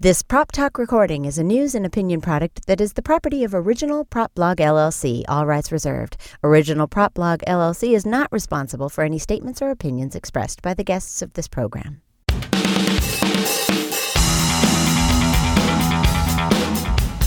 This 0.00 0.22
Prop 0.22 0.50
Talk 0.50 0.78
recording 0.78 1.26
is 1.26 1.36
a 1.36 1.44
news 1.44 1.74
and 1.74 1.84
opinion 1.84 2.22
product 2.22 2.66
that 2.66 2.80
is 2.80 2.94
the 2.94 3.02
property 3.02 3.44
of 3.44 3.54
Original 3.54 4.06
Prop 4.06 4.34
Blog 4.34 4.56
LLC, 4.56 5.22
all 5.28 5.44
rights 5.44 5.70
reserved. 5.70 6.16
Original 6.42 6.88
Prop 6.88 7.12
Blog 7.14 7.40
LLC 7.46 7.94
is 7.94 8.06
not 8.06 8.32
responsible 8.32 8.88
for 8.88 9.04
any 9.04 9.18
statements 9.18 9.60
or 9.60 9.70
opinions 9.70 10.16
expressed 10.16 10.62
by 10.62 10.72
the 10.72 10.82
guests 10.82 11.20
of 11.20 11.34
this 11.34 11.46
program. 11.46 12.00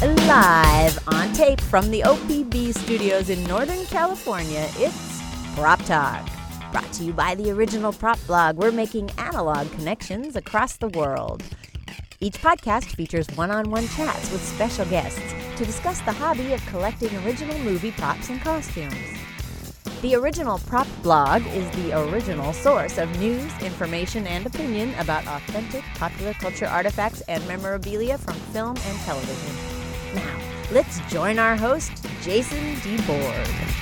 Live 0.01 1.07
on 1.07 1.31
tape 1.33 1.61
from 1.61 1.91
the 1.91 2.01
OPB 2.01 2.75
studios 2.79 3.29
in 3.29 3.43
Northern 3.43 3.85
California, 3.85 4.67
it's 4.77 5.21
Prop 5.55 5.81
Talk. 5.85 6.27
Brought 6.71 6.91
to 6.93 7.03
you 7.03 7.13
by 7.13 7.35
the 7.35 7.51
Original 7.51 7.93
Prop 7.93 8.19
Blog. 8.25 8.57
We're 8.57 8.71
making 8.71 9.11
analog 9.19 9.71
connections 9.71 10.35
across 10.35 10.77
the 10.77 10.89
world. 10.89 11.43
Each 12.21 12.41
podcast 12.41 12.95
features 12.95 13.27
one 13.35 13.51
on 13.51 13.69
one 13.69 13.87
chats 13.89 14.31
with 14.31 14.41
special 14.41 14.85
guests 14.85 15.21
to 15.57 15.65
discuss 15.65 15.99
the 16.01 16.13
hobby 16.13 16.53
of 16.53 16.65
collecting 16.67 17.13
original 17.25 17.57
movie 17.59 17.91
props 17.91 18.29
and 18.29 18.39
costumes. 18.39 18.95
The 20.01 20.15
Original 20.15 20.59
Prop 20.59 20.87
Blog 21.03 21.45
is 21.47 21.69
the 21.71 21.91
original 21.99 22.53
source 22.53 22.97
of 22.97 23.09
news, 23.19 23.51
information, 23.61 24.27
and 24.27 24.45
opinion 24.45 24.93
about 24.99 25.27
authentic 25.27 25.83
popular 25.95 26.33
culture 26.33 26.67
artifacts 26.67 27.21
and 27.21 27.45
memorabilia 27.47 28.17
from 28.17 28.35
film 28.35 28.77
and 28.77 28.97
television. 28.99 29.55
Now, 30.13 30.39
let's 30.71 30.99
join 31.11 31.37
our 31.37 31.57
host, 31.57 31.91
Jason 32.21 32.75
DeBoard. 32.75 33.75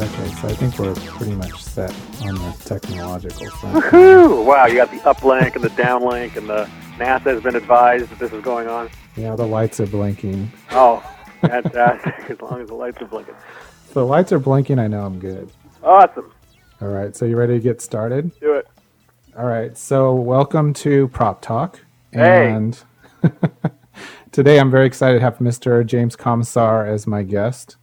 Okay, 0.00 0.32
so 0.36 0.48
I 0.48 0.54
think 0.54 0.78
we're 0.78 0.94
pretty 0.94 1.34
much 1.34 1.62
set 1.62 1.94
on 2.22 2.34
the 2.34 2.56
technological 2.64 3.50
front. 3.50 3.84
Woohoo! 3.84 4.46
Wow, 4.46 4.64
you 4.64 4.76
got 4.76 4.90
the 4.90 4.96
uplink 5.00 5.56
and 5.56 5.62
the 5.62 5.68
downlink, 5.68 6.36
and 6.36 6.48
the 6.48 6.66
NASA 6.96 7.34
has 7.34 7.42
been 7.42 7.54
advised 7.54 8.08
that 8.08 8.18
this 8.18 8.32
is 8.32 8.42
going 8.42 8.66
on. 8.66 8.88
Yeah, 9.14 9.36
the 9.36 9.46
lights 9.46 9.78
are 9.78 9.86
blinking. 9.86 10.50
Oh, 10.70 11.04
fantastic! 11.42 12.14
as 12.30 12.40
long 12.40 12.62
as 12.62 12.68
the 12.68 12.74
lights 12.76 13.02
are 13.02 13.08
blinking. 13.08 13.34
If 13.88 13.92
the 13.92 14.06
lights 14.06 14.32
are 14.32 14.38
blinking, 14.38 14.78
I 14.78 14.86
know 14.86 15.04
I'm 15.04 15.18
good. 15.18 15.50
Awesome. 15.82 16.32
All 16.80 16.88
right, 16.88 17.14
so 17.14 17.26
you 17.26 17.36
ready 17.36 17.52
to 17.52 17.60
get 17.60 17.82
started? 17.82 18.30
Do 18.40 18.54
it. 18.54 18.66
All 19.36 19.44
right, 19.44 19.76
so 19.76 20.14
welcome 20.14 20.72
to 20.74 21.08
Prop 21.08 21.42
Talk. 21.42 21.78
Hey. 22.10 22.50
And 22.50 22.82
today 24.32 24.58
I'm 24.58 24.70
very 24.70 24.86
excited 24.86 25.18
to 25.18 25.20
have 25.20 25.36
Mr. 25.40 25.84
James 25.84 26.16
Comisar 26.16 26.88
as 26.88 27.06
my 27.06 27.22
guest. 27.22 27.76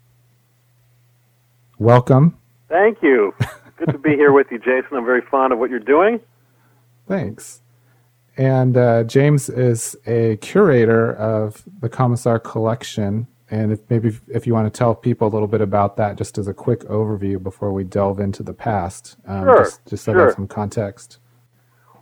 Welcome. 1.80 2.38
Thank 2.70 3.02
you. 3.02 3.34
Good 3.78 3.92
to 3.92 3.98
be 3.98 4.12
here 4.12 4.32
with 4.32 4.48
you, 4.52 4.58
Jason. 4.58 4.98
I'm 4.98 5.06
very 5.06 5.22
fond 5.22 5.54
of 5.54 5.60
what 5.60 5.70
you're 5.70 5.80
doing. 5.80 6.20
Thanks. 7.08 7.62
And 8.36 8.76
uh, 8.78 9.04
James 9.04 9.50
is 9.50 9.96
a 10.06 10.38
curator 10.38 11.14
of 11.16 11.64
the 11.80 11.90
Comisar 11.90 12.44
collection. 12.44 13.28
And 13.50 13.72
if 13.72 13.80
maybe 13.90 14.18
if 14.28 14.46
you 14.46 14.54
want 14.54 14.72
to 14.72 14.78
tell 14.78 14.94
people 14.94 15.28
a 15.28 15.32
little 15.32 15.48
bit 15.48 15.62
about 15.62 15.96
that, 15.98 16.18
just 16.18 16.38
as 16.38 16.48
a 16.48 16.54
quick 16.54 16.82
overview 16.82 17.42
before 17.42 17.72
we 17.72 17.84
delve 17.84 18.20
into 18.20 18.44
the 18.44 18.54
past, 18.54 19.16
um, 19.26 19.46
Sure, 19.46 19.64
just, 19.64 19.86
just 19.86 20.04
so 20.04 20.12
sure. 20.12 20.22
there's 20.22 20.36
some 20.36 20.48
context. 20.48 21.20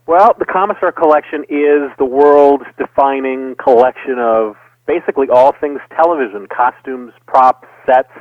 Well, 0.08 0.36
the 0.40 0.46
Comisar 0.46 0.96
Collection 0.96 1.44
is 1.50 1.92
the 1.98 2.06
world's 2.06 2.66
defining 2.78 3.56
collection 3.56 4.18
of 4.20 4.56
basically 4.88 5.28
all 5.30 5.54
things 5.60 5.80
television 5.96 6.48
costumes, 6.48 7.12
props, 7.28 7.68
sets, 7.86 8.12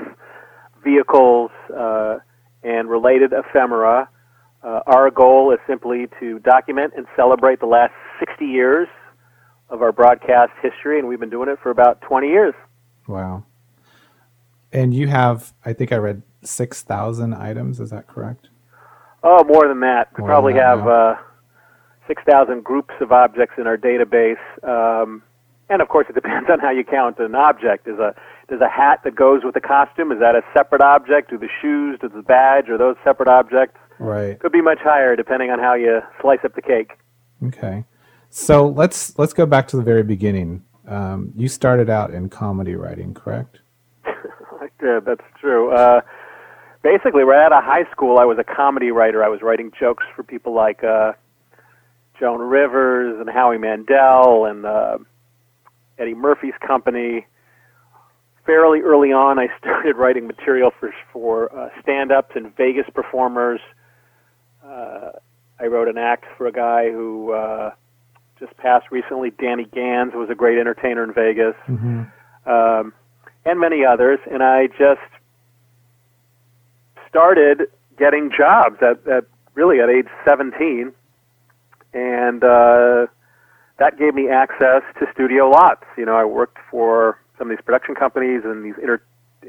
vehicles, 0.84 1.50
uh, 1.76 2.18
and 2.62 2.88
related 2.88 3.32
ephemera. 3.32 4.08
Uh, 4.62 4.80
our 4.86 5.10
goal 5.10 5.52
is 5.52 5.58
simply 5.66 6.06
to 6.20 6.38
document 6.40 6.92
and 6.96 7.06
celebrate 7.16 7.60
the 7.60 7.66
last 7.66 7.92
60 8.18 8.44
years 8.46 8.88
of 9.68 9.82
our 9.82 9.92
broadcast 9.92 10.52
history, 10.62 10.98
and 10.98 11.08
we've 11.08 11.20
been 11.20 11.30
doing 11.30 11.48
it 11.48 11.58
for 11.62 11.70
about 11.70 12.00
20 12.02 12.28
years. 12.28 12.54
Wow. 13.06 13.44
And 14.72 14.94
you 14.94 15.08
have, 15.08 15.52
I 15.64 15.72
think 15.72 15.92
I 15.92 15.96
read 15.96 16.22
6,000 16.42 17.34
items. 17.34 17.80
Is 17.80 17.90
that 17.90 18.06
correct? 18.06 18.48
Oh, 19.22 19.44
more 19.44 19.68
than 19.68 19.80
that. 19.80 20.08
We 20.16 20.22
More 20.22 20.28
probably 20.28 20.52
that 20.54 20.62
have 20.64 20.78
now. 20.80 21.12
uh, 21.12 21.16
6,000 22.06 22.64
groups 22.64 22.94
of 23.00 23.12
objects 23.12 23.54
in 23.58 23.66
our 23.66 23.76
database. 23.76 24.36
Um, 24.62 25.22
and 25.68 25.80
of 25.80 25.88
course, 25.88 26.06
it 26.08 26.14
depends 26.14 26.48
on 26.52 26.60
how 26.60 26.70
you 26.70 26.84
count 26.84 27.18
an 27.18 27.34
object. 27.34 27.86
Is 27.88 27.98
a 27.98 28.14
does 28.48 28.60
a 28.60 28.68
hat 28.68 29.00
that 29.04 29.14
goes 29.14 29.42
with 29.44 29.54
the 29.54 29.60
costume 29.60 30.12
is 30.12 30.20
that 30.20 30.34
a 30.34 30.42
separate 30.52 30.82
object? 30.82 31.30
Do 31.30 31.38
the 31.38 31.48
shoes, 31.60 31.98
does 32.00 32.12
the 32.14 32.22
badge, 32.22 32.68
are 32.68 32.78
those 32.78 32.96
separate 33.04 33.28
objects? 33.28 33.78
Right. 33.98 34.38
Could 34.38 34.52
be 34.52 34.60
much 34.60 34.80
higher 34.80 35.16
depending 35.16 35.50
on 35.50 35.58
how 35.58 35.74
you 35.74 36.00
slice 36.20 36.40
up 36.44 36.54
the 36.54 36.62
cake. 36.62 36.92
Okay. 37.42 37.84
So 38.30 38.68
let's 38.68 39.16
let's 39.18 39.32
go 39.32 39.46
back 39.46 39.68
to 39.68 39.76
the 39.76 39.82
very 39.82 40.02
beginning. 40.02 40.64
Um, 40.88 41.32
you 41.36 41.48
started 41.48 41.88
out 41.88 42.12
in 42.12 42.28
comedy 42.28 42.74
writing, 42.74 43.14
correct? 43.14 43.60
yeah, 44.82 45.00
that's 45.00 45.24
true. 45.40 45.72
Uh, 45.72 46.00
basically, 46.82 47.22
right 47.22 47.44
out 47.44 47.52
of 47.52 47.62
high 47.62 47.90
school, 47.90 48.18
I 48.18 48.24
was 48.24 48.38
a 48.38 48.44
comedy 48.44 48.90
writer. 48.90 49.24
I 49.24 49.28
was 49.28 49.40
writing 49.40 49.70
jokes 49.78 50.04
for 50.14 50.22
people 50.22 50.52
like 50.52 50.82
uh, 50.84 51.12
Joan 52.18 52.40
Rivers 52.40 53.18
and 53.20 53.30
Howie 53.30 53.58
Mandel 53.58 54.46
and 54.46 54.66
uh, 54.66 54.98
Eddie 55.98 56.14
Murphy's 56.14 56.54
company. 56.66 57.26
Fairly 58.46 58.80
early 58.80 59.12
on, 59.12 59.38
I 59.38 59.48
started 59.58 59.96
writing 59.96 60.26
material 60.26 60.70
for 60.78 60.92
for 61.12 61.54
uh, 61.56 61.70
stand-ups 61.82 62.32
and 62.34 62.54
Vegas 62.56 62.86
performers. 62.94 63.60
Uh, 64.64 65.10
I 65.60 65.66
wrote 65.66 65.88
an 65.88 65.98
act 65.98 66.24
for 66.36 66.46
a 66.46 66.52
guy 66.52 66.90
who 66.90 67.32
uh, 67.32 67.70
just 68.38 68.56
passed 68.56 68.86
recently, 68.90 69.30
Danny 69.30 69.64
Gans, 69.72 70.12
was 70.14 70.28
a 70.30 70.34
great 70.34 70.58
entertainer 70.58 71.04
in 71.04 71.12
Vegas 71.14 71.54
Mm-hmm. 71.68 72.50
um, 72.50 72.92
and 73.46 73.60
many 73.60 73.84
others. 73.84 74.18
And 74.30 74.42
I 74.42 74.66
just 74.68 75.00
started 77.08 77.68
getting 77.98 78.30
jobs 78.36 78.76
at, 78.82 79.06
at 79.06 79.24
really 79.54 79.80
at 79.80 79.88
age 79.88 80.08
17, 80.28 80.92
and 81.92 82.42
uh, 82.42 83.06
that 83.78 83.96
gave 83.98 84.14
me 84.14 84.28
access 84.28 84.82
to 84.98 85.06
studio 85.12 85.48
lots. 85.48 85.84
You 85.96 86.04
know, 86.06 86.16
I 86.16 86.24
worked 86.24 86.58
for 86.70 87.20
some 87.38 87.50
of 87.50 87.56
these 87.56 87.64
production 87.64 87.94
companies 87.94 88.42
and 88.44 88.64
these 88.64 88.74
inter, 88.80 89.02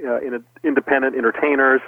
uh, 0.03 0.19
in, 0.19 0.43
independent 0.63 1.15
entertainers. 1.15 1.81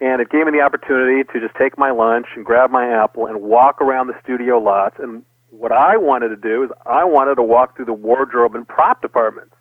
And 0.00 0.22
it 0.22 0.30
gave 0.30 0.46
me 0.46 0.52
the 0.52 0.62
opportunity 0.62 1.24
to 1.32 1.40
just 1.40 1.54
take 1.56 1.76
my 1.76 1.90
lunch 1.90 2.26
and 2.34 2.44
grab 2.44 2.70
my 2.70 2.88
apple 2.88 3.26
and 3.26 3.42
walk 3.42 3.82
around 3.82 4.06
the 4.06 4.14
studio 4.22 4.58
lots. 4.58 4.96
And 4.98 5.22
what 5.50 5.72
I 5.72 5.96
wanted 5.96 6.28
to 6.28 6.36
do 6.36 6.64
is 6.64 6.70
I 6.86 7.04
wanted 7.04 7.34
to 7.34 7.42
walk 7.42 7.76
through 7.76 7.84
the 7.84 7.92
wardrobe 7.92 8.54
and 8.54 8.66
prop 8.66 9.02
departments. 9.02 9.54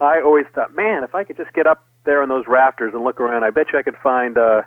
I 0.00 0.20
always 0.20 0.46
thought, 0.54 0.74
man, 0.74 1.04
if 1.04 1.14
I 1.14 1.24
could 1.24 1.36
just 1.36 1.52
get 1.52 1.66
up 1.66 1.84
there 2.04 2.22
on 2.22 2.28
those 2.28 2.46
rafters 2.46 2.94
and 2.94 3.04
look 3.04 3.20
around, 3.20 3.44
I 3.44 3.50
bet 3.50 3.66
you 3.72 3.78
I 3.78 3.82
could 3.82 3.96
find 4.02 4.38
uh, 4.38 4.62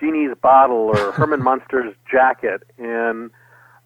Genie's 0.00 0.34
bottle 0.40 0.92
or 0.94 1.12
Herman 1.12 1.42
Munster's 1.44 1.94
jacket. 2.10 2.62
And 2.78 3.30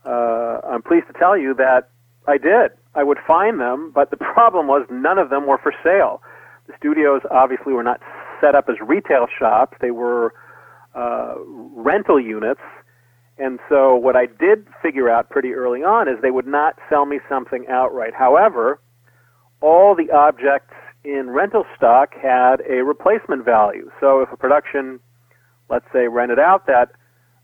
uh, 0.05 0.61
I'm 0.65 0.83
pleased 0.83 1.07
to 1.09 1.15
tell 1.15 1.37
you 1.37 1.55
that 1.55 1.89
I 2.27 2.39
did. 2.39 2.73
I 2.95 3.03
would 3.03 3.19
find 3.27 3.61
them, 3.61 3.91
but 3.95 4.11
the 4.11 4.17
problem 4.17 4.67
was 4.67 4.87
none 4.91 5.19
of 5.19 5.31
them 5.31 5.47
were 5.47 5.59
for 5.59 5.73
sale. 5.83 6.23
The 6.67 6.75
studios 6.79 7.23
obviously 7.31 7.73
were 7.73 7.83
not 7.83 8.01
set 8.41 8.55
up 8.55 8.69
as 8.69 8.77
retail 8.81 9.27
shops; 9.39 9.77
they 9.81 9.91
were 9.91 10.35
uh, 10.95 11.35
rental 11.75 12.21
units. 12.21 12.61
And 13.39 13.59
so, 13.69 13.97
what 13.97 14.15
I 14.15 14.27
did 14.27 14.67
figure 14.83 15.09
out 15.09 15.31
pretty 15.31 15.53
early 15.55 15.83
on 15.83 16.07
is 16.07 16.21
they 16.21 16.31
would 16.31 16.47
not 16.47 16.77
sell 16.89 17.07
me 17.07 17.19
something 17.29 17.67
outright. 17.69 18.15
However, 18.15 18.79
all 19.61 19.95
the 19.95 20.11
objects 20.11 20.75
in 21.03 21.31
rental 21.31 21.65
stock 21.77 22.15
had 22.15 22.63
a 22.69 22.85
replacement 22.85 23.45
value. 23.45 23.91
So, 24.01 24.21
if 24.21 24.31
a 24.31 24.37
production, 24.37 25.01
let's 25.71 25.87
say, 25.93 26.09
rented 26.09 26.39
out 26.39 26.67
that 26.67 26.93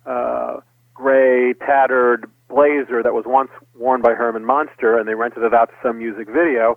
uh, 0.07 0.61
gray, 0.95 1.55
tattered 1.55 2.31
blazer 2.49 3.03
that 3.03 3.15
was 3.15 3.25
once 3.27 3.51
worn 3.75 4.03
by 4.03 4.15
Herman 4.15 4.45
Munster, 4.45 4.99
and 4.99 5.09
they 5.09 5.15
rented 5.15 5.43
it 5.43 5.55
out 5.55 5.69
to 5.69 5.75
some 5.83 5.99
music 5.99 6.29
video, 6.29 6.77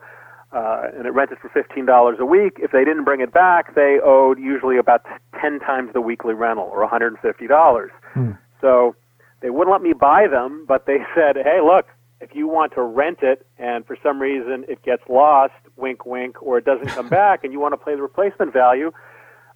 uh, 0.51 0.83
and 0.95 1.05
it 1.05 1.11
rented 1.11 1.39
for 1.39 1.49
fifteen 1.49 1.85
dollars 1.85 2.17
a 2.19 2.25
week. 2.25 2.57
If 2.59 2.71
they 2.71 2.83
didn't 2.83 3.03
bring 3.03 3.21
it 3.21 3.33
back, 3.33 3.73
they 3.75 3.99
owed 4.03 4.37
usually 4.39 4.77
about 4.77 5.05
ten 5.39 5.59
times 5.59 5.93
the 5.93 6.01
weekly 6.01 6.33
rental, 6.33 6.65
or 6.65 6.81
one 6.81 6.89
hundred 6.89 7.13
and 7.13 7.19
fifty 7.19 7.47
dollars. 7.47 7.91
Hmm. 8.13 8.31
So 8.59 8.95
they 9.41 9.49
wouldn't 9.49 9.71
let 9.71 9.81
me 9.81 9.93
buy 9.93 10.27
them, 10.27 10.65
but 10.67 10.85
they 10.85 10.97
said, 11.15 11.37
"Hey, 11.37 11.59
look, 11.63 11.87
if 12.19 12.35
you 12.35 12.47
want 12.47 12.73
to 12.73 12.81
rent 12.81 13.19
it, 13.21 13.45
and 13.57 13.85
for 13.85 13.97
some 14.03 14.21
reason 14.21 14.65
it 14.67 14.83
gets 14.83 15.03
lost, 15.09 15.53
wink, 15.77 16.05
wink, 16.05 16.41
or 16.41 16.57
it 16.57 16.65
doesn't 16.65 16.89
come 16.89 17.09
back, 17.21 17.43
and 17.43 17.53
you 17.53 17.59
want 17.59 17.73
to 17.73 17.83
pay 17.83 17.95
the 17.95 18.01
replacement 18.01 18.53
value." 18.53 18.91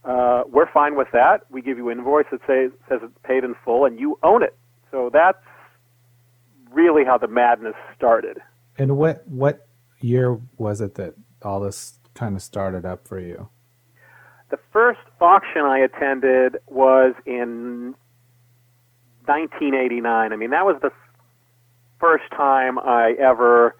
Uh, 0.06 0.44
we're 0.48 0.72
fine 0.72 0.96
with 0.96 1.08
that. 1.14 1.42
We 1.50 1.64
give 1.64 1.80
you 1.80 1.90
invoice 1.90 2.28
that 2.32 2.40
say, 2.46 2.70
says 2.88 3.00
it's 3.02 3.18
paid 3.24 3.44
in 3.44 3.56
full, 3.66 3.86
and 3.86 4.00
you 4.00 4.20
own 4.22 4.44
it. 4.44 4.56
So 4.92 5.10
that's 5.12 5.40
really 6.76 7.06
how 7.06 7.18
the 7.18 7.28
madness 7.28 7.74
started. 7.96 8.38
And 8.78 8.98
what 8.98 9.28
what 9.28 9.68
year 10.02 10.40
was 10.58 10.82
it 10.82 10.96
that 10.96 11.16
all 11.42 11.62
this 11.62 12.00
kind 12.14 12.36
of 12.36 12.42
started 12.42 12.86
up 12.86 13.08
for 13.08 13.20
you? 13.20 13.50
The 14.52 14.60
first 14.72 15.00
auction 15.20 15.62
I 15.62 15.80
attended 15.80 16.58
was 16.68 17.16
in 17.26 17.96
1989. 19.26 20.34
I 20.34 20.36
mean, 20.36 20.52
that 20.52 20.66
was 20.66 20.78
the 20.82 20.92
first 22.00 22.26
time 22.32 22.78
I 22.78 23.14
ever 23.20 23.76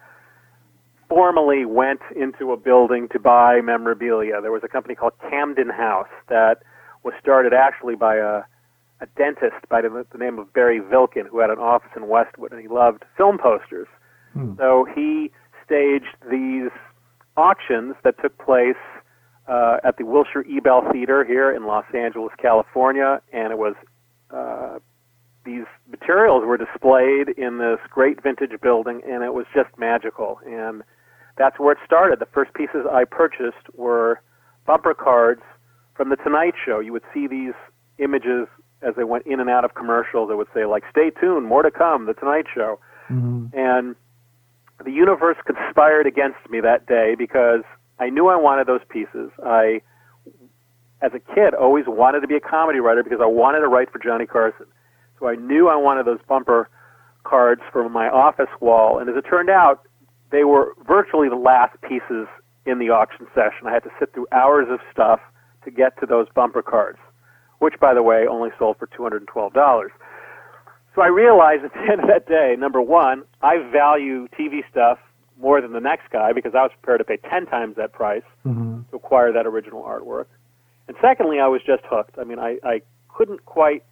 formally 1.08 1.64
went 1.64 2.00
into 2.16 2.50
a 2.50 2.56
building 2.56 3.08
to 3.12 3.20
buy 3.20 3.60
memorabilia. 3.60 4.40
There 4.40 4.50
was 4.50 4.64
a 4.64 4.68
company 4.68 4.96
called 4.96 5.12
Camden 5.30 5.70
House 5.70 6.08
that 6.28 6.62
was 7.04 7.14
started 7.20 7.52
actually 7.52 7.94
by 7.94 8.16
a, 8.16 8.42
a 9.00 9.06
dentist 9.18 9.68
by 9.68 9.82
the, 9.82 10.06
the 10.10 10.18
name 10.18 10.38
of 10.38 10.52
Barry 10.52 10.80
Vilkin, 10.80 11.26
who 11.28 11.40
had 11.40 11.50
an 11.50 11.58
office 11.58 11.90
in 11.96 12.08
Westwood, 12.08 12.52
and 12.52 12.60
he 12.60 12.68
loved 12.68 13.04
film 13.16 13.38
posters. 13.38 13.88
Hmm. 14.32 14.54
So 14.56 14.86
he 14.94 15.30
staged 15.64 16.16
these 16.30 16.70
auctions 17.36 17.94
that 18.04 18.14
took 18.22 18.38
place 18.38 18.76
uh, 19.48 19.78
at 19.84 19.96
the 19.98 20.04
Wilshire 20.04 20.44
Ebell 20.50 20.90
Theater 20.92 21.24
here 21.24 21.50
in 21.54 21.66
Los 21.66 21.84
Angeles, 21.94 22.32
California, 22.40 23.20
and 23.32 23.52
it 23.52 23.58
was 23.58 23.74
uh, 24.30 24.78
these 25.44 25.64
materials 25.88 26.44
were 26.44 26.56
displayed 26.56 27.28
in 27.38 27.58
this 27.58 27.78
great 27.88 28.22
vintage 28.22 28.60
building, 28.60 29.00
and 29.08 29.22
it 29.22 29.32
was 29.32 29.46
just 29.54 29.70
magical. 29.78 30.40
And 30.44 30.82
that's 31.38 31.58
where 31.58 31.72
it 31.72 31.78
started. 31.84 32.18
The 32.18 32.26
first 32.26 32.52
pieces 32.54 32.84
I 32.90 33.04
purchased 33.04 33.72
were 33.74 34.20
bumper 34.66 34.94
cards 34.94 35.42
from 35.94 36.10
The 36.10 36.16
Tonight 36.16 36.54
Show. 36.64 36.80
You 36.80 36.92
would 36.92 37.04
see 37.14 37.28
these 37.28 37.54
images 37.98 38.48
as 38.82 38.94
they 38.94 39.04
went 39.04 39.26
in 39.26 39.40
and 39.40 39.48
out 39.48 39.64
of 39.64 39.74
commercials. 39.74 40.30
It 40.30 40.36
would 40.36 40.48
say, 40.54 40.64
like, 40.64 40.84
stay 40.90 41.10
tuned, 41.10 41.46
more 41.46 41.62
to 41.62 41.70
come, 41.70 42.06
The 42.06 42.14
Tonight 42.14 42.46
Show. 42.54 42.78
Mhm. 43.10 43.54
And 43.54 43.96
the 44.84 44.90
universe 44.90 45.36
conspired 45.44 46.06
against 46.06 46.50
me 46.50 46.60
that 46.60 46.86
day 46.86 47.14
because 47.14 47.62
I 47.98 48.10
knew 48.10 48.28
I 48.28 48.36
wanted 48.36 48.66
those 48.66 48.84
pieces. 48.88 49.30
I, 49.44 49.80
as 51.00 51.14
a 51.14 51.18
kid, 51.18 51.54
always 51.54 51.86
wanted 51.86 52.20
to 52.20 52.26
be 52.26 52.36
a 52.36 52.40
comedy 52.40 52.80
writer 52.80 53.02
because 53.02 53.20
I 53.20 53.26
wanted 53.26 53.60
to 53.60 53.68
write 53.68 53.90
for 53.90 53.98
Johnny 53.98 54.26
Carson. 54.26 54.66
So 55.18 55.28
I 55.28 55.36
knew 55.36 55.68
I 55.68 55.76
wanted 55.76 56.04
those 56.04 56.20
bumper 56.28 56.68
cards 57.24 57.62
for 57.72 57.88
my 57.88 58.08
office 58.08 58.50
wall. 58.60 58.98
And 58.98 59.08
as 59.08 59.16
it 59.16 59.22
turned 59.22 59.50
out, 59.50 59.80
they 60.30 60.44
were 60.44 60.74
virtually 60.86 61.28
the 61.28 61.36
last 61.36 61.80
pieces 61.80 62.28
in 62.66 62.78
the 62.78 62.90
auction 62.90 63.26
session. 63.34 63.66
I 63.66 63.72
had 63.72 63.84
to 63.84 63.90
sit 63.98 64.12
through 64.12 64.26
hours 64.32 64.68
of 64.68 64.80
stuff 64.92 65.20
to 65.64 65.70
get 65.70 65.98
to 66.00 66.06
those 66.06 66.28
bumper 66.34 66.62
cards, 66.62 66.98
which, 67.58 67.74
by 67.80 67.94
the 67.94 68.02
way, 68.02 68.26
only 68.26 68.50
sold 68.58 68.76
for 68.78 68.86
$212. 68.88 69.88
So 70.94 71.02
I 71.02 71.06
realized 71.08 71.64
at 71.64 71.72
the 71.72 71.80
end 71.92 72.00
of 72.00 72.08
that 72.08 72.26
day, 72.26 72.56
number 72.58 72.80
one, 72.80 73.22
I 73.42 73.58
value 73.70 74.28
TV 74.28 74.60
stuff 74.70 74.98
more 75.38 75.60
than 75.60 75.72
the 75.72 75.80
next 75.80 76.10
guy 76.10 76.32
because 76.32 76.54
I 76.54 76.62
was 76.62 76.70
prepared 76.80 77.00
to 77.00 77.04
pay 77.04 77.18
10 77.28 77.46
times 77.46 77.76
that 77.76 77.92
price 77.92 78.22
Mhm. 78.46 78.88
to 78.90 78.96
acquire 78.96 79.32
that 79.32 79.46
original 79.46 79.82
artwork. 79.82 80.26
And 80.88 80.96
secondly, 81.00 81.40
I 81.40 81.48
was 81.48 81.62
just 81.62 81.82
hooked. 81.84 82.18
I 82.18 82.24
mean, 82.24 82.38
I, 82.38 82.58
I 82.64 82.80
couldn't 83.14 83.44
quite 83.44 83.82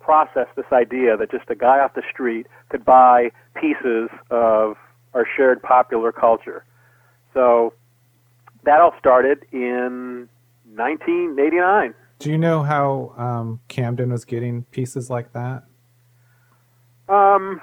process 0.00 0.48
this 0.56 0.64
idea 0.72 1.16
that 1.16 1.30
just 1.30 1.48
a 1.50 1.54
guy 1.54 1.78
off 1.78 1.94
the 1.94 2.02
street 2.10 2.48
could 2.70 2.84
buy 2.84 3.30
pieces 3.54 4.08
of 4.30 4.76
our 5.14 5.24
shared 5.36 5.62
popular 5.62 6.10
culture. 6.10 6.64
So 7.34 7.72
that 8.64 8.80
all 8.80 8.94
started 8.98 9.44
in 9.52 10.28
1989. 10.74 11.94
Do 12.22 12.30
you 12.30 12.38
know 12.38 12.62
how 12.62 13.14
um, 13.18 13.58
Camden 13.66 14.12
was 14.12 14.24
getting 14.24 14.62
pieces 14.70 15.10
like 15.10 15.32
that? 15.32 15.64
Um, 17.08 17.60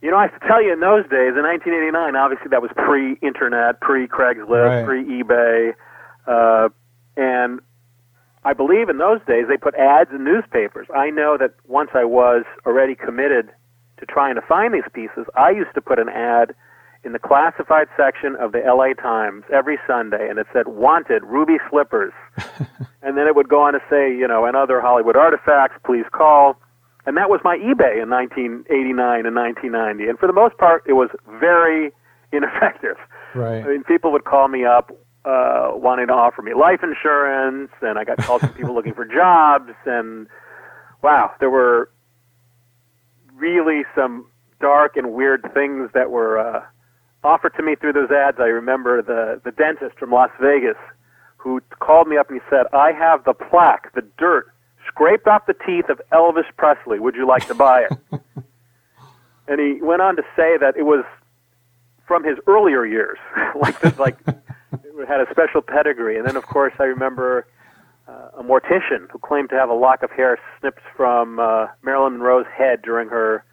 you 0.00 0.08
know, 0.08 0.16
I 0.16 0.28
have 0.28 0.40
to 0.40 0.46
tell 0.46 0.62
you, 0.62 0.72
in 0.72 0.78
those 0.78 1.02
days, 1.10 1.34
in 1.34 1.42
1989, 1.42 2.14
obviously 2.14 2.46
that 2.50 2.62
was 2.62 2.70
pre-internet, 2.76 3.80
pre-Craigslist, 3.80 4.48
Right. 4.48 4.84
pre-eBay, 4.84 5.74
uh, 6.28 6.68
and 7.16 7.58
I 8.44 8.52
believe 8.52 8.88
in 8.88 8.98
those 8.98 9.18
days 9.26 9.46
they 9.48 9.56
put 9.56 9.74
ads 9.74 10.10
in 10.12 10.22
newspapers. 10.22 10.86
I 10.94 11.10
know 11.10 11.36
that 11.40 11.54
once 11.66 11.90
I 11.92 12.04
was 12.04 12.44
already 12.64 12.94
committed 12.94 13.50
to 13.98 14.06
trying 14.06 14.36
to 14.36 14.42
find 14.42 14.72
these 14.72 14.86
pieces, 14.92 15.26
I 15.34 15.50
used 15.50 15.74
to 15.74 15.80
put 15.80 15.98
an 15.98 16.08
ad 16.08 16.54
in 17.04 17.12
the 17.12 17.18
classified 17.18 17.88
section 17.96 18.36
of 18.36 18.52
the 18.52 18.58
LA 18.58 18.94
Times 19.00 19.44
every 19.52 19.78
Sunday, 19.86 20.28
and 20.28 20.38
it 20.38 20.46
said 20.52 20.68
"Wanted 20.68 21.22
Ruby 21.24 21.56
Slippers," 21.70 22.12
and 23.02 23.16
then 23.16 23.26
it 23.26 23.36
would 23.36 23.48
go 23.48 23.62
on 23.62 23.74
to 23.74 23.80
say, 23.88 24.14
you 24.14 24.26
know, 24.26 24.44
and 24.44 24.56
other 24.56 24.80
Hollywood 24.80 25.16
artifacts. 25.16 25.78
Please 25.84 26.04
call. 26.12 26.56
And 27.06 27.16
that 27.16 27.30
was 27.30 27.40
my 27.44 27.56
eBay 27.56 28.02
in 28.02 28.10
1989 28.10 29.26
and 29.26 29.36
1990. 29.36 30.08
And 30.08 30.18
for 30.18 30.26
the 30.26 30.32
most 30.32 30.58
part, 30.58 30.82
it 30.86 30.94
was 30.94 31.08
very 31.38 31.92
ineffective. 32.32 32.96
Right. 33.34 33.64
I 33.64 33.68
mean, 33.68 33.84
people 33.84 34.10
would 34.12 34.24
call 34.24 34.48
me 34.48 34.64
up 34.64 34.90
uh, 35.24 35.70
wanting 35.74 36.08
to 36.08 36.12
offer 36.12 36.42
me 36.42 36.54
life 36.54 36.80
insurance, 36.82 37.70
and 37.80 37.98
I 37.98 38.04
got 38.04 38.18
calls 38.18 38.40
from 38.40 38.52
people 38.54 38.74
looking 38.74 38.94
for 38.94 39.04
jobs. 39.22 39.72
And 39.84 40.26
wow, 41.02 41.32
there 41.38 41.50
were 41.50 41.90
really 43.34 43.82
some 43.94 44.26
dark 44.60 44.96
and 44.96 45.12
weird 45.12 45.48
things 45.54 45.90
that 45.94 46.10
were 46.10 46.38
uh, 46.38 46.62
offered 47.26 47.54
to 47.56 47.62
me 47.62 47.74
through 47.74 47.92
those 47.92 48.10
ads. 48.10 48.38
I 48.40 48.46
remember 48.46 49.02
the 49.02 49.40
the 49.44 49.52
dentist 49.52 49.98
from 49.98 50.10
Las 50.10 50.30
Vegas 50.40 50.78
who 51.36 51.60
called 51.80 52.08
me 52.08 52.16
up 52.16 52.30
and 52.30 52.40
he 52.40 52.46
said, 52.48 52.66
"I 52.72 52.92
have 52.92 53.24
the 53.24 53.34
plaque, 53.34 53.92
the 53.94 54.02
dirt." 54.18 54.52
Scraped 54.88 55.26
off 55.26 55.46
the 55.46 55.54
teeth 55.54 55.88
of 55.88 56.00
Elvis 56.12 56.46
Presley. 56.56 57.00
Would 57.00 57.16
you 57.16 57.26
like 57.26 57.46
to 57.48 57.54
buy 57.54 57.86
it? 57.90 58.20
and 59.48 59.60
he 59.60 59.82
went 59.82 60.00
on 60.00 60.16
to 60.16 60.22
say 60.36 60.56
that 60.58 60.76
it 60.76 60.84
was 60.84 61.04
from 62.06 62.22
his 62.24 62.38
earlier 62.46 62.86
years, 62.86 63.18
like 63.60 63.80
this, 63.80 63.98
like 63.98 64.16
it 64.26 65.08
had 65.08 65.20
a 65.20 65.26
special 65.30 65.60
pedigree. 65.60 66.16
And 66.16 66.26
then, 66.26 66.36
of 66.36 66.46
course, 66.46 66.72
I 66.78 66.84
remember 66.84 67.46
uh, 68.08 68.38
a 68.38 68.42
mortician 68.42 69.10
who 69.10 69.18
claimed 69.18 69.50
to 69.50 69.56
have 69.56 69.68
a 69.68 69.74
lock 69.74 70.02
of 70.02 70.10
hair 70.10 70.38
snipped 70.60 70.82
from 70.96 71.38
uh, 71.40 71.66
Marilyn 71.82 72.14
Monroe's 72.14 72.46
head 72.56 72.82
during 72.82 73.08
her 73.08 73.44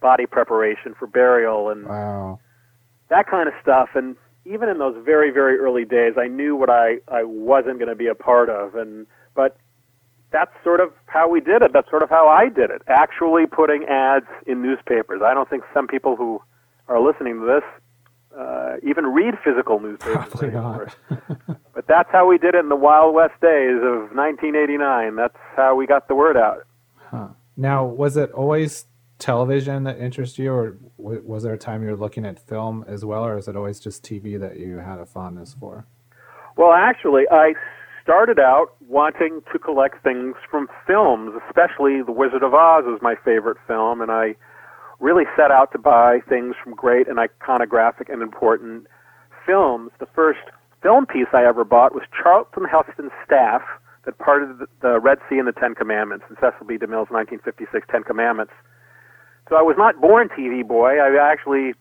body 0.00 0.26
preparation 0.26 0.94
for 0.98 1.06
burial, 1.06 1.70
and 1.70 1.86
Wow. 1.86 2.40
That 3.10 3.26
kind 3.26 3.48
of 3.48 3.54
stuff. 3.62 3.90
And 3.94 4.16
even 4.44 4.68
in 4.68 4.78
those 4.78 4.96
very, 5.04 5.30
very 5.30 5.58
early 5.58 5.84
days, 5.84 6.14
I 6.18 6.26
knew 6.26 6.56
what 6.56 6.70
I 6.70 6.98
I 7.08 7.24
wasn't 7.24 7.78
going 7.78 7.88
to 7.88 7.96
be 7.96 8.06
a 8.06 8.14
part 8.14 8.48
of, 8.48 8.74
and 8.74 9.06
but 9.34 9.56
that's 10.30 10.52
sort 10.62 10.80
of 10.80 10.92
how 11.06 11.28
we 11.28 11.40
did 11.40 11.62
it. 11.62 11.72
That's 11.72 11.88
sort 11.88 12.02
of 12.02 12.10
how 12.10 12.28
I 12.28 12.48
did 12.48 12.70
it. 12.70 12.82
Actually, 12.86 13.46
putting 13.46 13.84
ads 13.84 14.26
in 14.46 14.62
newspapers. 14.62 15.22
I 15.24 15.32
don't 15.34 15.48
think 15.48 15.64
some 15.72 15.86
people 15.86 16.16
who 16.16 16.40
are 16.86 17.00
listening 17.00 17.40
to 17.40 17.46
this 17.46 17.64
uh, 18.38 18.76
even 18.82 19.06
read 19.06 19.34
physical 19.42 19.80
newspapers 19.80 20.28
Probably 20.28 20.48
anymore. 20.48 20.88
not. 21.10 21.60
But 21.74 21.86
that's 21.86 22.10
how 22.10 22.26
we 22.26 22.38
did 22.38 22.56
it 22.56 22.58
in 22.58 22.70
the 22.70 22.76
Wild 22.76 23.14
West 23.14 23.40
days 23.40 23.76
of 23.76 24.10
1989. 24.12 25.14
That's 25.14 25.36
how 25.54 25.76
we 25.76 25.86
got 25.86 26.08
the 26.08 26.16
word 26.16 26.36
out. 26.36 26.66
Huh. 26.96 27.28
Now, 27.56 27.84
was 27.84 28.16
it 28.16 28.32
always 28.32 28.86
television 29.18 29.84
that 29.84 29.98
interested 29.98 30.42
you, 30.42 30.52
or 30.52 30.76
w- 30.96 31.22
was 31.24 31.42
there 31.42 31.52
a 31.52 31.58
time 31.58 31.82
you 31.82 31.90
were 31.90 31.96
looking 31.96 32.24
at 32.24 32.38
film 32.38 32.84
as 32.86 33.04
well, 33.04 33.24
or 33.24 33.38
is 33.38 33.48
it 33.48 33.56
always 33.56 33.80
just 33.80 34.02
TV 34.02 34.38
that 34.40 34.58
you 34.58 34.78
had 34.78 34.98
a 34.98 35.06
fondness 35.06 35.54
for? 35.58 35.86
Well, 36.56 36.72
actually, 36.72 37.24
I 37.30 37.54
started 38.02 38.38
out 38.38 38.74
wanting 38.88 39.42
to 39.52 39.58
collect 39.58 40.02
things 40.02 40.34
from 40.50 40.68
films, 40.86 41.32
especially 41.46 42.02
The 42.02 42.12
Wizard 42.12 42.42
of 42.42 42.54
Oz 42.54 42.84
was 42.86 43.00
my 43.02 43.14
favorite 43.24 43.58
film, 43.66 44.00
and 44.00 44.10
I 44.10 44.34
really 45.00 45.24
set 45.36 45.50
out 45.50 45.72
to 45.72 45.78
buy 45.78 46.20
things 46.28 46.54
from 46.62 46.74
great 46.74 47.06
and 47.06 47.18
iconographic 47.18 48.12
and 48.12 48.22
important 48.22 48.86
films. 49.46 49.90
The 50.00 50.08
first 50.14 50.40
film 50.82 51.06
piece 51.06 51.28
I 51.32 51.44
ever 51.44 51.64
bought 51.64 51.94
was 51.94 52.04
Charlton 52.10 52.64
Heston's 52.64 53.12
staff 53.24 53.62
that 54.04 54.18
parted 54.18 54.58
the, 54.58 54.66
the 54.80 55.00
Red 55.00 55.18
Sea 55.28 55.38
and 55.38 55.46
the 55.46 55.52
Ten 55.52 55.74
Commandments 55.74 56.24
in 56.30 56.36
Cecil 56.36 56.66
B. 56.66 56.74
DeMille's 56.74 57.10
1956 57.10 57.86
Ten 57.90 58.02
Commandments. 58.02 58.52
So 59.48 59.56
I 59.56 59.62
was 59.62 59.76
not 59.78 60.00
born 60.00 60.28
TV 60.28 60.66
boy. 60.66 60.98
I 60.98 61.16
actually 61.30 61.74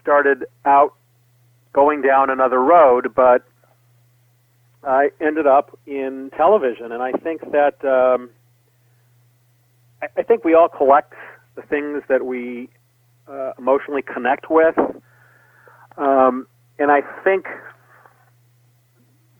started 0.00 0.44
out 0.64 0.94
going 1.72 2.02
down 2.02 2.30
another 2.30 2.60
road, 2.60 3.14
but 3.14 3.44
I 4.82 5.10
ended 5.20 5.46
up 5.46 5.78
in 5.86 6.30
television, 6.36 6.92
and 6.92 7.02
I 7.02 7.12
think 7.12 7.42
that 7.52 7.84
um, 7.84 8.30
I, 10.02 10.06
I 10.16 10.22
think 10.22 10.44
we 10.44 10.54
all 10.54 10.68
collect 10.68 11.14
the 11.54 11.62
things 11.62 12.02
that 12.08 12.24
we 12.24 12.68
uh, 13.28 13.52
emotionally 13.58 14.02
connect 14.02 14.50
with, 14.50 14.76
um, 15.96 16.46
and 16.78 16.90
I 16.90 17.02
think 17.22 17.46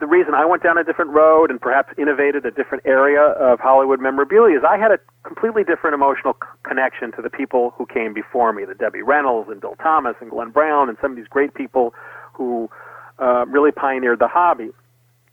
the 0.00 0.06
reason 0.06 0.34
I 0.34 0.44
went 0.44 0.62
down 0.62 0.78
a 0.78 0.84
different 0.84 1.10
road 1.10 1.50
and 1.50 1.60
perhaps 1.60 1.92
innovated 1.98 2.46
a 2.46 2.50
different 2.52 2.86
area 2.86 3.20
of 3.20 3.58
Hollywood 3.58 4.00
memorabilia 4.00 4.56
is 4.56 4.62
I 4.68 4.76
had 4.78 4.92
a 4.92 4.98
completely 5.24 5.64
different 5.64 5.94
emotional 5.94 6.34
c- 6.34 6.48
connection 6.62 7.10
to 7.12 7.22
the 7.22 7.30
people 7.30 7.74
who 7.76 7.84
came 7.84 8.14
before 8.14 8.52
me, 8.52 8.64
the 8.64 8.74
Debbie 8.74 9.02
Reynolds 9.02 9.50
and 9.50 9.60
Bill 9.60 9.74
Thomas 9.82 10.14
and 10.20 10.30
Glenn 10.30 10.50
Brown 10.50 10.88
and 10.88 10.96
some 11.00 11.12
of 11.12 11.16
these 11.16 11.26
great 11.26 11.54
people 11.54 11.94
who 12.32 12.70
uh, 13.18 13.44
really 13.46 13.72
pioneered 13.72 14.20
the 14.20 14.28
hobby. 14.28 14.70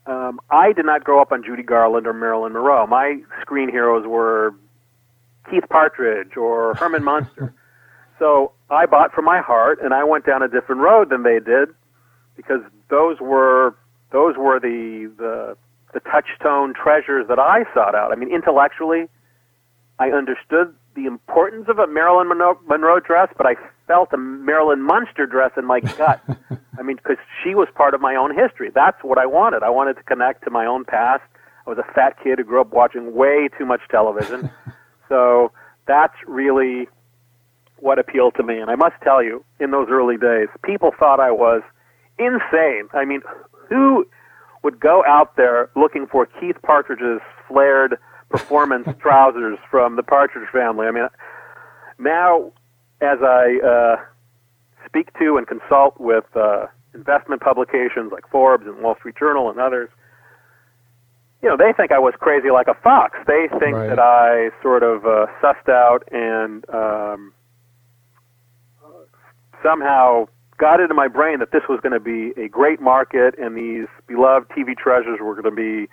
Um, 0.07 0.39
I 0.49 0.73
did 0.73 0.85
not 0.85 1.03
grow 1.03 1.21
up 1.21 1.31
on 1.31 1.43
Judy 1.43 1.63
Garland 1.63 2.07
or 2.07 2.13
Marilyn 2.13 2.53
Monroe. 2.53 2.87
My 2.87 3.19
screen 3.41 3.69
heroes 3.69 4.05
were 4.07 4.55
Keith 5.49 5.65
Partridge 5.69 6.37
or 6.37 6.73
Herman 6.79 7.03
Munster. 7.03 7.53
So 8.17 8.53
I 8.71 8.87
bought 8.87 9.13
from 9.13 9.25
my 9.25 9.41
heart, 9.41 9.79
and 9.83 9.93
I 9.93 10.03
went 10.03 10.25
down 10.25 10.41
a 10.41 10.47
different 10.47 10.81
road 10.81 11.09
than 11.09 11.23
they 11.23 11.39
did 11.39 11.69
because 12.35 12.61
those 12.89 13.19
were 13.19 13.75
those 14.15 14.37
were 14.37 14.61
the 14.61 15.11
the 15.17 15.57
the 15.93 15.99
touchstone 15.99 16.73
treasures 16.73 17.27
that 17.27 17.37
I 17.37 17.65
sought 17.73 17.95
out. 17.95 18.13
I 18.13 18.15
mean, 18.15 18.33
intellectually, 18.33 19.09
I 19.99 20.11
understood 20.11 20.73
the 20.95 21.05
importance 21.05 21.65
of 21.67 21.79
a 21.79 21.87
Marilyn 21.87 22.29
Monroe, 22.29 22.57
Monroe 22.65 23.01
dress, 23.01 23.27
but 23.35 23.45
I 23.45 23.55
felt 23.87 24.13
a 24.13 24.17
Marilyn 24.17 24.81
Munster 24.81 25.25
dress 25.25 25.51
in 25.57 25.65
my 25.65 25.81
gut. 25.81 26.21
I 26.79 26.81
mean, 26.81 26.95
because 26.95 27.17
she 27.43 27.55
was 27.55 27.67
part 27.75 27.93
of 27.93 27.99
my 27.99 28.15
own 28.15 28.33
history. 28.33 28.71
That's 28.73 29.01
what 29.03 29.17
I 29.17 29.25
wanted. 29.25 29.63
I 29.63 29.69
wanted 29.69 29.97
to 29.97 30.03
connect 30.03 30.45
to 30.45 30.49
my 30.49 30.65
own 30.65 30.85
past. 30.85 31.23
I 31.67 31.69
was 31.69 31.77
a 31.77 31.93
fat 31.93 32.15
kid 32.23 32.39
who 32.39 32.45
grew 32.45 32.61
up 32.61 32.71
watching 32.71 33.13
way 33.13 33.49
too 33.57 33.65
much 33.65 33.81
television. 33.89 34.49
so 35.09 35.51
that's 35.87 36.15
really 36.25 36.87
what 37.77 37.99
appealed 37.99 38.35
to 38.35 38.43
me. 38.43 38.59
And 38.59 38.69
I 38.71 38.75
must 38.75 38.95
tell 39.03 39.21
you, 39.21 39.43
in 39.59 39.71
those 39.71 39.87
early 39.89 40.17
days, 40.17 40.47
people 40.63 40.91
thought 40.97 41.19
I 41.19 41.31
was 41.31 41.61
insane. 42.17 42.87
I 42.93 43.03
mean, 43.05 43.21
who 43.69 44.07
would 44.63 44.79
go 44.79 45.03
out 45.05 45.35
there 45.35 45.69
looking 45.75 46.07
for 46.07 46.25
Keith 46.25 46.57
Partridge's 46.63 47.21
flared 47.47 47.97
performance 48.29 48.87
trousers 48.99 49.57
from 49.69 49.95
the 49.95 50.03
Partridge 50.03 50.49
family? 50.51 50.87
I 50.87 50.91
mean, 50.91 51.07
now 51.99 52.51
as 53.01 53.19
I 53.21 53.59
uh, 53.65 53.95
speak 54.85 55.17
to 55.19 55.37
and 55.37 55.47
consult 55.47 55.99
with 55.99 56.25
uh, 56.35 56.65
investment 56.93 57.41
publications 57.41 58.11
like 58.11 58.27
Forbes 58.29 58.65
and 58.65 58.81
Wall 58.81 58.95
Street 58.95 59.15
Journal 59.17 59.49
and 59.49 59.59
others, 59.59 59.89
you 61.43 61.49
know, 61.49 61.57
they 61.57 61.73
think 61.73 61.91
I 61.91 61.99
was 61.99 62.13
crazy 62.19 62.49
like 62.49 62.67
a 62.67 62.73
fox. 62.73 63.17
They 63.27 63.47
think 63.59 63.75
Right. 63.75 63.89
that 63.89 63.99
I 63.99 64.49
sort 64.63 64.81
of 64.81 65.05
uh, 65.05 65.27
sussed 65.43 65.69
out 65.69 66.03
and 66.11 66.67
um, 66.73 67.33
somehow 69.61 70.27
got 70.57 70.79
into 70.79 70.93
my 70.93 71.07
brain 71.07 71.39
that 71.39 71.51
this 71.51 71.63
was 71.67 71.79
going 71.81 71.93
to 71.93 71.99
be 71.99 72.39
a 72.41 72.47
great 72.47 72.81
market 72.81 73.35
and 73.37 73.57
these 73.57 73.87
beloved 74.07 74.49
TV 74.49 74.75
treasures 74.77 75.19
were 75.21 75.33
going 75.33 75.43
to 75.43 75.51
be 75.51 75.91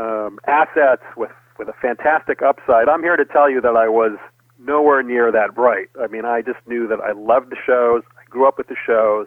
um, 0.00 0.38
assets 0.46 1.02
with, 1.16 1.30
with 1.58 1.68
a 1.68 1.74
fantastic 1.80 2.42
upside. 2.42 2.88
I'm 2.88 3.02
here 3.02 3.16
to 3.16 3.24
tell 3.24 3.50
you 3.50 3.60
that 3.60 3.76
I 3.76 3.88
was 3.88 4.18
nowhere 4.58 5.02
near 5.02 5.30
that 5.30 5.54
bright. 5.54 5.88
I 6.00 6.06
mean, 6.06 6.24
I 6.24 6.40
just 6.40 6.58
knew 6.66 6.88
that 6.88 7.00
I 7.00 7.12
loved 7.12 7.50
the 7.50 7.56
shows, 7.64 8.02
I 8.18 8.24
grew 8.30 8.48
up 8.48 8.58
with 8.58 8.68
the 8.68 8.76
shows, 8.86 9.26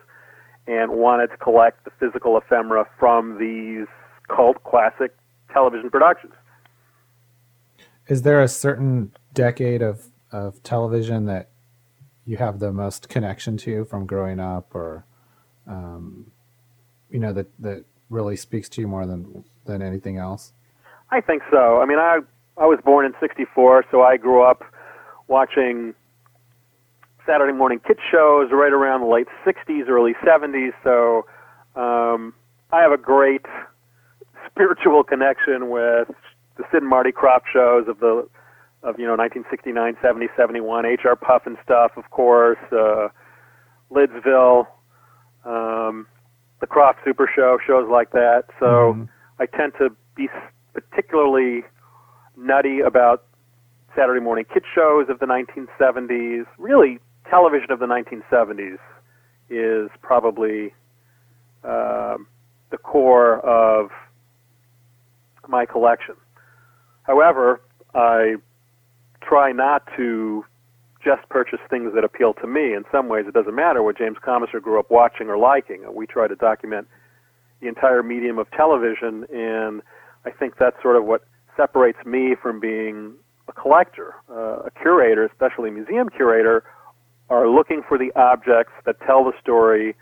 and 0.66 0.92
wanted 0.92 1.28
to 1.28 1.38
collect 1.38 1.86
the 1.86 1.92
physical 2.00 2.38
ephemera 2.38 2.86
from 3.00 3.38
these 3.40 3.88
cult 4.28 4.64
classic 4.64 5.16
television 5.54 5.90
productions. 5.90 6.34
Is 8.08 8.24
there 8.24 8.42
a 8.42 8.48
certain 8.48 9.12
decade 9.34 9.82
of, 9.82 10.08
of 10.32 10.62
television 10.64 11.26
that 11.26 11.50
you 12.28 12.38
have 12.38 12.60
the 12.60 12.72
most 12.72 13.10
connection 13.10 13.58
to 13.58 13.86
from 13.86 14.06
growing 14.06 14.40
up 14.40 14.76
or, 14.76 15.06
um, 15.66 16.30
you 17.10 17.20
know, 17.20 17.34
that, 17.34 17.48
that 17.60 17.86
really 18.10 18.36
speaks 18.36 18.70
to 18.70 18.82
you 18.82 18.88
more 18.88 19.06
than, 19.06 19.46
than 19.66 19.82
anything 19.82 20.18
else? 20.18 20.52
I 21.10 21.22
think 21.22 21.42
so. 21.50 21.82
I 21.82 21.86
mean, 21.86 22.00
I 22.00 22.20
I 22.58 22.66
was 22.66 22.80
born 22.84 23.06
in 23.06 23.14
'64, 23.20 23.86
so 23.92 24.02
I 24.02 24.18
grew 24.18 24.44
up 24.44 24.64
watching 25.28 25.94
Saturday 27.26 27.54
morning 27.54 27.80
kids 27.86 28.00
shows 28.12 28.50
right 28.52 28.74
around 28.74 29.02
the 29.02 29.08
late 29.08 29.28
'60s, 29.46 29.88
early 29.88 30.14
'70s. 30.26 30.74
So 30.84 31.26
um, 31.80 32.34
I 32.72 32.82
have 32.82 32.92
a 32.92 32.98
great 32.98 33.46
spiritual 34.52 35.04
connection 35.04 35.70
with 35.70 36.10
the 36.58 36.64
Sid 36.72 36.82
and 36.82 36.90
Marty 36.90 37.12
Krofft 37.12 37.46
shows 37.54 37.88
of 37.88 38.00
the 38.00 38.28
of 38.88 38.98
you 38.98 39.06
know 39.06 39.16
1969, 39.16 39.98
70, 40.02 40.28
71, 40.38 40.86
H.R. 40.86 41.16
Pufnstuf, 41.16 41.98
of 41.98 42.10
course, 42.10 42.58
uh, 42.72 43.10
Lidsville, 43.92 44.66
um, 45.44 46.08
the 46.62 46.68
Krofft 46.68 47.04
Super 47.04 47.30
Show, 47.36 47.58
shows 47.66 47.90
like 47.90 48.12
that. 48.12 48.46
So 48.60 48.94
Mhm. 48.94 49.10
I 49.40 49.46
tend 49.46 49.74
to 49.76 49.90
be 50.16 50.30
particularly 50.74 51.66
nutty 52.38 52.80
about 52.80 53.24
Saturday 53.96 54.22
morning 54.22 54.46
kid 54.46 54.64
shows 54.74 55.10
of 55.10 55.20
the 55.20 55.26
1970s. 55.26 56.46
Really, 56.58 57.00
television 57.30 57.72
of 57.72 57.80
the 57.80 57.88
1970s 57.88 58.80
is 59.50 59.90
probably 60.02 60.74
um, 61.64 62.28
the 62.70 62.78
core 62.78 63.40
of 63.40 63.92
my 65.48 65.66
collection. 65.66 66.16
However, 67.04 67.62
I 67.94 68.36
try 69.28 69.52
not 69.52 69.84
to 69.98 70.46
just 71.04 71.28
purchase 71.30 71.60
things 71.70 71.94
that 71.94 72.04
appeal 72.04 72.34
to 72.34 72.48
me. 72.48 72.74
In 72.74 72.84
some 72.92 73.08
ways, 73.08 73.26
it 73.28 73.34
doesn't 73.34 73.56
matter 73.56 73.84
what 73.84 73.98
James 73.98 74.18
Comisar 74.26 74.62
grew 74.62 74.80
up 74.80 74.90
watching 74.90 75.30
or 75.30 75.38
liking. 75.38 75.84
We 75.94 76.08
try 76.08 76.28
to 76.28 76.36
document 76.36 76.88
the 77.62 77.68
entire 77.68 78.04
medium 78.04 78.38
of 78.40 78.50
television, 78.52 79.26
and 79.34 79.82
I 80.26 80.32
think 80.32 80.56
that's 80.60 80.82
sort 80.82 80.96
of 80.96 81.06
what 81.06 81.24
separates 81.56 82.00
me 82.06 82.36
from 82.42 82.60
being 82.60 83.14
a 83.48 83.54
collector. 83.54 84.16
Uh, 84.30 84.68
a 84.68 84.72
curator, 84.72 85.26
especially 85.26 85.70
a 85.70 85.74
museum 85.74 86.10
curator, 86.10 86.64
are 87.30 87.48
looking 87.48 87.82
for 87.88 87.98
the 87.98 88.12
objects 88.16 88.74
that 88.86 88.96
tell 89.06 89.24
the 89.24 89.34
story 89.42 89.96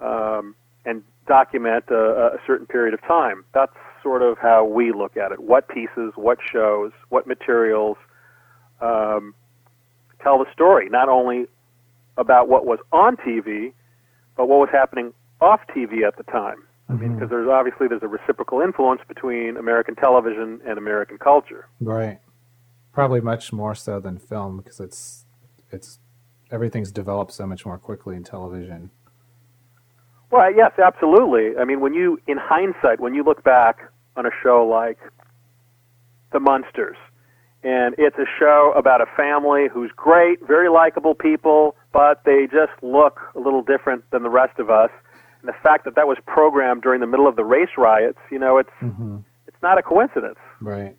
um, 0.00 0.54
and 0.84 1.02
document 1.26 1.84
a, 1.90 2.34
a 2.34 2.38
certain 2.46 2.66
period 2.66 2.94
of 2.94 3.00
time. 3.02 3.44
That's 3.54 3.72
sort 4.02 4.22
of 4.22 4.36
how 4.38 4.64
we 4.64 4.92
look 4.92 5.16
at 5.16 5.32
it. 5.32 5.40
What 5.40 5.68
pieces, 5.68 6.12
what 6.16 6.38
shows, 6.52 6.92
what 7.08 7.26
materials 7.26 7.96
um, 8.84 9.34
tell 10.22 10.38
the 10.38 10.50
story, 10.52 10.88
not 10.88 11.08
only 11.08 11.46
about 12.16 12.48
what 12.48 12.66
was 12.66 12.78
on 12.92 13.16
TV, 13.16 13.72
but 14.36 14.46
what 14.48 14.58
was 14.58 14.68
happening 14.70 15.12
off 15.40 15.60
TV 15.74 16.06
at 16.06 16.16
the 16.16 16.24
time. 16.24 16.64
I 16.88 16.92
mean, 16.92 17.14
because 17.14 17.30
there's 17.30 17.48
obviously 17.48 17.88
there's 17.88 18.02
a 18.02 18.08
reciprocal 18.08 18.60
influence 18.60 19.00
between 19.08 19.56
American 19.56 19.94
television 19.94 20.60
and 20.66 20.76
American 20.76 21.16
culture. 21.16 21.66
Right. 21.80 22.18
Probably 22.92 23.22
much 23.22 23.52
more 23.52 23.74
so 23.74 24.00
than 24.00 24.18
film 24.18 24.58
because 24.58 24.80
it's 24.80 25.24
it's 25.70 25.98
everything's 26.50 26.92
developed 26.92 27.32
so 27.32 27.46
much 27.46 27.64
more 27.64 27.78
quickly 27.78 28.16
in 28.16 28.22
television. 28.22 28.90
Well, 30.30 30.54
yes, 30.54 30.72
absolutely. 30.78 31.56
I 31.58 31.64
mean, 31.64 31.80
when 31.80 31.94
you, 31.94 32.20
in 32.26 32.38
hindsight, 32.38 33.00
when 33.00 33.14
you 33.14 33.22
look 33.22 33.44
back 33.44 33.90
on 34.16 34.26
a 34.26 34.30
show 34.42 34.66
like 34.66 34.98
The 36.32 36.40
Munsters, 36.40 36.96
and 37.64 37.94
it's 37.98 38.16
a 38.18 38.26
show 38.38 38.72
about 38.76 39.00
a 39.00 39.06
family 39.16 39.66
who's 39.72 39.90
great, 39.96 40.38
very 40.46 40.68
likable 40.68 41.14
people, 41.14 41.74
but 41.92 42.22
they 42.24 42.46
just 42.46 42.72
look 42.82 43.20
a 43.34 43.38
little 43.40 43.62
different 43.62 44.08
than 44.10 44.22
the 44.22 44.30
rest 44.30 44.58
of 44.58 44.68
us. 44.70 44.90
And 45.40 45.48
the 45.48 45.56
fact 45.62 45.84
that 45.86 45.94
that 45.96 46.06
was 46.06 46.18
programmed 46.26 46.82
during 46.82 47.00
the 47.00 47.06
middle 47.06 47.26
of 47.26 47.36
the 47.36 47.44
race 47.44 47.70
riots, 47.78 48.18
you 48.30 48.38
know, 48.38 48.58
it's 48.58 48.70
Mm-hmm. 48.82 49.18
it's 49.48 49.56
not 49.62 49.78
a 49.78 49.82
coincidence. 49.82 50.38
Right. 50.60 50.96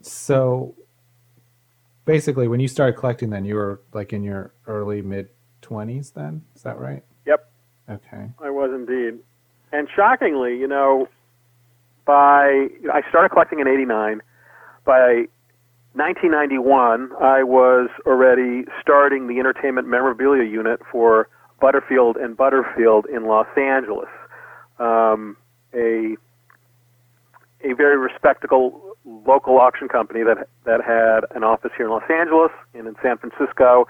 So 0.00 0.74
basically 2.04 2.48
when 2.48 2.60
you 2.60 2.68
started 2.68 2.94
collecting 2.98 3.30
then 3.30 3.44
you 3.44 3.54
were 3.54 3.80
like 3.94 4.12
in 4.12 4.22
your 4.22 4.52
early 4.66 5.00
mid 5.00 5.28
20s 5.62 6.12
then 6.12 6.42
is 6.54 6.62
that 6.62 6.78
right 6.78 7.02
Yep. 7.26 7.50
okay 7.88 8.30
I 8.42 8.50
was 8.50 8.70
indeed. 8.74 9.20
And 9.72 9.88
shockingly, 9.96 10.56
you 10.58 10.68
know, 10.68 11.08
by 12.04 12.68
I 12.92 13.02
started 13.08 13.30
collecting 13.30 13.60
in 13.60 13.68
'89. 13.68 14.20
By 14.84 15.26
1991, 15.94 17.12
I 17.20 17.42
was 17.42 17.88
already 18.04 18.64
starting 18.80 19.28
the 19.28 19.38
entertainment 19.38 19.86
memorabilia 19.88 20.44
unit 20.44 20.80
for 20.90 21.28
Butterfield 21.60 22.16
and 22.16 22.36
Butterfield 22.36 23.06
in 23.06 23.26
Los 23.26 23.46
Angeles, 23.56 24.08
um, 24.78 25.36
a 25.72 26.16
a 27.62 27.72
very 27.74 27.96
respectable 27.96 28.96
local 29.04 29.58
auction 29.58 29.88
company 29.88 30.22
that 30.22 30.48
that 30.64 30.80
had 30.84 31.20
an 31.36 31.44
office 31.44 31.70
here 31.76 31.86
in 31.86 31.92
Los 31.92 32.10
Angeles 32.10 32.50
and 32.74 32.86
in 32.86 32.96
San 33.02 33.16
Francisco. 33.18 33.86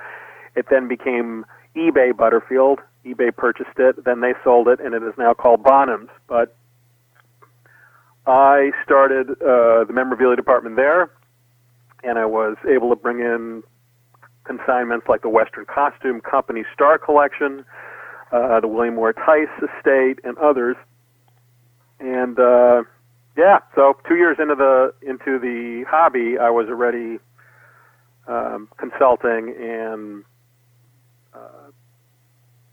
It 0.55 0.67
then 0.71 0.87
became 0.87 1.45
eBay 1.75 2.17
Butterfield. 2.17 2.81
eBay 3.05 3.35
purchased 3.35 3.79
it, 3.79 4.05
then 4.05 4.21
they 4.21 4.35
sold 4.45 4.69
it, 4.69 4.79
and 4.81 4.95
it 4.95 5.03
is 5.03 5.15
now 5.19 5.35
called 5.35 5.63
Bonhams. 5.63 6.09
But 6.29 6.57
I 8.27 8.71
started 8.85 9.31
uh, 9.31 9.85
the 9.85 9.93
memorabilia 9.93 10.37
department 10.37 10.77
there, 10.77 11.11
and 12.03 12.19
I 12.19 12.25
was 12.25 12.57
able 12.69 12.89
to 12.91 12.97
bring 12.97 13.21
in 13.21 13.63
consignments 14.45 15.07
like 15.09 15.23
the 15.23 15.29
Western 15.29 15.67
Costume 15.67 16.21
Company 16.21 16.65
Star 16.73 16.99
Collection, 16.99 17.65
uh, 18.33 18.61
the 18.61 18.69
William 18.69 18.95
Moore 18.95 19.13
Tice 19.13 19.49
Estate, 19.59 20.21
and 20.25 20.39
others. 20.39 20.77
And 22.01 22.39
uh, 22.39 22.85
yeah, 23.37 23.59
so 23.75 23.99
two 24.09 24.17
years 24.17 24.37
into 24.41 24.55
the 24.55 24.95
into 25.03 25.39
the 25.39 25.85
hobby, 25.89 26.37
I 26.39 26.51
was 26.51 26.69
already 26.69 27.19
um, 28.27 28.69
consulting 28.79 29.55
and 29.59 30.25
uh, 31.35 31.71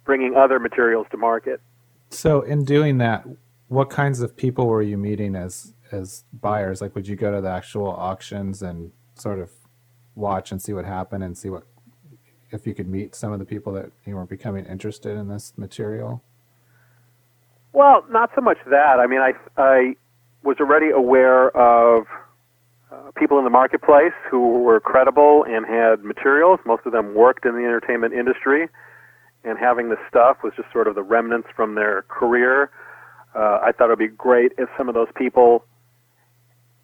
bringing 0.06 0.36
other 0.36 0.60
materials 0.60 1.08
to 1.12 1.18
market. 1.18 1.62
so 2.10 2.42
in 2.42 2.64
doing 2.64 2.98
that 3.00 3.26
what 3.72 3.90
kinds 3.90 4.20
of 4.20 4.36
people 4.36 4.68
were 4.68 4.82
you 4.82 4.98
meeting 4.98 5.34
as 5.34 5.74
as 5.94 6.26
buyers 6.34 6.82
like 6.82 6.94
would 6.94 7.08
you 7.08 7.16
go 7.16 7.32
to 7.32 7.40
the 7.40 7.50
actual 7.50 7.88
auctions 7.88 8.62
and 8.62 8.92
sort 9.16 9.40
of 9.40 9.50
watch 10.16 10.52
and 10.52 10.62
see 10.62 10.74
what 10.74 10.84
happened 10.84 11.24
and 11.24 11.38
see 11.38 11.50
what 11.50 11.64
if 12.52 12.68
you 12.68 12.74
could 12.74 12.90
meet 12.90 13.16
some 13.16 13.32
of 13.32 13.40
the 13.40 13.46
people 13.46 13.72
that 13.72 13.90
you 14.06 14.14
were 14.16 14.26
becoming 14.26 14.66
interested 14.66 15.18
in 15.18 15.30
this 15.30 15.54
material? 15.56 16.22
Well, 17.72 18.04
not 18.10 18.32
so 18.36 18.42
much 18.42 18.58
that. 18.70 19.00
I 19.00 19.08
mean, 19.08 19.22
I 19.22 19.32
I 19.56 19.96
was 20.44 20.58
already 20.60 20.90
aware 20.90 21.56
of 21.56 22.08
uh, 22.92 23.12
people 23.16 23.38
in 23.38 23.46
the 23.46 23.50
marketplace 23.50 24.12
who 24.30 24.60
were 24.64 24.82
credible 24.82 25.46
and 25.48 25.66
had 25.66 26.04
materials. 26.04 26.60
Most 26.66 26.86
of 26.86 26.92
them 26.92 27.16
worked 27.16 27.46
in 27.46 27.54
the 27.54 27.64
entertainment 27.64 28.14
industry, 28.14 28.68
and 29.46 29.58
having 29.58 29.88
this 29.88 30.00
stuff 30.10 30.38
was 30.44 30.52
just 30.58 30.70
sort 30.74 30.88
of 30.88 30.96
the 30.96 31.04
remnants 31.04 31.48
from 31.56 31.76
their 31.76 32.02
career. 32.10 32.70
Uh, 33.36 33.60
I 33.64 33.72
thought 33.72 33.86
it 33.86 33.90
would 33.90 34.00
be 34.00 34.08
great 34.08 34.52
if 34.58 34.70
some 34.78 34.90
of 34.90 34.96
those 34.96 35.08
people 35.16 35.64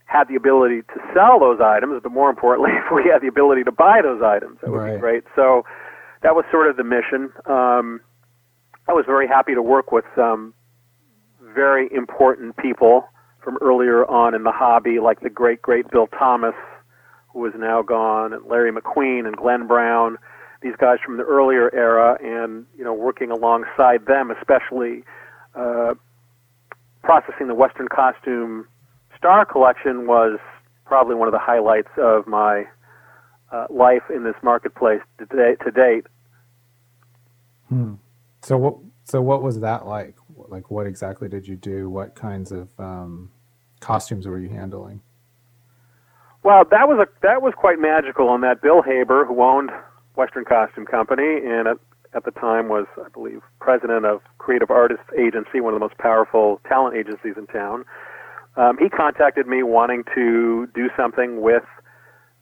had 0.06 0.28
the 0.30 0.36
ability 0.36 0.82
to 0.84 1.00
sell 1.14 1.40
those 1.40 1.60
items, 1.60 2.00
but 2.02 2.12
more 2.12 2.30
importantly, 2.30 2.72
if 2.86 2.92
we 2.94 3.10
had 3.12 3.22
the 3.22 3.28
ability 3.28 3.64
to 3.66 3.72
buy 3.72 4.02
those 4.02 4.22
items, 4.22 4.58
that 4.62 4.72
would 4.72 4.78
Right. 4.78 4.94
be 4.96 5.00
great. 5.00 5.24
So 5.36 5.66
that 6.22 6.36
was 6.36 6.46
sort 6.52 6.68
of 6.70 6.78
the 6.78 6.84
mission. 6.84 7.32
Um, 7.46 8.00
I 8.88 8.94
was 8.94 9.06
very 9.06 9.28
happy 9.28 9.54
to 9.54 9.62
work 9.62 9.92
with 9.92 10.06
some 10.16 10.54
very 11.42 11.92
important 11.94 12.56
people 12.58 13.08
from 13.44 13.58
earlier 13.62 14.06
on 14.10 14.34
in 14.34 14.44
the 14.44 14.52
hobby, 14.52 15.00
like 15.00 15.20
the 15.20 15.30
great, 15.30 15.62
great 15.62 15.90
Bill 15.92 16.08
Thomas, 16.08 16.56
who 17.34 17.46
is 17.46 17.54
now 17.58 17.82
gone, 17.82 18.32
and 18.34 18.46
Larry 18.46 18.72
McQueen 18.72 19.28
and 19.28 19.36
Glenn 19.36 19.68
Brown. 19.68 20.18
These 20.62 20.76
guys 20.78 20.98
from 21.06 21.18
the 21.18 21.24
earlier 21.24 21.74
era, 21.76 22.18
and 22.24 22.66
you 22.78 22.84
know, 22.84 22.94
working 22.94 23.30
alongside 23.30 24.06
them, 24.06 24.32
especially 24.32 25.04
uh, 25.54 25.94
processing 27.04 27.48
the 27.48 27.56
Western 27.56 27.88
costume 27.88 28.68
Star 29.18 29.46
collection 29.46 30.06
was 30.06 30.40
probably 30.86 31.16
one 31.16 31.28
of 31.28 31.32
the 31.32 31.40
highlights 31.40 31.90
of 31.98 32.28
my 32.28 32.66
uh, 33.52 33.66
life 33.70 34.04
in 34.14 34.24
this 34.24 34.36
marketplace 34.44 35.02
to 35.18 35.26
date. 35.26 35.58
To 35.66 35.72
date. 35.72 36.06
Hmm. 37.70 37.96
So 38.42 38.58
what? 38.58 38.78
So 39.06 39.22
what 39.22 39.42
was 39.42 39.60
that 39.62 39.88
like? 39.88 40.16
Like, 40.50 40.70
what 40.70 40.86
exactly 40.86 41.28
did 41.28 41.48
you 41.48 41.56
do? 41.56 41.90
What 41.90 42.16
kinds 42.16 42.52
of 42.52 42.70
um, 42.80 43.32
costumes 43.80 44.28
were 44.28 44.40
you 44.40 44.50
handling? 44.50 45.02
Well, 46.44 46.64
that 46.70 46.88
was 46.88 47.00
a 47.00 47.08
that 47.24 47.42
was 47.42 47.54
quite 47.58 47.80
magical. 47.80 48.30
On 48.30 48.42
that, 48.42 48.62
Bill 48.62 48.84
Haber, 48.84 49.26
who 49.26 49.42
owned 49.42 49.72
Western 50.16 50.46
Costume 50.46 50.86
Company, 50.86 51.38
and 51.44 51.68
at, 51.68 51.78
at 52.14 52.26
the 52.26 52.32
time 52.32 52.70
was, 52.70 52.86
I 53.04 53.10
believe, 53.10 53.42
president 53.60 54.06
of 54.06 54.22
Creative 54.38 54.72
Artists 54.72 55.06
Agency, 55.18 55.62
one 55.62 55.74
of 55.74 55.80
the 55.80 55.86
most 55.86 55.98
powerful 55.98 56.62
talent 56.68 56.96
agencies 56.96 57.34
in 57.38 57.48
town. 57.48 57.86
Um, 58.56 58.78
he 58.80 58.90
contacted 58.90 59.48
me 59.48 59.64
wanting 59.64 60.04
to 60.16 60.68
do 60.74 60.90
something 60.98 61.42
with 61.42 61.64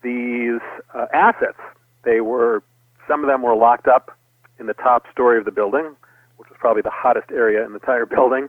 these 0.02 0.62
uh, 0.94 1.08
assets. 1.14 1.60
They 2.04 2.22
were 2.22 2.64
some 3.08 3.24
of 3.24 3.30
them 3.30 3.42
were 3.42 3.56
locked 3.56 3.88
up 3.88 4.18
in 4.60 4.68
the 4.68 4.74
top 4.74 5.06
story 5.12 5.38
of 5.38 5.46
the 5.46 5.52
building, 5.52 5.96
which 6.38 6.50
was 6.50 6.58
probably 6.60 6.82
the 6.82 6.92
hottest 6.94 7.32
area 7.32 7.64
in 7.66 7.72
the 7.74 7.80
entire 7.80 8.06
building. 8.06 8.48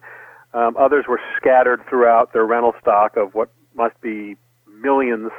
Um, 0.55 0.77
others 0.79 1.05
were 1.09 1.21
scattered 1.37 1.81
throughout 1.89 2.33
their 2.33 2.47
rental 2.47 2.73
stock 2.81 3.17
of 3.17 3.35
what 3.35 3.51
must 3.75 4.01
be 4.01 4.37
millions 4.81 5.31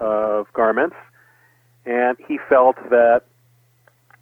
of 0.00 0.46
garments. 0.52 0.96
And 1.84 2.16
he 2.26 2.38
felt 2.48 2.76
that 2.90 3.22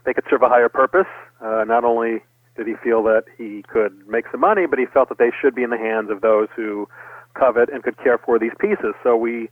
they 0.04 0.12
could 0.14 0.24
serve 0.28 0.42
a 0.42 0.48
higher 0.48 0.68
purpose. 0.68 1.08
Uh, 1.40 1.64
not 1.66 1.84
only 1.84 2.22
did 2.56 2.66
he 2.66 2.74
feel 2.82 3.02
that 3.02 3.24
he 3.36 3.64
could 3.68 4.06
make 4.06 4.26
some 4.30 4.40
money, 4.40 4.66
but 4.66 4.78
he 4.78 4.86
felt 4.86 5.08
that 5.08 5.18
they 5.18 5.30
should 5.40 5.54
be 5.54 5.62
in 5.62 5.70
the 5.70 5.78
hands 5.78 6.10
of 6.10 6.20
those 6.20 6.48
who 6.54 6.88
covet 7.34 7.68
and 7.72 7.82
could 7.82 7.98
care 7.98 8.18
for 8.18 8.38
these 8.38 8.52
pieces. 8.60 8.94
So 9.02 9.16
we 9.16 9.48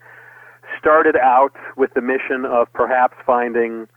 started 0.78 1.16
out 1.16 1.52
with 1.76 1.92
the 1.94 2.00
mission 2.00 2.44
of 2.44 2.72
perhaps 2.72 3.16
finding 3.26 3.88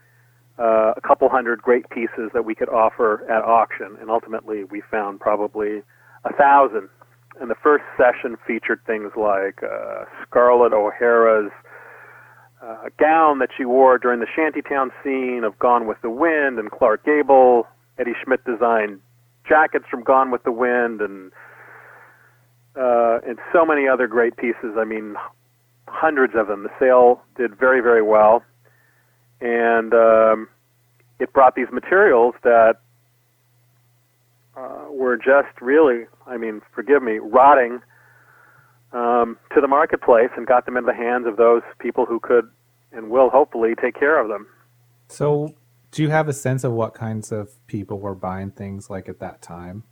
uh, 0.58 0.92
a 0.96 1.00
couple 1.06 1.28
hundred 1.28 1.62
great 1.62 1.88
pieces 1.90 2.30
that 2.32 2.44
we 2.44 2.54
could 2.54 2.68
offer 2.68 3.24
at 3.30 3.44
auction, 3.44 3.96
and 4.00 4.10
ultimately 4.10 4.64
we 4.64 4.82
found 4.90 5.20
probably 5.20 5.82
a 6.24 6.32
thousand. 6.32 6.88
And 7.40 7.50
the 7.50 7.56
first 7.62 7.84
session 7.96 8.36
featured 8.46 8.80
things 8.86 9.12
like 9.14 9.62
uh, 9.62 10.04
Scarlett 10.22 10.72
O'Hara's 10.72 11.52
uh, 12.62 12.88
gown 12.98 13.38
that 13.38 13.50
she 13.56 13.64
wore 13.64 13.98
during 13.98 14.20
the 14.20 14.26
shantytown 14.34 14.90
scene 15.02 15.42
of 15.44 15.58
Gone 15.58 15.86
with 15.86 16.00
the 16.02 16.10
Wind, 16.10 16.58
and 16.58 16.70
Clark 16.70 17.04
Gable. 17.04 17.66
Eddie 17.98 18.14
Schmidt 18.24 18.44
designed 18.44 19.00
jackets 19.48 19.84
from 19.90 20.02
Gone 20.02 20.30
with 20.30 20.42
the 20.42 20.52
Wind, 20.52 21.00
and 21.00 21.32
uh, 22.76 23.20
and 23.26 23.38
so 23.52 23.64
many 23.64 23.88
other 23.88 24.06
great 24.06 24.36
pieces. 24.36 24.76
I 24.76 24.84
mean, 24.84 25.16
hundreds 25.88 26.34
of 26.36 26.48
them. 26.48 26.62
The 26.62 26.70
sale 26.78 27.22
did 27.36 27.56
very, 27.56 27.80
very 27.80 28.02
well, 28.02 28.42
and 29.40 29.94
um, 29.94 30.48
it 31.18 31.32
brought 31.32 31.54
these 31.54 31.70
materials 31.72 32.34
that 32.42 32.80
uh, 34.56 34.86
were 34.90 35.16
just 35.16 35.60
really, 35.60 36.06
I 36.26 36.36
mean, 36.36 36.62
forgive 36.74 37.02
me, 37.02 37.18
rotting 37.18 37.80
um, 38.92 39.38
to 39.54 39.60
the 39.60 39.68
marketplace 39.68 40.30
and 40.36 40.46
got 40.46 40.64
them 40.64 40.76
into 40.76 40.86
the 40.86 40.96
hands 40.96 41.26
of 41.26 41.36
those 41.36 41.62
people 41.78 42.06
who 42.06 42.20
could 42.20 42.48
and 42.92 43.10
will 43.10 43.30
hopefully 43.30 43.74
take 43.80 43.98
care 43.98 44.20
of 44.20 44.28
them. 44.28 44.46
So, 45.08 45.54
do 45.90 46.02
you 46.02 46.10
have 46.10 46.28
a 46.28 46.32
sense 46.32 46.64
of 46.64 46.72
what 46.72 46.94
kinds 46.94 47.32
of 47.32 47.50
people 47.66 48.00
were 48.00 48.14
buying 48.14 48.50
things 48.50 48.90
like 48.90 49.08
at 49.08 49.20
that 49.20 49.42
time? 49.42 49.84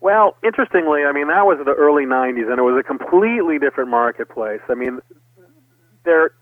Well, 0.00 0.36
interestingly, 0.44 1.02
I 1.04 1.12
mean, 1.12 1.28
that 1.28 1.46
was 1.46 1.58
the 1.64 1.72
early 1.72 2.04
90s, 2.04 2.50
and 2.50 2.58
it 2.58 2.62
was 2.62 2.78
a 2.78 2.82
completely 2.82 3.58
different 3.58 3.90
marketplace. 3.90 4.60
I 4.68 4.74
mean, 4.74 5.00
there 6.04 6.32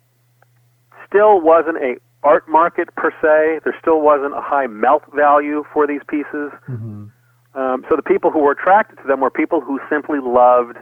still 1.08 1.40
wasn't 1.40 1.78
a 1.78 1.96
art 2.22 2.48
market 2.48 2.94
per 2.96 3.10
se. 3.22 3.60
There 3.64 3.76
still 3.80 4.00
wasn't 4.00 4.34
a 4.34 4.40
high 4.40 4.66
melt 4.66 5.02
value 5.14 5.64
for 5.72 5.86
these 5.86 6.00
pieces. 6.08 6.50
Mm-hmm. 6.68 7.06
Um, 7.54 7.84
so 7.88 7.96
the 7.96 8.02
people 8.02 8.30
who 8.30 8.40
were 8.40 8.52
attracted 8.52 8.96
to 8.96 9.06
them 9.06 9.20
were 9.20 9.30
people 9.30 9.60
who 9.60 9.78
simply 9.88 10.18
loved 10.20 10.76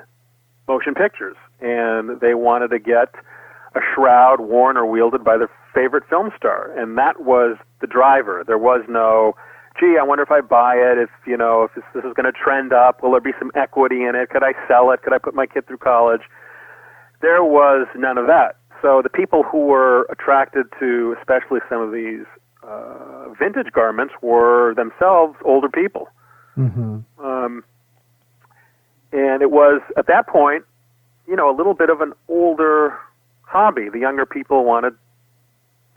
motion 0.69 0.95
pictures, 0.95 1.37
and 1.61 2.21
they 2.21 2.35
wanted 2.35 2.69
to 2.69 2.79
get 2.79 3.15
a 3.75 3.81
shroud 3.95 4.41
worn 4.41 4.77
or 4.77 4.87
wielded 4.87 5.25
by 5.25 5.37
their 5.37 5.51
favorite 5.75 6.05
film 6.09 6.31
star, 6.37 6.71
and 6.79 6.97
that 6.99 7.21
was 7.21 7.57
the 7.81 7.87
driver. 7.87 8.45
There 8.47 8.59
was 8.59 8.83
no, 8.89 9.35
gee, 9.79 9.97
I 10.01 10.05
wonder 10.05 10.23
if 10.23 10.31
I 10.31 10.41
buy 10.41 10.75
it. 10.77 10.99
If 10.99 11.11
you 11.27 11.37
know, 11.37 11.65
if 11.65 11.75
this, 11.75 11.85
this 11.95 12.05
is 12.05 12.13
going 12.15 12.31
to 12.31 12.33
trend 12.33 12.73
up, 12.73 13.03
will 13.03 13.13
there 13.13 13.21
be 13.21 13.33
some 13.39 13.51
equity 13.55 14.05
in 14.05 14.15
it? 14.15 14.31
Could 14.31 14.43
I 14.43 14.53
sell 14.69 14.91
it? 14.91 15.03
Could 15.03 15.13
I 15.13 15.19
put 15.19 15.35
my 15.35 15.47
kid 15.47 15.67
through 15.67 15.79
college? 15.79 16.23
There 17.21 17.45
was 17.45 17.87
none 17.97 18.19
of 18.19 18.27
that. 18.27 18.57
So 18.81 19.01
the 19.03 19.09
people 19.11 19.43
who 19.43 19.67
were 19.67 20.05
attracted 20.11 20.67
to, 20.81 21.15
especially 21.19 21.61
some 21.69 21.81
of 21.81 21.93
these 21.93 22.27
uh, 22.67 23.29
vintage 23.39 23.73
garments, 23.73 24.15
were 24.23 24.75
themselves 24.75 25.37
older 25.45 25.69
people. 25.69 26.09
Mm-hmm. 26.57 27.25
Um, 27.25 27.65
and 29.13 29.43
it 29.43 29.51
was 29.51 29.81
at 29.97 30.07
that 30.07 30.27
point, 30.27 30.65
you 31.27 31.37
know, 31.37 31.51
a 31.51 31.57
little 31.57 31.75
bit 31.75 31.91
of 31.91 32.01
an 32.01 32.13
older 32.29 32.99
hobby. 33.43 33.89
The 33.89 33.99
younger 33.99 34.27
people 34.27 34.65
wanted 34.65 34.95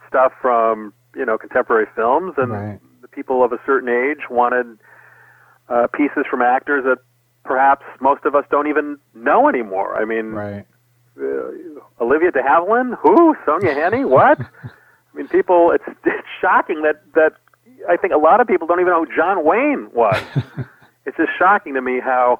stuff 0.07 0.33
from, 0.41 0.93
you 1.15 1.25
know, 1.25 1.37
contemporary 1.37 1.87
films, 1.95 2.33
and 2.37 2.51
Right. 2.51 2.79
the 3.01 3.07
people 3.07 3.43
of 3.43 3.51
a 3.53 3.59
certain 3.65 3.89
age 3.89 4.29
wanted 4.29 4.77
uh, 5.69 5.87
pieces 5.87 6.25
from 6.29 6.41
actors 6.41 6.83
that 6.83 6.99
perhaps 7.43 7.85
most 7.99 8.25
of 8.25 8.35
us 8.35 8.45
don't 8.51 8.67
even 8.67 8.97
know 9.13 9.47
anymore. 9.47 9.95
I 9.99 10.05
mean, 10.05 10.31
Right. 10.33 10.65
uh, 11.19 12.03
Olivia 12.03 12.31
de 12.31 12.41
Havilland, 12.41 12.97
who? 12.99 13.35
Sonja 13.45 13.73
Henie, 13.75 14.07
what? 14.07 14.39
I 14.63 15.17
mean, 15.17 15.27
people. 15.29 15.71
It's 15.71 15.85
it's 16.03 16.27
shocking 16.41 16.81
that 16.83 17.01
that 17.13 17.33
I 17.89 17.97
think 17.97 18.13
a 18.13 18.17
lot 18.17 18.41
of 18.41 18.47
people 18.47 18.67
don't 18.67 18.79
even 18.79 18.91
know 18.91 19.05
who 19.05 19.15
John 19.15 19.45
Wayne 19.45 19.89
was. 19.93 20.21
it's 21.05 21.17
just 21.17 21.31
shocking 21.37 21.73
to 21.73 21.81
me 21.81 21.99
how 21.99 22.39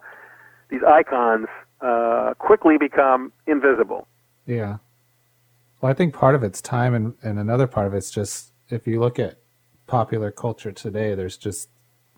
these 0.69 0.81
icons 0.88 1.47
uh, 1.81 2.34
quickly 2.39 2.77
become 2.77 3.31
invisible. 3.47 4.08
Yeah. 4.45 4.77
Well, 5.81 5.91
I 5.91 5.95
think 5.95 6.13
part 6.13 6.36
of 6.36 6.43
it's 6.43 6.62
time, 6.62 6.93
and, 6.93 7.13
and 7.21 7.39
another 7.39 7.67
part 7.67 7.88
of 7.88 7.93
it's 7.93 8.10
just 8.10 8.51
if 8.69 8.88
you 8.88 8.99
look 8.99 9.19
at 9.19 9.38
popular 9.88 10.31
culture 10.31 10.71
today, 10.71 11.15
there's 11.15 11.38
just, 11.38 11.69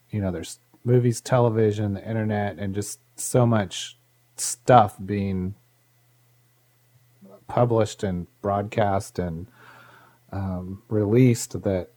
you 0.09 0.21
know, 0.21 0.31
there's 0.31 0.59
movies, 0.83 1.19
television, 1.19 1.93
the 1.93 2.07
internet, 2.07 2.57
and 2.57 2.73
just 2.73 2.99
so 3.15 3.45
much 3.45 3.97
stuff 4.35 4.95
being 5.03 5.55
published 7.47 8.03
and 8.03 8.27
broadcast 8.41 9.19
and 9.19 9.47
um, 10.31 10.83
released 10.89 11.61
that 11.63 11.89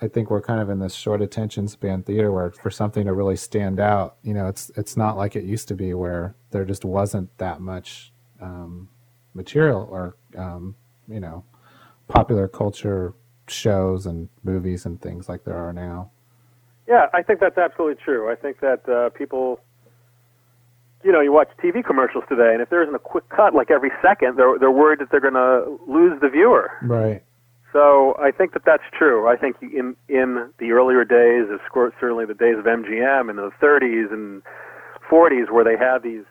I 0.00 0.08
think 0.08 0.30
we're 0.30 0.42
kind 0.42 0.60
of 0.60 0.70
in 0.70 0.78
this 0.78 0.94
short 0.94 1.20
attention 1.22 1.68
span 1.68 2.02
theater 2.02 2.30
where 2.30 2.50
for 2.50 2.70
something 2.70 3.06
to 3.06 3.12
really 3.12 3.36
stand 3.36 3.80
out, 3.80 4.16
you 4.22 4.34
know, 4.34 4.46
it's 4.46 4.70
it's 4.76 4.96
not 4.96 5.16
like 5.16 5.36
it 5.36 5.44
used 5.44 5.68
to 5.68 5.74
be 5.74 5.94
where 5.94 6.34
there 6.50 6.64
just 6.64 6.84
wasn't 6.84 7.36
that 7.38 7.60
much 7.60 8.12
um, 8.40 8.88
material 9.34 9.88
or 9.90 10.16
um, 10.36 10.74
you 11.08 11.20
know 11.20 11.44
popular 12.08 12.48
culture 12.48 13.14
shows 13.48 14.06
and 14.06 14.28
movies 14.44 14.86
and 14.86 15.00
things 15.00 15.28
like 15.28 15.44
there 15.44 15.56
are 15.56 15.72
now. 15.72 16.10
Yeah, 16.86 17.06
I 17.12 17.22
think 17.22 17.40
that's 17.40 17.58
absolutely 17.58 18.02
true. 18.02 18.30
I 18.30 18.34
think 18.34 18.60
that 18.60 18.88
uh, 18.88 19.10
people, 19.10 19.60
you 21.04 21.12
know, 21.12 21.20
you 21.20 21.32
watch 21.32 21.48
TV 21.62 21.84
commercials 21.84 22.24
today, 22.28 22.52
and 22.52 22.62
if 22.62 22.70
there 22.70 22.82
isn't 22.82 22.94
a 22.94 22.98
quick 22.98 23.28
cut 23.28 23.54
like 23.54 23.70
every 23.70 23.90
second, 24.02 24.36
they're 24.36 24.58
they're 24.58 24.70
worried 24.70 25.00
that 25.00 25.10
they're 25.10 25.20
going 25.20 25.34
to 25.34 25.78
lose 25.86 26.18
the 26.20 26.28
viewer. 26.28 26.70
Right. 26.82 27.22
So 27.72 28.16
I 28.18 28.30
think 28.30 28.54
that 28.54 28.64
that's 28.64 28.84
true. 28.96 29.28
I 29.28 29.36
think 29.36 29.56
in 29.60 29.94
in 30.08 30.50
the 30.58 30.72
earlier 30.72 31.04
days, 31.04 31.50
of 31.52 31.60
course, 31.70 31.92
certainly 32.00 32.24
the 32.24 32.34
days 32.34 32.56
of 32.58 32.64
MGM 32.64 33.28
in 33.28 33.36
the 33.36 33.50
30s 33.60 34.12
and 34.12 34.42
40s, 35.10 35.50
where 35.50 35.64
they 35.64 35.76
had 35.76 36.02
these 36.02 36.24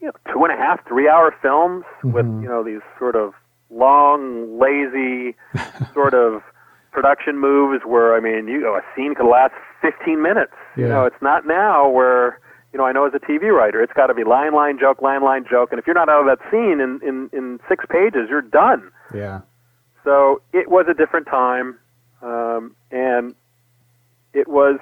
you 0.00 0.08
know, 0.08 0.32
two 0.32 0.44
and 0.44 0.52
a 0.52 0.56
half, 0.56 0.86
three 0.86 1.08
hour 1.08 1.34
films 1.40 1.84
mm-hmm. 1.98 2.12
with 2.12 2.26
you 2.42 2.48
know 2.48 2.64
these 2.64 2.80
sort 2.98 3.16
of 3.16 3.32
long, 3.70 4.58
lazy 4.58 5.36
sort 5.94 6.14
of 6.14 6.42
production 6.90 7.38
moves 7.38 7.84
where 7.84 8.16
I 8.16 8.20
mean, 8.20 8.48
you 8.48 8.60
know, 8.60 8.74
a 8.74 8.82
scene 8.96 9.14
could 9.14 9.28
last 9.28 9.54
15 9.82 10.20
minutes. 10.20 10.52
Yeah. 10.76 10.82
You 10.82 10.88
know, 10.88 11.04
it's 11.04 11.22
not 11.22 11.46
now 11.46 11.88
where 11.88 12.40
you 12.72 12.78
know 12.78 12.84
I 12.84 12.92
know 12.92 13.06
as 13.06 13.14
a 13.14 13.20
TV 13.20 13.54
writer, 13.54 13.82
it's 13.82 13.92
got 13.92 14.08
to 14.08 14.14
be 14.14 14.24
line, 14.24 14.52
line, 14.52 14.78
joke, 14.80 15.00
line, 15.00 15.22
line, 15.22 15.44
joke, 15.48 15.70
and 15.70 15.78
if 15.78 15.86
you're 15.86 15.94
not 15.94 16.08
out 16.08 16.28
of 16.28 16.38
that 16.38 16.50
scene 16.50 16.80
in 16.80 17.00
in 17.06 17.30
in 17.32 17.60
six 17.68 17.84
pages, 17.88 18.28
you're 18.28 18.42
done. 18.42 18.90
Yeah. 19.14 19.42
So 20.08 20.40
it 20.54 20.70
was 20.70 20.86
a 20.88 20.94
different 20.94 21.26
time, 21.26 21.76
um, 22.22 22.74
and 22.90 23.34
it 24.32 24.48
was, 24.48 24.80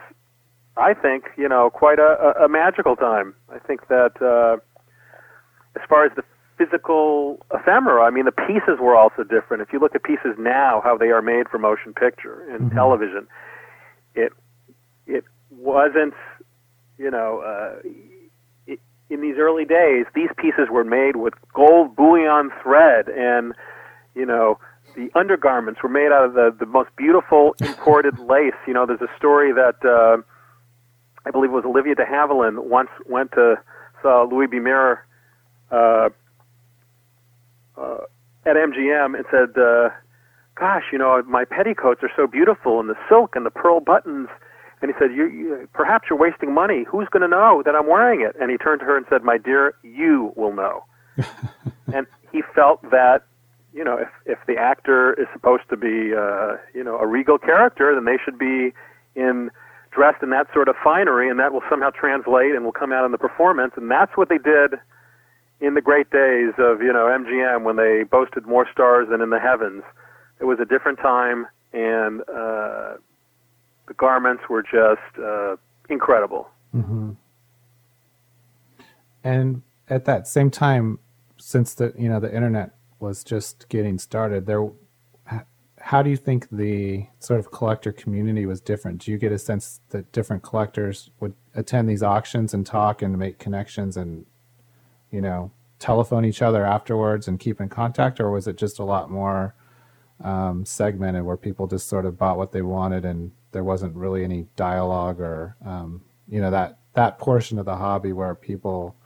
I 0.77 0.95
think, 0.95 1.25
you 1.37 1.49
know, 1.49 1.69
quite 1.69 1.99
a, 1.99 2.45
a 2.45 2.49
magical 2.49 2.95
time. 2.95 3.35
I 3.49 3.59
think 3.59 3.89
that 3.89 4.13
uh, 4.23 4.59
as 5.75 5.83
far 5.89 6.05
as 6.05 6.13
the 6.15 6.23
physical 6.57 7.45
ephemera, 7.53 8.05
I 8.05 8.11
mean, 8.11 8.27
the 8.27 8.31
pieces 8.31 8.79
were 8.81 8.95
also 8.95 9.25
different. 9.25 9.65
If 9.65 9.73
you 9.73 9.81
look 9.81 9.97
at 9.97 10.05
pieces 10.05 10.37
now, 10.39 10.81
how 10.85 10.97
they 10.97 11.09
are 11.09 11.23
made 11.23 11.49
for 11.49 11.59
motion 11.59 11.93
picture 11.93 12.49
and 12.49 12.67
mm-hmm. 12.67 12.77
television, 12.77 13.27
it 14.15 14.33
it 15.09 15.25
wasn't, 15.51 16.15
you 16.99 17.11
know. 17.11 17.41
Uh, 17.41 17.89
in 19.09 19.21
these 19.21 19.39
early 19.39 19.65
days, 19.65 20.07
these 20.15 20.31
pieces 20.37 20.69
were 20.71 20.85
made 20.85 21.17
with 21.17 21.35
gold 21.53 21.97
bullion 21.97 22.51
thread 22.63 23.09
and, 23.09 23.55
you 24.15 24.27
know, 24.27 24.59
the 24.97 25.11
undergarments 25.15 25.83
were 25.83 25.89
made 25.89 26.11
out 26.11 26.25
of 26.25 26.35
the, 26.35 26.55
the 26.59 26.67
most 26.67 26.91
beautiful 26.97 27.55
imported 27.61 28.19
lace. 28.19 28.55
You 28.67 28.75
know, 28.75 28.87
there's 28.87 29.03
a 29.03 29.17
story 29.17 29.53
that 29.53 29.77
uh, 29.85 30.23
I 31.27 31.31
believe 31.31 31.51
it 31.51 31.55
was 31.55 31.65
Olivia 31.65 31.95
de 31.95 32.05
Havilland 32.05 32.65
once 32.65 32.91
went 33.07 33.33
to 33.33 33.57
saw 34.03 34.27
Louis 34.31 34.47
B. 34.47 34.59
Mayer 34.59 35.05
uh, 35.71 36.09
uh, 37.77 37.99
at 38.45 38.57
MGM 38.57 39.17
and 39.17 39.25
said, 39.31 39.61
uh, 39.61 39.91
"Gosh, 40.55 40.85
you 40.93 40.99
know, 40.99 41.23
my 41.27 41.45
petticoats 41.45 42.03
are 42.03 42.11
so 42.17 42.27
beautiful, 42.27 42.81
and 42.81 42.89
the 42.89 42.97
silk 43.09 43.37
and 43.37 43.45
the 43.45 43.51
pearl 43.51 43.81
buttons." 43.81 44.29
And 44.83 44.93
he 44.93 44.97
said, 44.99 45.11
you, 45.17 45.27
you, 45.27 45.69
"Perhaps 45.73 46.09
you're 46.11 46.19
wasting 46.19 46.53
money. 46.53 46.85
Who's 46.89 47.09
going 47.11 47.23
to 47.23 47.29
know 47.29 47.63
that 47.65 47.75
I'm 47.75 47.87
wearing 47.87 48.21
it?" 48.21 48.37
And 48.41 48.51
he 48.51 48.57
turned 48.57 48.81
to 48.81 48.87
her 48.87 48.97
and 48.97 49.07
said, 49.09 49.23
"My 49.23 49.39
dear, 49.39 49.75
you 49.83 50.33
will 50.37 50.53
know." 50.53 50.85
and 51.93 52.07
he 52.31 52.43
felt 52.55 52.83
that 52.91 53.25
you 53.77 53.85
know, 53.85 53.99
if 53.99 54.09
if 54.25 54.39
the 54.47 54.57
actor 54.57 55.13
is 55.21 55.29
supposed 55.35 55.69
to 55.69 55.77
be, 55.77 56.15
uh, 56.17 56.57
you 56.75 56.83
know, 56.83 56.99
a 56.99 57.07
regal 57.07 57.37
character, 57.37 57.95
then 57.95 58.07
they 58.07 58.17
should 58.25 58.39
be 58.39 58.73
in 59.15 59.51
dressed 59.91 60.23
in 60.23 60.31
that 60.31 60.47
sort 60.55 60.69
of 60.69 60.77
finery, 60.83 61.29
and 61.29 61.39
that 61.39 61.53
will 61.53 61.63
somehow 61.69 61.91
translate 61.91 62.55
and 62.55 62.65
will 62.65 62.73
come 62.73 62.91
out 62.91 63.05
in 63.05 63.13
the 63.13 63.19
performance. 63.19 63.75
And 63.77 63.91
that's 63.91 64.17
what 64.17 64.31
they 64.31 64.39
did 64.39 64.75
in 65.61 65.75
the 65.75 65.83
great 65.83 66.11
days 66.11 66.55
of 66.57 66.81
you 66.81 66.91
know 66.91 67.05
MGM 67.07 67.65
when 67.65 67.77
they 67.77 68.05
boasted 68.05 68.47
more 68.47 68.67
stars 68.73 69.09
than 69.11 69.21
in 69.21 69.29
the 69.29 69.39
heavens. 69.39 69.83
It 70.41 70.45
was 70.45 70.59
a 70.59 70.65
different 70.65 70.99
time, 70.99 71.47
and 71.75 72.23
uh, 72.23 72.97
the 73.89 73.95
garments 73.99 74.45
were 74.49 74.63
just 74.63 75.23
uh, 75.23 75.57
incredible. 75.91 76.49
Mm-hmm. 76.75 77.11
And 79.23 79.63
at 79.89 80.07
that 80.07 80.27
same 80.27 80.51
time, 80.51 80.99
since 81.37 81.75
the 81.75 81.93
you 81.99 82.09
know 82.09 82.21
the 82.21 82.35
internet 82.35 82.76
was 82.99 83.25
just 83.25 83.69
getting 83.69 83.99
started, 83.99 84.47
there 84.47 84.69
how 85.87 86.03
do 86.03 86.11
you 86.11 86.17
think 86.17 86.49
the 86.51 87.07
sort 87.21 87.39
of 87.39 87.53
collector 87.53 87.93
community 87.93 88.45
was 88.45 88.61
different? 88.61 88.99
Do 89.03 89.13
you 89.13 89.19
get 89.19 89.31
a 89.31 89.39
sense 89.39 89.81
that 89.91 90.11
different 90.11 90.43
collectors 90.43 91.11
would 91.21 91.35
attend 91.55 91.89
these 91.89 92.03
auctions 92.03 92.53
and 92.53 92.67
talk 92.67 93.03
and 93.03 93.17
make 93.17 93.39
connections 93.39 93.97
and 93.97 94.27
you 95.13 95.21
know 95.21 95.53
telephone 95.79 96.25
each 96.25 96.43
other 96.43 96.65
afterwards 96.65 97.29
and 97.29 97.39
keep 97.39 97.61
in 97.61 97.69
contact, 97.69 98.19
or 98.19 98.33
was 98.33 98.49
it 98.49 98.57
just 98.57 98.81
a 98.81 98.85
lot 98.85 99.13
more 99.13 99.55
um, 100.25 100.65
segmented 100.65 101.23
where 101.23 101.37
people 101.37 101.69
just 101.69 101.89
sort 101.89 102.05
of 102.05 102.19
bought 102.19 102.37
what 102.37 102.51
they 102.51 102.63
wanted 102.63 103.05
and 103.05 103.31
there 103.53 103.63
wasn't 103.63 103.95
really 103.95 104.25
any 104.25 104.49
dialogue 104.57 105.21
or 105.21 105.55
um, 105.65 106.03
you 106.29 106.41
know 106.41 106.51
that 106.51 106.79
that 106.95 107.19
portion 107.19 107.61
of 107.61 107.65
the 107.65 107.77
hobby 107.77 108.13
where 108.13 108.35
people 108.35 108.97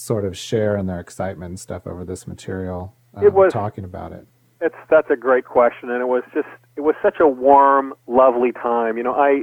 sort 0.00 0.24
of 0.24 0.34
share 0.34 0.78
in 0.78 0.86
their 0.86 0.98
excitement 0.98 1.50
and 1.50 1.60
stuff 1.60 1.86
over 1.86 2.06
this 2.06 2.26
material. 2.26 2.94
Um, 3.14 3.22
it 3.22 3.34
was 3.34 3.52
talking 3.52 3.84
about 3.84 4.12
it. 4.12 4.26
It's 4.62 4.74
that's 4.88 5.10
a 5.10 5.16
great 5.16 5.44
question, 5.44 5.90
and 5.90 6.00
it 6.00 6.08
was 6.08 6.22
just 6.32 6.48
it 6.76 6.80
was 6.80 6.94
such 7.02 7.20
a 7.20 7.28
warm, 7.28 7.92
lovely 8.06 8.52
time. 8.52 8.96
You 8.96 9.02
know, 9.02 9.14
I 9.14 9.42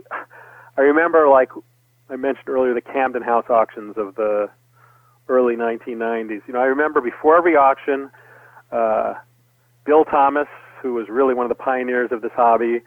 I 0.77 0.81
remember 0.81 1.29
like 1.29 1.49
I 2.09 2.15
mentioned 2.15 2.49
earlier 2.49 2.73
the 2.73 2.81
Camden 2.81 3.21
House 3.21 3.45
auctions 3.49 3.95
of 3.97 4.15
the 4.15 4.49
early 5.29 5.55
1990s. 5.55 6.41
You 6.47 6.53
know, 6.53 6.59
I 6.59 6.65
remember 6.65 7.01
before 7.01 7.37
every 7.37 7.55
auction, 7.55 8.09
uh, 8.71 9.13
Bill 9.85 10.05
Thomas, 10.05 10.47
who 10.81 10.93
was 10.93 11.07
really 11.07 11.35
one 11.35 11.45
of 11.45 11.49
the 11.49 11.63
pioneers 11.63 12.09
of 12.11 12.21
this 12.23 12.31
hobby, 12.35 12.81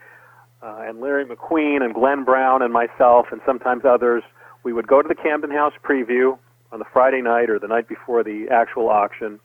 uh, 0.61 0.81
and 0.81 0.99
Larry 0.99 1.25
McQueen 1.25 1.83
and 1.83 1.93
Glenn 1.93 2.25
Brown 2.25 2.61
and 2.61 2.73
myself 2.73 3.27
and 3.31 3.39
sometimes 3.45 3.83
others, 3.85 4.23
we 4.63 4.73
would 4.73 4.87
go 4.87 5.01
to 5.01 5.07
the 5.07 5.15
Camden 5.15 5.51
House 5.51 5.73
preview 5.83 6.37
on 6.71 6.79
the 6.79 6.85
Friday 6.91 7.21
night 7.21 7.49
or 7.49 7.59
the 7.59 7.67
night 7.67 7.87
before 7.87 8.23
the 8.23 8.47
actual 8.49 8.89
auction. 8.89 9.39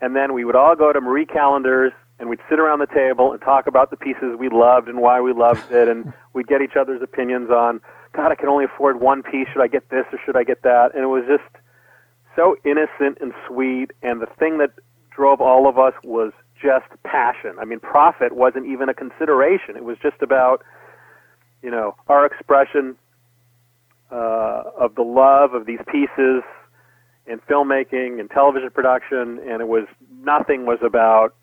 And 0.00 0.14
then 0.14 0.32
we 0.32 0.44
would 0.44 0.56
all 0.56 0.76
go 0.76 0.92
to 0.92 1.00
Marie 1.00 1.26
Callender's 1.26 1.92
and 2.18 2.28
we'd 2.28 2.40
sit 2.48 2.58
around 2.58 2.80
the 2.80 2.86
table 2.86 3.32
and 3.32 3.40
talk 3.40 3.66
about 3.66 3.90
the 3.90 3.96
pieces 3.96 4.36
we 4.38 4.48
loved 4.48 4.88
and 4.88 5.00
why 5.00 5.20
we 5.20 5.32
loved 5.32 5.70
it. 5.70 5.88
And 5.88 6.12
we'd 6.32 6.48
get 6.48 6.62
each 6.62 6.76
other's 6.78 7.02
opinions 7.02 7.50
on, 7.50 7.80
God, 8.12 8.32
I 8.32 8.34
can 8.34 8.48
only 8.48 8.64
afford 8.64 9.00
one 9.00 9.22
piece. 9.22 9.46
Should 9.52 9.62
I 9.62 9.68
get 9.68 9.88
this 9.90 10.04
or 10.12 10.18
should 10.24 10.36
I 10.36 10.44
get 10.44 10.62
that? 10.62 10.94
And 10.94 11.04
it 11.04 11.08
was 11.08 11.24
just 11.28 11.64
so 12.34 12.56
innocent 12.64 13.18
and 13.20 13.32
sweet. 13.46 13.92
And 14.02 14.20
the 14.20 14.28
thing 14.38 14.58
that 14.58 14.70
drove 15.10 15.40
all 15.40 15.68
of 15.68 15.78
us 15.78 15.94
was 16.02 16.32
just 16.60 16.86
passion. 17.04 17.56
I 17.60 17.64
mean, 17.64 17.80
profit 17.80 18.32
wasn't 18.32 18.66
even 18.66 18.88
a 18.88 18.94
consideration. 18.94 19.76
It 19.76 19.84
was 19.84 19.96
just 20.02 20.22
about, 20.22 20.62
you 21.62 21.70
know, 21.70 21.94
our 22.08 22.26
expression 22.26 22.96
uh, 24.10 24.62
of 24.78 24.94
the 24.94 25.02
love 25.02 25.54
of 25.54 25.66
these 25.66 25.80
pieces 25.90 26.42
in 27.26 27.38
filmmaking 27.48 28.20
and 28.20 28.30
television 28.30 28.70
production, 28.70 29.38
and 29.46 29.60
it 29.60 29.68
was 29.68 29.84
nothing 30.22 30.64
was 30.64 30.78
about, 30.82 31.34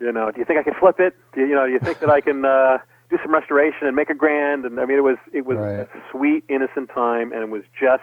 you 0.00 0.12
know, 0.12 0.30
do 0.30 0.40
you 0.40 0.44
think 0.44 0.58
I 0.58 0.62
can 0.62 0.74
flip 0.78 0.98
it? 0.98 1.14
Do 1.34 1.42
you, 1.42 1.48
you 1.48 1.54
know, 1.54 1.66
do 1.66 1.72
you 1.72 1.78
think 1.78 2.00
that 2.00 2.10
I 2.10 2.20
can 2.20 2.44
uh, 2.44 2.78
do 3.08 3.18
some 3.22 3.32
restoration 3.32 3.86
and 3.86 3.94
make 3.94 4.10
a 4.10 4.14
grand? 4.14 4.64
And 4.64 4.80
I 4.80 4.84
mean, 4.84 4.98
it 4.98 5.02
was 5.02 5.18
it 5.32 5.46
was 5.46 5.58
right. 5.58 5.80
a 5.80 5.88
sweet, 6.10 6.44
innocent 6.48 6.90
time, 6.92 7.32
and 7.32 7.42
it 7.42 7.50
was 7.50 7.62
just 7.78 8.02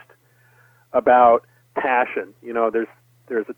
about 0.93 1.45
passion. 1.75 2.33
You 2.41 2.53
know, 2.53 2.69
there's 2.69 2.87
there's 3.27 3.47
a 3.49 3.55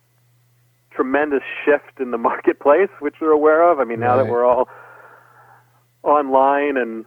tremendous 0.92 1.44
shift 1.64 2.00
in 2.00 2.12
the 2.12 2.18
marketplace, 2.30 2.90
which 3.00 3.16
we're 3.22 3.32
aware 3.32 3.70
of. 3.70 3.80
I 3.80 3.84
mean, 3.84 4.00
now 4.00 4.18
right. 4.18 4.24
that 4.24 4.32
we're 4.32 4.46
all 4.46 4.68
online 6.04 6.78
and 6.78 7.06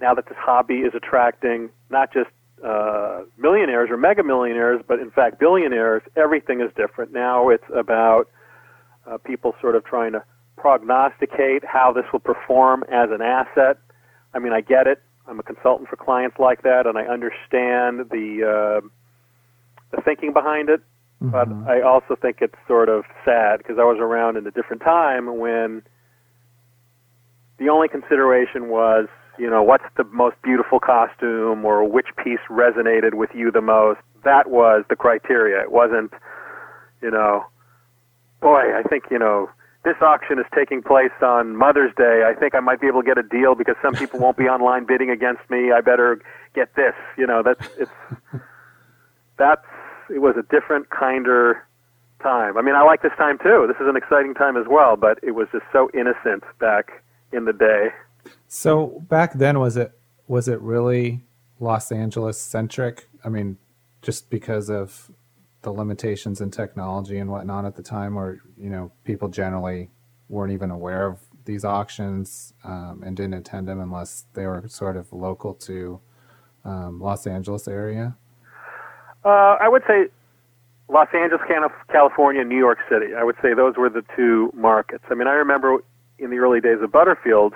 now 0.00 0.14
that 0.14 0.26
this 0.26 0.36
hobby 0.38 0.78
is 0.78 0.94
attracting 0.94 1.70
not 1.90 2.12
just 2.12 2.30
uh, 2.64 3.22
millionaires 3.36 3.90
or 3.90 3.96
mega 3.96 4.22
millionaires, 4.22 4.82
but 4.86 4.98
in 4.98 5.10
fact 5.10 5.38
billionaires, 5.38 6.02
everything 6.16 6.60
is 6.60 6.70
different. 6.76 7.12
Now 7.12 7.48
it's 7.48 7.64
about 7.74 8.28
uh, 9.06 9.18
people 9.18 9.54
sort 9.60 9.76
of 9.76 9.84
trying 9.84 10.12
to 10.12 10.22
prognosticate 10.56 11.64
how 11.64 11.92
this 11.92 12.04
will 12.12 12.20
perform 12.20 12.84
as 12.90 13.10
an 13.10 13.22
asset. 13.22 13.78
I 14.34 14.38
mean, 14.38 14.52
I 14.52 14.60
get 14.60 14.86
it. 14.86 15.00
I'm 15.26 15.38
a 15.38 15.42
consultant 15.42 15.88
for 15.88 15.96
clients 15.96 16.38
like 16.38 16.62
that, 16.62 16.86
and 16.86 16.98
I 16.98 17.02
understand 17.02 18.10
the 18.10 18.80
uh, 18.82 18.88
the 19.94 20.02
thinking 20.02 20.32
behind 20.32 20.68
it. 20.68 20.80
Mm-hmm. 21.22 21.30
But 21.30 21.70
I 21.70 21.80
also 21.82 22.16
think 22.20 22.38
it's 22.40 22.54
sort 22.66 22.88
of 22.88 23.04
sad 23.24 23.58
because 23.58 23.76
I 23.78 23.84
was 23.84 23.98
around 24.00 24.36
in 24.36 24.46
a 24.46 24.50
different 24.50 24.82
time 24.82 25.38
when 25.38 25.82
the 27.58 27.68
only 27.68 27.88
consideration 27.88 28.68
was 28.68 29.08
you 29.38 29.48
know, 29.48 29.62
what's 29.62 29.84
the 29.96 30.04
most 30.04 30.36
beautiful 30.42 30.80
costume 30.80 31.64
or 31.64 31.84
which 31.84 32.08
piece 32.22 32.40
resonated 32.50 33.14
with 33.14 33.30
you 33.34 33.50
the 33.50 33.60
most. 33.60 34.00
That 34.24 34.50
was 34.50 34.84
the 34.88 34.96
criteria. 34.96 35.62
It 35.62 35.70
wasn't, 35.70 36.12
you 37.00 37.10
know, 37.10 37.46
boy, 38.40 38.76
I 38.76 38.82
think, 38.82 39.04
you 39.10 39.18
know, 39.18 39.48
this 39.84 39.96
auction 40.02 40.38
is 40.38 40.44
taking 40.54 40.82
place 40.82 41.12
on 41.22 41.56
Mother's 41.56 41.94
Day. 41.96 42.24
I 42.26 42.38
think 42.38 42.54
I 42.54 42.60
might 42.60 42.80
be 42.80 42.88
able 42.88 43.02
to 43.02 43.06
get 43.06 43.16
a 43.16 43.22
deal 43.22 43.54
because 43.54 43.76
some 43.80 43.94
people 43.94 44.18
won't 44.20 44.36
be 44.36 44.44
online 44.48 44.84
bidding 44.84 45.10
against 45.10 45.48
me. 45.48 45.72
I 45.72 45.80
better 45.80 46.20
get 46.54 46.74
this. 46.74 46.94
You 47.16 47.26
know, 47.26 47.42
that's 47.42 47.68
it's 47.78 47.90
that's 49.38 49.64
it 50.10 50.18
was 50.18 50.34
a 50.36 50.42
different 50.42 50.90
kinder 50.90 51.64
time. 52.22 52.58
I 52.58 52.62
mean, 52.62 52.74
I 52.74 52.82
like 52.82 53.02
this 53.02 53.12
time 53.16 53.38
too. 53.38 53.66
This 53.68 53.76
is 53.80 53.88
an 53.88 53.96
exciting 53.96 54.34
time 54.34 54.56
as 54.56 54.66
well, 54.68 54.96
but 54.96 55.18
it 55.22 55.32
was 55.32 55.46
just 55.52 55.64
so 55.72 55.88
innocent 55.94 56.42
back 56.58 57.02
in 57.32 57.44
the 57.44 57.52
day. 57.52 57.88
So 58.48 59.04
back 59.08 59.34
then, 59.34 59.60
was 59.60 59.76
it 59.76 59.92
was 60.26 60.48
it 60.48 60.60
really 60.60 61.24
Los 61.60 61.92
Angeles 61.92 62.40
centric? 62.40 63.08
I 63.24 63.28
mean, 63.28 63.58
just 64.02 64.30
because 64.30 64.70
of 64.70 65.10
the 65.62 65.70
limitations 65.70 66.40
in 66.40 66.50
technology 66.50 67.18
and 67.18 67.30
whatnot 67.30 67.66
at 67.66 67.76
the 67.76 67.82
time, 67.82 68.18
or 68.18 68.40
you 68.56 68.70
know, 68.70 68.90
people 69.04 69.28
generally 69.28 69.90
weren't 70.30 70.52
even 70.52 70.70
aware 70.70 71.06
of 71.06 71.18
these 71.44 71.64
auctions 71.64 72.54
um, 72.64 73.02
and 73.04 73.16
didn't 73.16 73.34
attend 73.34 73.68
them 73.68 73.80
unless 73.80 74.24
they 74.34 74.46
were 74.46 74.64
sort 74.68 74.96
of 74.96 75.12
local 75.12 75.54
to 75.54 76.00
um, 76.64 77.00
Los 77.00 77.26
Angeles 77.26 77.68
area? 77.68 78.16
Uh, 79.24 79.56
I 79.60 79.68
would 79.68 79.82
say 79.86 80.08
Los 80.88 81.08
Angeles, 81.14 81.42
California, 81.90 82.44
New 82.44 82.58
York 82.58 82.78
City. 82.90 83.14
I 83.14 83.24
would 83.24 83.36
say 83.42 83.52
those 83.54 83.76
were 83.76 83.90
the 83.90 84.04
two 84.16 84.50
markets. 84.54 85.04
I 85.10 85.14
mean, 85.14 85.28
I 85.28 85.32
remember 85.32 85.78
in 86.18 86.30
the 86.30 86.36
early 86.36 86.60
days 86.60 86.78
of 86.82 86.90
Butterfields 86.90 87.54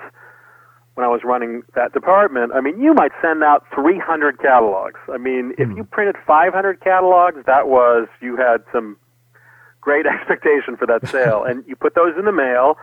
when 0.95 1.05
I 1.05 1.09
was 1.09 1.21
running 1.23 1.63
that 1.75 1.93
department. 1.93 2.51
I 2.53 2.61
mean, 2.61 2.79
you 2.79 2.93
might 2.93 3.11
send 3.21 3.43
out 3.43 3.65
300 3.73 4.39
catalogs. 4.39 4.99
I 5.11 5.17
mean, 5.17 5.53
if 5.57 5.67
hmm. 5.67 5.77
you 5.77 5.83
printed 5.83 6.15
500 6.25 6.81
catalogs, 6.81 7.43
that 7.45 7.67
was 7.67 8.07
you 8.21 8.35
had 8.37 8.63
some 8.71 8.97
great 9.81 10.05
expectation 10.13 10.77
for 10.77 10.85
that 10.87 11.07
sale, 11.07 11.43
and 11.47 11.63
you 11.67 11.75
put 11.75 11.95
those 11.95 12.13
in 12.17 12.25
the 12.25 12.31
mail, 12.31 12.77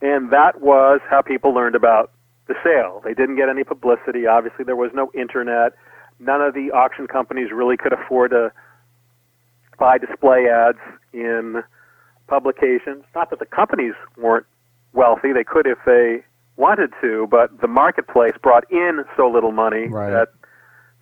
and 0.00 0.30
that 0.30 0.60
was 0.60 1.00
how 1.08 1.22
people 1.22 1.52
learned 1.52 1.74
about 1.74 2.12
the 2.46 2.54
sale. 2.64 3.00
They 3.04 3.14
didn't 3.14 3.36
get 3.36 3.48
any 3.48 3.64
publicity. 3.64 4.26
Obviously, 4.26 4.64
there 4.64 4.76
was 4.76 4.90
no 4.94 5.10
internet. 5.14 5.72
None 6.18 6.40
of 6.40 6.54
the 6.54 6.70
auction 6.72 7.06
companies 7.06 7.50
really 7.52 7.76
could 7.76 7.92
afford 7.92 8.30
to 8.30 8.52
buy 9.78 9.98
display 9.98 10.46
ads 10.48 10.78
in 11.12 11.62
publications. 12.28 13.04
Not 13.14 13.30
that 13.30 13.38
the 13.38 13.46
companies 13.46 13.94
weren't 14.16 14.46
wealthy; 14.92 15.32
they 15.32 15.44
could 15.44 15.66
if 15.66 15.78
they 15.84 16.24
wanted 16.60 16.92
to, 17.00 17.26
but 17.30 17.60
the 17.60 17.66
marketplace 17.66 18.34
brought 18.42 18.70
in 18.70 19.02
so 19.16 19.28
little 19.28 19.52
money 19.52 19.88
right. 19.88 20.10
that 20.10 20.28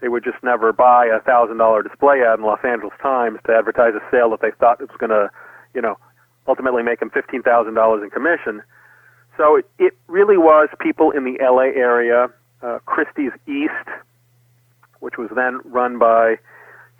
they 0.00 0.08
would 0.08 0.22
just 0.22 0.38
never 0.42 0.72
buy 0.72 1.06
a 1.06 1.20
thousand 1.20 1.58
dollar 1.58 1.82
display 1.82 2.22
ad 2.22 2.38
in 2.38 2.44
Los 2.44 2.60
Angeles 2.64 2.94
Times 3.02 3.38
to 3.46 3.52
advertise 3.52 3.94
a 3.94 4.10
sale 4.10 4.30
that 4.30 4.40
they 4.40 4.52
thought 4.60 4.80
it 4.80 4.88
was 4.88 4.96
going 4.98 5.10
to, 5.10 5.28
you 5.74 5.82
know, 5.82 5.98
ultimately 6.46 6.82
make 6.82 7.00
them 7.00 7.10
fifteen 7.10 7.42
thousand 7.42 7.74
dollars 7.74 8.02
in 8.02 8.10
commission. 8.10 8.62
So 9.36 9.56
it, 9.56 9.68
it 9.78 9.98
really 10.06 10.38
was 10.38 10.68
people 10.80 11.10
in 11.10 11.24
the 11.24 11.36
LA 11.40 11.74
area, 11.74 12.28
uh, 12.62 12.78
Christie's 12.86 13.32
East, 13.46 13.88
which 15.00 15.18
was 15.18 15.28
then 15.34 15.60
run 15.64 15.98
by 15.98 16.36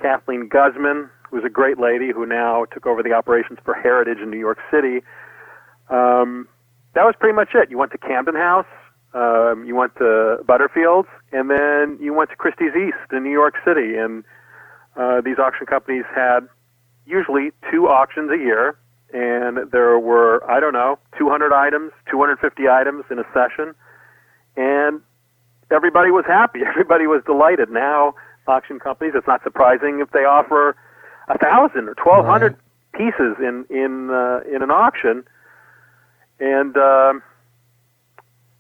Kathleen 0.01 0.49
Guzman, 0.49 1.09
who 1.31 1.37
was 1.37 1.45
a 1.45 1.51
great 1.51 1.79
lady 1.79 2.11
who 2.13 2.27
now 2.27 2.65
took 2.67 2.87
over 2.87 3.03
the 3.03 3.13
operations 3.13 3.59
for 3.65 3.75
Heritage 3.75 4.19
in 4.19 4.31
New 4.31 4.39
York 4.39 4.59
City. 4.71 5.03
Um, 5.91 6.49
that 6.95 7.05
was 7.05 7.15
pretty 7.19 7.35
much 7.35 7.51
it. 7.55 7.71
You 7.71 7.79
went 7.79 7.93
to 7.93 7.99
Camden 7.99 8.35
House, 8.35 8.67
um, 9.15 9.65
you 9.67 9.75
went 9.75 9.95
to 9.97 10.39
Butterfields, 10.45 11.09
and 11.33 11.51
then 11.51 11.99
you 12.01 12.13
went 12.13 12.31
to 12.31 12.37
Christie's 12.37 12.75
East 12.77 13.13
in 13.13 13.23
New 13.25 13.33
York 13.33 13.55
City. 13.65 13.97
And 13.97 14.25
uh, 14.97 15.21
these 15.21 15.39
auction 15.39 15.67
companies 15.67 16.05
had 16.15 16.41
usually 17.07 17.51
two 17.71 17.89
auctions 17.89 18.31
a 18.31 18.37
year, 18.37 18.77
and 19.13 19.71
there 19.71 19.99
were 19.99 20.49
I 20.51 20.61
don't 20.61 20.75
know 20.75 20.99
200 21.19 21.53
items, 21.53 21.93
250 22.11 22.69
items 22.69 23.05
in 23.11 23.19
a 23.19 23.25
session, 23.33 23.75
and 24.57 25.01
everybody 25.71 26.11
was 26.11 26.25
happy. 26.27 26.61
Everybody 26.67 27.07
was 27.07 27.23
delighted. 27.25 27.71
Now 27.71 28.15
auction 28.47 28.79
companies, 28.79 29.13
it's 29.15 29.27
not 29.27 29.43
surprising 29.43 30.01
if 30.01 30.11
they 30.11 30.25
offer 30.25 30.77
a 31.29 31.39
thousand 31.39 31.89
or 31.89 31.95
1,200 32.03 32.53
right. 32.53 32.61
pieces 32.93 33.37
in 33.39 33.65
in 33.71 34.11
uh, 34.11 34.41
in 34.53 34.63
an 34.63 34.71
auction, 34.71 35.25
and. 36.41 36.77
Um, 36.77 37.23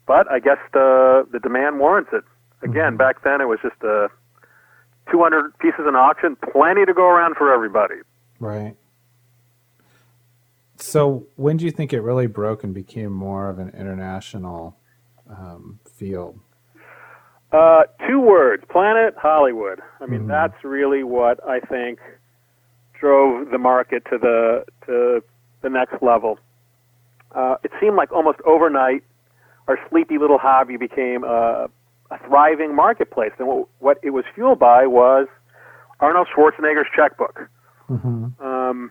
but 0.08 0.28
I 0.32 0.40
guess 0.40 0.58
the 0.72 1.28
the 1.30 1.38
demand 1.38 1.78
warrants 1.78 2.10
it. 2.12 2.24
Again, 2.62 2.74
mm-hmm. 2.74 2.96
back 2.96 3.22
then 3.22 3.40
it 3.40 3.44
was 3.44 3.60
just 3.62 3.76
a 3.84 4.04
uh, 4.04 4.08
200 5.12 5.56
pieces 5.58 5.84
in 5.86 5.94
auction, 5.94 6.36
plenty 6.52 6.84
to 6.84 6.92
go 6.92 7.06
around 7.06 7.36
for 7.36 7.52
everybody. 7.52 7.94
Right. 8.40 8.74
So 10.76 11.26
when 11.36 11.56
do 11.56 11.64
you 11.64 11.70
think 11.70 11.92
it 11.92 12.00
really 12.00 12.26
broke 12.26 12.64
and 12.64 12.74
became 12.74 13.12
more 13.12 13.48
of 13.48 13.58
an 13.58 13.70
international 13.70 14.76
um, 15.28 15.78
field? 15.94 16.40
Uh, 17.52 17.82
two 18.08 18.20
words: 18.20 18.64
Planet 18.70 19.14
Hollywood. 19.16 19.80
I 20.00 20.06
mean, 20.06 20.20
mm-hmm. 20.20 20.28
that's 20.28 20.64
really 20.64 21.02
what 21.02 21.46
I 21.46 21.60
think 21.60 21.98
drove 22.98 23.50
the 23.50 23.58
market 23.58 24.04
to 24.10 24.18
the 24.18 24.64
to 24.86 25.22
the 25.62 25.68
next 25.68 26.02
level. 26.02 26.38
Uh, 27.32 27.56
it 27.62 27.70
seemed 27.80 27.96
like 27.96 28.12
almost 28.12 28.38
overnight 28.46 29.02
our 29.66 29.78
sleepy 29.90 30.18
little 30.18 30.38
hobby 30.38 30.76
became 30.76 31.24
a, 31.24 31.68
a 32.10 32.18
thriving 32.26 32.74
marketplace. 32.74 33.32
And 33.38 33.46
what, 33.46 33.68
what 33.80 33.98
it 34.02 34.10
was 34.10 34.24
fueled 34.34 34.58
by 34.58 34.86
was 34.86 35.26
Arnold 36.00 36.28
Schwarzenegger's 36.34 36.88
checkbook. 36.94 37.48
Mm-hmm. 37.90 38.42
Um, 38.44 38.90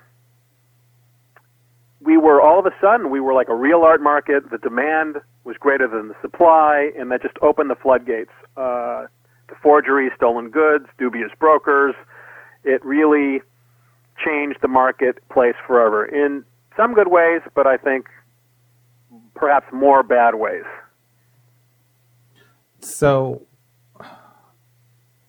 we 2.01 2.17
were 2.17 2.41
all 2.41 2.59
of 2.59 2.65
a 2.65 2.71
sudden 2.79 3.09
we 3.09 3.19
were 3.19 3.33
like 3.33 3.49
a 3.49 3.55
real 3.55 3.81
art 3.81 4.01
market. 4.01 4.49
The 4.49 4.57
demand 4.59 5.17
was 5.43 5.55
greater 5.59 5.87
than 5.87 6.09
the 6.09 6.15
supply, 6.21 6.91
and 6.97 7.11
that 7.11 7.21
just 7.21 7.35
opened 7.41 7.69
the 7.69 7.75
floodgates 7.75 8.31
uh, 8.55 9.07
to 9.47 9.55
forgery, 9.61 10.09
stolen 10.15 10.49
goods, 10.49 10.85
dubious 10.97 11.31
brokers. 11.39 11.95
It 12.63 12.83
really 12.85 13.41
changed 14.23 14.59
the 14.61 14.67
marketplace 14.67 15.55
forever 15.65 16.05
in 16.05 16.43
some 16.75 16.93
good 16.93 17.07
ways, 17.07 17.41
but 17.55 17.65
I 17.65 17.77
think 17.77 18.07
perhaps 19.35 19.67
more 19.71 20.03
bad 20.03 20.35
ways. 20.35 20.63
So, 22.79 23.43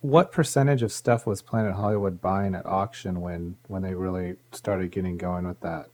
what 0.01 0.33
percentage 0.33 0.83
of 0.83 0.93
stuff 0.93 1.27
was 1.27 1.43
Planet 1.43 1.75
Hollywood 1.75 2.21
buying 2.21 2.55
at 2.55 2.67
auction 2.67 3.21
when 3.21 3.57
when 3.67 3.83
they 3.83 3.95
really 3.95 4.37
started 4.53 4.91
getting 4.91 5.17
going 5.17 5.47
with 5.47 5.61
that? 5.61 5.89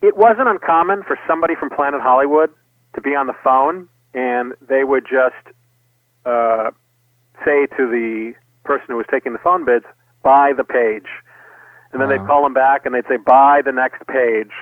It 0.00 0.16
wasn't 0.16 0.48
uncommon 0.48 1.02
for 1.02 1.18
somebody 1.26 1.54
from 1.56 1.70
Planet 1.70 2.00
Hollywood 2.00 2.50
to 2.94 3.00
be 3.00 3.16
on 3.16 3.26
the 3.26 3.34
phone 3.42 3.88
and 4.14 4.54
they 4.66 4.84
would 4.84 5.04
just 5.04 5.54
uh, 6.24 6.70
say 7.44 7.66
to 7.76 7.86
the 7.88 8.34
person 8.64 8.86
who 8.88 8.96
was 8.96 9.06
taking 9.10 9.32
the 9.32 9.38
phone 9.38 9.64
bids, 9.64 9.84
"Buy 10.22 10.52
the 10.56 10.64
page," 10.64 11.08
and 11.92 12.00
then 12.00 12.08
they'd 12.08 12.26
call 12.26 12.42
them 12.42 12.54
back 12.54 12.84
and 12.84 12.94
they'd 12.94 13.06
say, 13.08 13.16
"Buy 13.16 13.62
the 13.64 13.72
next 13.72 14.06
page." 14.06 14.52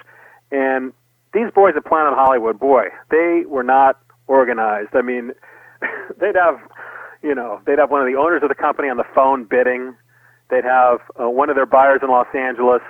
And 0.50 0.92
these 1.32 1.50
boys 1.54 1.74
at 1.76 1.85
Planet 1.85 2.14
Hollywood, 2.14 2.59
boy, 2.59 2.85
they 3.11 3.44
were 3.46 3.62
not 3.62 3.98
organized. 4.26 4.90
I 4.94 5.02
mean, 5.02 5.32
they'd 6.20 6.37
have, 6.37 6.61
you 7.22 7.35
know, 7.35 7.61
they'd 7.66 7.78
have 7.78 7.90
one 7.90 8.00
of 8.00 8.06
the 8.06 8.18
owners 8.18 8.42
of 8.42 8.48
the 8.48 8.54
company 8.54 8.88
on 8.88 8.96
the 8.96 9.06
phone 9.14 9.44
bidding. 9.44 9.94
They'd 10.50 10.64
have 10.64 11.00
uh, 11.20 11.28
one 11.28 11.50
of 11.50 11.56
their 11.56 11.66
buyers 11.66 12.00
in 12.02 12.09
Los 12.09 12.28
Angeles 12.35 12.82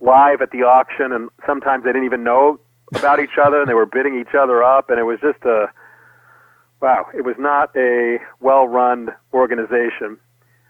live 0.00 0.42
at 0.42 0.50
the 0.50 0.58
auction, 0.58 1.12
and 1.12 1.30
sometimes 1.46 1.84
they 1.84 1.90
didn't 1.90 2.04
even 2.04 2.22
know 2.22 2.60
about 2.94 3.20
each 3.20 3.38
other, 3.42 3.60
and 3.60 3.68
they 3.68 3.74
were 3.74 3.86
bidding 3.86 4.18
each 4.18 4.34
other 4.38 4.62
up, 4.62 4.90
and 4.90 4.98
it 4.98 5.04
was 5.04 5.18
just 5.20 5.42
a 5.44 5.66
wow. 6.80 7.06
It 7.16 7.24
was 7.24 7.34
not 7.38 7.74
a 7.76 8.18
well-run 8.40 9.08
organization, 9.32 10.18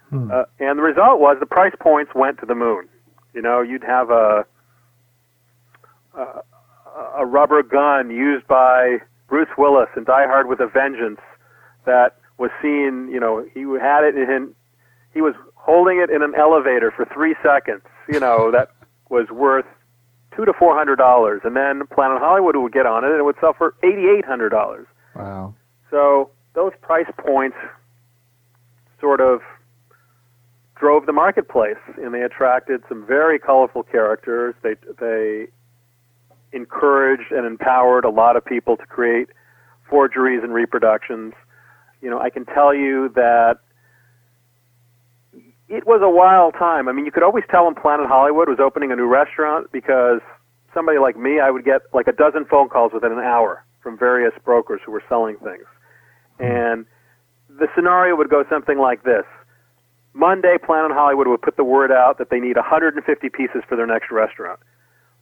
hmm. 0.09 0.31
uh, 0.31 0.45
and 0.59 0.79
the 0.79 0.83
result 0.83 1.21
was 1.21 1.37
the 1.41 1.47
price 1.47 1.75
points 1.81 2.13
went 2.15 2.39
to 2.41 2.47
the 2.47 2.55
moon. 2.55 2.89
You 3.35 3.43
know, 3.43 3.61
you'd 3.61 3.85
have 3.85 4.11
a 4.11 4.47
a, 6.19 6.43
a 7.19 7.27
rubber 7.27 7.63
gun 7.63 8.11
used 8.11 8.47
by 8.47 8.99
Bruce 9.29 9.49
Willis 9.57 9.89
in 9.97 10.05
Die 10.05 10.27
Hard 10.27 10.49
with 10.49 10.61
a 10.61 10.67
Vengeance 10.67 11.21
that 11.85 12.17
was 12.39 12.51
seen, 12.63 13.09
you 13.11 13.21
know, 13.21 13.45
he 13.55 13.61
had 13.81 14.05
it 14.05 14.17
in, 14.17 14.55
he 15.13 15.21
was 15.21 15.35
holding 15.55 15.99
it 15.99 16.11
in 16.11 16.23
an 16.23 16.35
elevator 16.37 16.91
for 16.91 17.05
three 17.13 17.35
seconds, 17.43 17.83
you 18.09 18.21
know, 18.21 18.51
that 18.53 18.71
was 19.09 19.29
worth 19.31 19.67
two 20.39 20.45
to 20.45 20.53
four 20.53 20.77
hundred 20.77 20.97
dollars, 20.97 21.41
and 21.45 21.57
then 21.57 21.87
Planet 21.89 22.19
Hollywood 22.21 22.57
would 22.57 22.73
get 22.73 22.87
on 22.87 23.05
it, 23.05 23.09
and 23.11 23.19
it 23.19 23.25
would 23.25 23.37
sell 23.41 23.55
for 23.57 23.75
eighty-eight 23.83 24.25
hundred 24.25 24.51
dollars. 24.51 24.87
Wow! 25.17 25.55
So 25.91 26.31
those 26.55 26.73
price 26.81 27.11
points 27.19 27.57
sort 29.01 29.21
of 29.21 29.41
drove 30.77 31.07
the 31.07 31.13
marketplace, 31.13 31.81
and 31.97 32.15
they 32.15 32.23
attracted 32.23 32.83
some 32.89 33.05
very 33.05 33.39
colorful 33.39 33.83
characters. 33.83 34.55
They 34.63 34.75
they 35.01 35.49
encouraged 36.53 37.31
and 37.31 37.47
empowered 37.47 38.05
a 38.05 38.11
lot 38.11 38.37
of 38.37 38.45
people 38.45 38.77
to 38.77 38.87
create 38.87 39.29
forgeries 39.89 40.43
and 40.43 40.53
reproductions. 40.53 41.35
You 42.01 42.11
know, 42.11 42.21
I 42.21 42.31
can 42.31 42.45
tell 42.45 42.75
you 42.75 43.11
that 43.15 43.59
it 45.69 45.87
was 45.87 46.01
a 46.03 46.09
wild 46.09 46.55
time. 46.55 46.89
I 46.89 46.93
mean, 46.93 47.05
you 47.05 47.13
could 47.13 47.23
always 47.23 47.45
tell 47.51 47.67
when 47.67 47.75
Planet 47.75 48.07
Hollywood 48.07 48.49
was 48.49 48.59
opening 48.61 48.91
a 48.93 48.97
new 48.97 49.07
restaurant 49.07 49.71
because 49.73 50.21
somebody 50.73 50.99
like 50.99 51.17
me, 51.17 51.41
I 51.41 51.51
would 51.51 51.65
get 51.65 51.83
like 51.93 52.07
a 52.09 52.13
dozen 52.13 52.45
phone 52.47 52.69
calls 52.69 52.93
within 52.93 53.13
an 53.13 53.19
hour 53.19 53.65
from 53.83 53.99
various 53.99 54.33
brokers 54.45 54.81
who 54.85 54.93
were 54.93 55.03
selling 55.09 55.37
things. 55.37 55.65
Hmm. 56.39 56.45
And 56.45 56.87
the 57.49 57.69
scenario 57.75 58.17
would 58.17 58.31
go 58.31 58.45
something 58.49 58.79
like 58.79 59.05
this. 59.05 59.25
Monday, 60.15 60.57
Planet 60.65 60.93
Hollywood 60.93 61.29
would 61.29 61.43
put 61.43 61.57
the 61.57 61.65
word 61.65 61.93
out 61.93 62.19
that 62.19 62.31
they 62.31 62.41
need 62.41 62.57
150 62.57 63.29
pieces 63.29 63.63
for 63.69 63.77
their 63.77 63.87
next 63.87 64.11
restaurant 64.11 64.59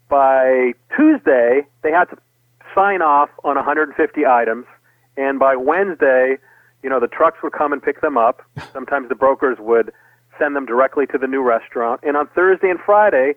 by 0.09 0.73
Tuesday, 0.97 1.66
they 1.83 1.90
had 1.90 2.05
to 2.07 2.16
sign 2.75 3.03
off 3.03 3.31
on 3.45 3.57
150 3.57 4.27
items, 4.27 4.66
and 5.16 5.38
by 5.38 5.57
Wednesday, 5.57 6.37
you 6.83 6.90
know, 6.90 7.01
the 7.01 7.09
trucks 7.09 7.38
would 7.42 7.53
come 7.53 7.73
and 7.73 7.83
pick 7.83 8.01
them 8.01 8.16
up. 8.16 8.42
Sometimes 8.73 9.09
the 9.09 9.14
brokers 9.14 9.59
would 9.59 9.92
send 10.38 10.55
them 10.55 10.66
directly 10.66 11.07
to 11.07 11.19
the 11.19 11.27
new 11.27 11.42
restaurant, 11.42 12.01
and 12.03 12.16
on 12.16 12.29
Thursday 12.29 12.71
and 12.71 12.79
Friday, 12.81 13.35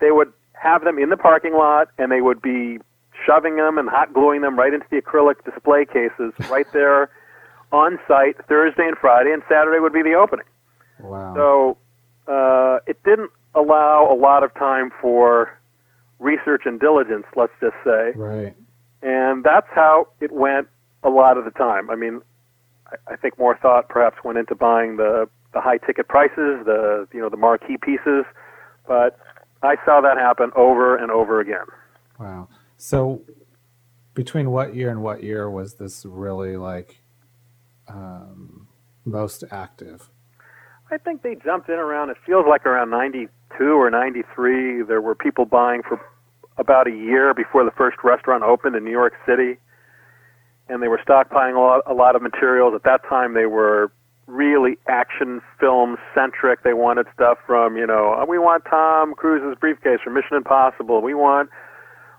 they 0.00 0.10
would 0.10 0.32
have 0.52 0.84
them 0.84 0.98
in 0.98 1.08
the 1.08 1.16
parking 1.16 1.54
lot, 1.54 1.88
and 1.98 2.12
they 2.12 2.20
would 2.20 2.40
be 2.40 2.78
shoving 3.26 3.56
them 3.56 3.78
and 3.78 3.88
hot 3.88 4.12
gluing 4.12 4.42
them 4.42 4.58
right 4.58 4.72
into 4.72 4.86
the 4.90 5.00
acrylic 5.00 5.44
display 5.44 5.84
cases 5.84 6.32
right 6.50 6.66
there 6.72 7.10
on 7.72 7.98
site 8.06 8.36
Thursday 8.48 8.86
and 8.86 8.96
Friday, 8.98 9.32
and 9.32 9.42
Saturday 9.48 9.80
would 9.80 9.92
be 9.92 10.02
the 10.02 10.14
opening. 10.14 10.44
Wow. 11.00 11.34
So 11.34 11.78
uh, 12.32 12.78
it 12.86 13.02
didn't 13.02 13.30
allow 13.54 14.08
a 14.10 14.14
lot 14.14 14.44
of 14.44 14.54
time 14.54 14.90
for 15.00 15.58
research 16.22 16.62
and 16.64 16.80
diligence, 16.80 17.26
let's 17.36 17.52
just 17.60 17.76
say. 17.84 18.12
right. 18.14 18.54
And 19.02 19.42
that's 19.42 19.66
how 19.74 20.08
it 20.20 20.30
went 20.30 20.68
a 21.02 21.10
lot 21.10 21.36
of 21.36 21.44
the 21.44 21.50
time. 21.50 21.90
I 21.90 21.96
mean, 21.96 22.20
I, 22.86 23.12
I 23.12 23.16
think 23.16 23.38
more 23.38 23.58
thought 23.60 23.88
perhaps 23.88 24.18
went 24.24 24.38
into 24.38 24.54
buying 24.54 24.96
the, 24.96 25.28
the 25.52 25.60
high 25.60 25.78
ticket 25.78 26.08
prices, 26.08 26.64
the 26.64 27.06
you 27.12 27.20
know 27.20 27.28
the 27.28 27.36
marquee 27.36 27.76
pieces, 27.76 28.24
but 28.86 29.18
I 29.62 29.76
saw 29.84 30.00
that 30.00 30.16
happen 30.16 30.50
over 30.56 30.96
and 30.96 31.10
over 31.10 31.40
again. 31.40 31.66
Wow. 32.18 32.48
So 32.76 33.22
between 34.14 34.50
what 34.50 34.74
year 34.74 34.90
and 34.90 35.02
what 35.02 35.22
year 35.22 35.50
was 35.50 35.74
this 35.74 36.04
really 36.04 36.56
like 36.56 37.02
um, 37.88 38.68
most 39.04 39.44
active? 39.50 40.08
I 40.90 40.98
think 40.98 41.22
they 41.22 41.36
jumped 41.36 41.68
in 41.68 41.76
around. 41.76 42.10
It 42.10 42.18
feels 42.24 42.44
like 42.48 42.66
around 42.66 42.90
'92 42.90 43.64
or 43.64 43.90
'93. 43.90 44.82
There 44.82 45.00
were 45.00 45.14
people 45.14 45.44
buying 45.44 45.82
for 45.82 46.00
about 46.58 46.86
a 46.86 46.90
year 46.90 47.34
before 47.34 47.64
the 47.64 47.70
first 47.72 47.98
restaurant 48.04 48.42
opened 48.42 48.76
in 48.76 48.84
New 48.84 48.90
York 48.90 49.14
City, 49.26 49.58
and 50.68 50.82
they 50.82 50.88
were 50.88 51.00
stockpiling 51.06 51.56
a 51.56 51.60
lot, 51.60 51.82
a 51.86 51.94
lot 51.94 52.16
of 52.16 52.22
materials. 52.22 52.74
At 52.74 52.82
that 52.84 53.02
time, 53.08 53.34
they 53.34 53.46
were 53.46 53.90
really 54.26 54.78
action 54.88 55.40
film 55.58 55.96
centric. 56.14 56.62
They 56.62 56.74
wanted 56.74 57.06
stuff 57.14 57.38
from 57.46 57.76
you 57.76 57.86
know 57.86 58.24
we 58.28 58.38
want 58.38 58.64
Tom 58.68 59.14
Cruise's 59.14 59.58
briefcase 59.58 59.98
from 60.02 60.14
Mission 60.14 60.36
Impossible. 60.36 61.02
We 61.02 61.14
want 61.14 61.50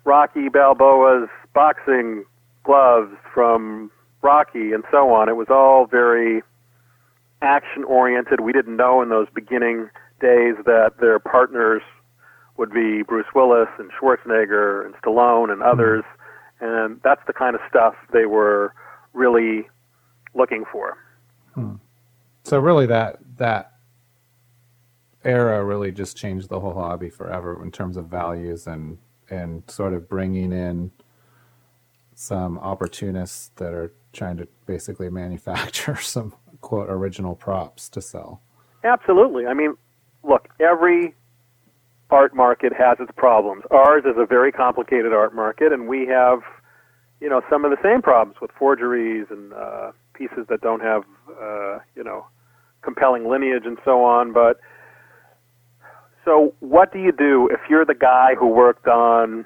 Rocky 0.05 0.49
Balboa's 0.49 1.29
boxing 1.53 2.25
gloves 2.63 3.15
from 3.33 3.91
Rocky, 4.21 4.73
and 4.73 4.83
so 4.91 5.13
on. 5.13 5.29
It 5.29 5.35
was 5.35 5.47
all 5.49 5.85
very 5.85 6.41
action 7.41 7.83
oriented. 7.83 8.39
We 8.39 8.53
didn't 8.53 8.77
know 8.77 9.01
in 9.01 9.09
those 9.09 9.27
beginning 9.33 9.89
days 10.21 10.55
that 10.65 10.93
their 10.99 11.19
partners 11.19 11.81
would 12.57 12.71
be 12.71 13.01
Bruce 13.03 13.27
Willis 13.33 13.69
and 13.79 13.89
Schwarzenegger 13.91 14.85
and 14.85 14.93
Stallone 14.95 15.51
and 15.51 15.61
others, 15.63 16.03
and 16.59 16.99
that's 17.03 17.21
the 17.27 17.33
kind 17.33 17.55
of 17.55 17.61
stuff 17.69 17.95
they 18.11 18.25
were 18.25 18.73
really 19.13 19.67
looking 20.33 20.63
for. 20.71 20.97
Hmm. 21.53 21.75
So 22.43 22.59
really, 22.59 22.85
that 22.87 23.19
that 23.37 23.73
era 25.23 25.63
really 25.63 25.91
just 25.91 26.17
changed 26.17 26.49
the 26.49 26.59
whole 26.59 26.73
hobby 26.73 27.09
forever 27.09 27.61
in 27.63 27.71
terms 27.71 27.97
of 27.97 28.07
values 28.07 28.67
and 28.67 28.97
and 29.29 29.63
sort 29.69 29.93
of 29.93 30.09
bringing 30.09 30.51
in 30.51 30.91
some 32.13 32.59
opportunists 32.59 33.51
that 33.55 33.73
are 33.73 33.93
trying 34.11 34.37
to 34.37 34.47
basically 34.65 35.09
manufacture 35.23 35.95
some 35.95 36.33
quote 36.61 36.89
original 36.89 37.35
props 37.35 37.89
to 37.89 38.01
sell. 38.01 38.41
Absolutely. 38.83 39.45
I 39.47 39.53
mean, 39.53 39.75
look, 40.23 40.49
every 40.59 41.15
art 42.13 42.35
market 42.35 42.71
has 42.73 42.97
its 42.99 43.11
problems. 43.17 43.63
Ours 43.71 44.03
is 44.05 44.15
a 44.17 44.25
very 44.25 44.51
complicated 44.51 45.13
art 45.13 45.33
market, 45.35 45.73
and 45.73 45.87
we 45.87 46.05
have, 46.07 46.39
you 47.19 47.27
know, 47.27 47.41
some 47.49 47.65
of 47.65 47.71
the 47.71 47.77
same 47.83 48.01
problems 48.01 48.39
with 48.39 48.51
forgeries 48.51 49.25
and 49.29 49.51
uh, 49.53 49.91
pieces 50.13 50.45
that 50.49 50.61
don't 50.61 50.81
have, 50.81 51.03
uh, 51.41 51.79
you 51.95 52.03
know, 52.03 52.25
compelling 52.83 53.27
lineage 53.27 53.63
and 53.65 53.77
so 53.83 54.03
on. 54.03 54.31
But 54.31 54.59
so, 56.23 56.53
what 56.59 56.93
do 56.93 56.99
you 56.99 57.11
do 57.11 57.49
if 57.51 57.59
you're 57.69 57.85
the 57.85 57.95
guy 57.95 58.35
who 58.39 58.47
worked 58.47 58.87
on, 58.87 59.45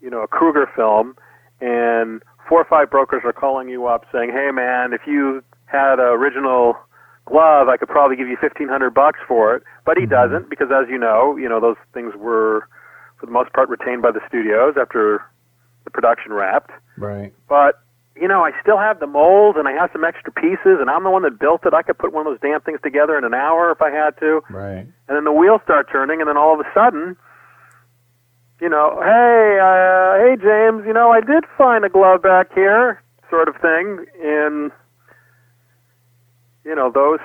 you 0.00 0.08
know, 0.08 0.22
a 0.22 0.28
Krueger 0.28 0.70
film, 0.74 1.16
and 1.60 2.22
four 2.48 2.60
or 2.60 2.64
five 2.64 2.90
brokers 2.90 3.22
are 3.24 3.32
calling 3.32 3.68
you 3.68 3.86
up 3.86 4.04
saying, 4.12 4.30
"Hey, 4.30 4.50
man, 4.52 4.92
if 4.92 5.02
you 5.06 5.42
had 5.66 5.98
an 5.98 6.06
original 6.06 6.76
glove, 7.26 7.68
I 7.68 7.76
could 7.76 7.88
probably 7.88 8.16
give 8.16 8.28
you 8.28 8.36
fifteen 8.40 8.68
hundred 8.68 8.94
bucks 8.94 9.20
for 9.26 9.54
it." 9.54 9.62
But 9.84 9.96
he 9.96 10.06
doesn't 10.06 10.50
because, 10.50 10.68
as 10.70 10.88
you 10.88 10.98
know, 10.98 11.36
you 11.36 11.48
know 11.48 11.60
those 11.60 11.76
things 11.94 12.14
were, 12.16 12.68
for 13.18 13.26
the 13.26 13.32
most 13.32 13.52
part, 13.52 13.68
retained 13.68 14.02
by 14.02 14.10
the 14.10 14.20
studios 14.28 14.74
after 14.80 15.24
the 15.84 15.90
production 15.90 16.32
wrapped. 16.32 16.70
Right. 16.96 17.32
But 17.48 17.80
you 18.14 18.28
know, 18.28 18.44
I 18.44 18.52
still 18.60 18.78
have 18.78 19.00
the 19.00 19.06
molds 19.06 19.58
and 19.58 19.66
I 19.66 19.72
have 19.72 19.90
some 19.92 20.04
extra 20.04 20.32
pieces, 20.32 20.78
and 20.80 20.90
I'm 20.90 21.02
the 21.02 21.10
one 21.10 21.22
that 21.22 21.38
built 21.38 21.64
it. 21.64 21.72
I 21.72 21.82
could 21.82 21.98
put 21.98 22.12
one 22.12 22.26
of 22.26 22.32
those 22.32 22.40
damn 22.40 22.60
things 22.60 22.78
together 22.82 23.16
in 23.16 23.24
an 23.24 23.34
hour 23.34 23.70
if 23.70 23.80
I 23.80 23.90
had 23.90 24.18
to. 24.20 24.42
Right. 24.50 24.86
And 25.08 25.16
then 25.16 25.24
the 25.24 25.32
wheels 25.32 25.60
start 25.64 25.88
turning, 25.90 26.20
and 26.20 26.28
then 26.28 26.36
all 26.36 26.52
of 26.52 26.60
a 26.60 26.68
sudden, 26.74 27.16
you 28.60 28.68
know, 28.68 29.00
hey, 29.02 29.58
uh, 29.58 30.22
hey, 30.22 30.36
James, 30.36 30.84
you 30.86 30.92
know, 30.92 31.10
I 31.10 31.20
did 31.20 31.44
find 31.56 31.84
a 31.84 31.88
glove 31.88 32.22
back 32.22 32.52
here, 32.54 33.02
sort 33.30 33.48
of 33.48 33.56
thing. 33.56 34.04
And, 34.22 34.70
you 36.64 36.74
know, 36.74 36.90
those 36.90 37.20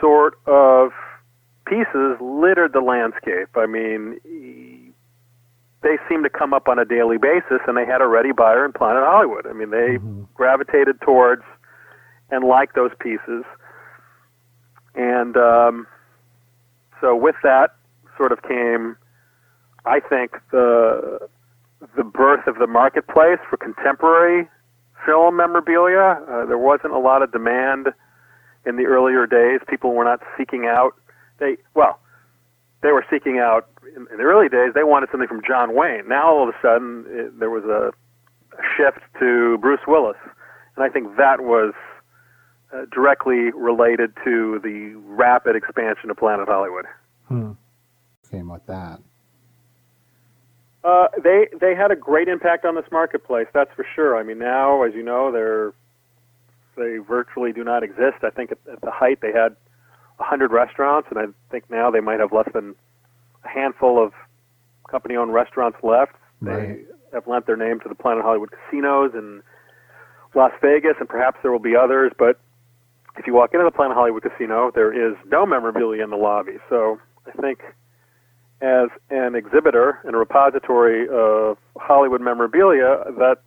sort 0.00 0.38
of 0.46 0.90
pieces 1.66 2.16
littered 2.20 2.72
the 2.72 2.80
landscape. 2.80 3.48
I 3.56 3.66
mean, 3.66 4.20
they 5.82 5.96
seem 6.08 6.22
to 6.22 6.30
come 6.30 6.54
up 6.54 6.68
on 6.68 6.78
a 6.78 6.84
daily 6.84 7.18
basis, 7.18 7.60
and 7.66 7.76
they 7.76 7.84
had 7.84 8.00
a 8.00 8.06
ready 8.06 8.32
buyer 8.32 8.64
in 8.64 8.72
Planet 8.72 9.02
Hollywood. 9.04 9.46
I 9.46 9.52
mean, 9.52 9.70
they 9.70 9.98
gravitated 10.34 11.00
towards 11.00 11.42
and 12.30 12.44
liked 12.44 12.74
those 12.74 12.90
pieces. 13.00 13.44
And 14.94 15.36
um, 15.36 15.86
so 17.00 17.14
with 17.14 17.36
that 17.42 17.74
sort 18.16 18.32
of 18.32 18.42
came, 18.42 18.96
I 19.84 20.00
think, 20.00 20.32
the 20.50 21.28
the 21.94 22.04
birth 22.04 22.46
of 22.46 22.58
the 22.58 22.66
marketplace 22.66 23.38
for 23.48 23.58
contemporary 23.58 24.48
film 25.04 25.36
memorabilia. 25.36 26.18
Uh, 26.28 26.46
there 26.46 26.58
wasn't 26.58 26.92
a 26.92 26.98
lot 26.98 27.22
of 27.22 27.30
demand 27.30 27.88
in 28.66 28.76
the 28.76 28.84
earlier 28.84 29.26
days. 29.26 29.60
People 29.68 29.94
were 29.94 30.04
not 30.04 30.20
seeking 30.36 30.66
out. 30.66 30.94
They 31.38 31.56
well, 31.74 32.00
they 32.82 32.92
were 32.92 33.04
seeking 33.10 33.38
out 33.38 33.68
in, 33.96 34.06
in 34.10 34.18
the 34.18 34.24
early 34.24 34.48
days. 34.48 34.74
They 34.74 34.84
wanted 34.84 35.08
something 35.10 35.28
from 35.28 35.42
John 35.46 35.74
Wayne. 35.74 36.08
Now 36.08 36.28
all 36.28 36.48
of 36.48 36.54
a 36.54 36.58
sudden 36.60 37.04
it, 37.08 37.38
there 37.38 37.50
was 37.50 37.64
a, 37.64 37.92
a 38.56 38.62
shift 38.76 39.00
to 39.20 39.58
Bruce 39.58 39.86
Willis, 39.86 40.16
and 40.76 40.84
I 40.84 40.88
think 40.88 41.16
that 41.16 41.40
was 41.40 41.72
uh, 42.74 42.86
directly 42.92 43.52
related 43.52 44.12
to 44.24 44.60
the 44.62 44.94
rapid 45.06 45.56
expansion 45.56 46.10
of 46.10 46.16
Planet 46.16 46.48
Hollywood. 46.48 46.84
Hmm. 47.28 47.52
Came 48.30 48.48
with 48.48 48.66
that. 48.66 49.00
Uh, 50.82 51.08
they 51.22 51.48
they 51.60 51.74
had 51.74 51.90
a 51.90 51.96
great 51.96 52.28
impact 52.28 52.64
on 52.64 52.74
this 52.76 52.84
marketplace. 52.92 53.48
That's 53.52 53.70
for 53.74 53.84
sure. 53.94 54.16
I 54.16 54.22
mean, 54.22 54.38
now, 54.38 54.82
as 54.82 54.94
you 54.94 55.02
know, 55.02 55.32
they're 55.32 55.72
they 56.76 56.98
virtually 56.98 57.52
do 57.52 57.64
not 57.64 57.82
exist. 57.82 58.22
I 58.22 58.30
think 58.30 58.52
at, 58.52 58.58
at 58.70 58.80
the 58.80 58.90
height 58.90 59.20
they 59.20 59.32
had 59.32 59.56
a 60.18 60.24
hundred 60.24 60.52
restaurants, 60.52 61.08
and 61.10 61.18
I 61.18 61.24
think 61.50 61.64
now 61.70 61.90
they 61.90 62.00
might 62.00 62.20
have 62.20 62.32
less 62.32 62.48
than 62.52 62.74
a 63.44 63.48
handful 63.48 64.02
of 64.02 64.12
company-owned 64.90 65.32
restaurants 65.32 65.78
left. 65.82 66.12
Right. 66.40 66.84
They 66.86 66.94
have 67.12 67.26
lent 67.26 67.46
their 67.46 67.56
name 67.56 67.80
to 67.80 67.88
the 67.88 67.94
Planet 67.94 68.24
Hollywood 68.24 68.50
casinos 68.50 69.12
in 69.14 69.42
Las 70.34 70.52
Vegas, 70.62 70.94
and 71.00 71.08
perhaps 71.08 71.38
there 71.42 71.52
will 71.52 71.58
be 71.58 71.76
others. 71.76 72.12
But 72.18 72.38
if 73.16 73.26
you 73.26 73.34
walk 73.34 73.54
into 73.54 73.64
the 73.64 73.70
Planet 73.70 73.96
Hollywood 73.96 74.22
casino, 74.22 74.70
there 74.74 74.92
is 74.92 75.16
no 75.26 75.46
memorabilia 75.46 76.04
in 76.04 76.10
the 76.10 76.16
lobby. 76.16 76.58
So 76.68 77.00
I 77.26 77.32
think 77.40 77.60
as 78.60 78.88
an 79.10 79.34
exhibitor 79.34 80.00
and 80.04 80.14
a 80.14 80.18
repository 80.18 81.08
of 81.08 81.58
Hollywood 81.76 82.20
memorabilia, 82.20 83.04
that 83.18 83.38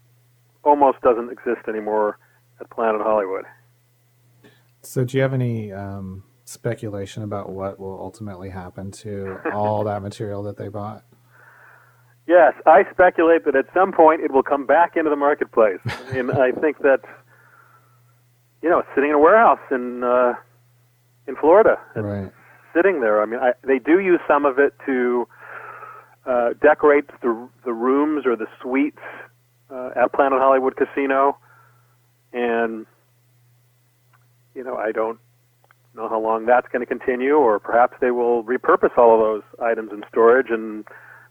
almost 0.64 1.02
doesn't 1.02 1.32
exist 1.32 1.68
anymore 1.68 2.18
at 2.60 2.70
Planet 2.70 3.02
Hollywood. 3.02 3.46
So, 4.82 5.04
do 5.04 5.18
you 5.18 5.24
have 5.24 5.34
any 5.34 5.72
um, 5.74 6.24
speculation 6.46 7.24
about 7.24 7.50
what 7.50 7.80
will 7.80 8.00
ultimately 8.00 8.50
happen 8.50 8.92
to 8.92 9.38
all 9.54 9.84
that 9.86 10.02
material 10.02 10.44
that 10.44 10.58
they 10.58 10.68
bought? 10.70 11.04
Yes, 12.28 12.54
I 12.66 12.84
speculate 12.92 13.44
that 13.46 13.56
at 13.56 13.66
some 13.74 13.92
point 13.92 14.22
it 14.22 14.32
will 14.32 14.44
come 14.44 14.66
back 14.66 14.96
into 14.96 15.10
the 15.10 15.16
marketplace. 15.16 15.80
I 16.10 16.22
mean, 16.22 16.32
I 16.32 16.52
think 16.62 16.80
that 16.80 17.02
you 18.62 18.70
know, 18.70 18.80
it's 18.80 18.90
sitting 18.94 19.10
in 19.10 19.16
a 19.16 19.20
warehouse 19.20 19.60
in 19.72 20.04
uh, 20.04 20.34
in 21.28 21.36
Florida. 21.38 21.78
It's 21.96 22.04
Right. 22.04 22.32
sitting 22.76 23.02
there. 23.02 23.22
I 23.22 23.26
mean, 23.26 23.40
I, 23.40 23.54
they 23.64 23.80
do 23.80 24.00
use 24.00 24.20
some 24.28 24.46
of 24.46 24.60
it 24.60 24.74
to 24.86 25.28
uh, 26.26 26.50
decorate 26.62 27.06
the 27.22 27.50
the 27.66 27.74
rooms 27.74 28.26
or 28.26 28.36
the 28.36 28.48
suites 28.62 29.00
uh, 29.72 29.92
at 29.96 30.14
Planet 30.14 30.40
Hollywood 30.40 30.76
Casino, 30.76 31.38
and 32.34 32.86
you 34.56 34.64
know, 34.64 34.76
I 34.76 34.92
don't 34.92 35.20
know 35.96 36.10
how 36.10 36.20
long 36.20 36.46
that's 36.46 36.68
going 36.68 36.82
to 36.82 36.86
continue, 36.86 37.36
or 37.36 37.60
perhaps 37.60 37.96
they 38.02 38.12
will 38.12 38.44
repurpose 38.44 38.98
all 38.98 39.14
of 39.14 39.20
those 39.20 39.44
items 39.62 39.92
in 39.92 40.04
storage 40.10 40.48
and 40.50 40.86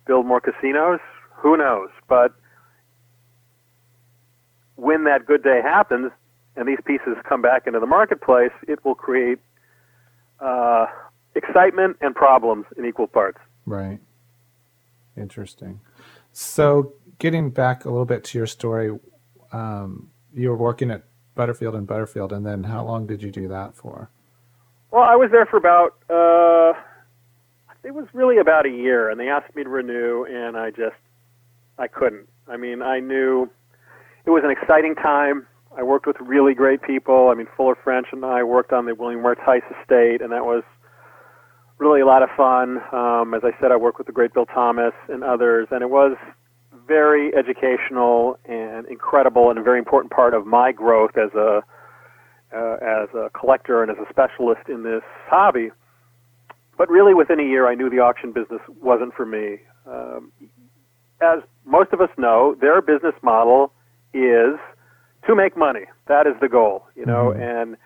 build 0.06 0.26
more 0.26 0.40
casinos. 0.40 1.00
Who 1.36 1.56
knows? 1.56 1.90
But 2.08 2.34
when 4.76 5.04
that 5.04 5.26
good 5.26 5.42
day 5.42 5.60
happens 5.62 6.10
and 6.56 6.66
these 6.66 6.78
pieces 6.84 7.16
come 7.28 7.42
back 7.42 7.66
into 7.66 7.80
the 7.80 7.86
marketplace, 7.86 8.52
it 8.66 8.84
will 8.84 8.94
create 8.94 9.38
uh, 10.40 10.86
excitement 11.34 11.96
and 12.00 12.14
problems 12.14 12.66
in 12.76 12.84
equal 12.84 13.06
parts. 13.06 13.38
Right. 13.66 14.00
Interesting. 15.16 15.80
So, 16.32 16.94
getting 17.18 17.50
back 17.50 17.84
a 17.84 17.90
little 17.90 18.04
bit 18.04 18.24
to 18.24 18.38
your 18.38 18.46
story, 18.46 18.96
um, 19.52 20.10
you 20.34 20.50
were 20.50 20.56
working 20.56 20.90
at 20.90 21.04
Butterfield 21.34 21.74
and 21.74 21.86
Butterfield, 21.86 22.32
and 22.32 22.44
then 22.44 22.64
how 22.64 22.84
long 22.84 23.06
did 23.06 23.22
you 23.22 23.30
do 23.30 23.48
that 23.48 23.76
for? 23.76 24.10
Well, 24.90 25.02
I 25.02 25.16
was 25.16 25.30
there 25.30 25.46
for 25.46 25.56
about 25.56 25.96
uh, 26.10 26.78
it 27.84 27.94
was 27.94 28.06
really 28.12 28.38
about 28.38 28.66
a 28.66 28.70
year, 28.70 29.10
and 29.10 29.20
they 29.20 29.28
asked 29.28 29.54
me 29.54 29.62
to 29.62 29.68
renew, 29.68 30.24
and 30.24 30.56
I 30.56 30.70
just 30.70 30.96
I 31.78 31.86
couldn't. 31.86 32.28
I 32.48 32.56
mean, 32.56 32.82
I 32.82 33.00
knew 33.00 33.48
it 34.24 34.30
was 34.30 34.42
an 34.44 34.50
exciting 34.50 34.94
time. 34.94 35.46
I 35.76 35.82
worked 35.82 36.06
with 36.06 36.16
really 36.20 36.54
great 36.54 36.82
people. 36.82 37.28
I 37.30 37.34
mean, 37.34 37.46
Fuller 37.56 37.76
French 37.82 38.08
and 38.10 38.24
I 38.24 38.42
worked 38.42 38.72
on 38.72 38.86
the 38.86 38.94
William 38.94 39.22
Ware 39.22 39.36
Theiss 39.36 39.62
estate, 39.80 40.22
and 40.22 40.32
that 40.32 40.44
was 40.44 40.64
really 41.78 42.00
a 42.00 42.06
lot 42.06 42.22
of 42.22 42.30
fun. 42.36 42.78
Um, 42.92 43.34
as 43.34 43.42
I 43.44 43.52
said, 43.60 43.70
I 43.70 43.76
worked 43.76 43.98
with 43.98 44.06
the 44.06 44.12
great 44.12 44.34
Bill 44.34 44.46
Thomas 44.46 44.94
and 45.08 45.22
others, 45.22 45.68
and 45.70 45.82
it 45.82 45.90
was 45.90 46.16
very 46.88 47.32
educational 47.34 48.38
and 48.46 48.86
incredible, 48.86 49.50
and 49.50 49.58
a 49.58 49.62
very 49.62 49.78
important 49.78 50.10
part 50.10 50.34
of 50.34 50.46
my 50.46 50.72
growth 50.72 51.16
as 51.16 51.32
a 51.34 51.62
uh, 52.50 52.76
as 52.80 53.08
a 53.14 53.30
collector 53.38 53.82
and 53.82 53.90
as 53.90 53.98
a 53.98 54.08
specialist 54.10 54.68
in 54.68 54.82
this 54.82 55.02
hobby. 55.26 55.70
But 56.78 56.88
really, 56.88 57.12
within 57.12 57.38
a 57.38 57.42
year, 57.44 57.68
I 57.68 57.74
knew 57.74 57.90
the 57.90 57.98
auction 57.98 58.32
business 58.32 58.60
wasn't 58.80 59.14
for 59.14 59.26
me. 59.26 59.58
Um, 59.86 60.32
as 61.20 61.40
most 61.64 61.92
of 61.92 62.00
us 62.00 62.10
know, 62.16 62.56
their 62.60 62.80
business 62.80 63.14
model 63.22 63.72
is 64.14 64.58
to 65.26 65.34
make 65.34 65.56
money. 65.56 65.84
That 66.06 66.26
is 66.26 66.34
the 66.40 66.48
goal, 66.48 66.86
you 66.94 67.04
know, 67.04 67.34
mm-hmm. 67.34 67.42
and 67.42 67.76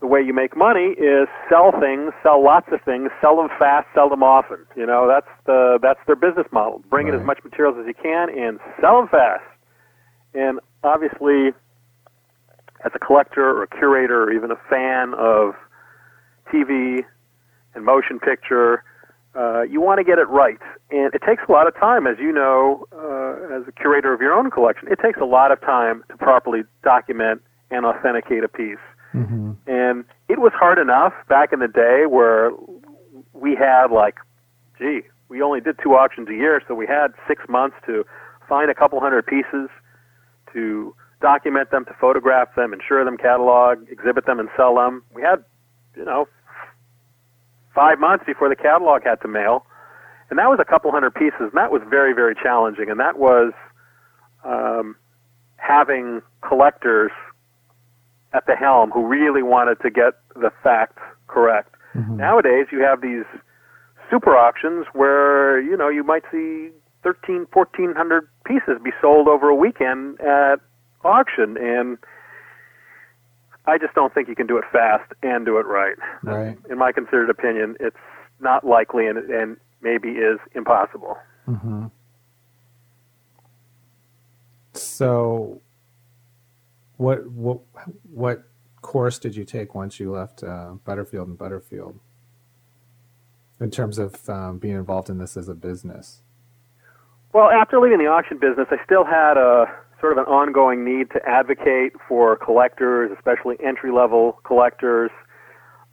the 0.00 0.06
way 0.06 0.20
you 0.20 0.32
make 0.32 0.56
money 0.56 0.96
is 0.96 1.28
sell 1.48 1.72
things, 1.78 2.12
sell 2.22 2.42
lots 2.42 2.66
of 2.72 2.80
things, 2.82 3.10
sell 3.20 3.36
them 3.36 3.48
fast, 3.58 3.86
sell 3.94 4.08
them 4.08 4.22
often. 4.22 4.58
You 4.74 4.86
know, 4.86 5.06
that's 5.06 5.28
the 5.46 5.78
that's 5.82 6.00
their 6.06 6.16
business 6.16 6.46
model. 6.52 6.82
Bring 6.88 7.06
right. 7.06 7.14
in 7.14 7.20
as 7.20 7.26
much 7.26 7.38
materials 7.44 7.76
as 7.78 7.86
you 7.86 7.94
can 7.94 8.30
and 8.30 8.58
sell 8.80 8.96
them 8.96 9.08
fast. 9.08 9.44
And 10.32 10.58
obviously, 10.82 11.52
as 12.84 12.92
a 12.94 12.98
collector 12.98 13.44
or 13.44 13.62
a 13.62 13.68
curator 13.68 14.22
or 14.22 14.32
even 14.32 14.50
a 14.50 14.60
fan 14.70 15.12
of 15.14 15.54
TV 16.52 17.04
and 17.74 17.84
motion 17.84 18.18
picture, 18.18 18.84
uh, 19.36 19.62
you 19.62 19.80
want 19.80 19.98
to 19.98 20.04
get 20.04 20.18
it 20.18 20.28
right. 20.28 20.58
And 20.90 21.12
it 21.14 21.22
takes 21.26 21.42
a 21.48 21.52
lot 21.52 21.68
of 21.68 21.74
time, 21.78 22.06
as 22.06 22.16
you 22.18 22.32
know, 22.32 22.86
uh, 22.92 23.56
as 23.56 23.68
a 23.68 23.72
curator 23.72 24.12
of 24.12 24.20
your 24.20 24.32
own 24.32 24.50
collection. 24.50 24.88
It 24.90 24.98
takes 25.02 25.20
a 25.20 25.24
lot 25.26 25.52
of 25.52 25.60
time 25.60 26.02
to 26.08 26.16
properly 26.16 26.62
document 26.82 27.42
and 27.70 27.84
authenticate 27.84 28.42
a 28.44 28.48
piece. 28.48 28.78
Mm-hmm. 29.14 29.52
And 29.66 30.04
it 30.28 30.38
was 30.38 30.52
hard 30.54 30.78
enough 30.78 31.12
back 31.28 31.52
in 31.52 31.58
the 31.58 31.68
day 31.68 32.04
where 32.08 32.52
we 33.32 33.54
had 33.54 33.90
like, 33.90 34.16
gee, 34.78 35.02
we 35.28 35.42
only 35.42 35.60
did 35.60 35.78
two 35.82 35.94
auctions 35.94 36.28
a 36.28 36.34
year, 36.34 36.62
so 36.66 36.74
we 36.74 36.86
had 36.86 37.08
six 37.28 37.42
months 37.48 37.76
to 37.86 38.04
find 38.48 38.70
a 38.70 38.74
couple 38.74 39.00
hundred 39.00 39.26
pieces, 39.26 39.68
to 40.52 40.94
document 41.20 41.70
them, 41.70 41.84
to 41.84 41.94
photograph 42.00 42.54
them, 42.56 42.72
insure 42.72 43.04
them, 43.04 43.16
catalog, 43.16 43.88
exhibit 43.90 44.26
them, 44.26 44.40
and 44.40 44.48
sell 44.56 44.74
them. 44.74 45.02
We 45.14 45.22
had, 45.22 45.44
you 45.96 46.04
know, 46.04 46.26
five 47.74 47.98
months 47.98 48.24
before 48.26 48.48
the 48.48 48.56
catalog 48.56 49.04
had 49.04 49.20
to 49.22 49.28
mail, 49.28 49.64
and 50.30 50.38
that 50.38 50.48
was 50.48 50.58
a 50.60 50.64
couple 50.64 50.90
hundred 50.90 51.14
pieces, 51.14 51.40
and 51.40 51.54
that 51.54 51.70
was 51.70 51.82
very, 51.88 52.12
very 52.12 52.34
challenging. 52.34 52.90
And 52.90 52.98
that 52.98 53.18
was 53.18 53.52
um, 54.44 54.96
having 55.56 56.22
collectors 56.40 57.12
at 58.32 58.46
the 58.46 58.54
helm 58.54 58.90
who 58.90 59.06
really 59.06 59.42
wanted 59.42 59.80
to 59.80 59.90
get 59.90 60.14
the 60.34 60.50
facts 60.62 61.02
correct. 61.26 61.74
Mm-hmm. 61.94 62.16
Nowadays, 62.18 62.66
you 62.70 62.80
have 62.80 63.00
these 63.00 63.24
super 64.10 64.36
auctions 64.36 64.86
where 64.92 65.60
you 65.60 65.76
know 65.76 65.88
you 65.88 66.04
might 66.04 66.22
see 66.30 66.70
13, 67.02 67.46
1400 67.52 68.28
pieces 68.44 68.78
be 68.82 68.90
sold 69.00 69.28
over 69.28 69.48
a 69.48 69.54
weekend 69.54 70.20
at 70.20 70.56
auction, 71.04 71.56
and 71.56 71.98
I 73.66 73.78
just 73.78 73.94
don't 73.94 74.12
think 74.12 74.28
you 74.28 74.34
can 74.34 74.46
do 74.46 74.58
it 74.58 74.64
fast 74.72 75.12
and 75.22 75.44
do 75.44 75.58
it 75.58 75.66
right. 75.66 75.96
Right. 76.22 76.58
In 76.68 76.78
my 76.78 76.92
considered 76.92 77.30
opinion, 77.30 77.76
it's 77.80 77.96
not 78.40 78.64
likely 78.64 79.06
and, 79.06 79.18
and 79.30 79.56
maybe 79.80 80.10
is 80.10 80.38
impossible. 80.54 81.16
Mm-hmm. 81.48 81.86
So, 84.74 85.60
what 87.00 87.26
what 87.30 87.60
what 88.12 88.44
course 88.82 89.18
did 89.18 89.34
you 89.34 89.44
take 89.44 89.74
once 89.74 89.98
you 89.98 90.12
left 90.12 90.42
uh, 90.42 90.72
Butterfield 90.84 91.28
and 91.28 91.38
Butterfield 91.38 91.98
in 93.58 93.70
terms 93.70 93.98
of 93.98 94.28
um, 94.28 94.58
being 94.58 94.76
involved 94.76 95.08
in 95.08 95.18
this 95.18 95.36
as 95.36 95.48
a 95.48 95.54
business? 95.54 96.20
Well, 97.32 97.50
after 97.50 97.80
leaving 97.80 97.98
the 97.98 98.06
auction 98.06 98.38
business, 98.38 98.66
I 98.70 98.76
still 98.84 99.04
had 99.04 99.36
a 99.36 99.64
sort 100.00 100.12
of 100.12 100.18
an 100.18 100.24
ongoing 100.24 100.84
need 100.84 101.10
to 101.12 101.20
advocate 101.26 101.92
for 102.08 102.36
collectors, 102.36 103.10
especially 103.16 103.56
entry 103.64 103.92
level 103.92 104.40
collectors. 104.44 105.10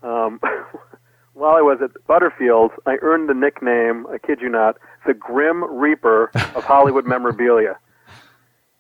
Um, 0.03 0.39
while 1.33 1.55
I 1.55 1.61
was 1.61 1.79
at 1.81 1.91
Butterfield, 2.07 2.71
I 2.85 2.97
earned 3.01 3.29
the 3.29 3.33
nickname, 3.33 4.07
I 4.07 4.17
kid 4.17 4.39
you 4.41 4.49
not, 4.49 4.77
the 5.05 5.13
Grim 5.13 5.63
Reaper 5.63 6.31
of 6.55 6.63
Hollywood 6.63 7.05
memorabilia. 7.07 7.77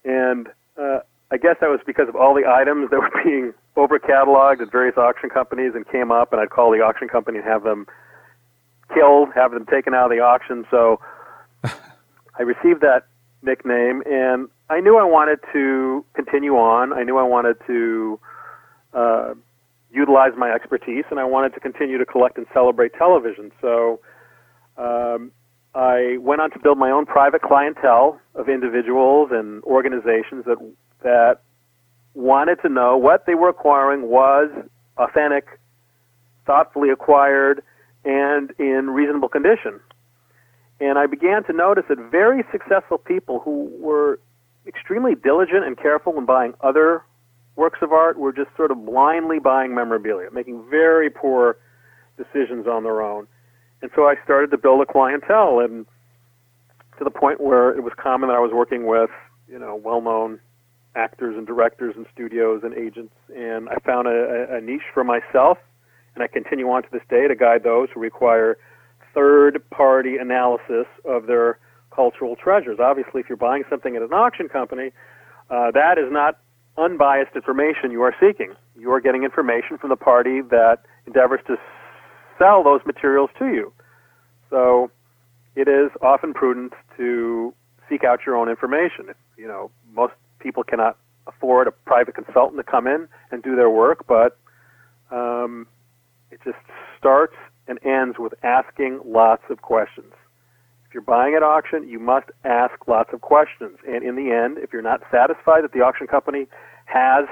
And 0.03 0.47
uh, 0.77 0.99
I 1.29 1.37
guess 1.37 1.57
that 1.59 1.67
was 1.67 1.79
because 1.85 2.07
of 2.07 2.15
all 2.15 2.33
the 2.33 2.47
items 2.47 2.89
that 2.89 2.99
were 2.99 3.11
being 3.23 3.53
over 3.75 3.99
cataloged 3.99 4.61
at 4.61 4.71
various 4.71 4.97
auction 4.97 5.29
companies 5.29 5.73
and 5.75 5.87
came 5.87 6.11
up, 6.11 6.31
and 6.31 6.41
I'd 6.41 6.49
call 6.49 6.71
the 6.71 6.79
auction 6.79 7.07
company 7.07 7.39
and 7.39 7.47
have 7.47 7.63
them 7.63 7.85
killed, 8.93 9.29
have 9.35 9.51
them 9.51 9.65
taken 9.65 9.93
out 9.93 10.11
of 10.11 10.17
the 10.17 10.23
auction. 10.23 10.65
So 10.71 10.99
I 11.63 12.43
received 12.43 12.81
that 12.81 13.07
nickname, 13.41 14.03
and 14.05 14.49
I 14.69 14.79
knew 14.79 14.97
I 14.97 15.03
wanted 15.03 15.39
to 15.53 16.05
continue 16.13 16.55
on. 16.55 16.93
I 16.93 17.03
knew 17.03 17.17
I 17.17 17.23
wanted 17.23 17.57
to 17.67 18.19
uh, 18.93 19.33
utilize 19.91 20.31
my 20.37 20.51
expertise, 20.51 21.05
and 21.11 21.19
I 21.19 21.25
wanted 21.25 21.53
to 21.55 21.59
continue 21.59 21.97
to 21.97 22.05
collect 22.05 22.37
and 22.37 22.47
celebrate 22.53 22.93
television. 22.93 23.51
So 23.61 23.99
um, 24.77 25.31
I 25.75 26.17
went 26.19 26.41
on 26.41 26.51
to 26.51 26.59
build 26.59 26.77
my 26.77 26.89
own 26.89 27.05
private 27.05 27.41
clientele 27.41 28.19
of 28.35 28.49
individuals 28.49 29.29
and 29.31 29.63
organizations 29.63 30.45
that 30.45 30.57
that 31.03 31.39
wanted 32.13 32.61
to 32.61 32.69
know 32.69 32.97
what 32.97 33.25
they 33.25 33.35
were 33.35 33.49
acquiring 33.49 34.09
was 34.09 34.49
authentic, 34.97 35.59
thoughtfully 36.45 36.89
acquired, 36.89 37.61
and 38.03 38.51
in 38.59 38.89
reasonable 38.89 39.29
condition. 39.29 39.79
And 40.79 40.97
I 40.97 41.07
began 41.07 41.43
to 41.45 41.53
notice 41.53 41.85
that 41.89 41.97
very 42.11 42.43
successful 42.51 42.97
people 42.97 43.39
who 43.39 43.71
were 43.79 44.19
extremely 44.65 45.15
diligent 45.15 45.65
and 45.65 45.77
careful 45.77 46.13
when 46.13 46.25
buying 46.25 46.53
other 46.61 47.03
works 47.55 47.79
of 47.81 47.91
art 47.91 48.17
were 48.17 48.31
just 48.31 48.49
sort 48.55 48.71
of 48.71 48.85
blindly 48.85 49.39
buying 49.39 49.73
memorabilia, 49.73 50.29
making 50.31 50.63
very 50.69 51.09
poor 51.09 51.57
decisions 52.17 52.67
on 52.67 52.83
their 52.83 53.01
own. 53.01 53.27
And 53.81 53.91
so 53.95 54.03
I 54.03 54.15
started 54.23 54.51
to 54.51 54.57
build 54.57 54.81
a 54.81 54.85
clientele, 54.85 55.59
and 55.59 55.85
to 56.97 57.03
the 57.03 57.11
point 57.11 57.41
where 57.41 57.71
it 57.71 57.83
was 57.83 57.93
common 57.95 58.29
that 58.29 58.35
I 58.35 58.39
was 58.39 58.51
working 58.53 58.85
with, 58.87 59.09
you 59.47 59.59
know, 59.59 59.75
well-known 59.75 60.39
actors 60.97 61.35
and 61.37 61.45
directors 61.45 61.93
and 61.95 62.05
studios 62.13 62.61
and 62.63 62.73
agents, 62.73 63.13
and 63.35 63.69
I 63.69 63.77
found 63.85 64.07
a, 64.07 64.57
a 64.57 64.61
niche 64.61 64.89
for 64.93 65.03
myself, 65.03 65.57
and 66.15 66.23
I 66.23 66.27
continue 66.27 66.67
on 66.69 66.81
to 66.83 66.89
this 66.91 67.03
day 67.09 67.27
to 67.27 67.35
guide 67.35 67.63
those 67.63 67.87
who 67.93 67.99
require 67.99 68.57
third-party 69.13 70.17
analysis 70.17 70.87
of 71.05 71.27
their 71.27 71.59
cultural 71.93 72.35
treasures. 72.35 72.79
Obviously, 72.79 73.21
if 73.21 73.29
you're 73.29 73.37
buying 73.37 73.63
something 73.69 73.95
at 73.95 74.01
an 74.01 74.13
auction 74.13 74.49
company, 74.49 74.91
uh, 75.49 75.71
that 75.71 75.97
is 75.97 76.11
not 76.11 76.39
unbiased 76.77 77.35
information 77.35 77.91
you 77.91 78.01
are 78.01 78.15
seeking. 78.19 78.53
You 78.77 78.91
are 78.91 79.01
getting 79.01 79.23
information 79.23 79.77
from 79.77 79.89
the 79.89 79.95
party 79.95 80.41
that 80.41 80.85
endeavors 81.07 81.39
to 81.47 81.57
sell 82.37 82.63
those 82.63 82.81
materials 82.85 83.29
to 83.39 83.45
you. 83.45 83.73
So 84.49 84.91
it 85.55 85.67
is 85.67 85.89
often 86.01 86.33
prudent 86.33 86.73
to 86.97 87.53
seek 87.89 88.03
out 88.03 88.19
your 88.25 88.35
own 88.35 88.49
information. 88.49 89.09
You 89.37 89.47
know, 89.47 89.71
most 89.93 90.13
people 90.39 90.63
cannot 90.63 90.97
afford 91.27 91.67
a 91.67 91.71
private 91.71 92.15
consultant 92.15 92.57
to 92.57 92.63
come 92.63 92.87
in 92.87 93.07
and 93.31 93.43
do 93.43 93.55
their 93.55 93.69
work, 93.69 94.05
but 94.07 94.37
um, 95.11 95.67
it 96.31 96.39
just 96.43 96.57
starts 96.97 97.35
and 97.67 97.79
ends 97.83 98.17
with 98.17 98.33
asking 98.43 99.01
lots 99.05 99.43
of 99.49 99.61
questions. 99.61 100.13
If 100.87 100.93
you're 100.93 101.03
buying 101.03 101.35
at 101.35 101.43
auction, 101.43 101.87
you 101.87 101.99
must 101.99 102.27
ask 102.45 102.87
lots 102.87 103.11
of 103.13 103.21
questions. 103.21 103.77
And 103.87 104.03
in 104.03 104.15
the 104.15 104.31
end, 104.31 104.57
if 104.57 104.71
you're 104.71 104.81
not 104.81 105.01
satisfied 105.11 105.63
that 105.63 105.73
the 105.73 105.81
auction 105.81 106.07
company 106.07 106.47
has 106.85 107.25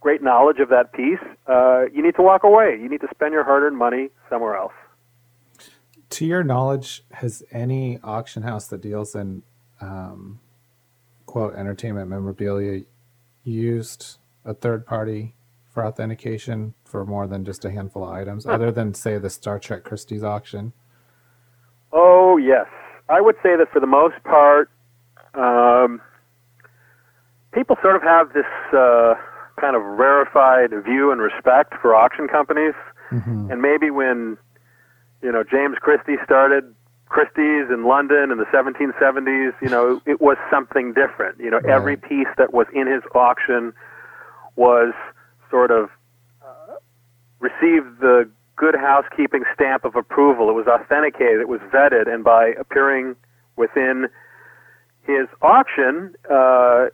great 0.00 0.22
knowledge 0.22 0.58
of 0.58 0.68
that 0.70 0.92
piece, 0.92 1.20
uh, 1.46 1.84
you 1.92 2.02
need 2.02 2.16
to 2.16 2.22
walk 2.22 2.42
away. 2.42 2.76
You 2.80 2.88
need 2.88 3.00
to 3.00 3.08
spend 3.12 3.32
your 3.32 3.44
hard 3.44 3.62
earned 3.62 3.78
money 3.78 4.10
somewhere 4.28 4.56
else. 4.56 4.72
To 6.10 6.26
your 6.26 6.42
knowledge, 6.42 7.04
has 7.12 7.44
any 7.52 8.00
auction 8.02 8.42
house 8.42 8.66
that 8.68 8.80
deals 8.80 9.14
in 9.14 9.42
um, 9.80 10.40
quote 11.28 11.54
entertainment 11.54 12.08
memorabilia 12.08 12.80
used 13.44 14.16
a 14.44 14.54
third 14.54 14.86
party 14.86 15.34
for 15.68 15.84
authentication 15.86 16.74
for 16.84 17.04
more 17.04 17.26
than 17.26 17.44
just 17.44 17.64
a 17.66 17.70
handful 17.70 18.02
of 18.02 18.10
items, 18.10 18.46
other 18.46 18.72
than 18.72 18.94
say 18.94 19.18
the 19.18 19.28
Star 19.30 19.58
Trek 19.58 19.84
Christie's 19.84 20.24
auction? 20.24 20.72
Oh 21.92 22.38
yes, 22.38 22.66
I 23.08 23.20
would 23.20 23.36
say 23.42 23.56
that 23.56 23.68
for 23.70 23.78
the 23.78 23.86
most 23.86 24.16
part, 24.24 24.70
um, 25.34 26.00
people 27.52 27.76
sort 27.82 27.94
of 27.94 28.02
have 28.02 28.32
this 28.32 28.48
uh, 28.72 29.14
kind 29.60 29.76
of 29.76 29.82
rarefied 29.82 30.70
view 30.82 31.12
and 31.12 31.20
respect 31.20 31.74
for 31.80 31.94
auction 31.94 32.26
companies. 32.26 32.74
Mm-hmm. 33.12 33.50
And 33.50 33.60
maybe 33.60 33.90
when, 33.90 34.38
you 35.22 35.30
know, 35.30 35.44
James 35.44 35.76
Christie 35.80 36.16
started 36.24 36.74
Christie's 37.08 37.70
in 37.70 37.84
London 37.84 38.30
in 38.30 38.38
the 38.38 38.44
1770s, 38.46 39.54
you 39.62 39.68
know, 39.68 40.00
it 40.06 40.20
was 40.20 40.36
something 40.50 40.92
different. 40.92 41.38
You 41.40 41.50
know, 41.50 41.58
Right. 41.58 41.74
every 41.74 41.96
piece 41.96 42.28
that 42.36 42.52
was 42.52 42.66
in 42.72 42.86
his 42.86 43.02
auction 43.14 43.72
was 44.56 44.92
sort 45.50 45.70
of 45.70 45.90
uh, 46.44 46.74
received 47.40 48.00
the 48.00 48.28
good 48.56 48.74
housekeeping 48.74 49.44
stamp 49.54 49.84
of 49.84 49.96
approval. 49.96 50.50
It 50.50 50.54
was 50.54 50.66
authenticated, 50.66 51.40
it 51.40 51.48
was 51.48 51.60
vetted, 51.72 52.12
and 52.12 52.24
by 52.24 52.48
appearing 52.58 53.16
within 53.56 54.08
his 55.02 55.26
auction, 55.40 56.14
uh, 56.28 56.86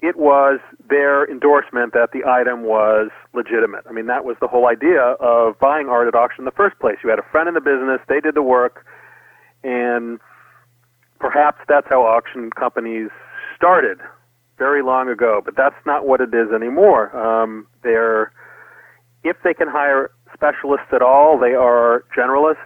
it 0.00 0.16
was 0.16 0.60
their 0.88 1.28
endorsement 1.28 1.92
that 1.92 2.10
the 2.12 2.24
item 2.24 2.62
was 2.62 3.10
legitimate. 3.34 3.84
I 3.88 3.92
mean, 3.92 4.06
that 4.06 4.24
was 4.24 4.36
the 4.40 4.46
whole 4.46 4.68
idea 4.68 5.16
of 5.18 5.58
buying 5.58 5.88
art 5.88 6.06
at 6.06 6.14
auction 6.14 6.42
in 6.42 6.44
the 6.44 6.52
first 6.52 6.78
place. 6.78 6.96
You 7.02 7.10
had 7.10 7.18
a 7.18 7.26
friend 7.32 7.48
in 7.48 7.54
the 7.54 7.60
business, 7.60 8.00
they 8.08 8.20
did 8.20 8.34
the 8.34 8.42
work, 8.42 8.86
and 9.64 10.20
perhaps 11.18 11.58
that's 11.66 11.86
how 11.90 12.02
auction 12.02 12.50
companies 12.50 13.10
started 13.56 13.98
very 14.56 14.82
long 14.82 15.08
ago, 15.08 15.42
but 15.44 15.56
that's 15.56 15.74
not 15.84 16.06
what 16.06 16.20
it 16.20 16.32
is 16.32 16.52
anymore. 16.54 17.14
Um, 17.16 17.66
they're, 17.82 18.32
if 19.24 19.36
they 19.42 19.54
can 19.54 19.68
hire 19.68 20.10
specialists 20.32 20.86
at 20.92 21.02
all, 21.02 21.38
they 21.38 21.54
are 21.54 22.04
generalists. 22.16 22.56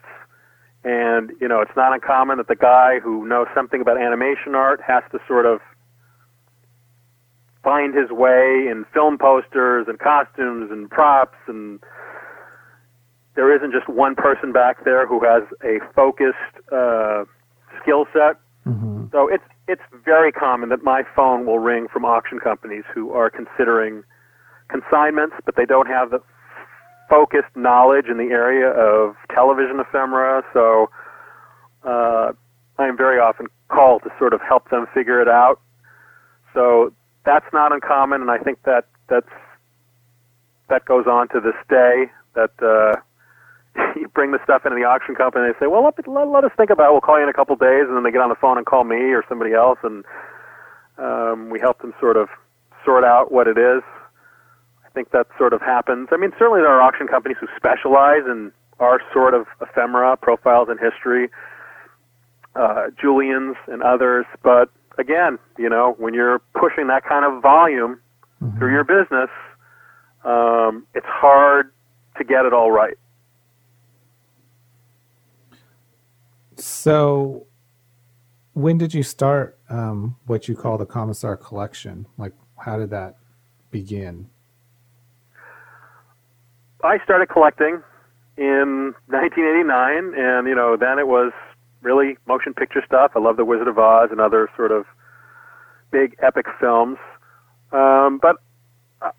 And, 0.85 1.33
you 1.41 1.47
know, 1.47 1.61
it's 1.61 1.77
not 1.77 1.95
uncommon 1.95 2.39
that 2.39 2.49
the 2.49 2.57
guy 2.57 2.99
who 2.99 3.27
knows 3.27 3.47
something 3.55 3.81
about 3.81 3.99
animation 3.99 4.55
art 4.55 4.81
has 4.87 5.03
to 5.13 5.19
sort 5.29 5.47
of 5.47 5.61
find 7.63 7.95
his 7.95 8.11
way 8.11 8.67
in 8.71 8.85
film 8.93 9.19
posters 9.19 9.87
and 9.89 9.99
costumes 9.99 10.71
and 10.71 10.91
props 10.91 11.39
and 11.47 11.81
there 13.35 13.55
isn't 13.55 13.73
just 13.73 13.89
one 13.89 14.15
person 14.15 14.53
back 14.53 14.85
there 14.85 15.07
who 15.07 15.25
has 15.25 15.43
a 15.65 15.79
focused 15.95 16.37
uh, 16.71 17.25
skill 17.81 18.07
set. 18.13 18.37
Mm-hmm. 18.67 19.07
So 19.13 19.29
it's 19.29 19.45
it's 19.69 19.83
very 20.05 20.33
common 20.33 20.69
that 20.69 20.83
my 20.83 21.03
phone 21.15 21.47
will 21.47 21.59
ring 21.59 21.87
from 21.93 22.05
auction 22.05 22.39
companies 22.39 22.85
who 22.93 23.13
are 23.13 23.31
considering 23.31 24.03
consignments, 24.69 25.37
but 25.45 25.57
they 25.57 25.65
don't 25.65 25.87
have 25.87 26.11
the 26.11 26.21
focused 27.09 27.55
knowledge 27.55 28.07
in 28.07 28.17
the 28.17 28.33
area 28.33 28.69
of 28.69 29.15
television 29.35 29.81
ephemera. 29.81 30.43
So 30.53 30.91
uh, 31.85 32.33
I 32.79 32.87
am 32.87 32.97
very 32.97 33.19
often 33.19 33.47
called 33.69 34.03
to 34.03 34.11
sort 34.19 34.35
of 34.35 34.41
help 34.41 34.69
them 34.71 34.87
figure 34.93 35.21
it 35.21 35.29
out. 35.29 35.61
So 36.55 36.93
that's 37.25 37.47
not 37.53 37.73
uncommon, 37.73 38.21
and 38.21 38.31
I 38.31 38.39
think 38.39 38.63
that 38.65 38.87
that's 39.09 39.31
that 40.69 40.85
goes 40.85 41.07
on 41.07 41.29
to 41.29 41.41
this 41.41 41.57
day. 41.69 42.11
That 42.35 42.53
uh, 42.63 43.01
you 43.97 44.09
bring 44.09 44.33
the 44.33 44.39
stuff 44.45 44.65
into 44.65 44.77
the 44.77 44.85
auction 44.85 45.15
company, 45.15 45.47
and 45.47 45.55
they 45.55 45.59
say, 45.59 45.67
"Well, 45.67 45.85
let, 45.85 45.97
let, 46.09 46.29
let 46.29 46.45
us 46.45 46.53
think 46.57 46.71
about 46.71 46.89
it. 46.89 46.93
We'll 46.93 47.01
call 47.01 47.19
you 47.19 47.25
in 47.25 47.29
a 47.29 47.35
couple 47.35 47.57
days," 47.57 47.85
and 47.87 47.97
then 47.97 48.03
they 48.03 48.11
get 48.11 48.21
on 48.21 48.29
the 48.29 48.41
phone 48.41 48.57
and 48.57 48.67
call 48.67 48.85
me 48.85 49.13
or 49.13 49.25
somebody 49.29 49.53
else, 49.53 49.79
and 49.83 50.05
um, 50.99 51.51
we 51.51 51.61
help 51.61 51.81
them 51.81 51.95
sort 52.01 52.17
of 52.17 52.29
sort 52.85 53.05
out 53.05 53.31
what 53.31 53.47
it 53.47 53.59
is. 53.59 53.83
I 54.85 54.91
think 54.95 55.11
that 55.13 55.27
sort 55.39 55.53
of 55.53 55.61
happens. 55.61 56.09
I 56.13 56.17
mean, 56.17 56.33
certainly 56.39 56.61
there 56.61 56.73
are 56.73 56.83
auction 56.83 57.07
companies 57.07 57.39
who 57.41 57.47
specialize 57.57 58.27
in 58.27 58.53
our 58.79 59.01
sort 59.13 59.33
of 59.33 59.47
ephemera, 59.61 60.17
profiles 60.17 60.69
in 60.69 60.77
history, 60.77 61.31
uh, 62.57 62.89
Julien's 63.01 63.57
and 63.69 63.83
others, 63.83 64.27
but 64.43 64.69
again, 64.99 65.39
you 65.59 65.69
know, 65.69 65.95
when 65.99 66.15
you're 66.15 66.41
pushing 66.55 66.87
that 66.89 67.05
kind 67.05 67.25
of 67.25 67.43
volume 67.43 68.01
Mm-hmm. 68.43 68.59
through 68.59 68.73
your 68.73 68.83
business, 68.83 69.31
um, 70.25 70.85
it's 70.95 71.07
hard 71.07 71.73
to 72.19 72.25
get 72.25 72.45
it 72.45 72.53
all 72.53 72.73
right. 72.73 72.97
So, 76.57 77.47
when 78.55 78.79
did 78.79 78.95
you 78.95 79.05
start 79.05 79.59
um, 79.69 80.17
what 80.27 80.49
you 80.49 80.57
call 80.57 80.77
the 80.77 80.87
Comisar 80.87 81.41
Collection? 81.41 82.07
Like, 82.19 82.33
how 82.59 82.79
did 82.79 82.91
that 82.91 83.17
begin? 83.71 84.29
I 86.83 86.99
started 87.05 87.29
collecting 87.29 87.81
in 88.37 88.95
1989, 89.07 90.15
and 90.17 90.49
you 90.49 90.55
know, 90.57 90.77
then 90.77 90.99
it 90.99 91.07
was 91.07 91.33
really 91.83 92.17
motion 92.27 92.55
picture 92.55 92.83
stuff. 92.87 93.13
I 93.15 93.19
love 93.19 93.37
The 93.37 93.45
Wizard 93.45 93.69
of 93.69 93.79
Oz 93.79 94.09
and 94.11 94.21
other 94.21 94.49
sort 94.57 94.73
of 94.73 94.85
big 95.91 96.17
epic 96.23 96.47
films. 96.61 96.99
Um, 97.73 98.19
but 98.21 98.37
I, 99.01 99.11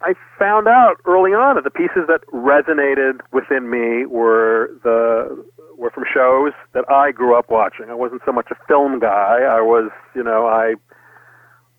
I 0.00 0.14
found 0.38 0.68
out 0.68 0.96
early 1.04 1.32
on 1.32 1.56
that 1.56 1.64
the 1.64 1.70
pieces 1.70 2.06
that 2.08 2.20
resonated 2.32 3.20
within 3.32 3.70
me 3.70 4.06
were 4.06 4.70
the 4.82 5.44
were 5.76 5.90
from 5.90 6.04
shows 6.12 6.52
that 6.72 6.90
I 6.90 7.12
grew 7.12 7.38
up 7.38 7.50
watching. 7.50 7.90
I 7.90 7.94
wasn't 7.94 8.22
so 8.24 8.32
much 8.32 8.48
a 8.50 8.54
film 8.66 8.98
guy. 8.98 9.40
I 9.42 9.60
was, 9.60 9.90
you 10.14 10.22
know, 10.22 10.46
I 10.46 10.74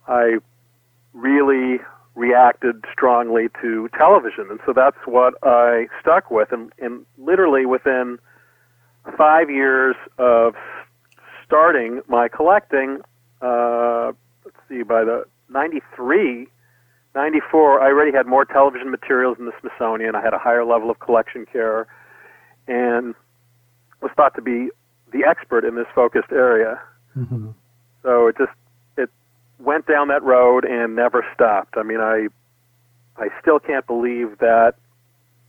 I 0.08 0.38
really 1.14 1.80
reacted 2.16 2.84
strongly 2.91 3.47
to 3.62 3.89
television, 3.97 4.47
and 4.49 4.60
so 4.66 4.74
that's 4.74 4.97
what 5.05 5.36
I 5.43 5.88
stuck 6.01 6.32
with. 6.32 6.51
And, 6.51 6.72
and 6.80 7.05
literally 7.18 7.66
within 7.66 8.18
five 9.18 9.49
years 9.49 9.95
of 10.18 10.55
starting 11.45 12.01
my 12.08 12.28
collecting, 12.28 12.99
uh, 13.41 14.12
let's 14.43 14.58
see, 14.68 14.84
by 14.84 15.03
the 15.03 15.24
93, 15.49 16.47
94, 17.16 17.82
I 17.82 17.86
already 17.86 18.12
had 18.12 18.28
more 18.28 18.45
television 18.45 18.91
materials 18.91 19.38
in 19.39 19.45
the 19.45 19.53
Smithsonian. 19.60 20.16
I 20.16 20.22
had 20.22 20.34
a 20.34 20.38
higher 20.38 20.66
level 20.66 20.89
of 20.89 20.99
collection 20.99 21.45
care, 21.45 21.88
and 22.68 23.16
was 24.01 24.12
thought 24.16 24.36
to 24.36 24.41
be 24.41 24.70
the 25.12 25.26
expert 25.28 25.66
in 25.66 25.76
this 25.76 25.88
focused 25.95 26.32
area. 26.32 26.80
Mm-hmm. 27.16 27.49
So 28.03 28.28
it 28.28 28.38
just 28.38 28.51
it 28.97 29.10
went 29.60 29.88
down 29.88 30.10
that 30.10 30.22
road 30.24 30.66
and 30.66 30.95
never 30.95 31.26
stopped. 31.34 31.76
I 31.78 31.84
mean, 31.84 31.99
I 31.99 32.28
I 33.18 33.30
still 33.41 33.60
can't 33.60 33.88
believe 33.88 34.38
that 34.39 34.76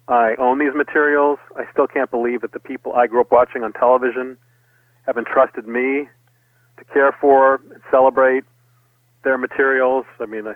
I 0.08 0.34
own 0.38 0.58
these 0.58 0.74
materials. 0.74 1.38
I 1.56 1.64
still 1.70 1.86
can't 1.86 2.10
believe 2.10 2.40
that 2.40 2.52
the 2.52 2.60
people 2.60 2.94
I 2.94 3.06
grew 3.06 3.20
up 3.20 3.30
watching 3.30 3.62
on 3.62 3.72
television 3.72 4.38
have 5.06 5.16
entrusted 5.18 5.66
me 5.68 6.08
to 6.78 6.84
care 6.92 7.12
for 7.20 7.56
and 7.72 7.80
celebrate 7.90 8.44
their 9.24 9.36
materials. 9.36 10.06
I 10.18 10.26
mean, 10.26 10.46
I, 10.46 10.54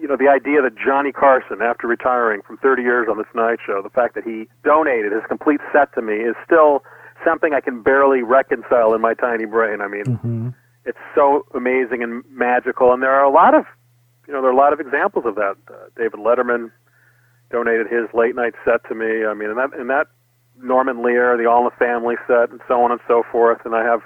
you 0.00 0.08
know, 0.08 0.16
the 0.16 0.28
idea 0.28 0.62
that 0.62 0.72
Johnny 0.76 1.12
Carson, 1.12 1.60
after 1.60 1.86
retiring 1.86 2.40
from 2.46 2.56
30 2.58 2.82
years 2.82 3.08
on 3.10 3.18
the 3.18 3.24
Tonight 3.24 3.58
Show, 3.66 3.82
the 3.82 3.90
fact 3.90 4.14
that 4.14 4.24
he 4.24 4.48
donated 4.64 5.12
his 5.12 5.22
complete 5.28 5.60
set 5.72 5.92
to 5.94 6.02
me 6.02 6.14
is 6.14 6.34
still 6.44 6.82
something 7.24 7.52
I 7.52 7.60
can 7.60 7.82
barely 7.82 8.22
reconcile 8.22 8.94
in 8.94 9.00
my 9.02 9.12
tiny 9.14 9.44
brain. 9.44 9.80
I 9.82 9.88
mean, 9.88 10.04
Mm-hmm. 10.04 10.48
it's 10.86 10.98
so 11.14 11.44
amazing 11.54 12.02
and 12.02 12.24
magical, 12.30 12.92
and 12.94 13.02
there 13.02 13.12
are 13.12 13.24
a 13.24 13.30
lot 13.30 13.54
of, 13.54 13.64
you 14.26 14.32
know, 14.32 14.40
there 14.40 14.50
are 14.50 14.54
a 14.54 14.56
lot 14.56 14.72
of 14.72 14.80
examples 14.80 15.26
of 15.26 15.34
that. 15.34 15.56
Uh, 15.68 15.74
David 15.96 16.20
Letterman 16.20 16.70
donated 17.50 17.86
his 17.88 18.06
late 18.14 18.34
night 18.34 18.54
set 18.64 18.86
to 18.88 18.94
me. 18.94 19.24
I 19.24 19.34
mean, 19.34 19.50
and 19.50 19.58
that 19.58 19.78
and 19.78 19.90
that 19.90 20.06
Norman 20.62 21.02
Lear, 21.02 21.36
the 21.36 21.46
All 21.46 21.58
in 21.58 21.64
the 21.64 21.84
Family 21.84 22.16
set, 22.26 22.50
and 22.50 22.60
so 22.68 22.82
on 22.82 22.92
and 22.92 23.00
so 23.08 23.22
forth. 23.30 23.60
And 23.64 23.74
I 23.74 23.84
have 23.84 24.00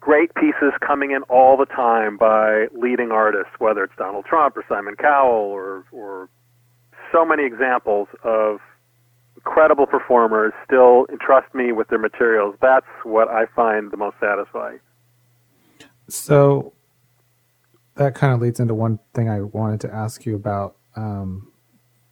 great 0.00 0.34
pieces 0.34 0.72
coming 0.80 1.10
in 1.10 1.22
all 1.24 1.56
the 1.56 1.66
time 1.66 2.16
by 2.16 2.66
leading 2.72 3.10
artists, 3.10 3.52
whether 3.58 3.84
it's 3.84 3.96
Donald 3.96 4.24
Trump 4.24 4.56
or 4.56 4.64
Simon 4.68 4.96
Cowell 4.96 5.50
or 5.50 5.84
or 5.92 6.28
so 7.12 7.24
many 7.24 7.44
examples 7.44 8.08
of 8.22 8.60
incredible 9.36 9.86
performers 9.86 10.52
still 10.64 11.06
entrust 11.10 11.52
me 11.54 11.72
with 11.72 11.88
their 11.88 11.98
materials. 11.98 12.54
That's 12.60 12.86
what 13.04 13.28
I 13.28 13.46
find 13.56 13.90
the 13.90 13.96
most 13.96 14.16
satisfying. 14.20 14.80
So 16.08 16.72
that 17.94 18.14
kind 18.14 18.34
of 18.34 18.40
leads 18.40 18.60
into 18.60 18.74
one 18.74 18.98
thing 19.14 19.28
I 19.28 19.40
wanted 19.40 19.80
to 19.82 19.94
ask 19.94 20.26
you 20.26 20.34
about. 20.34 20.76
Um, 20.96 21.52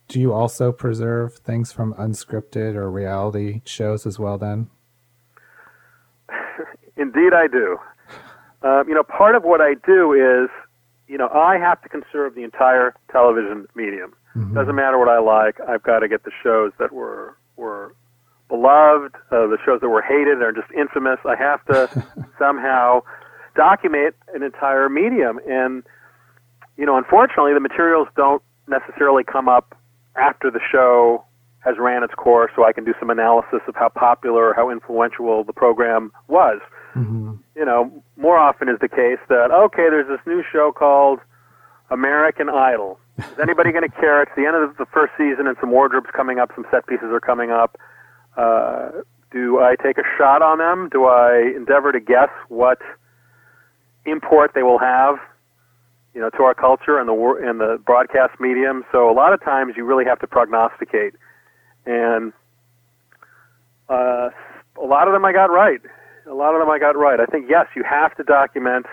do 0.07 0.19
you 0.19 0.33
also 0.33 0.71
preserve 0.71 1.35
things 1.35 1.71
from 1.71 1.93
unscripted 1.93 2.75
or 2.75 2.89
reality 2.89 3.61
shows 3.65 4.05
as 4.05 4.17
well? 4.19 4.37
Then, 4.37 4.69
Indeed, 6.97 7.33
I 7.33 7.47
do. 7.47 7.77
Um, 8.61 8.89
you 8.89 8.95
know, 8.95 9.03
part 9.03 9.35
of 9.35 9.43
what 9.43 9.61
I 9.61 9.75
do 9.85 10.13
is, 10.13 10.49
you 11.07 11.17
know, 11.17 11.29
I 11.29 11.57
have 11.57 11.81
to 11.83 11.89
conserve 11.89 12.35
the 12.35 12.43
entire 12.43 12.93
television 13.11 13.67
medium. 13.75 14.13
Mhm. 14.35 14.53
Doesn't 14.53 14.75
matter 14.75 14.97
what 14.97 15.09
I 15.09 15.19
like. 15.19 15.59
I've 15.67 15.81
got 15.83 15.99
to 15.99 16.07
get 16.07 16.23
the 16.23 16.31
shows 16.43 16.71
that 16.79 16.91
were 16.91 17.35
were 17.55 17.93
beloved, 18.47 19.15
uh, 19.31 19.47
the 19.47 19.57
shows 19.65 19.79
that 19.81 19.89
were 19.89 20.01
hated 20.01 20.41
or 20.41 20.51
just 20.51 20.71
infamous. 20.71 21.19
I 21.25 21.35
have 21.35 21.63
to 21.65 22.05
somehow 22.39 23.01
document 23.55 24.15
an 24.33 24.43
entire 24.43 24.89
medium, 24.89 25.39
and 25.47 25.83
you 26.77 26.85
know, 26.85 26.97
unfortunately, 26.97 27.53
the 27.53 27.59
materials 27.59 28.07
don't 28.15 28.41
necessarily 28.69 29.23
come 29.23 29.47
up 29.47 29.75
after 30.15 30.51
the 30.51 30.59
show 30.71 31.23
has 31.59 31.75
ran 31.77 32.03
its 32.03 32.13
course, 32.13 32.51
so 32.55 32.65
I 32.65 32.71
can 32.71 32.85
do 32.85 32.93
some 32.99 33.09
analysis 33.09 33.59
of 33.67 33.75
how 33.75 33.89
popular, 33.89 34.53
how 34.53 34.69
influential 34.69 35.43
the 35.43 35.53
program 35.53 36.11
was. 36.27 36.61
Mm-hmm. 36.95 37.33
You 37.55 37.65
know, 37.65 38.03
more 38.15 38.37
often 38.37 38.69
is 38.69 38.79
the 38.79 38.87
case 38.87 39.19
that 39.27 39.51
okay, 39.51 39.89
there's 39.89 40.07
this 40.07 40.25
new 40.25 40.43
show 40.51 40.71
called 40.71 41.19
American 41.89 42.49
Idol. 42.49 42.99
Is 43.17 43.39
anybody 43.41 43.71
going 43.71 43.83
to 43.83 43.95
care? 43.99 44.23
It's 44.23 44.31
the 44.37 44.45
end 44.45 44.55
of 44.55 44.77
the 44.77 44.85
first 44.85 45.11
season, 45.17 45.47
and 45.47 45.57
some 45.59 45.71
wardrobes 45.71 46.07
coming 46.15 46.39
up, 46.39 46.51
some 46.55 46.65
set 46.71 46.87
pieces 46.87 47.07
are 47.11 47.19
coming 47.19 47.51
up. 47.51 47.77
Uh, 48.37 48.89
do 49.31 49.59
I 49.59 49.75
take 49.75 49.97
a 49.97 50.07
shot 50.17 50.41
on 50.41 50.59
them? 50.59 50.87
Do 50.89 51.05
I 51.05 51.51
endeavor 51.55 51.91
to 51.91 51.99
guess 51.99 52.29
what 52.47 52.79
import 54.05 54.51
they 54.55 54.63
will 54.63 54.79
have, 54.79 55.15
you 56.13 56.21
know, 56.21 56.29
to 56.31 56.43
our 56.43 56.53
culture 56.53 56.99
and 56.99 57.07
the 57.07 57.13
and 57.43 57.59
the 57.59 57.81
broadcast 57.85 58.39
medium? 58.39 58.83
So 58.91 59.09
a 59.09 59.13
lot 59.13 59.33
of 59.33 59.43
times 59.43 59.73
you 59.77 59.85
really 59.85 60.05
have 60.05 60.19
to 60.19 60.27
prognosticate, 60.27 61.13
and 61.85 62.33
uh, 63.89 64.29
a 64.81 64.85
lot 64.85 65.07
of 65.07 65.13
them 65.13 65.25
I 65.25 65.33
got 65.33 65.51
right. 65.51 65.81
A 66.29 66.33
lot 66.33 66.53
of 66.53 66.61
them 66.61 66.69
I 66.69 66.79
got 66.79 66.97
right. 66.97 67.19
I 67.19 67.25
think 67.25 67.45
yes, 67.49 67.67
you 67.75 67.83
have 67.83 68.15
to 68.17 68.23
document. 68.23 68.85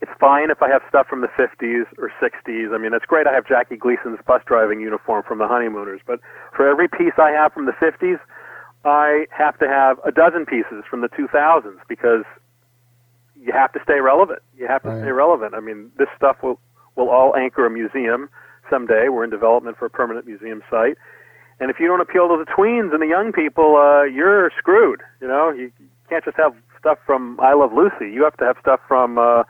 It's 0.00 0.12
fine 0.20 0.50
if 0.50 0.60
I 0.60 0.68
have 0.68 0.82
stuff 0.88 1.06
from 1.06 1.22
the 1.22 1.28
50s 1.28 1.86
or 1.96 2.12
60s. 2.20 2.74
I 2.74 2.78
mean, 2.78 2.92
it's 2.92 3.06
great 3.06 3.26
I 3.26 3.32
have 3.32 3.46
Jackie 3.46 3.76
Gleason's 3.76 4.18
bus 4.26 4.42
driving 4.44 4.80
uniform 4.80 5.22
from 5.26 5.38
the 5.38 5.48
Honeymooners, 5.48 6.02
but 6.06 6.20
for 6.54 6.68
every 6.68 6.88
piece 6.88 7.14
I 7.16 7.30
have 7.30 7.54
from 7.54 7.64
the 7.64 7.72
50s, 7.72 8.18
I 8.84 9.26
have 9.30 9.58
to 9.60 9.68
have 9.68 9.98
a 10.04 10.12
dozen 10.12 10.44
pieces 10.44 10.84
from 10.90 11.00
the 11.00 11.08
2000s 11.08 11.78
because 11.88 12.24
you 13.44 13.52
have 13.52 13.72
to 13.72 13.80
stay 13.82 14.00
relevant. 14.00 14.40
You 14.56 14.66
have 14.66 14.82
to 14.82 14.88
Right. 14.88 15.02
stay 15.02 15.12
relevant. 15.12 15.54
I 15.54 15.60
mean, 15.60 15.90
this 15.98 16.08
stuff 16.16 16.42
will 16.42 16.58
will 16.96 17.10
all 17.10 17.34
anchor 17.36 17.66
a 17.66 17.70
museum 17.70 18.28
someday. 18.70 19.08
We're 19.08 19.24
in 19.24 19.30
development 19.30 19.76
for 19.76 19.86
a 19.86 19.90
permanent 19.90 20.26
museum 20.26 20.62
site. 20.70 20.96
And 21.60 21.70
if 21.70 21.80
you 21.80 21.86
don't 21.88 22.00
appeal 22.00 22.28
to 22.28 22.36
the 22.36 22.50
tweens 22.50 22.92
and 22.92 23.02
the 23.02 23.06
young 23.06 23.32
people, 23.32 23.76
uh, 23.76 24.04
you're 24.04 24.50
screwed. 24.58 25.02
You 25.20 25.26
know, 25.26 25.50
you, 25.50 25.72
you 25.80 25.88
can't 26.08 26.24
just 26.24 26.36
have 26.36 26.54
stuff 26.78 26.98
from 27.04 27.38
I 27.40 27.52
Love 27.54 27.72
Lucy. 27.72 28.12
You 28.12 28.22
have 28.22 28.36
to 28.36 28.44
have 28.44 28.56
stuff 28.60 28.80
from 28.86 29.18
uh, 29.18 29.42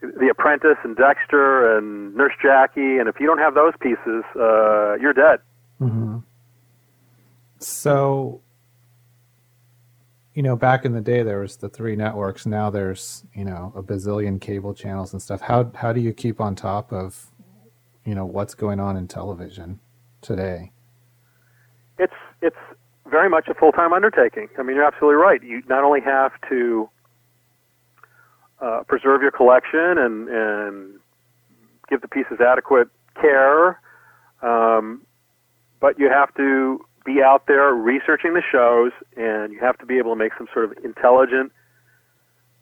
The 0.00 0.28
Apprentice 0.30 0.78
and 0.84 0.96
Dexter 0.96 1.76
and 1.76 2.14
Nurse 2.14 2.34
Jackie. 2.40 2.98
And 2.98 3.08
if 3.08 3.18
you 3.18 3.26
don't 3.26 3.38
have 3.38 3.54
those 3.54 3.74
pieces, 3.80 4.22
uh, 4.36 4.94
you're 5.00 5.12
dead. 5.12 5.40
Mm-hmm. 5.80 6.18
So, 7.58 8.40
you 10.34 10.42
know, 10.42 10.56
back 10.56 10.84
in 10.84 10.92
the 10.92 11.00
day, 11.00 11.22
there 11.22 11.40
was 11.40 11.56
the 11.56 11.68
three 11.68 11.96
networks. 11.96 12.44
Now 12.46 12.70
there's 12.70 13.24
you 13.34 13.44
know 13.44 13.72
a 13.76 13.82
bazillion 13.82 14.40
cable 14.40 14.74
channels 14.74 15.12
and 15.12 15.22
stuff. 15.22 15.40
How 15.40 15.70
how 15.74 15.92
do 15.92 16.00
you 16.00 16.12
keep 16.12 16.40
on 16.40 16.54
top 16.54 16.92
of 16.92 17.30
you 18.04 18.14
know 18.14 18.26
what's 18.26 18.54
going 18.54 18.80
on 18.80 18.96
in 18.96 19.08
television 19.08 19.80
today? 20.20 20.72
it's 21.98 22.14
it's 22.42 22.56
very 23.06 23.28
much 23.28 23.48
a 23.48 23.54
full 23.54 23.72
time 23.72 23.92
undertaking. 23.92 24.48
I 24.58 24.62
mean, 24.62 24.76
you're 24.76 24.84
absolutely 24.84 25.16
right. 25.16 25.42
You 25.42 25.62
not 25.68 25.84
only 25.84 26.00
have 26.00 26.32
to 26.48 26.88
uh, 28.60 28.82
preserve 28.86 29.22
your 29.22 29.30
collection 29.30 29.98
and 29.98 30.28
and 30.28 31.00
give 31.88 32.00
the 32.00 32.08
pieces 32.08 32.40
adequate 32.40 32.88
care, 33.20 33.80
um, 34.42 35.02
but 35.80 35.98
you 35.98 36.08
have 36.10 36.34
to 36.34 36.84
be 37.04 37.22
out 37.22 37.46
there 37.46 37.72
researching 37.74 38.34
the 38.34 38.42
shows, 38.50 38.92
and 39.16 39.52
you 39.52 39.60
have 39.60 39.78
to 39.78 39.86
be 39.86 39.98
able 39.98 40.12
to 40.12 40.16
make 40.16 40.32
some 40.38 40.48
sort 40.52 40.64
of 40.64 40.84
intelligent 40.84 41.52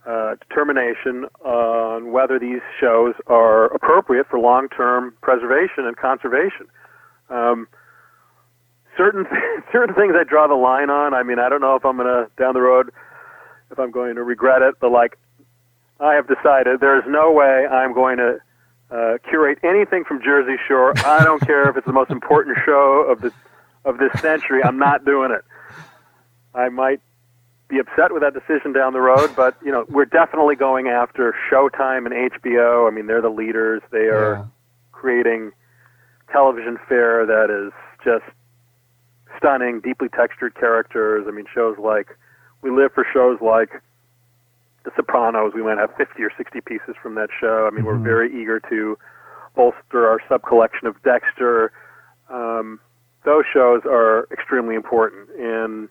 uh, 0.06 0.34
determination 0.48 1.26
on 1.44 2.10
whether 2.10 2.38
these 2.38 2.60
shows 2.80 3.14
are 3.28 3.66
appropriate 3.66 4.26
for 4.28 4.38
long 4.38 4.68
term 4.68 5.14
preservation 5.22 5.86
and 5.86 5.96
conservation. 5.96 6.66
Um, 7.30 7.68
certain 8.96 9.26
certain 9.72 9.94
things 9.94 10.14
I 10.18 10.24
draw 10.24 10.48
the 10.48 10.54
line 10.54 10.90
on. 10.90 11.14
I 11.14 11.22
mean, 11.22 11.38
I 11.38 11.48
don't 11.48 11.60
know 11.60 11.76
if 11.76 11.84
I'm 11.84 11.96
gonna 11.96 12.26
down 12.36 12.54
the 12.54 12.60
road 12.60 12.90
if 13.70 13.78
I'm 13.78 13.90
going 13.90 14.16
to 14.16 14.22
regret 14.22 14.62
it, 14.62 14.74
but 14.80 14.90
like 14.90 15.18
I 16.00 16.14
have 16.14 16.26
decided 16.26 16.80
there 16.80 16.98
is 16.98 17.04
no 17.06 17.32
way 17.32 17.66
I'm 17.66 17.94
going 17.94 18.18
to 18.18 18.38
uh, 18.90 19.18
curate 19.28 19.58
anything 19.62 20.04
from 20.04 20.22
Jersey 20.22 20.56
Shore. 20.68 20.92
I 21.06 21.24
don't 21.24 21.40
care 21.40 21.70
if 21.70 21.76
it's 21.76 21.86
the 21.86 21.92
most 21.92 22.10
important 22.10 22.58
show 22.66 23.06
of 23.08 23.22
the 23.22 23.32
of 23.84 23.98
this 23.98 24.12
century. 24.20 24.62
I'm 24.64 24.78
not 24.78 25.04
doing 25.04 25.30
it. 25.32 25.44
I 26.54 26.68
might 26.68 27.00
be 27.68 27.78
upset 27.78 28.12
with 28.12 28.22
that 28.22 28.34
decision 28.34 28.72
down 28.72 28.92
the 28.92 29.00
road, 29.00 29.34
but 29.34 29.56
you 29.64 29.72
know, 29.72 29.84
we're 29.88 30.04
definitely 30.04 30.56
going 30.56 30.88
after 30.88 31.34
Showtime 31.50 32.04
and 32.06 32.30
HBO. 32.32 32.86
I 32.86 32.94
mean, 32.94 33.06
they're 33.06 33.22
the 33.22 33.30
leaders. 33.30 33.82
They 33.90 34.08
are 34.08 34.34
Yeah. 34.36 34.44
creating 34.92 35.52
television 36.30 36.78
fare 36.88 37.24
that 37.26 37.50
is 37.50 37.72
just 38.04 38.24
stunning, 39.38 39.80
deeply 39.80 40.08
textured 40.10 40.54
characters. 40.54 41.26
I 41.26 41.30
mean, 41.30 41.46
shows 41.52 41.78
like 41.78 42.16
we 42.60 42.70
live 42.70 42.92
for 42.92 43.04
shows 43.12 43.40
like 43.40 43.80
The 44.84 44.90
Sopranos. 44.94 45.54
We 45.54 45.62
might 45.62 45.78
have 45.78 45.94
50 45.96 46.22
or 46.22 46.30
60 46.36 46.60
pieces 46.60 46.94
from 47.02 47.14
that 47.14 47.30
show. 47.40 47.66
I 47.66 47.70
mean, 47.70 47.84
we're 47.84 47.94
Mhm. 47.96 48.02
very 48.04 48.32
eager 48.34 48.60
to 48.68 48.98
bolster 49.54 50.08
our 50.08 50.20
sub 50.28 50.42
collection 50.42 50.86
of 50.86 51.00
Dexter. 51.02 51.72
Um, 52.28 52.80
those 53.24 53.44
shows 53.52 53.82
are 53.84 54.26
extremely 54.32 54.74
important, 54.74 55.28
and 55.38 55.88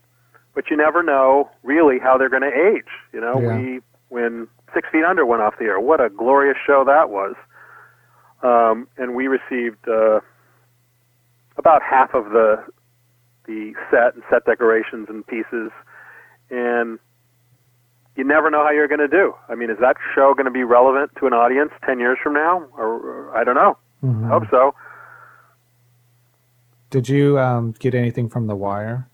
but 0.53 0.69
you 0.69 0.75
never 0.77 1.01
know 1.01 1.49
really 1.63 1.97
how 1.99 2.17
they're 2.17 2.29
going 2.29 2.41
to 2.41 2.53
age. 2.75 2.89
You 3.13 3.21
know, 3.21 3.39
Yeah. 3.39 3.57
we 3.57 3.79
when 4.09 4.47
Six 4.73 4.89
Feet 4.91 5.03
Under 5.05 5.25
went 5.25 5.41
off 5.41 5.57
the 5.57 5.65
air, 5.65 5.79
what 5.79 6.01
a 6.01 6.09
glorious 6.09 6.57
show 6.65 6.84
that 6.86 7.09
was. 7.09 7.36
Um, 8.43 8.88
and 8.97 9.15
we 9.15 9.27
received 9.27 9.88
uh, 9.88 10.19
about 11.57 11.82
half 11.84 12.13
of 12.13 12.32
the 12.32 12.63
the 13.45 13.73
set 13.89 14.13
and 14.15 14.23
set 14.29 14.45
decorations 14.45 15.07
and 15.09 15.25
pieces, 15.25 15.71
and 16.49 16.99
you 18.15 18.23
never 18.23 18.49
know 18.51 18.63
how 18.63 18.71
you're 18.71 18.88
going 18.88 18.99
to 18.99 19.07
do. 19.07 19.34
I 19.49 19.55
mean, 19.55 19.69
is 19.69 19.77
that 19.79 19.95
show 20.13 20.34
going 20.34 20.45
to 20.45 20.51
be 20.51 20.63
relevant 20.63 21.11
to 21.19 21.27
an 21.27 21.34
audience 21.34 21.71
ten 21.86 21.99
years 21.99 22.17
from 22.21 22.34
now? 22.34 22.65
Or, 22.77 22.88
or 22.88 23.38
I 23.38 23.43
don't 23.43 23.55
know. 23.55 23.77
Mhm. 24.03 24.25
I 24.25 24.29
hope 24.29 24.43
so. 24.49 24.73
Did 26.92 27.08
you 27.08 27.39
um, 27.39 27.74
get 27.80 27.96
anything 27.96 28.28
from 28.30 28.48
The 28.48 28.56
Wire? 28.56 29.08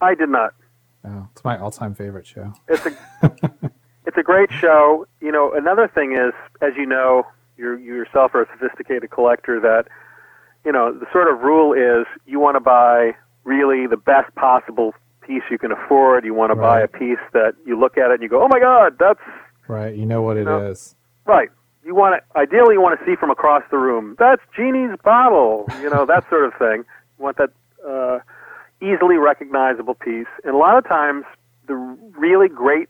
I 0.00 0.14
did 0.14 0.28
not. 0.28 0.54
Oh, 1.02 1.26
it's 1.32 1.42
my 1.42 1.58
all-time 1.58 1.94
favorite 1.94 2.26
show. 2.26 2.52
It's 2.68 2.84
a 2.84 2.92
it's 4.06 4.18
a 4.18 4.22
great 4.22 4.52
show. 4.52 5.06
You 5.20 5.32
know, 5.32 5.52
another 5.54 5.88
thing 5.88 6.12
is, 6.12 6.34
as 6.60 6.76
you 6.76 6.84
know, 6.84 7.26
you 7.56 7.76
you 7.78 7.94
yourself 7.94 8.34
are 8.34 8.42
a 8.42 8.46
sophisticated 8.52 9.10
collector. 9.10 9.58
That 9.60 9.86
you 10.66 10.72
know, 10.72 10.92
the 10.92 11.06
sort 11.10 11.32
of 11.32 11.40
rule 11.40 11.72
is 11.72 12.06
you 12.26 12.38
want 12.38 12.56
to 12.56 12.60
buy 12.60 13.12
really 13.44 13.86
the 13.86 13.96
best 13.96 14.34
possible 14.34 14.94
piece 15.22 15.42
you 15.50 15.56
can 15.56 15.72
afford. 15.72 16.26
You 16.26 16.34
want 16.34 16.50
to 16.50 16.56
buy 16.56 16.80
a 16.80 16.88
piece 16.88 17.18
that 17.32 17.54
you 17.64 17.80
look 17.80 17.96
at 17.96 18.10
it 18.10 18.14
and 18.14 18.22
you 18.22 18.28
go, 18.28 18.42
"Oh 18.42 18.48
my 18.48 18.60
God, 18.60 18.96
that's 18.98 19.20
Right. 19.68 19.96
You 19.96 20.04
know 20.04 20.20
what 20.20 20.36
it 20.36 20.46
is. 20.46 20.94
No. 21.26 21.32
right." 21.32 21.48
You 21.86 21.94
want 21.94 22.20
to 22.20 22.38
ideally 22.38 22.74
you 22.74 22.80
want 22.80 22.98
to 22.98 23.06
see 23.06 23.14
from 23.14 23.30
across 23.30 23.62
the 23.70 23.78
room. 23.78 24.16
That's 24.18 24.42
Jeannie's 24.56 24.98
bottle. 25.04 25.66
You 25.80 25.88
know 25.88 26.04
that 26.04 26.28
sort 26.28 26.44
of 26.44 26.52
thing. 26.58 26.84
You 27.16 27.24
want 27.24 27.36
that 27.36 27.50
uh, 27.86 28.18
easily 28.82 29.18
recognizable 29.18 29.94
piece. 29.94 30.26
And 30.42 30.52
a 30.52 30.58
lot 30.58 30.76
of 30.76 30.84
times, 30.88 31.24
the 31.68 31.74
really 32.18 32.48
great 32.48 32.88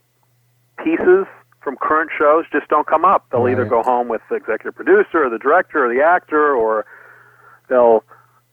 pieces 0.82 1.26
from 1.60 1.76
current 1.76 2.10
shows 2.16 2.46
just 2.50 2.68
don't 2.68 2.86
come 2.86 3.04
up. 3.04 3.26
They'll 3.30 3.48
either 3.48 3.66
go 3.66 3.82
home 3.82 4.08
with 4.08 4.22
the 4.30 4.36
executive 4.36 4.74
producer 4.74 5.26
or 5.26 5.28
the 5.28 5.38
director 5.38 5.84
or 5.84 5.94
the 5.94 6.02
actor, 6.02 6.54
or 6.54 6.86
they'll 7.68 8.02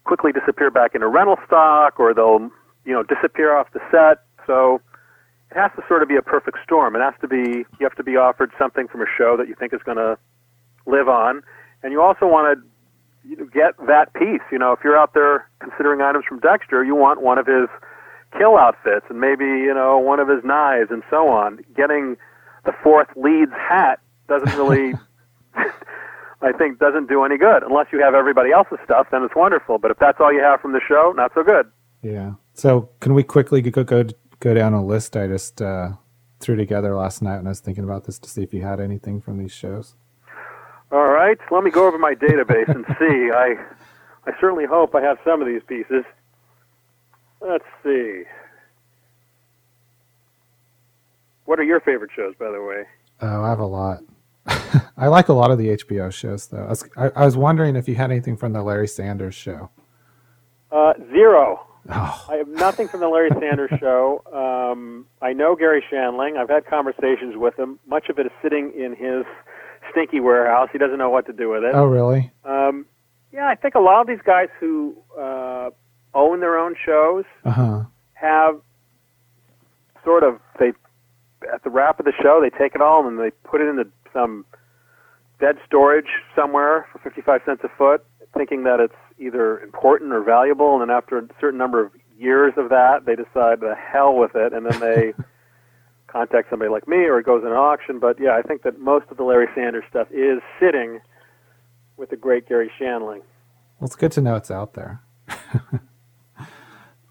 quickly 0.03 0.33
disappear 0.33 0.69
back 0.69 0.93
into 0.93 1.07
rental 1.07 1.37
stock, 1.47 2.01
or 2.01 2.13
they'll 2.13 2.51
you 2.83 2.91
know 2.91 3.03
disappear 3.03 3.55
off 3.55 3.67
the 3.71 3.79
set. 3.89 4.25
So 4.45 4.81
it 5.51 5.55
has 5.55 5.71
to 5.77 5.83
sort 5.87 6.01
of 6.03 6.09
be 6.09 6.17
a 6.17 6.21
perfect 6.21 6.57
storm. 6.65 6.97
It 6.97 6.99
has 6.99 7.13
to 7.21 7.29
be 7.29 7.63
you 7.79 7.83
have 7.87 7.95
to 7.95 8.03
be 8.03 8.17
offered 8.17 8.51
something 8.59 8.89
from 8.89 9.01
a 9.01 9.07
show 9.17 9.37
that 9.37 9.47
you 9.47 9.55
think 9.55 9.73
is 9.73 9.81
going 9.85 9.95
to 9.95 10.17
live 10.85 11.07
on, 11.07 11.41
and 11.81 11.91
you 11.91 12.01
also 12.01 12.25
want 12.25 12.59
to 12.59 13.29
you 13.29 13.37
know, 13.37 13.45
get 13.45 13.77
that 13.87 14.13
piece. 14.13 14.41
You 14.51 14.59
know, 14.59 14.71
if 14.71 14.79
you're 14.83 14.97
out 14.97 15.13
there 15.13 15.49
considering 15.59 16.01
items 16.01 16.25
from 16.27 16.39
Dexter, 16.39 16.83
you 16.83 16.95
want 16.95 17.21
one 17.21 17.37
of 17.37 17.47
his 17.47 17.67
kill 18.37 18.57
outfits 18.57 19.05
and 19.09 19.19
maybe 19.19 19.45
you 19.45 19.73
know 19.73 19.97
one 19.97 20.19
of 20.19 20.27
his 20.27 20.43
knives 20.43 20.89
and 20.91 21.03
so 21.09 21.27
on. 21.29 21.59
Getting 21.75 22.17
the 22.65 22.73
fourth 22.83 23.07
lead's 23.15 23.51
hat 23.51 23.99
doesn't 24.27 24.55
really, 24.57 24.93
I 26.41 26.51
think, 26.51 26.79
doesn't 26.79 27.07
do 27.07 27.23
any 27.23 27.37
good 27.37 27.63
unless 27.63 27.87
you 27.91 28.01
have 28.01 28.13
everybody 28.13 28.51
else's 28.51 28.79
stuff. 28.83 29.07
Then 29.11 29.23
it's 29.23 29.35
wonderful. 29.35 29.77
But 29.77 29.91
if 29.91 29.99
that's 29.99 30.19
all 30.19 30.33
you 30.33 30.41
have 30.41 30.59
from 30.61 30.73
the 30.73 30.81
show, 30.87 31.13
not 31.15 31.31
so 31.33 31.43
good. 31.43 31.71
Yeah. 32.01 32.33
So 32.53 32.89
can 32.99 33.13
we 33.13 33.23
quickly 33.23 33.61
go 33.61 33.83
go 33.83 34.05
go 34.39 34.53
down 34.53 34.73
a 34.73 34.85
list 34.85 35.15
I 35.15 35.27
just 35.27 35.61
uh, 35.61 35.93
threw 36.39 36.55
together 36.55 36.95
last 36.95 37.21
night 37.21 37.37
when 37.37 37.47
I 37.47 37.49
was 37.49 37.61
thinking 37.61 37.83
about 37.83 38.05
this 38.05 38.19
to 38.19 38.29
see 38.29 38.43
if 38.43 38.53
you 38.53 38.61
had 38.61 38.79
anything 38.79 39.21
from 39.21 39.37
these 39.37 39.53
shows? 39.53 39.95
All 40.93 41.07
right, 41.09 41.39
let 41.49 41.63
me 41.63 41.71
go 41.71 41.87
over 41.87 41.97
my 41.97 42.13
database 42.13 42.69
and 42.69 42.85
see. 42.99 43.31
I, 43.33 43.55
I 44.27 44.31
certainly 44.39 44.65
hope 44.65 44.93
I 44.93 45.01
have 45.01 45.17
some 45.25 45.41
of 45.41 45.47
these 45.47 45.63
pieces. 45.67 46.03
Let's 47.41 47.65
see. 47.83 48.23
What 51.45 51.59
are 51.59 51.63
your 51.63 51.79
favorite 51.79 52.11
shows, 52.15 52.35
by 52.37 52.51
the 52.51 52.61
way? 52.61 52.83
Oh, 53.21 53.43
I 53.43 53.49
have 53.49 53.59
a 53.59 53.65
lot. 53.65 54.03
I 54.95 55.07
like 55.07 55.29
a 55.29 55.33
lot 55.33 55.49
of 55.49 55.57
the 55.57 55.69
HBO 55.69 56.13
shows, 56.13 56.45
though. 56.47 56.63
I 56.63 56.69
was, 56.69 56.89
I, 56.95 57.09
I 57.15 57.25
was 57.25 57.35
wondering 57.35 57.75
if 57.75 57.87
you 57.89 57.95
had 57.95 58.11
anything 58.11 58.37
from 58.37 58.53
the 58.53 58.61
Larry 58.61 58.87
Sanders 58.87 59.33
show. 59.33 59.71
Uh, 60.71 60.93
zero. 61.11 61.65
Oh, 61.89 62.25
I 62.29 62.35
have 62.35 62.47
nothing 62.47 62.87
from 62.87 62.99
the 63.01 63.09
Larry 63.09 63.29
Sanders 63.31 63.71
Show. 63.79 64.23
Um, 64.31 65.05
I 65.21 65.33
know 65.33 65.53
Garry 65.53 65.83
Shandling. 65.91 66.37
I've 66.37 66.49
had 66.49 66.65
conversations 66.65 67.35
with 67.35 67.59
him. 67.59 67.77
Much 67.85 68.07
of 68.07 68.19
it 68.19 68.25
is 68.25 68.31
sitting 68.41 68.71
in 68.73 68.95
his 68.95 69.25
stinky 69.93 70.19
warehouse. 70.19 70.67
He 70.73 70.77
doesn't 70.77 70.97
know 70.97 71.09
what 71.09 71.25
to 71.27 71.33
do 71.33 71.49
with 71.49 71.63
it. 71.63 71.71
oh, 71.73 71.85
really? 71.85 72.31
Um, 72.43 72.85
yeah, 73.31 73.47
I 73.47 73.55
think 73.55 73.75
a 73.75 73.79
lot 73.79 74.01
of 74.01 74.07
these 74.07 74.21
guys 74.25 74.49
who 74.59 74.95
uh, 75.19 75.69
own 76.13 76.39
their 76.41 76.57
own 76.59 76.75
shows 76.85 77.23
Uh 77.45 77.51
huh. 77.51 77.83
have 78.15 78.59
sort 80.03 80.23
of 80.23 80.39
they 80.59 80.73
at 81.53 81.63
the 81.63 81.69
wrap 81.69 81.99
of 81.99 82.05
the 82.05 82.13
show 82.21 82.39
they 82.41 82.49
take 82.57 82.75
it 82.75 82.81
all 82.81 83.07
and 83.07 83.17
they 83.19 83.31
put 83.43 83.61
it 83.61 83.67
into 83.67 83.85
some 84.13 84.45
dead 85.39 85.55
storage 85.65 86.07
somewhere 86.35 86.87
for 86.91 86.99
55 86.99 87.41
cents 87.45 87.61
a 87.63 87.69
foot 87.77 88.05
thinking 88.37 88.63
that 88.63 88.79
it's 88.79 88.93
either 89.19 89.59
important 89.61 90.11
or 90.13 90.21
valuable 90.23 90.73
and 90.73 90.81
then 90.81 90.95
after 90.95 91.17
a 91.17 91.27
certain 91.39 91.57
number 91.57 91.83
of 91.83 91.91
years 92.17 92.53
of 92.57 92.69
that 92.69 93.05
they 93.05 93.15
decide 93.15 93.59
the 93.59 93.75
hell 93.75 94.15
with 94.15 94.31
it 94.35 94.53
and 94.53 94.65
then 94.65 94.79
they 94.79 95.13
contact 96.13 96.49
somebody 96.49 96.69
like 96.71 96.87
me 96.87 96.97
or 96.97 97.19
it 97.19 97.25
goes 97.25 97.41
in 97.41 97.47
an 97.49 97.57
auction 97.57 97.99
but 97.99 98.19
yeah 98.19 98.37
I 98.37 98.41
think 98.43 98.61
that 98.63 98.79
most 98.79 99.05
of 99.11 99.17
the 99.17 99.23
Larry 99.23 99.47
Sanders 99.55 99.83
stuff 99.89 100.07
is 100.11 100.39
sitting 100.59 101.01
with 101.97 102.09
the 102.09 102.15
great 102.15 102.47
Garry 102.47 102.71
Shandling 102.79 103.21
Well, 103.79 103.87
it's 103.87 103.95
good 103.95 104.11
to 104.13 104.21
know 104.21 104.35
it's 104.35 104.51
out 104.51 104.73
there. 104.73 105.01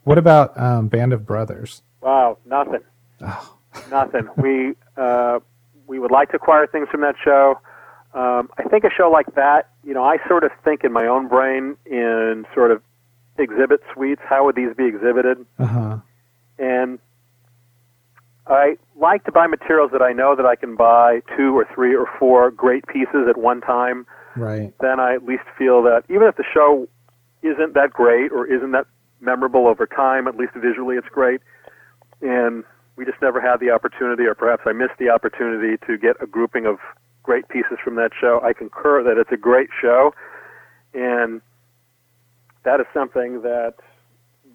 what 0.05 0.19
about 0.19 0.59
um, 0.59 0.89
Band 0.89 1.13
of 1.13 1.27
Brothers? 1.27 1.83
wow 2.01 2.39
nothing 2.47 2.81
Oh, 3.25 3.57
Nothing. 3.91 4.29
we 4.37 4.75
uh, 4.97 5.39
we 5.87 5.99
would 5.99 6.11
like 6.11 6.31
to 6.31 6.37
acquire 6.37 6.67
things 6.67 6.89
from 6.91 7.01
that 7.03 7.15
show. 7.23 7.59
Um, 8.15 8.51
I 8.59 8.65
think 8.65 8.85
a 8.85 8.91
show 8.91 9.11
like 9.11 9.35
that, 9.37 9.71
you 9.85 9.95
know, 9.95 10.05
I 10.05 10.19
sort 10.29 10.45
of 10.45 10.51
think 10.65 10.85
in 10.85 10.93
my 10.93 11.07
own 11.07 11.29
brain 11.29 11.77
in 11.87 12.45
sort 12.55 12.71
of 12.71 12.83
exhibit 13.39 13.81
suites. 13.95 14.21
How 14.25 14.45
would 14.45 14.57
these 14.57 14.75
be 14.77 14.85
exhibited? 14.87 15.47
uh 15.59 15.67
huh. 15.67 15.97
And 16.59 16.99
I 18.47 18.77
like 18.97 19.25
to 19.25 19.33
buy 19.33 19.47
materials 19.47 19.91
that 19.93 20.03
I 20.03 20.13
know 20.13 20.35
that 20.37 20.47
I 20.47 20.57
can 20.57 20.75
buy 20.75 21.23
two 21.37 21.57
or 21.57 21.67
three 21.75 21.95
or 21.95 22.07
four 22.19 22.51
great 22.51 22.87
pieces 22.87 23.27
at 23.29 23.37
one 23.37 23.61
time. 23.61 24.07
Right. 24.37 24.73
Then 24.81 24.99
I 24.99 25.15
at 25.15 25.25
least 25.25 25.45
feel 25.57 25.83
that 25.83 26.05
even 26.09 26.27
if 26.27 26.37
the 26.37 26.45
show 26.53 26.89
isn't 27.43 27.75
that 27.75 27.91
great 27.93 28.33
or 28.33 28.47
isn't 28.47 28.73
that 28.73 28.87
memorable 29.21 29.67
over 29.69 29.87
time, 29.87 30.27
at 30.27 30.37
least 30.37 30.53
visually 30.55 30.97
it's 30.97 31.09
great. 31.09 31.41
And 32.21 32.65
we 32.97 33.05
just 33.05 33.21
never 33.23 33.41
had 33.41 33.59
the 33.61 33.71
opportunity, 33.71 34.25
or 34.25 34.35
perhaps 34.35 34.63
I 34.67 34.73
missed 34.73 34.99
the 34.99 35.09
opportunity 35.09 35.77
to 35.87 35.97
get 35.97 36.17
a 36.21 36.27
grouping 36.27 36.67
of 36.67 36.79
great 37.23 37.49
pieces 37.49 37.79
from 37.83 37.95
that 37.97 38.11
show. 38.21 38.41
I 38.43 38.53
concur 38.53 39.03
that 39.03 39.19
it's 39.19 39.33
a 39.33 39.37
great 39.37 39.71
show, 39.81 40.15
and 40.93 41.41
that 42.65 42.81
is 42.81 42.87
something 42.93 43.43
that 43.43 43.75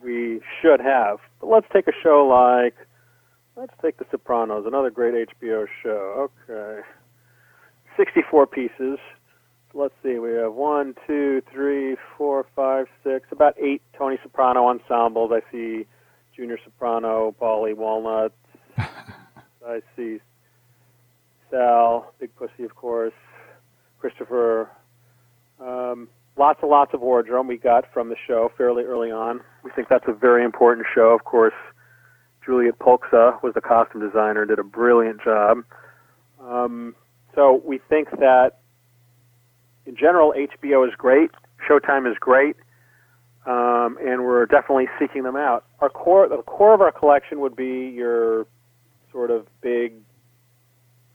we 0.02 0.42
should 0.62 0.80
have. 0.80 1.20
But 1.40 1.48
let's 1.48 1.68
take 1.74 1.88
a 1.88 1.94
show 2.04 2.28
like, 2.28 2.76
let's 3.58 3.74
take 3.82 3.97
The 3.97 4.05
Sopranos, 4.12 4.66
another 4.66 4.91
great 4.91 5.28
HBO 5.30 5.66
show. 5.84 6.30
Okay. 6.49 6.82
64 7.97 8.47
pieces. 8.47 8.99
Let's 9.74 9.93
see, 10.01 10.20
we 10.20 10.32
have 10.34 10.53
one, 10.53 10.95
two, 11.05 11.41
three, 11.51 11.97
four, 12.18 12.45
five, 12.55 12.86
six, 13.03 13.28
about 13.32 13.55
eight 13.60 13.82
Tony 13.97 14.18
Soprano 14.24 14.68
ensembles. 14.68 15.32
I 15.34 15.41
see 15.51 15.86
Junior 16.36 16.58
Soprano, 16.64 17.36
Paulie 17.39 17.76
Walnut. 17.76 18.34
I 18.78 19.82
see 19.95 20.20
Sal, 21.51 22.14
Big 22.20 22.34
Pussy, 22.36 22.64
of 22.64 22.76
course, 22.76 23.14
Christopher. 23.99 24.70
Um, 25.60 26.08
lots 26.38 26.60
and 26.62 26.72
lots 26.72 26.93
of 26.93 27.01
wardrobe 27.01 27.47
we 27.47 27.58
got 27.58 27.91
from 27.93 28.10
the 28.10 28.16
show 28.26 28.51
fairly 28.58 28.84
early 28.84 29.12
on. 29.12 29.41
We 29.64 29.72
think 29.76 29.89
that's 29.89 30.08
a 30.08 30.14
very 30.14 30.45
important 30.45 30.88
show. 30.95 31.14
Of 31.14 31.24
course, 31.26 31.53
Juliet 32.48 32.80
Polcsa 32.80 33.43
was 33.43 33.54
the 33.54 33.62
costume 33.62 34.02
designer, 34.02 34.45
did 34.45 34.58
a 34.58 34.64
brilliant 34.64 35.22
job. 35.22 35.64
Um, 36.41 36.95
so 37.36 37.62
we 37.66 37.80
think 37.89 38.10
that 38.12 38.60
in 39.86 39.95
general, 39.95 40.34
HBO 40.34 40.88
is 40.88 40.95
great, 40.98 41.30
Showtime 41.70 42.10
is 42.10 42.18
great, 42.20 42.56
um, 43.45 43.98
and 44.02 44.24
we're 44.24 44.45
definitely 44.45 44.88
seeking 44.98 45.24
them 45.24 45.36
out. 45.36 45.66
Our 45.82 45.89
core, 45.89 46.28
the 46.30 46.38
core 46.38 46.74
of 46.74 46.82
our 46.82 46.91
collection 46.91 47.41
would 47.41 47.56
be 47.56 47.89
your 47.93 48.48
sort 49.12 49.30
of 49.30 49.45
big 49.62 49.93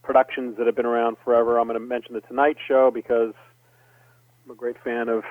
productions 0.03 0.57
that 0.57 0.67
have 0.67 0.75
been 0.75 0.85
around 0.85 1.17
forever. 1.23 1.59
I'm 1.59 1.67
going 1.67 1.79
to 1.79 1.85
mention 1.85 2.13
the 2.13 2.21
Tonight 2.21 2.57
Show 2.67 2.91
because 2.91 3.33
I'm 4.45 4.51
a 4.51 4.55
great 4.55 4.75
fan 4.83 5.09
of 5.09 5.23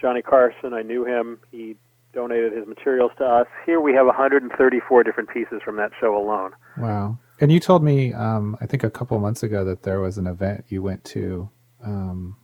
Johnny 0.00 0.22
Carson. 0.22 0.72
I 0.72 0.82
knew 0.82 1.04
him. 1.04 1.40
He 1.50 1.76
donated 2.12 2.52
his 2.52 2.66
materials 2.66 3.12
to 3.18 3.24
us. 3.24 3.46
Here 3.66 3.80
we 3.80 3.92
have 3.94 4.06
134 4.06 5.02
different 5.04 5.28
pieces 5.28 5.60
from 5.64 5.76
that 5.76 5.90
show 6.00 6.16
alone. 6.16 6.52
Wow. 6.78 7.18
And 7.40 7.52
you 7.52 7.60
told 7.60 7.84
me, 7.84 8.12
um, 8.12 8.56
I 8.60 8.66
think 8.66 8.82
a 8.82 8.90
couple 8.90 9.18
months 9.18 9.42
ago, 9.42 9.64
that 9.64 9.82
there 9.82 10.00
was 10.00 10.18
an 10.18 10.26
event 10.26 10.64
you 10.68 10.82
went 10.82 11.04
to 11.04 11.48
um, 11.84 12.36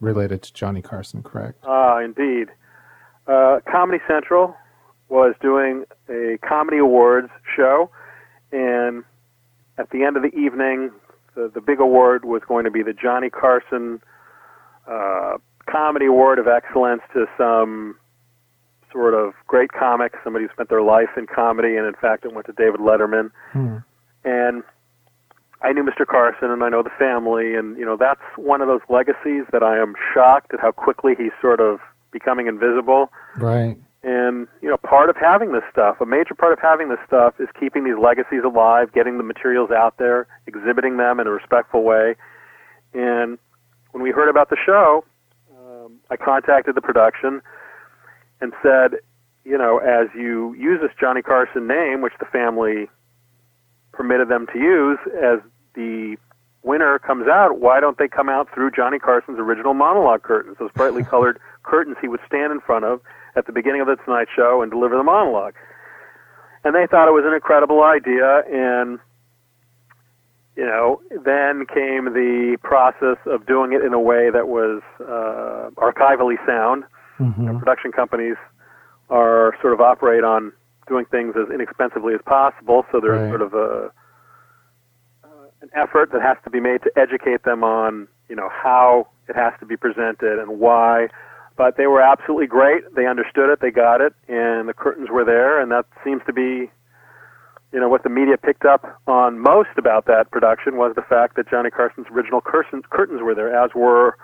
related 0.00 0.42
to 0.42 0.52
Johnny 0.52 0.82
Carson, 0.82 1.22
correct? 1.22 1.58
Ah, 1.64 2.00
indeed. 2.00 2.48
Uh, 3.26 3.60
Comedy 3.70 4.02
Central 4.08 4.54
was 5.08 5.34
doing 5.40 5.84
a 6.08 6.38
comedy 6.46 6.78
awards 6.78 7.28
show, 7.54 7.90
and 8.50 9.04
at 9.78 9.90
the 9.90 10.04
end 10.04 10.16
of 10.16 10.22
the 10.22 10.34
evening, 10.36 10.90
the, 11.34 11.50
the 11.54 11.60
big 11.60 11.80
award 11.80 12.24
was 12.24 12.42
going 12.48 12.64
to 12.64 12.70
be 12.70 12.82
the 12.82 12.92
Johnny 12.92 13.30
Carson 13.30 14.00
uh, 14.88 15.38
Comedy 15.70 16.06
Award 16.06 16.38
of 16.38 16.46
Excellence 16.48 17.02
to 17.12 17.26
some 17.38 17.96
sort 18.92 19.14
of 19.14 19.32
great 19.46 19.72
comic, 19.72 20.14
somebody 20.22 20.44
who 20.44 20.52
spent 20.52 20.68
their 20.68 20.82
life 20.82 21.10
in 21.16 21.26
comedy, 21.26 21.76
and 21.76 21.86
in 21.86 21.94
fact, 21.94 22.24
it 22.24 22.32
went 22.32 22.46
to 22.46 22.52
David 22.52 22.80
Letterman. 22.80 23.30
Hmm. 23.52 23.78
And 24.24 24.62
I 25.62 25.72
knew 25.72 25.84
Mr. 25.84 26.06
Carson 26.06 26.50
and 26.50 26.62
I 26.62 26.68
know 26.68 26.82
the 26.82 26.90
family, 26.98 27.54
and 27.54 27.76
you 27.78 27.84
know 27.84 27.96
that's 27.96 28.22
one 28.36 28.60
of 28.60 28.68
those 28.68 28.80
legacies 28.88 29.44
that 29.52 29.62
I 29.62 29.78
am 29.78 29.94
shocked 30.12 30.52
at 30.52 30.60
how 30.60 30.72
quickly 30.72 31.14
he's 31.16 31.32
sort 31.40 31.60
of 31.60 31.78
becoming 32.10 32.46
invisible. 32.46 33.10
Right. 33.36 33.76
And 34.02 34.48
you 34.60 34.68
know, 34.68 34.76
part 34.76 35.08
of 35.08 35.16
having 35.16 35.52
this 35.52 35.62
stuff, 35.70 36.00
a 36.00 36.06
major 36.06 36.34
part 36.34 36.52
of 36.52 36.58
having 36.58 36.88
this 36.88 36.98
stuff, 37.06 37.34
is 37.38 37.48
keeping 37.58 37.84
these 37.84 37.98
legacies 38.00 38.42
alive, 38.44 38.92
getting 38.92 39.18
the 39.18 39.24
materials 39.24 39.70
out 39.70 39.98
there, 39.98 40.26
exhibiting 40.46 40.96
them 40.96 41.20
in 41.20 41.26
a 41.26 41.30
respectful 41.30 41.84
way. 41.84 42.16
And 42.92 43.38
when 43.92 44.02
we 44.02 44.10
heard 44.10 44.28
about 44.28 44.50
the 44.50 44.56
show, 44.64 45.04
um, 45.56 46.00
I 46.10 46.16
contacted 46.16 46.74
the 46.74 46.80
production 46.80 47.40
and 48.42 48.52
said, 48.62 48.98
you 49.44 49.56
know, 49.56 49.78
as 49.78 50.08
you 50.14 50.54
use 50.54 50.80
this 50.82 50.90
Johnny 51.00 51.22
Carson 51.22 51.66
name, 51.66 52.02
which 52.02 52.12
the 52.18 52.26
family 52.26 52.88
permitted 53.92 54.28
them 54.28 54.46
to 54.52 54.58
use, 54.58 54.98
as 55.16 55.38
the 55.74 56.16
winner 56.62 56.98
comes 56.98 57.26
out, 57.28 57.60
why 57.60 57.80
don't 57.80 57.98
they 57.98 58.08
come 58.08 58.28
out 58.28 58.48
through 58.52 58.72
Johnny 58.72 58.98
Carson's 58.98 59.38
original 59.38 59.74
monologue 59.74 60.22
curtains, 60.22 60.56
those 60.58 60.72
brightly 60.72 61.04
colored 61.12 61.38
curtains 61.62 61.96
he 62.00 62.08
would 62.08 62.20
stand 62.26 62.52
in 62.52 62.60
front 62.60 62.84
of 62.84 63.00
at 63.36 63.46
the 63.46 63.52
beginning 63.52 63.80
of 63.80 63.86
the 63.86 63.96
Tonight 64.04 64.28
Show 64.34 64.60
and 64.60 64.70
deliver 64.70 64.96
the 64.96 65.04
monologue? 65.04 65.54
And 66.64 66.74
they 66.74 66.86
thought 66.86 67.08
it 67.08 67.12
was 67.12 67.24
an 67.26 67.34
incredible 67.34 67.82
idea, 67.82 68.42
and 68.50 68.98
you 70.56 70.64
know, 70.66 71.00
then 71.10 71.64
came 71.66 72.12
the 72.12 72.58
process 72.62 73.16
of 73.26 73.46
doing 73.46 73.72
it 73.72 73.82
in 73.82 73.94
a 73.94 74.00
way 74.00 74.30
that 74.30 74.48
was 74.48 74.82
uh, 75.00 75.70
archivally 75.80 76.36
sound. 76.46 76.84
Hmm 77.22 77.58
Production 77.58 77.92
companies 77.92 78.36
are 79.10 79.54
sort 79.60 79.72
of 79.72 79.80
operate 79.80 80.24
on 80.24 80.52
doing 80.88 81.04
things 81.06 81.34
as 81.36 81.52
inexpensively 81.52 82.14
as 82.14 82.20
possible, 82.26 82.84
so 82.90 83.00
there's 83.00 83.20
Right. 83.20 83.28
sort 83.30 83.42
of 83.42 83.54
a 83.54 83.90
uh, 85.24 85.28
an 85.60 85.70
effort 85.74 86.10
that 86.12 86.22
has 86.22 86.36
to 86.44 86.50
be 86.50 86.60
made 86.60 86.82
to 86.82 86.90
educate 86.96 87.44
them 87.44 87.62
on 87.62 88.08
you 88.28 88.36
know 88.36 88.48
how 88.50 89.06
it 89.28 89.36
has 89.36 89.52
to 89.60 89.66
be 89.66 89.76
presented 89.76 90.38
and 90.38 90.58
why. 90.58 91.08
But 91.56 91.76
they 91.76 91.86
were 91.86 92.00
absolutely 92.00 92.46
great. 92.46 92.82
They 92.94 93.06
understood 93.06 93.50
it. 93.50 93.60
They 93.60 93.70
got 93.70 94.00
it, 94.00 94.14
and 94.26 94.68
the 94.68 94.74
curtains 94.74 95.10
were 95.10 95.24
there, 95.24 95.60
and 95.60 95.70
that 95.70 95.84
seems 96.02 96.22
to 96.26 96.32
be 96.32 96.70
you 97.72 97.80
know 97.80 97.88
what 97.88 98.02
the 98.02 98.08
media 98.10 98.36
picked 98.36 98.64
up 98.64 99.00
on 99.06 99.38
most 99.38 99.70
about 99.76 100.06
that 100.06 100.30
production 100.30 100.76
was 100.76 100.94
the 100.94 101.02
fact 101.02 101.36
that 101.36 101.48
Johnny 101.48 101.70
Carson's 101.70 102.06
original 102.10 102.40
curtains, 102.40 102.84
curtains 102.90 103.20
were 103.22 103.34
there, 103.34 103.54
as 103.54 103.70
were 103.74 104.16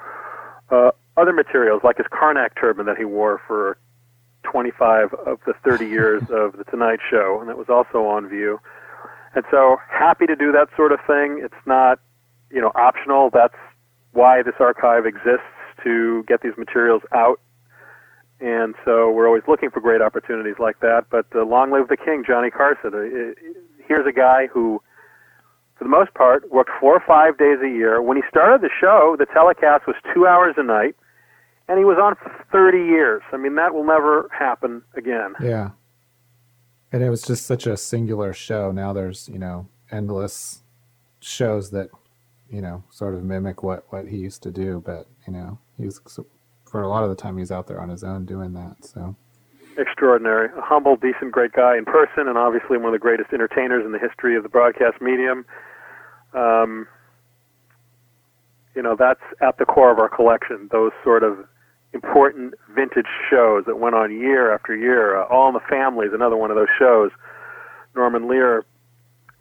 uh, 0.70 0.90
other 1.18 1.32
materials 1.32 1.82
like 1.84 1.96
his 1.96 2.06
Carnac 2.10 2.58
turban 2.58 2.86
that 2.86 2.96
he 2.96 3.04
wore 3.04 3.40
for 3.46 3.78
25 4.44 5.14
of 5.26 5.38
the 5.46 5.54
30 5.64 5.86
years 5.98 6.22
of 6.30 6.56
the 6.56 6.64
Tonight 6.70 7.00
Show, 7.10 7.38
and 7.40 7.48
that 7.48 7.58
was 7.58 7.68
also 7.68 8.06
on 8.06 8.28
view. 8.28 8.60
And 9.34 9.44
so 9.50 9.76
happy 9.90 10.26
to 10.26 10.36
do 10.36 10.52
that 10.52 10.68
sort 10.76 10.92
of 10.92 11.00
thing. 11.06 11.40
It's 11.42 11.66
not, 11.66 12.00
you 12.50 12.60
know, 12.60 12.72
optional. 12.74 13.30
That's 13.32 13.54
why 14.12 14.42
this 14.42 14.54
archive 14.58 15.06
exists 15.06 15.46
to 15.84 16.24
get 16.26 16.42
these 16.42 16.56
materials 16.56 17.02
out. 17.12 17.40
And 18.40 18.74
so 18.84 19.10
we're 19.10 19.26
always 19.26 19.42
looking 19.48 19.70
for 19.70 19.80
great 19.80 20.00
opportunities 20.00 20.56
like 20.58 20.80
that. 20.80 21.06
But 21.10 21.26
uh, 21.34 21.44
long 21.44 21.72
live 21.72 21.88
the 21.88 21.96
king, 21.96 22.24
Johnny 22.26 22.50
Carson. 22.50 22.94
Uh, 22.94 22.98
uh, 22.98 23.52
Here's 23.86 24.06
a 24.06 24.12
guy 24.12 24.46
who, 24.52 24.82
for 25.76 25.84
the 25.84 25.90
most 25.90 26.12
part, 26.14 26.50
worked 26.50 26.70
four 26.78 26.94
or 26.94 27.02
five 27.06 27.38
days 27.38 27.58
a 27.64 27.68
year. 27.68 28.02
When 28.02 28.16
he 28.16 28.22
started 28.28 28.60
the 28.60 28.70
show, 28.80 29.16
the 29.18 29.26
telecast 29.26 29.86
was 29.86 29.96
two 30.14 30.26
hours 30.26 30.54
a 30.58 30.62
night, 30.62 30.94
and 31.68 31.78
he 31.78 31.84
was 31.84 31.98
on 32.02 32.14
for 32.16 32.44
30 32.50 32.78
years. 32.78 33.22
I 33.32 33.36
mean, 33.36 33.54
that 33.56 33.74
will 33.74 33.84
never 33.84 34.28
happen 34.36 34.82
again. 34.96 35.34
Yeah. 35.40 35.70
And 36.90 37.02
it 37.02 37.10
was 37.10 37.22
just 37.22 37.46
such 37.46 37.66
a 37.66 37.76
singular 37.76 38.32
show. 38.32 38.72
Now 38.72 38.92
there's, 38.92 39.28
you 39.28 39.38
know, 39.38 39.68
endless 39.90 40.62
shows 41.20 41.70
that, 41.70 41.90
you 42.50 42.62
know, 42.62 42.82
sort 42.90 43.14
of 43.14 43.22
mimic 43.22 43.62
what, 43.62 43.84
what 43.90 44.08
he 44.08 44.16
used 44.16 44.42
to 44.44 44.50
do. 44.50 44.82
But, 44.84 45.06
you 45.26 45.32
know, 45.34 45.58
he 45.76 45.84
was, 45.84 46.00
for 46.64 46.82
a 46.82 46.88
lot 46.88 47.04
of 47.04 47.10
the 47.10 47.16
time, 47.16 47.36
he's 47.36 47.52
out 47.52 47.66
there 47.66 47.80
on 47.80 47.90
his 47.90 48.02
own 48.02 48.24
doing 48.24 48.54
that. 48.54 48.84
So 48.84 49.14
extraordinary. 49.76 50.48
A 50.56 50.60
humble, 50.60 50.96
decent, 50.96 51.32
great 51.32 51.52
guy 51.52 51.76
in 51.76 51.84
person, 51.84 52.26
and 52.26 52.36
obviously 52.36 52.76
one 52.76 52.86
of 52.86 52.92
the 52.92 52.98
greatest 52.98 53.32
entertainers 53.32 53.84
in 53.84 53.92
the 53.92 53.98
history 53.98 54.36
of 54.36 54.42
the 54.42 54.48
broadcast 54.48 55.00
medium. 55.00 55.46
Um, 56.34 56.88
you 58.74 58.82
know, 58.82 58.96
that's 58.98 59.20
at 59.40 59.58
the 59.58 59.64
core 59.64 59.90
of 59.90 59.98
our 59.98 60.08
collection, 60.08 60.68
those 60.70 60.92
sort 61.04 61.22
of 61.22 61.46
important 61.93 62.55
vintage 62.74 63.09
shows 63.30 63.64
that 63.66 63.78
went 63.78 63.95
on 63.95 64.12
year 64.12 64.53
after 64.53 64.76
year. 64.76 65.20
Uh, 65.20 65.26
All 65.26 65.49
in 65.49 65.55
the 65.55 65.61
Family 65.68 66.07
is 66.07 66.12
another 66.12 66.36
one 66.36 66.51
of 66.51 66.57
those 66.57 66.68
shows. 66.78 67.11
Norman 67.97 68.28
Lear 68.28 68.64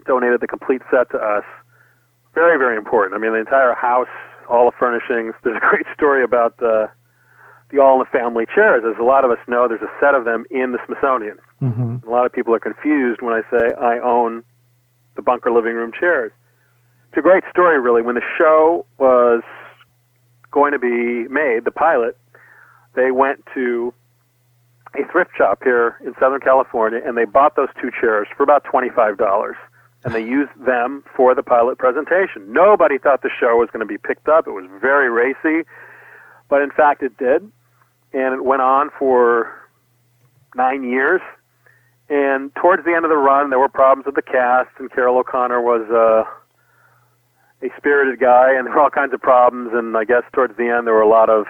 donated 0.05 0.39
the 0.41 0.47
complete 0.47 0.81
set 0.89 1.09
to 1.11 1.17
us. 1.17 1.43
Very, 2.33 2.57
very 2.57 2.77
important. 2.77 3.15
I 3.15 3.17
mean, 3.19 3.33
the 3.33 3.39
entire 3.39 3.73
house, 3.73 4.07
all 4.49 4.65
the 4.65 4.75
furnishings. 4.77 5.33
There's 5.43 5.57
a 5.57 5.67
great 5.69 5.85
story 5.93 6.23
about 6.23 6.53
uh, 6.63 6.87
the 7.69 7.79
All 7.81 7.99
in 7.99 7.99
the 7.99 8.17
Family 8.17 8.45
chairs. 8.53 8.83
As 8.87 8.97
a 8.99 9.03
lot 9.03 9.25
of 9.25 9.31
us 9.31 9.39
know, 9.47 9.67
there's 9.67 9.81
a 9.81 9.91
set 9.99 10.15
of 10.15 10.23
them 10.23 10.45
in 10.49 10.71
the 10.71 10.79
Smithsonian. 10.85 11.37
mm-hmm. 11.61 12.07
A 12.07 12.09
lot 12.09 12.25
of 12.25 12.31
people 12.31 12.55
are 12.55 12.59
confused 12.59 13.21
when 13.21 13.33
I 13.33 13.41
say 13.51 13.73
I 13.75 13.99
own 13.99 14.43
the 15.17 15.21
bunker 15.21 15.51
living 15.51 15.73
room 15.73 15.91
chairs. 15.91 16.31
It's 17.09 17.17
a 17.17 17.21
great 17.21 17.43
story, 17.49 17.79
really. 17.79 18.01
When 18.01 18.15
the 18.15 18.21
show 18.37 18.85
was 18.97 19.43
going 20.51 20.71
to 20.71 20.79
be 20.79 21.27
made, 21.27 21.65
the 21.65 21.71
pilot, 21.71 22.17
they 22.95 23.11
went 23.11 23.43
to 23.53 23.93
a 24.95 25.05
thrift 25.11 25.31
shop 25.37 25.59
here 25.63 25.97
in 26.05 26.13
Southern 26.19 26.39
California 26.39 26.99
and 27.05 27.17
they 27.17 27.25
bought 27.25 27.55
those 27.55 27.69
two 27.81 27.91
chairs 27.99 28.27
for 28.35 28.43
about 28.43 28.63
$25. 28.63 29.53
And 30.03 30.13
they 30.13 30.23
used 30.23 30.51
them 30.65 31.03
for 31.15 31.35
the 31.35 31.43
pilot 31.43 31.77
presentation. 31.77 32.51
Nobody 32.53 32.97
thought 32.97 33.23
the 33.23 33.29
show 33.39 33.57
was 33.57 33.69
going 33.73 33.81
to 33.81 33.85
be 33.85 33.97
picked 33.97 34.29
up. 34.29 34.47
It 34.47 34.51
was 34.51 34.69
very 34.79 35.09
racy, 35.09 35.67
but 36.49 36.61
in 36.61 36.71
fact 36.71 37.03
it 37.03 37.17
did. 37.17 37.51
And 38.13 38.33
it 38.33 38.45
went 38.45 38.61
on 38.61 38.89
for 38.97 39.53
nine 40.55 40.83
years. 40.83 41.21
And 42.09 42.53
towards 42.55 42.85
the 42.85 42.93
end 42.93 43.03
of 43.03 43.09
the 43.09 43.17
run, 43.17 43.49
there 43.49 43.59
were 43.59 43.69
problems 43.69 44.05
with 44.05 44.15
the 44.15 44.21
cast, 44.21 44.69
and 44.79 44.89
Carroll 44.91 45.17
O'Connor 45.17 45.61
was 45.61 45.83
uh, 45.91 46.23
a 47.65 47.69
spirited 47.75 48.19
guy, 48.19 48.53
and 48.55 48.65
there 48.65 48.73
were 48.73 48.79
all 48.79 48.89
kinds 48.89 49.13
of 49.13 49.21
problems. 49.21 49.71
And 49.73 49.97
I 49.97 50.05
guess 50.05 50.23
towards 50.31 50.55
the 50.55 50.69
end, 50.69 50.87
there 50.87 50.93
were 50.93 51.01
a 51.01 51.09
lot 51.09 51.29
of 51.29 51.47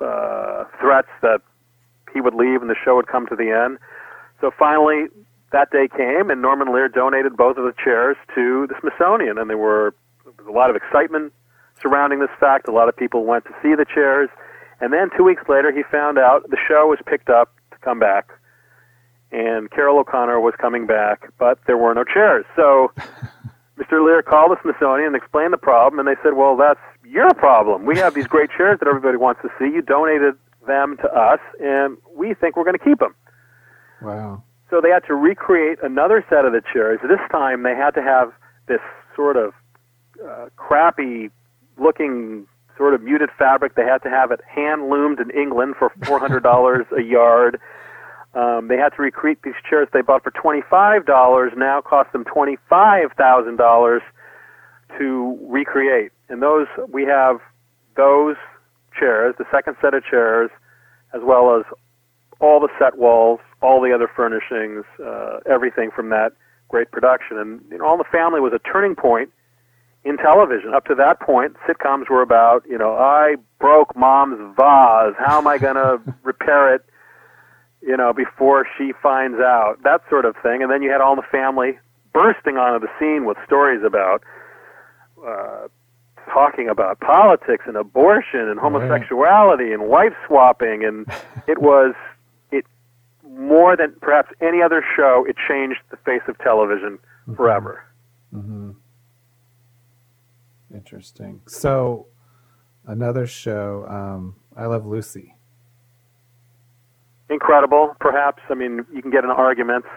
uh, 0.00 0.64
threats 0.80 1.08
that 1.22 1.40
he 2.12 2.20
would 2.20 2.34
leave 2.34 2.60
and 2.60 2.70
the 2.70 2.76
show 2.84 2.96
would 2.96 3.06
come 3.06 3.26
to 3.28 3.36
the 3.36 3.50
end. 3.50 3.78
So 4.40 4.50
finally, 4.58 5.06
that 5.52 5.70
day 5.70 5.88
came, 5.88 6.30
and 6.30 6.40
Norman 6.40 6.72
Lear 6.72 6.88
donated 6.88 7.36
both 7.36 7.56
of 7.56 7.64
the 7.64 7.74
chairs 7.82 8.16
to 8.34 8.66
the 8.68 8.74
Smithsonian, 8.80 9.38
and 9.38 9.50
there 9.50 9.58
were 9.58 9.94
there 10.24 10.32
was 10.38 10.46
a 10.46 10.56
lot 10.56 10.70
of 10.70 10.76
excitement 10.76 11.32
surrounding 11.80 12.20
this 12.20 12.30
fact. 12.38 12.68
A 12.68 12.72
lot 12.72 12.88
of 12.88 12.96
people 12.96 13.24
went 13.24 13.44
to 13.46 13.50
see 13.62 13.74
the 13.74 13.84
chairs, 13.84 14.28
and 14.80 14.92
then 14.92 15.10
two 15.16 15.24
weeks 15.24 15.42
later, 15.48 15.72
he 15.72 15.82
found 15.90 16.18
out 16.18 16.48
the 16.50 16.56
show 16.68 16.86
was 16.86 16.98
picked 17.04 17.28
up 17.28 17.52
to 17.72 17.78
come 17.78 17.98
back, 17.98 18.30
and 19.32 19.70
Carroll 19.70 19.98
O'Connor 19.98 20.40
was 20.40 20.54
coming 20.58 20.86
back, 20.86 21.32
but 21.38 21.58
there 21.66 21.76
were 21.76 21.94
no 21.94 22.04
chairs. 22.04 22.44
So 22.54 22.92
Mr. 23.78 24.04
Lear 24.04 24.22
called 24.22 24.52
the 24.52 24.56
Smithsonian 24.62 25.08
and 25.08 25.16
explained 25.16 25.52
the 25.52 25.58
problem, 25.58 25.98
and 25.98 26.08
they 26.08 26.20
said, 26.22 26.34
"Well, 26.34 26.56
that's 26.56 26.80
your 27.04 27.32
problem. 27.34 27.86
We 27.86 27.98
have 27.98 28.14
these 28.14 28.26
great 28.26 28.50
chairs 28.56 28.78
that 28.80 28.88
everybody 28.88 29.16
wants 29.16 29.40
to 29.42 29.48
see. 29.58 29.66
You 29.66 29.82
donated 29.82 30.34
them 30.66 30.96
to 30.98 31.12
us, 31.12 31.40
and 31.60 31.96
we 32.14 32.34
think 32.34 32.56
we're 32.56 32.64
going 32.64 32.78
to 32.78 32.84
keep 32.84 32.98
them." 32.98 33.14
Wow. 34.02 34.42
So 34.70 34.80
they 34.80 34.90
had 34.90 35.04
to 35.06 35.14
recreate 35.14 35.78
another 35.82 36.24
set 36.28 36.44
of 36.44 36.52
the 36.52 36.62
chairs. 36.72 37.00
This 37.02 37.20
time 37.32 37.64
they 37.64 37.74
had 37.74 37.90
to 37.92 38.02
have 38.02 38.32
this 38.68 38.80
sort 39.16 39.36
of 39.36 39.52
uh, 40.24 40.48
crappy 40.56 41.30
looking 41.76 42.46
sort 42.76 42.94
of 42.94 43.02
muted 43.02 43.30
fabric. 43.36 43.74
They 43.74 43.84
had 43.84 44.02
to 44.04 44.10
have 44.10 44.30
it 44.30 44.40
hand 44.46 44.88
loomed 44.88 45.18
in 45.18 45.30
England 45.30 45.74
for 45.78 45.90
$400 46.00 46.84
a 46.96 47.02
yard. 47.02 47.60
Um, 48.32 48.68
they 48.68 48.76
had 48.76 48.90
to 48.90 49.02
recreate 49.02 49.42
these 49.42 49.58
chairs 49.68 49.88
they 49.92 50.02
bought 50.02 50.22
for 50.22 50.30
$25, 50.30 51.56
now 51.56 51.80
cost 51.80 52.12
them 52.12 52.24
$25,000 52.24 54.00
to 54.98 55.38
recreate. 55.48 56.12
And 56.28 56.42
those, 56.42 56.66
we 56.88 57.04
have 57.04 57.40
those 57.96 58.36
chairs, 58.98 59.34
the 59.38 59.44
second 59.50 59.76
set 59.80 59.94
of 59.94 60.04
chairs, 60.04 60.50
as 61.14 61.22
well 61.24 61.56
as 61.56 61.64
all 62.40 62.60
the 62.60 62.68
set 62.78 62.98
walls, 62.98 63.40
all 63.62 63.80
the 63.80 63.92
other 63.92 64.08
furnishings, 64.14 64.84
uh, 65.04 65.40
everything 65.46 65.90
from 65.94 66.08
that 66.10 66.32
great 66.68 66.90
production. 66.90 67.38
And 67.38 67.60
you 67.70 67.78
know, 67.78 67.84
All 67.84 67.94
in 67.94 67.98
the 67.98 68.04
Family 68.10 68.40
was 68.40 68.52
a 68.52 68.58
turning 68.60 68.94
point 68.94 69.30
in 70.04 70.16
television. 70.16 70.72
Up 70.72 70.86
to 70.86 70.94
that 70.94 71.20
point, 71.20 71.56
sitcoms 71.68 72.08
were 72.08 72.22
about, 72.22 72.64
you 72.68 72.78
know, 72.78 72.94
I 72.94 73.36
broke 73.58 73.94
mom's 73.96 74.38
vase. 74.56 75.14
How 75.18 75.38
am 75.38 75.46
I 75.46 75.58
going 75.66 75.74
to 75.74 76.00
repair 76.22 76.74
it, 76.74 76.84
you 77.82 77.96
know, 77.96 78.12
before 78.12 78.66
she 78.78 78.92
finds 79.02 79.38
out? 79.40 79.76
That 79.84 80.00
sort 80.08 80.24
of 80.24 80.34
thing. 80.42 80.62
And 80.62 80.70
then 80.70 80.82
you 80.82 80.90
had 80.90 81.00
All 81.00 81.12
in 81.12 81.16
the 81.16 81.30
Family 81.30 81.78
bursting 82.12 82.56
onto 82.56 82.84
the 82.84 82.90
scene 82.98 83.24
with 83.24 83.36
stories 83.46 83.82
about 83.84 84.22
uh, 85.26 85.68
talking 86.32 86.68
about 86.68 87.00
politics 87.00 87.64
and 87.66 87.76
abortion 87.76 88.48
and 88.48 88.58
homosexuality 88.60 89.72
and 89.72 89.88
wife 89.88 90.12
swapping. 90.26 90.84
And 90.84 91.06
it 91.48 91.60
was 91.60 91.94
it 92.50 92.64
more 93.28 93.76
than 93.76 93.94
perhaps 94.00 94.30
any 94.40 94.62
other 94.62 94.84
show. 94.96 95.24
It 95.28 95.36
changed 95.48 95.80
the 95.90 95.96
face 95.98 96.22
of 96.28 96.38
television 96.38 96.98
forever. 97.36 97.84
Mm-hmm. 98.34 98.70
Interesting. 100.74 101.40
So, 101.46 102.06
another 102.86 103.26
show, 103.26 103.86
um, 103.88 104.36
I 104.56 104.66
Love 104.66 104.86
Lucy. 104.86 105.34
incredible, 107.28 107.94
perhaps. 108.00 108.42
I 108.48 108.54
mean, 108.54 108.84
you 108.92 109.02
can 109.02 109.10
get 109.10 109.24
in 109.24 109.30
arguments 109.30 109.88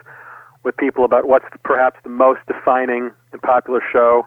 with 0.64 0.76
people 0.78 1.04
about 1.06 1.28
what's 1.28 1.46
perhaps 1.64 2.00
the 2.04 2.10
most 2.10 2.40
defining 2.48 3.12
and 3.32 3.42
popular 3.42 3.82
show. 3.92 4.26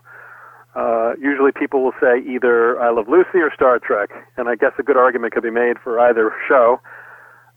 Uh, 0.76 1.14
usually 1.18 1.52
people 1.52 1.82
will 1.82 1.94
say 1.98 2.20
either 2.20 2.78
I 2.80 2.90
Love 2.90 3.08
Lucy 3.08 3.38
or 3.38 3.50
Star 3.54 3.78
Trek, 3.78 4.10
and 4.36 4.46
I 4.48 4.56
guess 4.56 4.72
a 4.78 4.82
good 4.82 4.98
argument 4.98 5.32
could 5.32 5.42
be 5.42 5.50
made 5.50 5.78
for 5.82 5.98
either 5.98 6.30
show. 6.46 6.78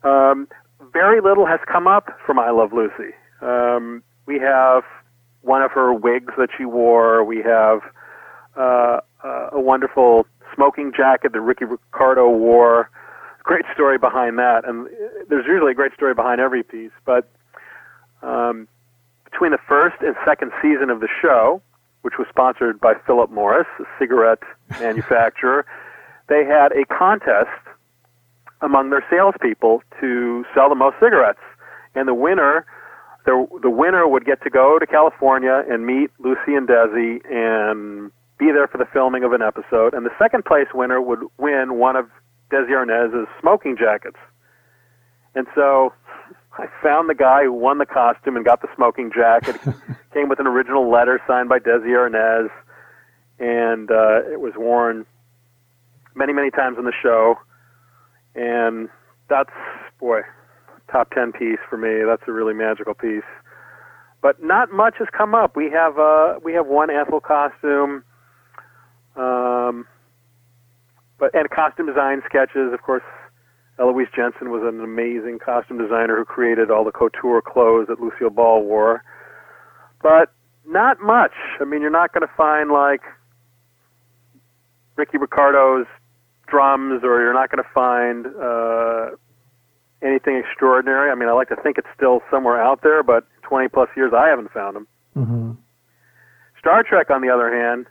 Um, 0.04 0.48
very 0.94 1.20
little 1.20 1.46
has 1.46 1.60
come 1.70 1.86
up 1.86 2.18
from 2.26 2.40
I 2.40 2.52
Love 2.52 2.72
Lucy. 2.72 3.14
Um, 3.42 4.04
we 4.26 4.40
have 4.40 4.84
one 5.42 5.62
of 5.62 5.72
her 5.72 5.94
wigs 5.94 6.34
that 6.38 6.50
she 6.58 6.64
wore. 6.64 7.24
We 7.26 7.42
have 7.42 7.82
uh, 8.56 9.02
uh, 9.24 9.50
a 9.52 9.60
wonderful 9.60 10.26
smoking 10.56 10.94
jacket 10.96 11.34
that 11.34 11.42
Ricky 11.42 11.66
Ricardo 11.66 12.30
wore. 12.30 12.90
Great 13.44 13.66
story 13.74 13.98
behind 13.98 14.38
that, 14.38 14.66
and 14.66 14.88
there's 15.28 15.46
usually 15.46 15.72
a 15.72 15.76
great 15.76 15.94
story 15.94 16.14
behind 16.14 16.40
every 16.40 16.64
piece. 16.64 16.92
But 17.06 17.30
um, 18.22 18.70
between 19.26 19.52
the 19.52 19.60
first 19.68 19.98
and 20.02 20.16
second 20.26 20.52
season 20.62 20.90
of 20.90 21.02
the 21.02 21.10
show, 21.22 21.62
which 22.02 22.16
was 22.18 22.28
sponsored 22.30 22.80
by 22.80 22.94
Philip 23.06 23.30
Morris, 23.30 23.68
a 23.80 23.84
cigarette 23.98 24.40
manufacturer, 24.80 25.66
they 26.28 26.46
had 26.46 26.72
a 26.72 26.86
contest 26.86 27.50
among 28.62 28.90
their 28.90 29.04
salespeople 29.10 29.82
to 30.00 30.46
sell 30.54 30.70
the 30.70 30.76
most 30.76 30.96
cigarettes, 31.00 31.40
and 31.96 32.08
the 32.08 32.14
winner. 32.14 32.66
The, 33.26 33.46
the 33.62 33.70
winner 33.70 34.08
would 34.08 34.26
get 34.26 34.42
to 34.44 34.50
go 34.50 34.80
to 34.80 34.88
California 34.88 35.64
and 35.70 35.86
meet 35.86 36.10
Lucy 36.20 36.56
and 36.56 36.68
Desi 36.68 37.20
and 37.30 38.12
be 38.38 38.52
there 38.52 38.68
for 38.68 38.78
the 38.78 38.88
filming 38.92 39.24
of 39.24 39.34
an 39.34 39.42
episode, 39.42 39.94
and 39.94 40.06
the 40.06 40.16
second 40.18 40.46
place 40.46 40.68
winner 40.74 41.02
would 41.02 41.20
win 41.38 41.78
one 41.78 41.96
of 41.96 42.10
Desi 42.52 42.72
Arnaz's 42.72 43.28
smoking 43.40 43.78
jackets. 43.78 44.18
And 45.36 45.46
so 45.54 45.94
I 46.58 46.68
found 46.84 47.10
the 47.10 47.16
guy 47.16 47.44
who 47.44 47.54
won 47.54 47.78
the 47.78 47.86
costume 47.86 48.36
and 48.36 48.44
got 48.44 48.62
the 48.62 48.68
smoking 48.76 49.12
jacket. 49.14 49.56
Came 50.14 50.30
with 50.30 50.40
an 50.40 50.48
original 50.48 50.90
letter 50.90 51.22
signed 51.28 51.48
by 51.48 51.60
Desi 51.60 51.88
Arnaz, 51.88 52.50
and 53.40 53.90
uh, 53.90 54.30
it 54.32 54.42
was 54.42 54.54
worn 54.58 55.06
many, 56.16 56.34
many 56.34 56.52
times 56.52 56.78
on 56.78 56.86
the 56.86 56.94
show. 57.02 57.36
And 58.36 58.90
that's, 59.30 59.52
boy, 60.00 60.22
top 60.92 61.12
10 61.12 61.32
piece 61.32 61.60
for 61.70 61.78
me. 61.78 62.04
That's 62.06 62.24
a 62.28 62.32
really 62.32 62.54
magical 62.54 62.94
piece. 62.94 63.24
But 64.22 64.44
not 64.44 64.72
much 64.74 64.96
has 65.00 65.08
come 65.16 65.34
up. 65.34 65.56
We 65.56 65.72
have 65.72 65.98
uh, 65.98 66.40
we 66.44 66.52
have 66.54 66.68
one 66.68 66.90
Ethel 66.90 67.22
costume. 67.22 68.04
Um, 69.16 69.88
but 71.18 71.34
and 71.34 71.50
costume 71.50 71.86
design 71.86 72.22
sketches, 72.26 72.74
of 72.74 72.82
course. 72.82 73.04
Elois 73.80 74.08
Jenssen 74.16 74.50
was 74.50 74.62
an 74.64 74.82
amazing 74.84 75.40
costume 75.40 75.78
designer 75.78 76.18
who 76.18 76.26
created 76.26 76.70
all 76.70 76.84
the 76.84 76.92
couture 76.92 77.42
clothes 77.42 77.88
that 77.88 78.00
Lucille 78.00 78.30
Ball 78.30 78.64
wore. 78.64 79.04
But 80.02 80.32
not 80.66 81.00
much. 81.02 81.32
I 81.60 81.64
mean, 81.66 81.82
you're 81.82 81.90
not 81.90 82.14
going 82.14 82.28
to 82.28 82.34
find 82.36 82.70
like 82.72 83.02
Ricky 84.96 85.18
Ricardo's 85.18 85.88
drums 86.48 87.04
or 87.04 87.22
you're 87.22 87.34
not 87.34 87.50
going 87.52 87.64
to 87.64 87.70
find 87.74 88.28
uh, 88.38 89.16
anything 90.06 90.36
extraordinary. 90.36 91.10
I 91.12 91.16
mean, 91.16 91.30
I 91.30 91.32
like 91.34 91.50
to 91.50 91.56
think 91.56 91.78
it's 91.78 91.88
still 91.96 92.22
somewhere 92.30 92.62
out 92.62 92.82
there, 92.84 93.02
but 93.04 93.26
20 93.44 93.70
plus 93.70 93.90
years 93.96 94.12
I 94.16 94.28
haven't 94.28 94.52
found 94.52 94.76
them. 94.76 94.88
hmm 95.14 95.52
Star 96.60 96.84
Trek, 96.84 97.10
on 97.10 97.22
the 97.22 97.30
other 97.30 97.56
hand, 97.56 97.86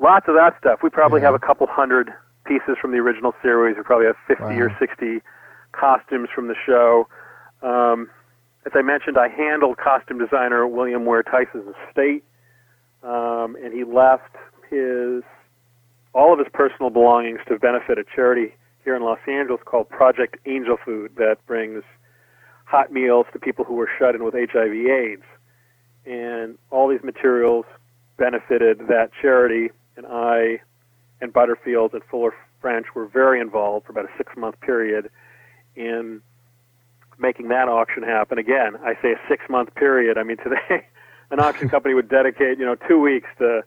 lots 0.00 0.26
of 0.26 0.34
that 0.34 0.56
stuff. 0.58 0.80
We 0.82 0.90
probably 0.90 1.20
Yeah. 1.20 1.26
have 1.26 1.34
a 1.34 1.38
couple 1.38 1.68
hundred 1.68 2.12
pieces 2.46 2.76
from 2.80 2.92
the 2.92 2.98
original 2.98 3.32
series. 3.42 3.76
We 3.76 3.82
probably 3.82 4.06
have 4.06 4.16
50 4.26 4.44
or 4.60 4.76
60 4.78 5.20
costumes 5.72 6.28
from 6.34 6.48
the 6.48 6.54
show. 6.64 7.08
Um, 7.62 8.10
as 8.64 8.72
I 8.74 8.82
mentioned, 8.82 9.16
I 9.18 9.28
handled 9.28 9.78
costume 9.78 10.18
designer 10.18 10.66
William 10.66 11.04
Ware 11.04 11.22
Theiss's 11.22 11.66
estate, 11.88 12.24
um, 13.02 13.56
and 13.62 13.72
he 13.72 13.84
left 13.84 14.34
his 14.70 15.22
all 16.12 16.32
of 16.32 16.38
his 16.38 16.48
personal 16.52 16.90
belongings 16.90 17.40
to 17.46 17.58
benefit 17.58 17.98
a 17.98 18.04
charity 18.14 18.54
here 18.84 18.96
in 18.96 19.02
Los 19.02 19.18
Angeles 19.28 19.60
called 19.64 19.88
Project 19.90 20.36
Angel 20.46 20.78
Food 20.82 21.12
that 21.16 21.36
brings 21.46 21.82
hot 22.64 22.90
meals 22.90 23.26
to 23.32 23.38
people 23.38 23.64
who 23.64 23.74
were 23.74 23.88
shut 23.98 24.14
in 24.14 24.24
with 24.24 24.34
HIV/AIDS 24.34 25.22
and 26.06 26.56
all 26.70 26.88
these 26.88 27.02
materials 27.02 27.66
benefited 28.16 28.78
that 28.88 29.10
charity. 29.20 29.70
And 29.96 30.06
I 30.06 30.60
and 31.20 31.32
Butterfield 31.32 31.94
and 31.94 32.02
Fuller 32.10 32.34
French 32.60 32.86
were 32.94 33.06
very 33.06 33.40
involved 33.40 33.86
for 33.86 33.92
about 33.92 34.06
a 34.06 34.16
six 34.16 34.32
month 34.36 34.60
period 34.60 35.10
in 35.74 36.20
making 37.18 37.48
that 37.48 37.68
auction 37.68 38.02
happen. 38.02 38.38
Again, 38.38 38.76
I 38.82 38.94
say 39.02 39.12
a 39.12 39.20
six 39.28 39.44
month 39.48 39.74
period. 39.74 40.18
I 40.18 40.22
mean, 40.22 40.36
today 40.38 40.86
an 41.30 41.40
auction 41.40 41.68
company 41.68 41.94
would 41.94 42.08
dedicate, 42.08 42.58
you 42.58 42.64
know, 42.64 42.76
two 42.88 43.00
weeks 43.00 43.28
to 43.38 43.62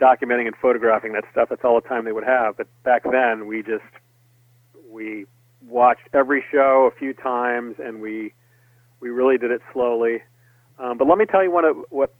documenting 0.00 0.46
and 0.46 0.56
photographing 0.56 1.12
that 1.12 1.24
stuff. 1.30 1.48
That's 1.48 1.64
all 1.64 1.80
the 1.80 1.88
time 1.88 2.04
they 2.04 2.12
would 2.12 2.24
have. 2.24 2.56
But 2.56 2.68
back 2.84 3.04
then, 3.10 3.46
we 3.46 3.62
just 3.62 3.84
we 4.88 5.26
watched 5.66 6.08
every 6.12 6.44
show 6.50 6.90
a 6.92 6.98
few 6.98 7.12
times, 7.12 7.76
and 7.78 8.00
we 8.00 8.32
we 9.00 9.10
really 9.10 9.38
did 9.38 9.50
it 9.50 9.60
slowly. 9.72 10.22
Um, 10.78 10.98
but 10.98 11.08
let 11.08 11.18
me 11.18 11.26
tell 11.26 11.42
you 11.42 11.50
one 11.50 11.64
of 11.64 11.76
what 11.90 12.14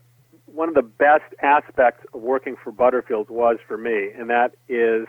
one 0.53 0.69
of 0.69 0.75
the 0.75 0.83
best 0.83 1.35
aspects 1.43 2.05
of 2.13 2.21
working 2.21 2.57
for 2.63 2.73
Butterfield 2.73 3.31
was 3.31 3.57
for 3.67 3.77
me, 3.79 4.11
and 4.17 4.31
that 4.31 4.53
is 4.69 5.07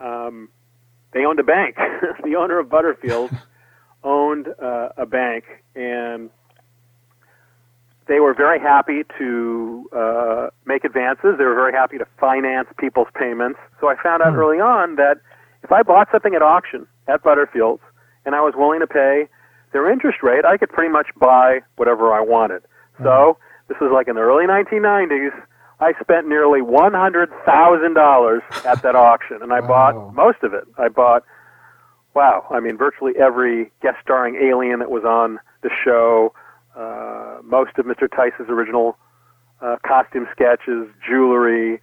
um, 0.00 0.48
they 1.12 1.24
owned 1.24 1.38
a 1.38 1.44
bank. 1.44 1.76
the 2.24 2.36
owner 2.36 2.58
of 2.58 2.68
Butterfield 2.68 3.32
owned 4.04 4.48
uh, 4.62 4.88
a 4.96 5.06
bank, 5.06 5.44
and 5.74 6.30
they 8.08 8.20
were 8.20 8.34
very 8.34 8.58
happy 8.58 9.02
to 9.18 9.88
uh, 9.96 10.48
make 10.66 10.84
advances. 10.84 11.36
They 11.38 11.44
were 11.44 11.54
very 11.54 11.72
happy 11.72 11.98
to 11.98 12.06
finance 12.18 12.68
people's 12.78 13.08
payments. 13.14 13.58
So 13.80 13.88
I 13.88 13.94
found 14.02 14.22
out 14.22 14.32
Hmm. 14.32 14.38
early 14.38 14.58
on 14.58 14.96
that 14.96 15.18
if 15.62 15.70
I 15.70 15.82
bought 15.82 16.08
something 16.10 16.34
at 16.34 16.42
auction 16.42 16.86
at 17.06 17.22
Butterfield 17.22 17.80
and 18.26 18.34
I 18.34 18.40
was 18.40 18.54
willing 18.56 18.80
to 18.80 18.86
pay 18.86 19.28
their 19.72 19.90
interest 19.90 20.18
rate, 20.22 20.44
I 20.44 20.56
could 20.56 20.70
pretty 20.70 20.92
much 20.92 21.08
buy 21.18 21.60
whatever 21.76 22.12
I 22.12 22.20
wanted. 22.20 22.62
So 23.02 23.38
this 23.68 23.78
was 23.80 23.90
like 23.92 24.08
in 24.08 24.14
the 24.16 24.20
early 24.22 24.46
1990s. 24.46 25.30
I 25.80 25.92
spent 26.00 26.28
nearly 26.28 26.60
$100,000 26.60 28.40
at 28.64 28.82
that 28.82 28.94
auction, 28.94 29.38
and 29.42 29.52
I 29.52 29.60
Wow. 29.60 29.66
bought 29.66 30.14
most 30.14 30.42
of 30.42 30.54
it. 30.54 30.64
I 30.78 30.88
bought, 30.88 31.24
wow, 32.14 32.46
I 32.50 32.60
mean, 32.60 32.76
virtually 32.76 33.14
every 33.18 33.72
guest 33.82 33.96
starring 34.02 34.36
alien 34.36 34.78
that 34.78 34.90
was 34.90 35.04
on 35.04 35.40
the 35.62 35.70
show, 35.84 36.32
uh, 36.76 37.38
most 37.42 37.78
of 37.78 37.86
Mr. 37.86 38.08
Theiss's 38.08 38.48
original 38.48 38.96
uh, 39.60 39.76
costume 39.86 40.26
sketches, 40.32 40.88
jewelry, 41.08 41.80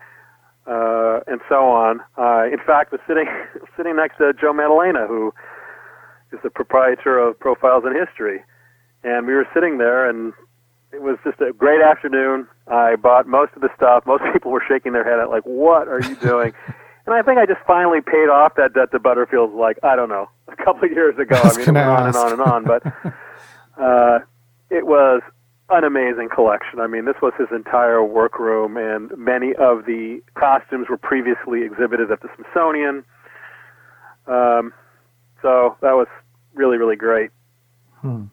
uh, 0.67 1.19
and 1.27 1.41
so 1.49 1.65
on. 1.69 2.01
Uh, 2.17 2.43
in 2.51 2.59
fact, 2.65 2.91
was 2.91 3.01
sitting 3.07 3.25
sitting 3.77 3.95
next 3.95 4.17
to 4.17 4.33
Joe 4.33 4.53
Maddalena, 4.53 5.07
who 5.07 5.33
is 6.31 6.39
the 6.43 6.49
proprietor 6.49 7.17
of 7.17 7.39
Profiles 7.39 7.83
in 7.85 7.93
History, 7.95 8.43
and 9.03 9.25
we 9.27 9.33
were 9.33 9.47
sitting 9.53 9.77
there, 9.77 10.07
and 10.09 10.33
it 10.91 11.01
was 11.01 11.17
just 11.23 11.39
a 11.41 11.53
great 11.53 11.81
afternoon. 11.81 12.47
I 12.67 12.95
bought 12.95 13.27
most 13.27 13.53
of 13.55 13.61
the 13.61 13.69
stuff. 13.75 14.05
Most 14.05 14.23
people 14.33 14.51
were 14.51 14.63
shaking 14.67 14.93
their 14.93 15.03
head 15.03 15.19
at 15.19 15.29
like, 15.29 15.43
"What 15.43 15.87
are 15.87 16.01
you 16.01 16.15
doing?" 16.15 16.53
and 17.05 17.15
I 17.15 17.21
think 17.21 17.37
I 17.37 17.45
just 17.45 17.61
finally 17.65 18.01
paid 18.01 18.29
off 18.29 18.55
that 18.55 18.73
debt 18.73 18.91
to 18.91 18.99
Butterfield, 18.99 19.53
like 19.53 19.77
I 19.83 19.95
don't 19.95 20.09
know, 20.09 20.29
a 20.47 20.55
couple 20.55 20.85
of 20.85 20.91
years 20.91 21.17
ago. 21.17 21.35
I 21.35 21.49
I 21.49 21.57
mean, 21.57 21.61
it 21.61 21.73
went 21.73 21.77
on 21.77 22.07
and 22.07 22.15
on 22.15 22.31
and 22.31 22.41
on, 22.41 22.63
but 22.65 22.85
uh, 23.81 24.19
it 24.69 24.85
was 24.85 25.21
an 25.69 25.83
amazing 25.83 26.29
collection. 26.33 26.79
I 26.79 26.87
mean, 26.87 27.05
this 27.05 27.15
was 27.21 27.33
his 27.37 27.47
entire 27.51 28.03
workroom, 28.03 28.77
and 28.77 29.15
many 29.17 29.53
of 29.55 29.85
the 29.85 30.21
costumes 30.33 30.87
were 30.89 30.97
previously 30.97 31.63
exhibited 31.63 32.11
at 32.11 32.21
the 32.21 32.29
Smithsonian. 32.35 33.03
Um, 34.25 34.73
so 35.41 35.77
that 35.81 35.93
was 35.93 36.07
really, 36.53 36.77
really 36.77 36.95
great. 36.95 37.29
Hmm. 38.01 38.25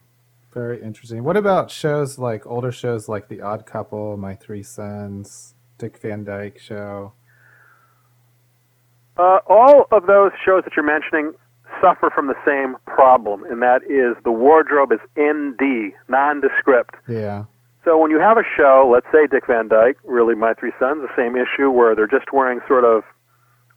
Very 0.56 0.82
interesting. 0.82 1.22
What 1.22 1.36
about 1.36 1.70
shows 1.70 2.18
like 2.18 2.46
older 2.46 2.72
shows 2.72 3.10
like 3.10 3.28
The 3.28 3.42
Odd 3.42 3.66
Couple, 3.66 4.16
My 4.16 4.34
Three 4.34 4.62
Sons, 4.62 5.54
Dick 5.76 5.98
Van 5.98 6.24
Dyke 6.24 6.58
Show? 6.58 7.12
Uh, 9.18 9.40
all 9.46 9.84
of 9.92 10.06
those 10.06 10.32
shows 10.42 10.64
that 10.64 10.72
you're 10.74 10.82
mentioning 10.82 11.34
suffer 11.78 12.08
from 12.08 12.28
the 12.28 12.40
same 12.46 12.74
problem, 12.86 13.44
and 13.44 13.60
that 13.60 13.82
is 13.82 14.16
the 14.24 14.32
wardrobe 14.32 14.92
is 14.92 15.00
ND, 15.20 15.92
nondescript. 16.08 16.94
Yeah. 17.06 17.44
So 17.84 17.98
when 17.98 18.10
you 18.10 18.18
have 18.18 18.38
a 18.38 18.44
show, 18.56 18.90
let's 18.90 19.06
say 19.12 19.26
Dick 19.30 19.46
Van 19.46 19.68
Dyke, 19.68 19.98
really 20.04 20.34
My 20.34 20.54
Three 20.54 20.72
Sons, 20.78 21.02
the 21.02 21.14
same 21.14 21.36
issue 21.36 21.70
where 21.70 21.94
they're 21.94 22.06
just 22.06 22.32
wearing 22.32 22.60
sort 22.66 22.84
of 22.84 23.02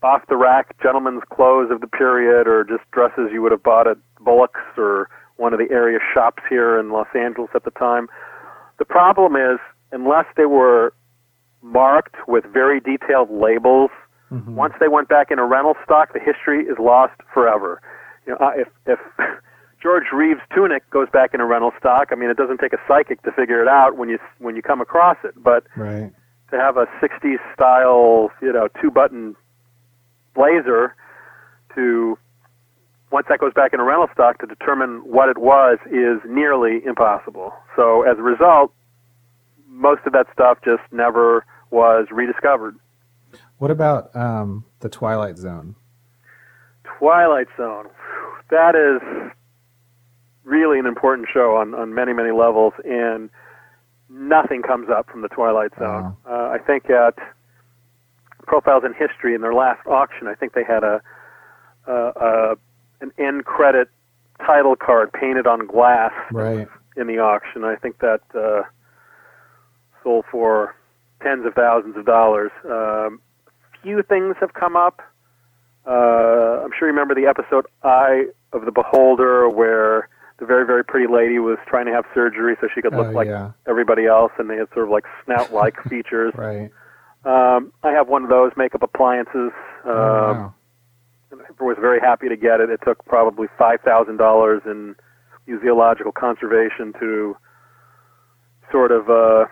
off 0.02 0.22
the 0.30 0.38
rack 0.38 0.82
gentlemen's 0.82 1.24
clothes 1.30 1.72
of 1.72 1.82
the 1.82 1.88
period 1.88 2.48
or 2.48 2.64
just 2.64 2.90
dresses 2.92 3.32
you 3.34 3.42
would 3.42 3.52
have 3.52 3.64
bought 3.64 3.86
at 3.86 3.98
Bullock's 4.22 4.62
or 4.78 5.10
one 5.40 5.54
of 5.54 5.60
the 5.60 5.72
area 5.72 6.00
shops 6.14 6.44
here 6.50 6.78
in 6.78 6.90
Los 6.92 7.08
Angeles 7.16 7.50
at 7.56 7.64
the 7.64 7.72
time. 7.72 8.08
The 8.78 8.86
problem 8.86 9.36
is, 9.36 9.58
unless 9.92 10.26
they 10.36 10.46
were 10.46 10.94
marked 11.62 12.16
with 12.28 12.44
very 12.46 12.80
detailed 12.80 13.32
labels, 13.32 13.90
Mhm. 14.32 14.54
once 14.54 14.74
they 14.80 14.88
went 14.88 15.08
back 15.08 15.32
into 15.32 15.44
rental 15.44 15.76
stock, 15.84 16.14
the 16.14 16.20
history 16.20 16.66
is 16.68 16.78
lost 16.78 17.14
forever. 17.34 17.82
You 18.28 18.36
know, 18.40 18.50
if 18.56 18.68
if 18.86 19.00
George 19.82 20.12
Reeves' 20.12 20.42
tunic 20.54 20.88
goes 20.92 21.10
back 21.10 21.34
into 21.34 21.46
rental 21.46 21.72
stock, 21.80 22.10
I 22.12 22.16
mean, 22.16 22.30
it 22.30 22.38
doesn't 22.38 22.60
take 22.60 22.74
a 22.74 22.80
psychic 22.88 23.22
to 23.24 23.32
figure 23.32 23.62
it 23.62 23.68
out 23.68 23.96
when 23.96 24.10
you 24.10 24.20
when 24.40 24.56
you 24.56 24.62
come 24.62 24.82
across 24.82 25.18
it. 25.24 25.34
But 25.38 25.64
Right. 25.76 26.12
to 26.52 26.60
have 26.60 26.76
a 26.78 26.86
'60s 27.00 27.40
style, 27.54 28.30
you 28.42 28.52
know, 28.52 28.68
two-button 28.82 29.36
blazer, 30.36 30.94
to 31.76 32.18
once 33.12 33.26
that 33.30 33.40
goes 33.40 33.54
back 33.54 33.74
into 33.74 33.84
rental 33.84 34.08
stock 34.14 34.40
to 34.40 34.48
determine 34.48 35.00
what 35.00 35.30
it 35.30 35.38
was 35.38 35.78
is 35.88 36.20
nearly 36.30 36.84
impossible. 36.86 37.54
So 37.76 38.04
as 38.04 38.18
a 38.18 38.22
result, 38.22 38.72
most 39.68 40.02
of 40.06 40.14
that 40.14 40.28
stuff 40.34 40.60
just 40.64 40.84
never 40.92 41.46
was 41.72 42.08
rediscovered. 42.12 42.78
What 43.58 43.72
about 43.72 44.16
um, 44.16 44.66
The 44.80 44.90
Twilight 44.90 45.38
Zone? 45.38 45.76
Twilight 46.84 47.48
Zone. 47.58 47.88
That 48.50 48.76
is 48.76 49.02
really 50.44 50.80
an 50.80 50.86
important 50.86 51.28
show 51.32 51.56
on, 51.56 51.74
on 51.76 51.94
many, 51.94 52.14
many 52.14 52.32
levels, 52.32 52.74
and 52.84 53.30
nothing 54.10 54.62
comes 54.64 54.90
up 54.90 55.10
from 55.10 55.22
the 55.22 55.28
Twilight 55.28 55.72
Zone. 55.78 56.16
Uh, 56.28 56.50
I 56.50 56.58
think 56.66 56.90
at 56.90 57.16
Profiles 58.48 58.84
in 58.84 58.94
History, 58.94 59.36
in 59.36 59.42
their 59.42 59.54
last 59.54 59.86
auction, 59.86 60.28
I 60.28 60.34
think 60.34 60.54
they 60.54 60.64
had 60.64 60.84
a, 60.84 61.02
a, 61.86 61.94
a 61.94 62.56
an 63.02 63.12
end 63.18 63.46
credit 63.46 63.90
title 64.46 64.76
card 64.76 65.12
painted 65.14 65.48
on 65.48 65.66
glass 65.68 66.12
Right. 66.32 66.68
in 66.96 67.08
the 67.08 67.20
auction. 67.20 67.64
I 67.64 67.76
think 67.76 68.00
that 68.00 68.22
uh, 68.36 68.64
sold 70.04 70.26
for 70.32 70.76
tens 71.22 71.46
of 71.46 71.54
thousands 71.54 71.98
of 71.98 72.06
dollars. 72.06 72.52
Um, 72.70 73.22
few 73.82 74.02
things 74.04 74.36
have 74.40 74.54
come 74.54 74.76
up. 74.76 75.02
Uh, 75.88 76.62
I'm 76.64 76.72
sure 76.78 76.88
you 76.88 76.94
remember 76.94 77.16
the 77.16 77.26
episode 77.28 77.66
Eye 77.84 78.26
of 78.54 78.66
the 78.66 78.72
Beholder, 78.72 79.50
where 79.50 80.10
the 80.40 80.46
very, 80.46 80.66
very 80.66 80.84
pretty 80.84 81.12
lady 81.12 81.40
was 81.40 81.58
trying 81.68 81.86
to 81.86 81.92
have 81.92 82.06
surgery 82.14 82.56
so 82.62 82.68
she 82.74 82.82
could 82.82 82.94
look 82.94 83.08
Oh, 83.08 83.12
like 83.12 83.28
yeah. 83.28 83.52
everybody 83.68 84.06
else, 84.06 84.32
and 84.38 84.50
they 84.50 84.56
had 84.58 84.68
sort 84.74 84.86
of 84.86 84.92
like 84.92 85.06
snout-like 85.26 85.82
features. 85.90 86.34
Right. 86.36 86.72
Um, 87.26 87.74
I 87.84 87.92
have 87.92 88.08
one 88.08 88.24
of 88.24 88.30
those 88.30 88.52
makeup 88.56 88.82
appliances. 88.84 89.52
Um, 89.84 89.92
oh, 89.92 90.34
wow. 90.34 90.54
I 91.32 91.64
was 91.64 91.78
very 91.80 92.00
happy 92.00 92.30
to 92.30 92.36
get 92.36 92.60
it. 92.60 92.70
It 92.70 92.80
took 92.84 93.04
probably 93.06 93.48
five 93.58 93.82
thousand 93.82 94.18
dollars 94.18 94.62
in 94.66 94.96
museological 95.48 96.14
conservation 96.14 96.94
to 97.00 97.36
sort 98.72 98.92
of 98.92 99.10
uh, 99.10 99.46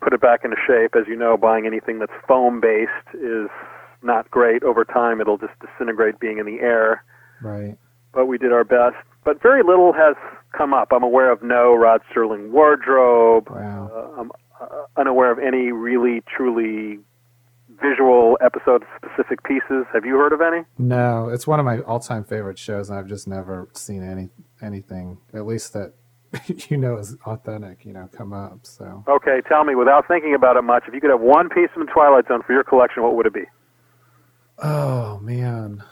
put 0.00 0.12
it 0.12 0.20
back 0.20 0.40
into 0.44 0.56
shape. 0.66 0.94
As 0.96 1.06
you 1.08 1.16
know, 1.16 1.36
buying 1.36 1.66
anything 1.66 1.98
that's 1.98 2.12
foam 2.26 2.60
based 2.60 3.14
is 3.14 3.48
not 4.02 4.30
great. 4.30 4.62
Over 4.62 4.84
time, 4.84 5.20
it'll 5.20 5.38
just 5.38 5.54
disintegrate 5.60 6.20
being 6.20 6.38
in 6.38 6.46
the 6.46 6.60
air. 6.60 7.02
Right. 7.42 7.76
But 8.12 8.26
we 8.26 8.38
did 8.38 8.52
our 8.52 8.64
best. 8.64 8.96
But 9.24 9.42
very 9.42 9.62
little 9.62 9.92
has 9.92 10.16
come 10.56 10.74
up. 10.74 10.88
I'm 10.92 11.02
aware 11.02 11.32
of 11.32 11.42
no 11.42 11.74
Rod 11.74 12.02
Serling 12.14 12.50
wardrobe. 12.50 13.48
Wow. 13.50 13.90
Uh, 13.92 14.20
I'm 14.20 14.30
uh, 14.60 14.84
unaware 14.96 15.32
of 15.32 15.38
any 15.38 15.72
really 15.72 16.22
truly 16.36 17.00
visual 17.88 18.38
episode 18.42 18.82
specific 18.96 19.42
pieces. 19.44 19.84
Have 19.92 20.04
you 20.04 20.16
heard 20.16 20.32
of 20.32 20.40
any? 20.40 20.62
No, 20.78 21.28
it's 21.28 21.46
one 21.46 21.60
of 21.60 21.66
my 21.66 21.80
all-time 21.80 22.24
favorite 22.24 22.58
shows, 22.58 22.88
and 22.88 22.98
I've 22.98 23.06
just 23.08 23.28
never 23.28 23.68
seen 23.72 24.02
any 24.02 24.28
anything, 24.62 25.18
at 25.34 25.44
least 25.46 25.72
that 25.74 25.92
you 26.70 26.76
know 26.76 26.96
is 26.96 27.16
authentic, 27.26 27.84
you 27.84 27.92
know, 27.92 28.08
come 28.16 28.32
up. 28.32 28.60
So 28.62 29.04
Okay, 29.08 29.40
tell 29.48 29.64
me 29.64 29.74
without 29.74 30.08
thinking 30.08 30.34
about 30.34 30.56
it 30.56 30.62
much. 30.62 30.84
If 30.88 30.94
you 30.94 31.00
could 31.00 31.10
have 31.10 31.20
one 31.20 31.48
piece 31.48 31.70
from 31.74 31.86
the 31.86 31.92
Twilight 31.92 32.26
Zone 32.28 32.42
for 32.46 32.52
your 32.52 32.64
collection, 32.64 33.02
what 33.02 33.14
would 33.16 33.26
it 33.26 33.34
be? 33.34 33.44
Oh 34.58 35.18
man, 35.18 35.84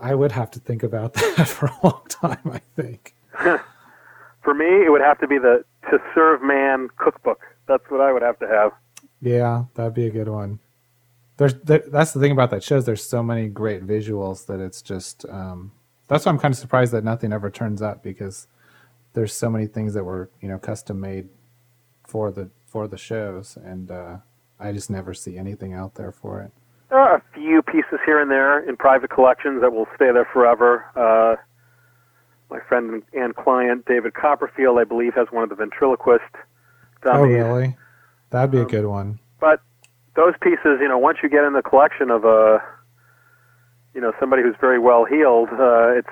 I 0.00 0.14
would 0.14 0.32
have 0.32 0.50
to 0.52 0.58
think 0.60 0.82
about 0.82 1.12
that 1.36 1.46
for 1.48 1.66
a 1.66 1.76
long 1.82 2.02
time. 2.08 2.50
I 2.50 2.60
think. 2.80 3.14
For 4.42 4.54
me, 4.54 4.66
it 4.84 4.90
would 4.90 5.00
have 5.00 5.20
to 5.20 5.28
be 5.28 5.38
the 5.38 5.64
To 5.88 5.98
Serve 6.16 6.42
Man 6.42 6.88
cookbook. 6.96 7.40
That's 7.68 7.84
what 7.90 8.00
I 8.00 8.12
would 8.12 8.22
have 8.22 8.40
to 8.40 8.48
have. 8.48 8.72
Yeah, 9.20 9.66
that'd 9.74 9.94
be 9.94 10.08
a 10.08 10.10
good 10.10 10.28
one. 10.28 10.58
There's 11.42 11.54
there, 11.54 11.82
that's 11.88 12.12
the 12.12 12.20
thing 12.20 12.30
about 12.30 12.50
that 12.50 12.62
show 12.62 12.76
is 12.76 12.84
there's 12.84 13.02
so 13.02 13.20
many 13.20 13.48
great 13.48 13.84
visuals 13.84 14.46
that 14.46 14.60
it's 14.60 14.80
just 14.80 15.26
um, 15.28 15.72
that's 16.06 16.24
why 16.24 16.30
I'm 16.30 16.38
kind 16.38 16.54
of 16.54 16.58
surprised 16.58 16.92
that 16.92 17.02
nothing 17.02 17.32
ever 17.32 17.50
turns 17.50 17.82
up 17.82 18.00
because 18.00 18.46
there's 19.14 19.34
so 19.34 19.50
many 19.50 19.66
things 19.66 19.92
that 19.94 20.04
were 20.04 20.30
you 20.40 20.46
know 20.46 20.56
custom 20.58 21.00
made 21.00 21.28
for 22.06 22.30
the 22.30 22.48
for 22.64 22.86
the 22.86 22.96
shows 22.96 23.58
and 23.60 23.90
uh, 23.90 24.18
I 24.60 24.70
just 24.70 24.88
never 24.88 25.14
see 25.14 25.36
anything 25.36 25.72
out 25.72 25.96
there 25.96 26.12
for 26.12 26.42
it. 26.42 26.52
There 26.90 27.00
are 27.00 27.16
a 27.16 27.22
few 27.34 27.60
pieces 27.62 27.98
here 28.06 28.20
and 28.20 28.30
there 28.30 28.60
in 28.68 28.76
private 28.76 29.10
collections 29.10 29.62
that 29.62 29.72
will 29.72 29.88
stay 29.96 30.12
there 30.12 30.28
forever. 30.32 30.84
Uh, 30.94 31.42
my 32.50 32.60
friend 32.68 33.02
and 33.14 33.34
client 33.34 33.84
David 33.86 34.14
Copperfield, 34.14 34.78
I 34.78 34.84
believe, 34.84 35.14
has 35.14 35.26
one 35.32 35.42
of 35.42 35.48
the 35.48 35.56
ventriloquist 35.56 36.22
dummies. 37.02 37.20
Oh 37.20 37.24
really? 37.24 37.76
That'd 38.30 38.52
be 38.52 38.58
a 38.58 38.62
Um, 38.62 38.68
good 38.68 38.86
one. 38.86 39.18
But 39.40 39.60
those 40.14 40.34
pieces, 40.42 40.78
you 40.80 40.88
know, 40.88 40.98
once 40.98 41.18
you 41.22 41.28
get 41.28 41.44
in 41.44 41.52
the 41.52 41.62
collection 41.62 42.10
of 42.10 42.24
a, 42.24 42.58
you 43.94 44.00
know, 44.00 44.12
somebody 44.20 44.42
who's 44.42 44.56
very 44.60 44.78
well 44.78 45.04
healed, 45.04 45.48
uh, 45.52 45.98
it's 45.98 46.08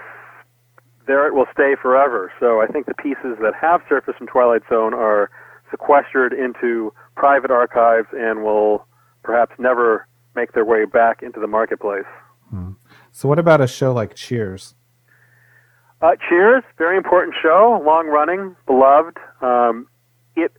there. 1.06 1.26
It 1.26 1.34
will 1.34 1.46
stay 1.52 1.74
forever. 1.80 2.32
So 2.40 2.60
I 2.60 2.66
think 2.66 2.86
the 2.86 2.94
pieces 2.94 3.36
that 3.42 3.52
have 3.60 3.80
surfaced 3.88 4.18
from 4.18 4.26
Twilight 4.26 4.62
Zone 4.68 4.94
are 4.94 5.30
sequestered 5.70 6.32
into 6.32 6.92
private 7.16 7.50
archives 7.50 8.08
and 8.12 8.42
will 8.42 8.86
perhaps 9.22 9.52
never 9.58 10.06
make 10.34 10.52
their 10.52 10.64
way 10.64 10.84
back 10.84 11.22
into 11.22 11.40
the 11.40 11.46
marketplace. 11.46 12.06
So 13.12 13.28
what 13.28 13.38
about 13.38 13.60
a 13.60 13.66
show 13.66 13.92
like 13.92 14.14
Cheers? 14.14 14.74
Uh, 16.00 16.12
Cheers, 16.28 16.62
very 16.78 16.96
important 16.96 17.34
show, 17.40 17.82
long 17.84 18.06
running, 18.06 18.56
beloved. 18.66 19.18
Um, 19.42 19.88
it 20.36 20.52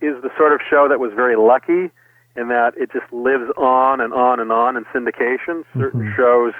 is 0.00 0.22
the 0.22 0.30
sort 0.36 0.52
of 0.52 0.60
show 0.68 0.86
that 0.88 1.00
was 1.00 1.12
very 1.14 1.36
lucky 1.36 1.90
in 2.36 2.48
that 2.48 2.72
it 2.76 2.90
just 2.92 3.10
lives 3.12 3.50
on 3.56 4.00
and 4.00 4.12
on 4.12 4.40
and 4.40 4.50
on 4.52 4.76
in 4.76 4.84
syndication. 4.86 5.64
Certain 5.76 6.02
Mhm. 6.02 6.16
shows 6.16 6.54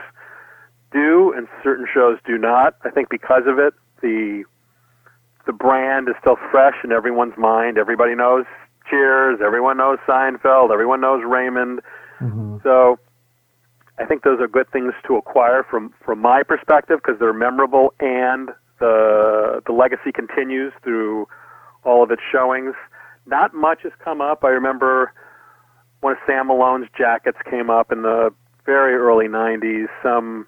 do, 0.92 1.32
and 1.32 1.48
certain 1.62 1.86
shows 1.86 2.18
do 2.24 2.36
not. 2.36 2.74
I 2.84 2.90
think 2.90 3.08
because 3.08 3.46
of 3.46 3.58
it, 3.58 3.74
the 4.00 4.44
the 5.44 5.52
brand 5.52 6.08
is 6.08 6.14
still 6.20 6.36
fresh 6.52 6.84
in 6.84 6.92
everyone's 6.92 7.36
mind. 7.36 7.76
Everybody 7.76 8.14
knows 8.14 8.44
Cheers. 8.88 9.40
Everyone 9.40 9.76
knows 9.76 9.98
Seinfeld. 10.06 10.70
Everyone 10.72 11.00
knows 11.00 11.24
Raymond. 11.24 11.80
hmm 12.18 12.58
So 12.62 12.98
I 13.98 14.04
think 14.04 14.22
those 14.22 14.40
are 14.40 14.48
good 14.48 14.68
things 14.70 14.92
to 15.04 15.16
acquire 15.16 15.62
from 15.62 15.90
from 16.04 16.20
my 16.20 16.42
perspective 16.42 17.00
because 17.02 17.18
they're 17.18 17.32
memorable 17.32 17.94
and 18.00 18.50
the 18.78 19.62
the 19.66 19.72
legacy 19.72 20.12
continues 20.12 20.72
through 20.82 21.26
all 21.84 22.02
of 22.02 22.10
its 22.10 22.22
showings. 22.30 22.74
Not 23.26 23.54
much 23.54 23.82
has 23.82 23.92
come 24.04 24.20
up. 24.20 24.44
I 24.44 24.48
remember 24.48 25.12
one 26.02 26.12
of 26.12 26.18
Sam 26.26 26.48
Malone's 26.48 26.88
jackets 26.96 27.38
came 27.48 27.70
up 27.70 27.90
in 27.90 28.02
the 28.02 28.30
very 28.66 28.94
early 28.94 29.26
'90s. 29.26 29.86
Some 30.02 30.46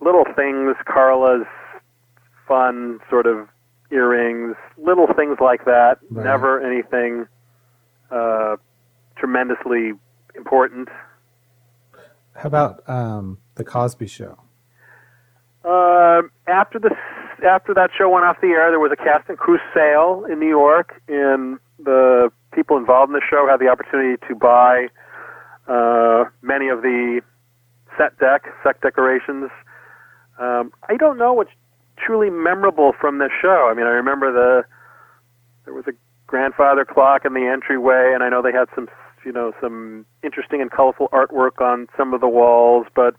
little 0.00 0.24
things, 0.34 0.74
Carla's 0.86 1.46
fun 2.48 2.98
sort 3.08 3.26
of 3.26 3.48
earrings, 3.92 4.56
little 4.76 5.06
things 5.14 5.36
like 5.40 5.64
that. 5.66 5.98
Right. 6.10 6.24
Never 6.24 6.60
anything 6.60 7.26
uh, 8.10 8.56
tremendously 9.16 9.92
important. 10.34 10.88
How 12.34 12.46
about 12.46 12.88
um, 12.88 13.38
the 13.54 13.64
Cosby 13.64 14.06
Show? 14.06 14.38
Um 15.62 16.30
after 16.46 16.78
the 16.78 16.96
after 17.46 17.74
that 17.74 17.90
show 17.96 18.08
went 18.08 18.24
off 18.24 18.40
the 18.40 18.48
air, 18.48 18.70
there 18.70 18.80
was 18.80 18.92
a 18.92 18.96
cast 18.96 19.28
and 19.28 19.36
crew 19.36 19.58
sale 19.74 20.24
in 20.30 20.40
New 20.40 20.48
York, 20.48 21.00
and 21.06 21.58
the 21.78 22.32
people 22.52 22.76
involved 22.76 23.10
in 23.10 23.14
the 23.14 23.22
show 23.28 23.46
had 23.48 23.60
the 23.60 23.68
opportunity 23.68 24.16
to 24.28 24.34
buy 24.34 24.88
uh, 25.68 26.24
many 26.42 26.68
of 26.68 26.82
the 26.82 27.20
set 27.96 28.18
deck, 28.18 28.44
set 28.62 28.80
decorations. 28.80 29.50
Um, 30.38 30.72
I 30.88 30.96
don't 30.96 31.18
know 31.18 31.32
what's 31.32 31.50
truly 31.96 32.30
memorable 32.30 32.92
from 32.98 33.18
this 33.18 33.30
show. 33.40 33.68
I 33.70 33.74
mean, 33.74 33.86
I 33.86 33.90
remember 33.90 34.32
the 34.32 34.64
there 35.64 35.74
was 35.74 35.84
a 35.86 35.92
grandfather 36.26 36.84
clock 36.84 37.24
in 37.24 37.34
the 37.34 37.46
entryway, 37.46 38.12
and 38.14 38.22
I 38.22 38.28
know 38.28 38.40
they 38.40 38.52
had 38.52 38.68
some, 38.74 38.88
you 39.24 39.32
know, 39.32 39.52
some 39.60 40.06
interesting 40.22 40.62
and 40.62 40.70
colorful 40.70 41.08
artwork 41.12 41.60
on 41.60 41.88
some 41.96 42.14
of 42.14 42.20
the 42.20 42.28
walls, 42.28 42.86
but 42.94 43.14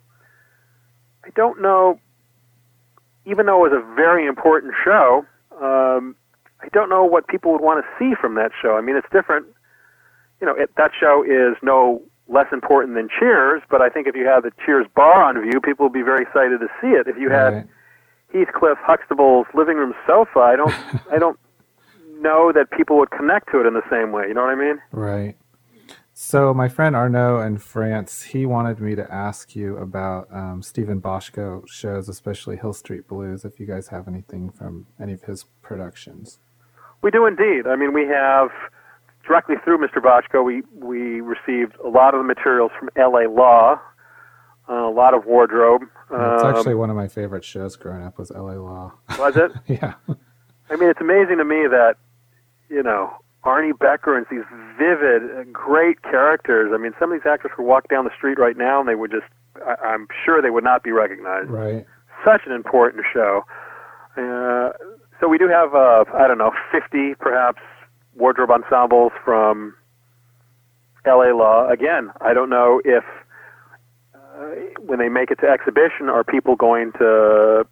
I 1.24 1.30
don't 1.36 1.62
know 1.62 2.00
even 3.26 3.46
though 3.46 3.66
it 3.66 3.72
was 3.72 3.84
a 3.84 3.96
very 3.96 4.26
important 4.26 4.74
show, 4.84 5.26
um, 5.62 6.16
I 6.62 6.68
don't 6.74 6.90
know 6.90 7.04
what 7.04 7.28
people 7.28 7.52
would 7.52 7.62
want 7.62 7.84
to 7.84 7.90
see 7.98 8.16
from 8.20 8.36
that 8.36 8.52
show. 8.62 8.78
I 8.78 8.82
mean, 8.82 8.96
it's 8.96 9.08
different. 9.12 9.48
You 10.40 10.48
know, 10.48 10.56
it, 10.56 10.72
that 10.78 10.92
show 11.00 11.24
is 11.24 11.58
no 11.62 12.02
less 12.28 12.48
important 12.52 12.96
than 12.96 13.10
Cheers, 13.20 13.62
but 13.70 13.82
I 13.82 13.90
think 13.90 14.08
if 14.08 14.16
you 14.16 14.26
had 14.26 14.42
the 14.44 14.52
Cheers 14.66 14.88
bar 14.96 15.24
on 15.24 15.42
view, 15.42 15.60
people 15.60 15.86
would 15.86 15.94
be 15.94 16.02
very 16.02 16.22
excited 16.24 16.60
to 16.60 16.68
see 16.80 16.90
it. 16.90 17.08
If 17.08 17.18
you 17.18 17.30
had 17.30 17.54
Right. 17.54 17.68
Heathcliff 18.34 18.78
Huxtable's 18.82 19.48
living 19.54 19.76
room 19.78 19.94
sofa, 20.08 20.40
I 20.40 20.56
don't, 20.56 20.74
I 21.12 21.20
don't 21.20 21.38
know 22.22 22.52
that 22.54 22.72
people 22.72 22.98
would 23.00 23.12
connect 23.12 23.52
to 23.52 23.60
it 23.60 23.68
in 23.68 23.74
the 23.74 23.84
same 23.90 24.12
way. 24.12 24.28
You 24.28 24.34
know 24.34 24.42
what 24.42 24.52
I 24.52 24.56
mean? 24.56 24.80
Right. 24.92 25.36
So 26.14 26.54
my 26.54 26.70
friend 26.70 26.96
Arnaud 26.96 27.42
in 27.42 27.58
France, 27.58 28.24
he 28.24 28.46
wanted 28.46 28.80
me 28.80 28.96
to 28.96 29.12
ask 29.12 29.56
you 29.56 29.78
about 29.78 30.28
um, 30.32 30.62
Steven 30.62 31.02
Bochco 31.02 31.68
shows, 31.68 32.08
especially 32.08 32.58
Hill 32.58 32.74
Street 32.74 33.08
Blues. 33.08 33.44
If 33.44 33.60
you 33.60 33.66
guys 33.66 33.88
have 33.88 34.08
anything 34.08 34.52
from 34.52 34.88
any 35.00 35.14
of 35.14 35.24
his 35.24 35.46
productions. 35.62 36.38
We 37.02 37.12
do 37.12 37.26
indeed. 37.26 37.68
I 37.68 37.76
mean, 37.76 37.94
we 37.94 38.06
have 38.08 38.50
directly 39.26 39.56
through 39.64 39.78
Mr. 39.80 39.98
Bochco, 40.02 40.44
we 40.44 40.62
we 40.74 41.22
received 41.22 41.76
a 41.84 41.88
lot 41.90 42.14
of 42.14 42.20
the 42.20 42.24
materials 42.24 42.72
from 42.78 42.90
L.A. 42.96 43.28
Law, 43.30 43.80
uh, 44.70 44.74
a 44.74 44.92
lot 44.92 45.14
of 45.14 45.26
wardrobe. 45.26 45.84
It's 46.12 46.44
Um, 46.44 46.56
actually 46.56 46.76
one 46.76 46.90
of 46.90 46.96
my 46.96 47.08
favorite 47.08 47.44
shows 47.46 47.76
growing 47.76 48.04
up 48.04 48.18
was 48.18 48.32
L.A. 48.32 48.58
Law. 48.60 48.94
was 49.18 49.36
it? 49.38 49.52
yeah. 49.68 49.94
I 50.70 50.76
mean, 50.76 50.90
it's 50.90 51.02
amazing 51.02 51.38
to 51.38 51.46
me 51.46 51.68
that 51.68 51.96
you 52.70 52.84
know 52.84 53.12
Arnie 53.44 53.78
Becker 53.78 54.16
and 54.18 54.26
these 54.30 54.44
vivid, 54.78 55.24
uh, 55.38 55.44
great 55.52 56.02
characters. 56.04 56.72
I 56.74 56.78
mean, 56.78 56.94
some 57.00 57.12
of 57.12 57.20
these 57.20 57.28
actors 57.30 57.52
could 57.56 57.64
walk 57.66 57.88
down 57.90 58.06
the 58.06 58.12
street 58.16 58.38
right 58.38 58.58
now 58.58 58.80
and 58.80 58.88
they 58.88 58.96
would 58.96 59.12
just. 59.12 59.26
I, 59.66 59.76
I'm 59.86 60.08
sure 60.26 60.42
they 60.42 60.50
would 60.50 60.64
not 60.64 60.84
be 60.84 60.92
recognized. 60.92 61.50
Right. 61.50 61.86
such 62.26 62.42
an 62.46 62.52
important 62.54 63.04
show. 63.14 63.44
Uh, 64.18 64.72
so 65.22 65.28
we 65.28 65.38
do 65.38 65.48
have, 65.48 65.74
uh, 65.76 66.04
I 66.14 66.28
don't 66.28 66.40
know, 66.40 66.52
50 66.72 67.16
perhaps 67.20 67.62
wardrobe 68.16 68.50
ensembles 68.50 69.12
from 69.24 69.76
LA 71.06 71.32
Law. 71.32 71.70
Again, 71.70 72.12
I 72.20 72.34
don't 72.34 72.50
know 72.50 72.82
if 72.84 73.04
uh, 74.14 74.46
when 74.80 75.00
they 75.00 75.10
make 75.10 75.30
it 75.32 75.40
to 75.42 75.48
exhibition, 75.48 76.10
are 76.10 76.24
people 76.24 76.56
going 76.56 76.92
to 76.94 77.66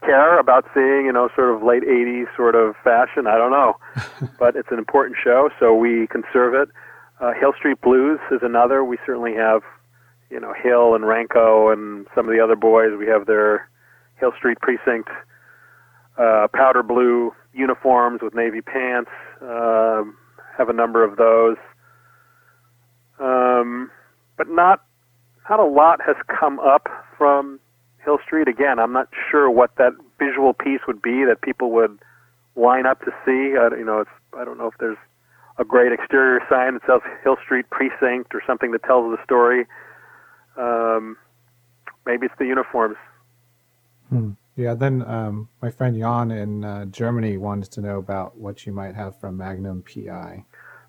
care 0.00 0.38
about 0.38 0.64
seeing, 0.74 1.04
you 1.04 1.12
know, 1.12 1.28
sort 1.36 1.54
of 1.54 1.62
late 1.62 1.82
80s 1.82 2.34
sort 2.36 2.54
of 2.54 2.74
fashion? 2.82 3.26
I 3.26 3.36
don't 3.36 3.50
know. 3.50 3.76
but 4.38 4.56
it's 4.56 4.70
an 4.70 4.78
important 4.78 5.16
show, 5.22 5.50
so 5.60 5.74
we 5.74 6.06
conserve 6.06 6.54
it. 6.54 6.68
Uh, 7.20 7.32
Hill 7.38 7.52
Street 7.56 7.80
Blues 7.82 8.18
is 8.30 8.40
another. 8.42 8.82
We 8.82 8.98
certainly 9.06 9.34
have, 9.34 9.62
you 10.30 10.40
know, 10.40 10.52
Hill 10.52 10.94
and 10.94 11.04
Renko 11.04 11.72
and 11.72 12.06
some 12.14 12.26
of 12.26 12.34
the 12.34 12.42
other 12.42 12.56
boys. 12.56 12.90
We 12.98 13.06
have 13.06 13.26
their 13.26 13.68
Hill 14.16 14.32
Street 14.38 14.58
Precinct 14.60 15.08
uh, 16.18 16.48
powder 16.52 16.82
blue 16.82 17.32
uniforms 17.52 18.20
with 18.22 18.34
navy 18.34 18.60
pants. 18.60 19.10
Um, 19.40 20.16
have 20.56 20.68
a 20.68 20.72
number 20.72 21.02
of 21.02 21.16
those, 21.16 21.56
um, 23.18 23.90
but 24.36 24.48
not 24.48 24.84
not 25.50 25.60
a 25.60 25.64
lot 25.64 26.00
has 26.06 26.16
come 26.28 26.60
up 26.60 26.88
from 27.18 27.58
Hill 28.04 28.18
Street. 28.24 28.48
Again, 28.48 28.78
I'm 28.78 28.92
not 28.92 29.08
sure 29.30 29.50
what 29.50 29.74
that 29.76 29.92
visual 30.18 30.54
piece 30.54 30.80
would 30.86 31.02
be 31.02 31.24
that 31.24 31.42
people 31.42 31.70
would 31.72 31.98
line 32.56 32.86
up 32.86 33.00
to 33.00 33.10
see. 33.24 33.56
I, 33.58 33.76
you 33.76 33.84
know, 33.84 34.00
it's 34.00 34.10
I 34.38 34.44
don't 34.44 34.58
know 34.58 34.68
if 34.68 34.74
there's 34.78 34.98
a 35.58 35.64
great 35.64 35.92
exterior 35.92 36.40
sign 36.48 36.74
that 36.74 36.82
says 36.86 37.00
Hill 37.22 37.36
Street 37.44 37.68
Precinct 37.70 38.34
or 38.34 38.42
something 38.46 38.72
that 38.72 38.82
tells 38.84 39.16
the 39.16 39.22
story. 39.24 39.66
Um, 40.56 41.16
maybe 42.06 42.26
it's 42.26 42.34
the 42.38 42.46
uniforms. 42.46 42.96
Hmm. 44.08 44.32
Yeah. 44.56 44.74
Then 44.74 45.02
um, 45.02 45.48
my 45.62 45.70
friend 45.70 45.96
Jan 45.98 46.30
in 46.30 46.64
uh, 46.64 46.84
Germany 46.86 47.36
wanted 47.36 47.70
to 47.72 47.80
know 47.80 47.98
about 47.98 48.36
what 48.36 48.66
you 48.66 48.72
might 48.72 48.94
have 48.94 49.18
from 49.20 49.36
Magnum 49.36 49.82
PI. 49.82 50.44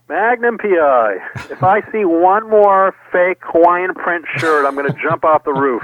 Magnum 0.07 0.57
PI. 0.57 1.17
If 1.49 1.63
I 1.63 1.81
see 1.91 2.05
one 2.05 2.47
more 2.49 2.93
fake 3.11 3.39
Hawaiian 3.41 3.95
print 3.95 4.25
shirt, 4.37 4.65
I'm 4.65 4.75
going 4.75 4.91
to 4.91 4.99
jump 5.01 5.25
off 5.25 5.43
the 5.43 5.53
roof. 5.53 5.83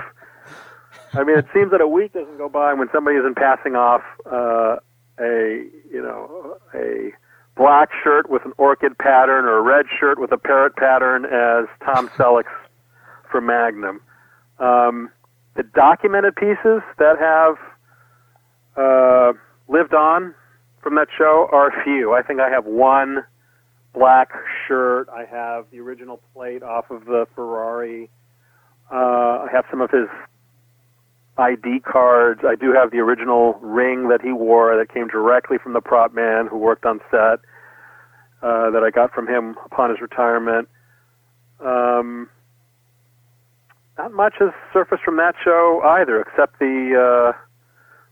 I 1.14 1.24
mean, 1.24 1.38
it 1.38 1.46
seems 1.54 1.72
that 1.72 1.82
a 1.82 1.88
week 1.88 2.14
doesn't 2.14 2.38
go 2.38 2.48
by 2.48 2.74
when 2.74 2.88
somebody 2.94 3.18
isn't 3.18 3.36
passing 3.36 3.76
off 3.76 4.02
uh, 4.32 4.78
a 5.20 5.66
you 5.92 6.02
know 6.02 6.58
a 6.74 7.12
black 7.58 7.90
shirt 8.04 8.30
with 8.30 8.46
an 8.46 8.54
orchid 8.58 8.98
pattern 8.98 9.46
or 9.46 9.58
a 9.58 9.62
red 9.62 9.88
shirt 10.00 10.20
with 10.20 10.32
a 10.32 10.38
parrot 10.38 10.76
pattern 10.76 11.26
as 11.26 11.66
Tom 11.84 12.08
Selleck's 12.10 12.54
for 13.30 13.42
Magnum. 13.42 14.02
Um, 14.60 15.10
the 15.56 15.64
documented 15.64 16.36
pieces 16.36 16.82
that 16.98 17.18
have 17.20 17.58
uh, 18.76 19.34
lived 19.68 19.94
on 19.94 20.34
from 20.82 20.96
that 20.96 21.08
show 21.18 21.48
are 21.52 21.72
few. 21.84 22.14
I 22.14 22.22
think 22.22 22.40
I 22.40 22.50
have 22.50 22.66
one 22.66 23.24
black 23.94 24.32
shirt. 24.68 25.10
I 25.10 25.26
have 25.26 25.66
the 25.72 25.80
original 25.80 26.22
plate 26.34 26.64
off 26.64 26.90
of 26.90 27.06
the 27.06 27.28
Ferrari. 27.36 28.10
Uh, 28.92 29.46
I 29.46 29.48
have 29.52 29.66
some 29.70 29.82
of 29.82 29.92
his 29.92 30.08
ID 31.38 31.82
cards. 31.82 32.42
I 32.48 32.56
do 32.56 32.74
have 32.74 32.92
the 32.92 32.98
original 32.98 33.54
ring 33.62 34.10
that 34.10 34.22
he 34.22 34.32
wore 34.32 34.78
that 34.78 34.94
came 34.94 35.08
directly 35.08 35.58
from 35.58 35.74
the 35.74 35.82
prop 35.82 36.14
man 36.14 36.48
who 36.48 36.58
worked 36.58 36.86
on 36.86 37.00
set 37.10 37.40
uh, 38.42 38.70
that 38.72 38.84
I 38.84 38.92
got 38.92 39.14
from 39.14 39.28
him 39.28 39.56
upon 39.66 39.90
his 39.90 40.02
retirement. 40.02 40.68
Um, 41.60 42.30
not 43.98 44.14
much 44.14 44.34
has 44.40 44.52
surfaced 44.74 45.04
from 45.04 45.18
that 45.18 45.36
show 45.44 45.82
either, 45.86 46.22
except 46.22 46.60
the 46.60 47.34
uh, 47.34 47.38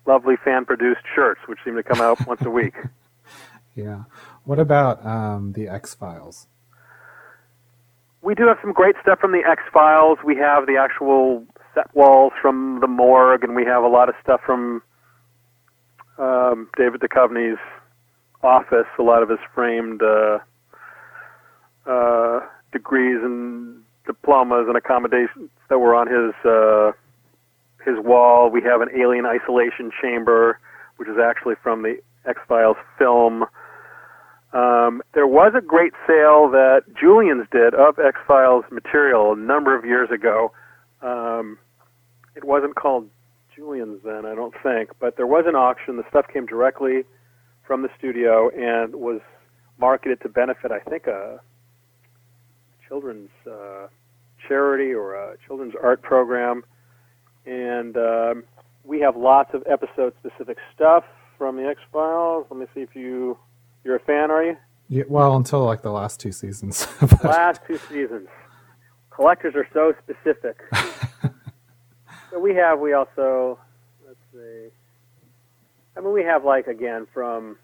lovely 0.10 0.36
fan 0.44 0.65
produced 0.65 1.02
shirts, 1.15 1.40
which 1.48 1.60
seem 1.64 1.76
to 1.76 1.84
come 1.84 2.02
out 2.02 2.26
once 2.27 2.41
a 2.41 2.49
week. 2.49 2.76
Yeah. 3.76 4.03
What 4.44 4.60
about 4.60 5.06
um, 5.06 5.53
the 5.53 5.69
X 5.69 5.94
Files? 5.94 6.48
We 8.22 8.36
do 8.36 8.45
have 8.48 8.57
some 8.61 8.73
great 8.73 8.95
stuff 9.02 9.19
from 9.19 9.31
the 9.31 9.44
X 9.48 9.61
Files. 9.72 10.18
We 10.26 10.36
have 10.36 10.65
the 10.65 10.76
actual 10.76 11.45
set 11.73 11.95
walls 11.95 12.34
from 12.41 12.80
the 12.81 12.88
morgue, 12.88 13.45
and 13.45 13.56
we 13.56 13.64
have 13.64 13.84
a 13.84 13.88
lot 13.88 14.10
of 14.10 14.15
stuff 14.22 14.41
from 14.45 14.81
um, 16.18 16.68
David 16.77 16.99
Duchovny's 16.99 17.60
office. 18.44 18.88
A 18.98 19.03
lot 19.03 19.23
of 19.23 19.30
his 19.30 19.40
framed 19.56 20.02
uh, 20.02 20.40
uh, 21.86 22.41
degrees 22.73 23.19
and 23.23 23.81
diplomas 24.06 24.65
and 24.68 24.76
accommodations 24.76 25.52
that 25.69 25.80
were 25.80 25.95
on 25.95 26.07
his 26.07 26.34
uh, 26.44 26.91
his 27.85 27.95
wall. 27.99 28.49
We 28.49 28.61
have 28.64 28.81
an 28.81 28.89
alien 28.95 29.26
isolation 29.26 29.91
chamber, 30.01 30.60
which 30.97 31.07
is 31.07 31.18
actually 31.18 31.56
from 31.61 31.84
the 31.84 31.99
X 32.26 32.39
Files 32.47 32.77
film. 32.97 33.43
Um, 34.51 35.03
there 35.14 35.27
was 35.27 35.53
a 35.56 35.61
great 35.61 35.93
sale 36.07 36.49
that 36.49 36.81
Julien's 36.99 37.47
did 37.51 37.73
of 37.73 37.99
X 37.99 38.18
Files 38.27 38.65
material 38.72 39.34
a 39.34 39.38
number 39.38 39.77
of 39.77 39.85
years 39.85 40.10
ago. 40.11 40.51
Um, 41.01 41.57
it 42.35 42.43
wasn't 42.43 42.76
called 42.76 43.10
Julien's 43.56 44.01
then, 44.03 44.26
I 44.26 44.35
don't 44.35 44.56
think, 44.64 44.91
but 44.99 45.18
there 45.18 45.27
was 45.27 45.45
an 45.47 45.56
auction. 45.56 45.97
The 45.97 46.07
stuff 46.10 46.26
came 46.31 46.45
directly 46.45 47.03
from 47.65 47.81
the 47.84 47.89
studio 47.97 48.49
and 48.49 48.95
was 48.95 49.22
marketed 49.77 50.22
to 50.22 50.30
benefit, 50.30 50.72
I 50.72 50.80
think, 50.80 51.07
a 51.07 51.39
children's 52.88 53.30
uh, 53.45 53.88
charity 54.47 54.93
or 54.93 55.14
a 55.14 55.38
children's 55.45 55.76
art 55.81 56.01
program. 56.01 56.64
And 57.49 57.97
um, 57.97 58.43
we 58.84 58.99
have 58.99 59.17
lots 59.17 59.55
of 59.55 59.63
episode 59.65 60.13
specific 60.19 60.57
stuff 60.76 61.03
from 61.35 61.55
the 61.55 61.65
X 61.65 61.80
Files. 61.91 62.45
Let 62.51 62.59
me 62.59 62.67
see 62.76 62.81
if 62.81 62.95
you 62.95 63.39
you're 63.84 63.95
a 63.95 63.99
fan, 63.99 64.30
are 64.30 64.43
you? 64.43 64.57
Yeah, 64.88 65.03
well, 65.07 65.35
until 65.35 65.65
like 65.65 65.81
the 65.81 65.91
last 65.91 66.19
two 66.19 66.31
seasons. 66.31 66.88
last 67.23 67.61
two 67.65 67.80
seasons. 67.89 68.27
Collectors 69.09 69.55
are 69.55 69.67
so 69.73 69.93
specific. 70.03 70.57
so 72.30 72.39
we 72.39 72.53
have, 72.53 72.80
we 72.80 72.93
also, 72.93 73.57
let's 74.05 74.19
see. 74.31 74.67
I 75.97 76.01
mean, 76.01 76.13
we 76.13 76.23
have 76.23 76.45
like 76.45 76.67
again 76.67 77.07
from 77.11 77.57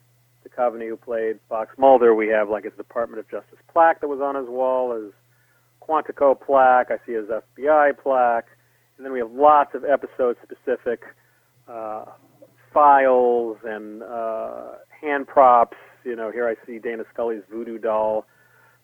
Duchovny 0.47 0.87
who 0.89 0.97
played 0.97 1.39
Fox 1.47 1.77
Mulder. 1.77 2.15
We 2.15 2.27
have 2.29 2.49
like 2.49 2.63
his 2.63 2.73
Department 2.73 3.19
of 3.19 3.29
Justice 3.29 3.59
plaque 3.71 4.01
that 4.01 4.07
was 4.07 4.19
on 4.19 4.35
his 4.35 4.47
wall, 4.47 4.95
his 4.95 5.13
Quantico 5.79 6.39
plaque. 6.39 6.89
I 6.89 6.97
see 7.05 7.13
his 7.13 7.27
FBI 7.27 7.97
plaque, 7.99 8.47
and 8.97 9.05
then 9.05 9.11
we 9.11 9.19
have 9.19 9.31
lots 9.31 9.75
of 9.75 9.83
episode 9.83 10.37
specific 10.43 11.03
uh, 11.67 12.05
files 12.73 13.57
and 13.63 14.03
uh, 14.03 14.73
hand 15.01 15.27
props 15.27 15.77
you 16.05 16.15
know, 16.15 16.31
here 16.31 16.47
I 16.47 16.55
see 16.65 16.77
Dana 16.77 17.03
Scully's 17.11 17.41
voodoo 17.51 17.79
doll 17.79 18.25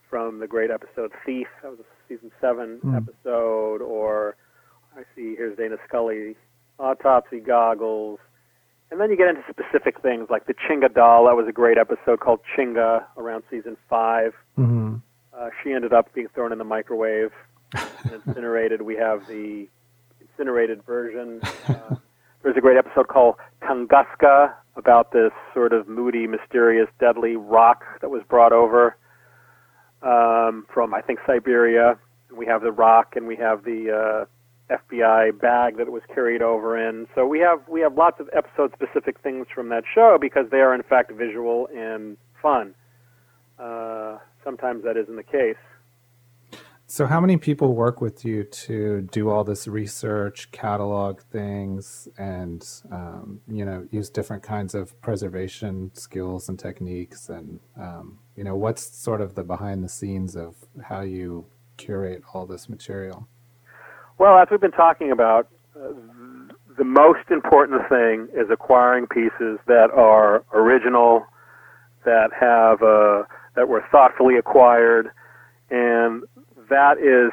from 0.09 0.39
the 0.39 0.47
great 0.47 0.71
episode 0.71 1.11
Theef. 1.25 1.45
That 1.61 1.69
was 1.69 1.79
a 1.79 1.83
season 2.09 2.31
seven 2.41 2.79
mm. 2.83 2.97
episode. 2.97 3.81
Or 3.81 4.35
I 4.97 5.03
see 5.15 5.35
here's 5.37 5.55
Dana 5.55 5.77
Scully 5.87 6.35
autopsy 6.79 7.39
goggles. 7.39 8.19
And 8.89 8.99
then 8.99 9.09
you 9.09 9.15
get 9.15 9.29
into 9.29 9.43
specific 9.49 10.01
things 10.01 10.27
like 10.29 10.47
the 10.47 10.53
Chinga 10.53 10.93
doll. 10.93 11.27
That 11.27 11.35
was 11.35 11.45
a 11.47 11.53
great 11.53 11.77
episode 11.77 12.19
called 12.19 12.41
Chinga 12.57 13.05
around 13.15 13.43
season 13.49 13.77
5 13.89 14.33
mm-hmm. 14.59 14.95
uh, 15.33 15.49
she 15.63 15.71
ended 15.71 15.93
up 15.93 16.13
being 16.13 16.27
thrown 16.33 16.51
in 16.51 16.57
the 16.57 16.65
microwave 16.65 17.31
and 17.73 18.21
incinerated. 18.25 18.81
We 18.81 18.97
have 18.97 19.27
the 19.27 19.69
incinerated 20.41 20.83
version. 20.85 21.41
Uh, 21.69 21.95
there's 22.43 22.57
a 22.57 22.61
great 22.61 22.77
episode 22.77 23.07
called 23.07 23.35
Tunguska 23.61 24.53
about 24.75 25.11
this 25.11 25.31
sort 25.53 25.73
of 25.73 25.87
moody, 25.87 26.25
mysterious, 26.25 26.87
deadly 26.99 27.35
rock 27.35 27.83
that 28.01 28.09
was 28.09 28.23
brought 28.27 28.51
over 28.51 28.97
um, 30.01 30.65
from, 30.73 30.91
I 30.93 31.01
think, 31.01 31.19
Siberia. 31.27 31.99
We 32.35 32.47
have 32.47 32.63
the 32.63 32.71
rock, 32.71 33.15
and 33.15 33.27
we 33.27 33.35
have 33.35 33.63
the 33.63 34.25
uh, 34.71 34.75
FBI 34.75 35.39
bag 35.39 35.77
that 35.77 35.83
it 35.83 35.91
was 35.91 36.01
carried 36.13 36.41
over 36.41 36.75
in. 36.75 37.07
So 37.13 37.27
we 37.27 37.39
have 37.39 37.61
we 37.69 37.79
have 37.81 37.95
lots 37.95 38.19
of 38.19 38.27
episode-specific 38.33 39.19
things 39.21 39.45
from 39.53 39.69
that 39.69 39.83
show 39.93 40.17
because 40.19 40.47
they 40.49 40.61
are 40.61 40.73
in 40.73 40.81
fact 40.81 41.11
visual 41.11 41.69
and 41.75 42.17
fun. 42.41 42.73
Uh, 43.59 44.17
sometimes 44.43 44.83
that 44.83 44.97
isn't 44.97 45.15
the 45.15 45.23
case. 45.23 45.61
So, 46.91 47.05
how 47.05 47.21
many 47.21 47.37
people 47.37 47.73
work 47.73 48.01
with 48.01 48.25
you 48.25 48.43
to 48.43 49.07
do 49.13 49.29
all 49.29 49.45
this 49.45 49.65
research, 49.65 50.51
catalog 50.51 51.21
things, 51.21 52.09
and 52.17 52.67
um, 52.91 53.39
you 53.47 53.63
know 53.63 53.87
use 53.91 54.09
different 54.09 54.43
kinds 54.43 54.75
of 54.75 54.99
preservation 54.99 55.91
skills 55.93 56.49
and 56.49 56.59
techniques? 56.59 57.29
And 57.29 57.61
um, 57.79 58.19
you 58.35 58.43
know, 58.43 58.57
what's 58.57 58.83
sort 58.83 59.21
of 59.21 59.35
the 59.35 59.43
behind 59.43 59.85
the 59.85 59.87
scenes 59.87 60.35
of 60.35 60.55
how 60.83 60.99
you 60.99 61.45
curate 61.77 62.23
all 62.33 62.45
this 62.45 62.67
material? 62.67 63.25
Well, 64.17 64.37
as 64.37 64.49
we've 64.51 64.59
been 64.59 64.71
talking 64.71 65.13
about, 65.13 65.47
uh, 65.73 65.93
the 66.77 66.83
most 66.83 67.31
important 67.31 67.87
thing 67.87 68.27
is 68.35 68.49
acquiring 68.51 69.07
pieces 69.07 69.59
that 69.65 69.91
are 69.95 70.43
original, 70.53 71.25
that 72.03 72.31
have 72.37 72.81
uh, 72.81 73.23
that 73.55 73.69
were 73.69 73.85
thoughtfully 73.93 74.35
acquired, 74.35 75.09
and 75.69 76.25
that 76.71 76.97
is 76.97 77.31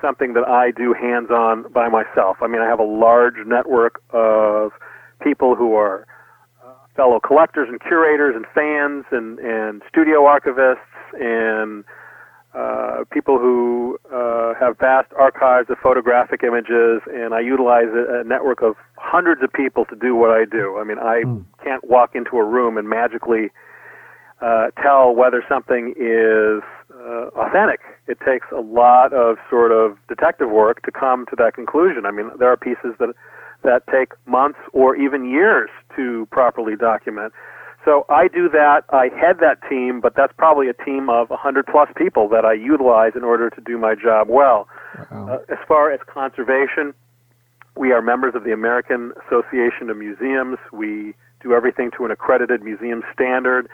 something 0.00 0.32
that 0.32 0.48
I 0.48 0.72
do 0.72 0.94
hands 0.94 1.30
on 1.30 1.70
by 1.72 1.88
myself. 1.88 2.38
I 2.40 2.48
mean, 2.48 2.60
I 2.60 2.66
have 2.66 2.80
a 2.80 2.84
large 2.84 3.46
network 3.46 4.02
of 4.10 4.72
people 5.22 5.54
who 5.54 5.74
are 5.74 6.06
uh, 6.64 6.72
fellow 6.96 7.20
collectors 7.20 7.68
and 7.68 7.80
curators 7.80 8.34
and 8.34 8.46
fans 8.54 9.04
and, 9.12 9.38
and 9.38 9.82
studio 9.88 10.24
archivists 10.24 10.78
and 11.12 11.84
uh, 12.54 13.04
people 13.12 13.38
who 13.38 13.98
uh, 14.12 14.54
have 14.58 14.76
vast 14.78 15.12
archives 15.16 15.70
of 15.70 15.78
photographic 15.78 16.42
images, 16.42 17.00
and 17.06 17.32
I 17.32 17.40
utilize 17.40 17.86
a, 17.94 18.20
a, 18.20 18.24
network 18.24 18.60
of 18.60 18.74
hundreds 18.96 19.40
of 19.44 19.52
people 19.52 19.84
to 19.84 19.94
do 19.94 20.16
what 20.16 20.30
I 20.30 20.46
do. 20.46 20.76
I 20.76 20.82
mean, 20.82 20.98
I 20.98 21.22
mm. 21.24 21.44
can't 21.62 21.84
walk 21.84 22.16
into 22.16 22.38
a 22.38 22.44
room 22.44 22.76
and 22.76 22.88
magically 22.88 23.50
uh, 24.40 24.70
tell 24.82 25.14
whether 25.14 25.44
something 25.48 25.94
is 25.96 26.62
uh, 26.94 27.28
authentic. 27.36 27.80
It 28.06 28.18
takes 28.26 28.46
a 28.56 28.60
lot 28.60 29.12
of 29.12 29.36
sort 29.48 29.72
of 29.72 29.96
detective 30.08 30.50
work 30.50 30.82
to 30.82 30.90
come 30.90 31.26
to 31.26 31.36
that 31.36 31.54
conclusion. 31.54 32.06
I 32.06 32.10
mean, 32.10 32.30
there 32.38 32.48
are 32.50 32.56
pieces 32.56 32.94
that 32.98 33.14
that 33.62 33.82
take 33.92 34.12
months 34.26 34.58
or 34.72 34.96
even 34.96 35.28
years 35.28 35.68
to 35.94 36.26
properly 36.30 36.76
document. 36.76 37.32
So 37.84 38.06
I 38.08 38.28
do 38.28 38.48
that. 38.50 38.84
I 38.90 39.08
head 39.08 39.36
that 39.40 39.58
team, 39.68 40.00
but 40.00 40.14
that's 40.16 40.32
probably 40.36 40.68
a 40.68 40.72
team 40.72 41.10
of 41.10 41.28
100 41.30 41.66
plus 41.66 41.88
people 41.96 42.28
that 42.28 42.44
I 42.44 42.54
utilize 42.54 43.12
in 43.14 43.24
order 43.24 43.50
to 43.50 43.60
do 43.60 43.76
my 43.76 43.94
job 43.94 44.28
well. 44.30 44.68
Uh, 45.10 45.38
as 45.50 45.58
far 45.66 45.90
as 45.90 46.00
conservation, 46.06 46.94
we 47.76 47.92
are 47.92 48.02
members 48.02 48.34
of 48.34 48.44
the 48.44 48.52
American 48.52 49.12
Association 49.26 49.88
of 49.88 49.96
Museums. 49.96 50.58
We 50.72 51.14
do 51.42 51.54
everything 51.54 51.90
to 51.96 52.04
an 52.04 52.10
accredited 52.10 52.62
museum 52.62 53.02
standard 53.12 53.68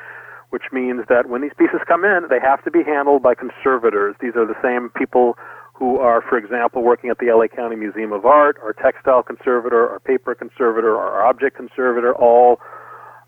which 0.50 0.64
means 0.72 1.02
that 1.08 1.28
when 1.28 1.42
these 1.42 1.54
pieces 1.58 1.80
come 1.86 2.04
in, 2.04 2.26
they 2.30 2.40
have 2.40 2.62
to 2.64 2.70
be 2.70 2.82
handled 2.82 3.22
by 3.22 3.34
conservators. 3.34 4.14
These 4.20 4.36
are 4.36 4.46
the 4.46 4.56
same 4.62 4.90
people 4.90 5.36
who 5.74 5.98
are, 5.98 6.22
for 6.22 6.38
example, 6.38 6.82
working 6.82 7.10
at 7.10 7.18
the 7.18 7.26
LA 7.26 7.48
County 7.48 7.76
Museum 7.76 8.12
of 8.12 8.24
Art, 8.24 8.56
our 8.62 8.72
textile 8.72 9.22
conservator, 9.22 9.90
our 9.90 10.00
paper 10.00 10.34
conservator, 10.34 10.96
our 10.96 11.26
object 11.26 11.56
conservator, 11.56 12.14
all 12.14 12.60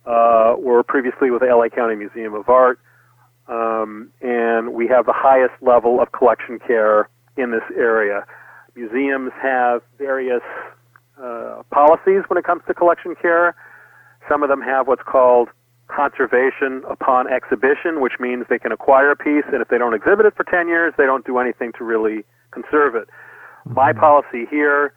uh, 0.07 0.55
were 0.59 0.83
previously 0.83 1.31
with 1.31 1.41
the 1.41 1.47
LA 1.47 1.69
County 1.69 1.95
Museum 1.97 2.33
of 2.35 2.49
Art. 2.49 2.81
um, 3.49 4.11
and 4.21 4.73
we 4.75 4.87
have 4.87 5.07
the 5.07 5.13
highest 5.15 5.55
level 5.61 6.01
of 6.01 6.13
collection 6.13 6.59
care 6.59 7.09
in 7.37 7.51
this 7.51 7.63
area. 7.77 8.25
Museums 8.75 9.33
have 9.43 9.83
various 9.99 10.43
uh, 11.23 11.63
policies 11.71 12.23
when 12.29 12.39
it 12.39 12.45
comes 12.45 12.63
to 12.69 12.75
collection 12.75 13.15
care. 13.21 13.57
Some 14.29 14.43
of 14.43 14.49
them 14.49 14.61
have 14.61 14.87
what's 14.87 15.03
called 15.03 15.49
conservation 15.89 16.83
upon 16.89 17.29
exhibition, 17.29 18.01
which 18.01 18.15
means 18.21 18.45
they 18.49 18.59
can 18.59 18.73
acquire 18.73 19.11
a 19.11 19.17
piece, 19.17 19.45
and 19.53 19.61
if 19.61 19.69
they 19.69 19.79
don't 19.79 19.95
exhibit 19.95 20.27
it 20.27 20.35
for 20.37 20.45
10 20.45 20.69
years, 20.69 20.95
they 20.97 21.05
don't 21.05 21.27
do 21.27 21.39
anything 21.39 21.73
to 21.79 21.85
really 21.85 22.25
conserve 22.51 22.95
it. 22.95 23.09
Mm-hmm. 23.09 23.75
My 23.75 23.93
policy 23.93 24.47
here 24.51 24.93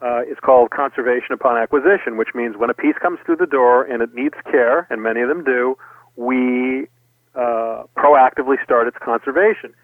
uh, 0.00 0.22
is 0.22 0.36
called 0.42 0.70
conservation 0.70 1.32
upon 1.32 1.56
acquisition, 1.56 2.16
which 2.16 2.30
means 2.34 2.56
when 2.56 2.70
a 2.70 2.74
piece 2.74 2.96
comes 3.00 3.18
through 3.24 3.36
the 3.36 3.46
door 3.46 3.84
and 3.84 4.02
it 4.02 4.14
needs 4.14 4.34
care, 4.50 4.86
and 4.90 5.02
many 5.02 5.20
of 5.20 5.28
them 5.28 5.44
do, 5.44 5.76
we 6.16 6.88
uh, 7.34 7.84
proactively 7.96 8.62
start 8.64 8.86
its 8.88 8.96
conservation. 9.02 9.74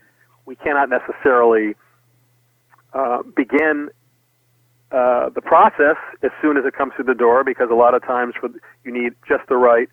We 0.47 0.56
cannot 0.56 0.89
necessarily 0.89 1.74
uh, 2.93 3.23
begin 3.36 3.90
uh, 4.90 5.28
the 5.31 5.43
process 5.43 5.97
as 6.23 6.31
soon 6.40 6.56
as 6.56 6.65
it 6.65 6.74
comes 6.74 6.94
through 6.97 7.05
the 7.05 7.15
door 7.15 7.44
because 7.44 7.69
a 7.70 7.74
lot 7.74 7.94
of 7.94 8.02
times 8.02 8.35
for, 8.40 8.48
you 8.85 8.93
need 8.93 9.12
just 9.28 9.47
the 9.48 9.56
right 9.56 9.89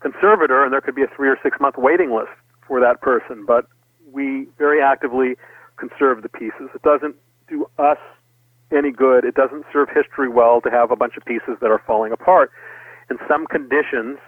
conservator, 0.00 0.64
and 0.64 0.72
there 0.72 0.80
could 0.80 0.94
be 0.94 1.02
a 1.02 1.10
three 1.14 1.28
or 1.28 1.38
six 1.42 1.58
month 1.60 1.76
waiting 1.78 2.14
list 2.14 2.32
for 2.66 2.80
that 2.80 3.00
person. 3.00 3.44
But 3.46 3.66
we 4.10 4.46
very 4.58 4.82
actively 4.82 5.36
conserve 5.76 6.22
the 6.22 6.28
pieces. 6.28 6.70
It 6.74 6.82
doesn't 6.82 7.16
do 7.48 7.68
us 7.78 7.98
any 8.72 8.90
good. 8.90 9.24
It 9.24 9.34
doesn't 9.34 9.64
serve 9.72 9.88
history 9.94 10.28
well 10.28 10.60
to 10.62 10.70
have 10.70 10.90
a 10.90 10.96
bunch 10.96 11.16
of 11.16 11.24
pieces 11.24 11.56
that 11.60 11.70
are 11.70 11.82
falling 11.86 12.12
apart. 12.12 12.50
And 13.08 13.18
some 13.28 13.46
conditions 13.46 14.18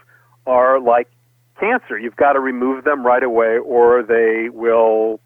are 0.46 0.80
like 0.80 1.08
cancer. 1.58 1.98
You've 1.98 2.16
got 2.16 2.34
to 2.34 2.40
remove 2.40 2.84
them 2.84 3.04
right 3.04 3.22
away, 3.22 3.58
or 3.58 4.02
they 4.02 4.48
will 4.50 5.20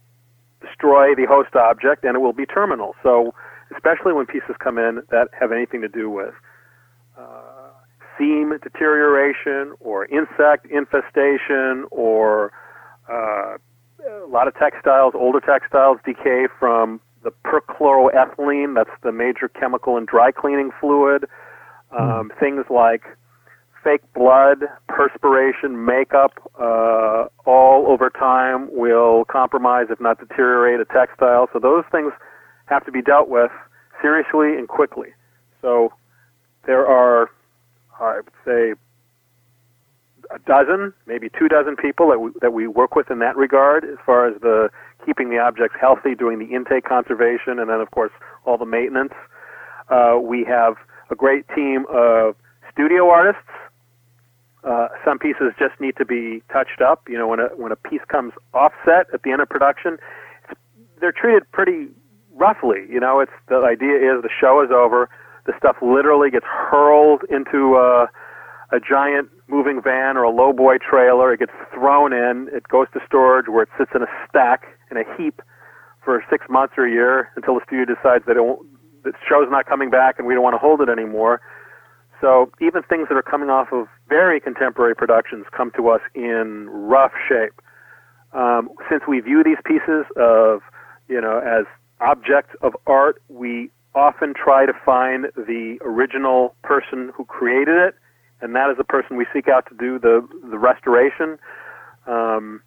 destroy 0.60 1.14
the 1.14 1.26
host 1.28 1.54
object 1.54 2.04
and 2.04 2.16
it 2.16 2.20
will 2.20 2.32
be 2.32 2.46
terminal. 2.46 2.94
So, 3.02 3.34
especially 3.74 4.12
when 4.12 4.26
pieces 4.26 4.54
come 4.58 4.78
in 4.78 5.02
that 5.10 5.28
have 5.38 5.52
anything 5.52 5.80
to 5.82 5.88
do 5.88 6.08
with 6.08 6.34
uh, 7.18 7.61
seam 8.22 8.56
deterioration 8.62 9.74
or 9.80 10.06
insect 10.06 10.66
infestation 10.66 11.84
or 11.90 12.52
uh, 13.10 13.56
a 14.06 14.26
lot 14.28 14.46
of 14.46 14.54
textiles, 14.54 15.12
older 15.16 15.40
textiles 15.40 15.98
decay 16.04 16.46
from 16.58 17.00
the 17.24 17.32
perchloroethylene, 17.44 18.74
that's 18.74 18.90
the 19.02 19.12
major 19.12 19.48
chemical 19.48 19.96
in 19.96 20.04
dry 20.04 20.30
cleaning 20.32 20.70
fluid. 20.80 21.24
Um, 21.98 22.30
mm. 22.30 22.40
Things 22.40 22.64
like 22.70 23.02
fake 23.84 24.02
blood, 24.14 24.58
perspiration, 24.88 25.84
makeup, 25.84 26.32
uh, 26.60 27.26
all 27.44 27.86
over 27.88 28.10
time 28.10 28.68
will 28.72 29.24
compromise, 29.24 29.86
if 29.90 30.00
not 30.00 30.18
deteriorate, 30.18 30.80
a 30.80 30.84
textile. 30.84 31.48
So 31.52 31.58
those 31.58 31.84
things 31.90 32.12
have 32.66 32.84
to 32.86 32.92
be 32.92 33.02
dealt 33.02 33.28
with 33.28 33.50
seriously 34.00 34.56
and 34.56 34.68
quickly. 34.68 35.08
So 35.60 35.92
there 36.66 36.86
are, 36.86 37.30
I 38.00 38.16
would 38.16 38.28
say, 38.44 38.74
a 40.30 40.38
dozen, 40.46 40.94
maybe 41.06 41.28
two 41.38 41.48
dozen 41.48 41.76
people 41.76 42.08
that 42.08 42.18
we, 42.18 42.30
that 42.40 42.52
we 42.52 42.66
work 42.66 42.94
with 42.94 43.10
in 43.10 43.18
that 43.18 43.36
regard, 43.36 43.84
as 43.84 43.98
far 44.04 44.26
as 44.26 44.40
the 44.40 44.70
keeping 45.04 45.30
the 45.30 45.38
objects 45.38 45.76
healthy, 45.80 46.14
doing 46.14 46.38
the 46.38 46.54
intake 46.54 46.84
conservation, 46.84 47.58
and 47.58 47.68
then 47.68 47.80
of 47.80 47.90
course 47.90 48.12
all 48.44 48.56
the 48.56 48.66
maintenance. 48.66 49.12
Uh, 49.88 50.18
we 50.20 50.44
have 50.44 50.76
a 51.10 51.14
great 51.14 51.44
team 51.54 51.84
of 51.90 52.36
studio 52.72 53.10
artists 53.10 53.48
uh, 54.64 54.88
some 55.04 55.18
pieces 55.18 55.52
just 55.58 55.78
need 55.80 55.96
to 55.96 56.04
be 56.04 56.42
touched 56.52 56.80
up. 56.80 57.08
You 57.08 57.18
know, 57.18 57.26
when 57.26 57.40
a 57.40 57.48
when 57.56 57.72
a 57.72 57.76
piece 57.76 58.02
comes 58.08 58.32
offset 58.54 59.06
at 59.12 59.22
the 59.24 59.32
end 59.32 59.42
of 59.42 59.48
production, 59.48 59.98
they're 61.00 61.12
treated 61.12 61.50
pretty 61.50 61.88
roughly. 62.34 62.86
You 62.88 63.00
know, 63.00 63.20
it's 63.20 63.32
the 63.48 63.56
idea 63.56 63.96
is 63.96 64.22
the 64.22 64.30
show 64.40 64.62
is 64.62 64.70
over, 64.70 65.08
the 65.46 65.52
stuff 65.58 65.76
literally 65.82 66.30
gets 66.30 66.46
hurled 66.46 67.22
into 67.30 67.76
a, 67.76 68.08
a 68.70 68.80
giant 68.80 69.28
moving 69.48 69.80
van 69.82 70.16
or 70.16 70.24
a 70.24 70.32
lowboy 70.32 70.78
trailer. 70.80 71.32
It 71.32 71.40
gets 71.40 71.52
thrown 71.74 72.12
in. 72.12 72.48
It 72.52 72.68
goes 72.68 72.86
to 72.94 73.00
storage 73.06 73.46
where 73.48 73.64
it 73.64 73.68
sits 73.76 73.90
in 73.94 74.02
a 74.02 74.10
stack 74.28 74.78
in 74.90 74.96
a 74.96 75.04
heap 75.16 75.42
for 76.04 76.24
six 76.30 76.46
months 76.48 76.74
or 76.76 76.86
a 76.86 76.90
year 76.90 77.30
until 77.36 77.54
the 77.54 77.60
studio 77.66 77.84
decides 77.94 78.24
that 78.26 78.36
it 78.36 78.42
won't, 78.42 78.66
the 79.04 79.12
show's 79.28 79.48
not 79.50 79.66
coming 79.66 79.90
back 79.90 80.18
and 80.18 80.26
we 80.26 80.34
don't 80.34 80.42
want 80.42 80.54
to 80.54 80.58
hold 80.58 80.80
it 80.80 80.88
anymore. 80.88 81.40
So 82.20 82.52
even 82.60 82.82
things 82.84 83.08
that 83.08 83.16
are 83.16 83.22
coming 83.22 83.50
off 83.50 83.72
of 83.72 83.88
very 84.08 84.40
contemporary 84.40 84.94
productions 84.94 85.44
come 85.50 85.72
to 85.76 85.88
us 85.88 86.00
in 86.14 86.68
rough 86.70 87.12
shape. 87.28 87.60
Um, 88.32 88.70
since 88.88 89.02
we 89.08 89.20
view 89.20 89.42
these 89.44 89.58
pieces 89.66 90.06
of, 90.16 90.60
you 91.08 91.20
know, 91.20 91.38
as 91.38 91.66
objects 92.00 92.54
of 92.62 92.76
art, 92.86 93.20
we 93.28 93.70
often 93.94 94.34
try 94.34 94.66
to 94.66 94.72
find 94.84 95.26
the 95.36 95.78
original 95.82 96.54
person 96.62 97.10
who 97.14 97.24
created 97.24 97.76
it, 97.76 97.94
and 98.40 98.54
that 98.54 98.70
is 98.70 98.76
the 98.76 98.84
person 98.84 99.16
we 99.16 99.26
seek 99.32 99.48
out 99.48 99.66
to 99.68 99.74
do 99.76 99.98
the 99.98 100.26
the 100.50 100.58
restoration. 100.58 101.38
Um, 102.06 102.62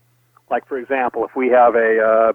like 0.49 0.68
for 0.68 0.77
example, 0.77 1.26
if 1.26 1.35
we 1.35 1.49
have 1.49 1.76
a 1.76 1.99
uh, 1.99 2.34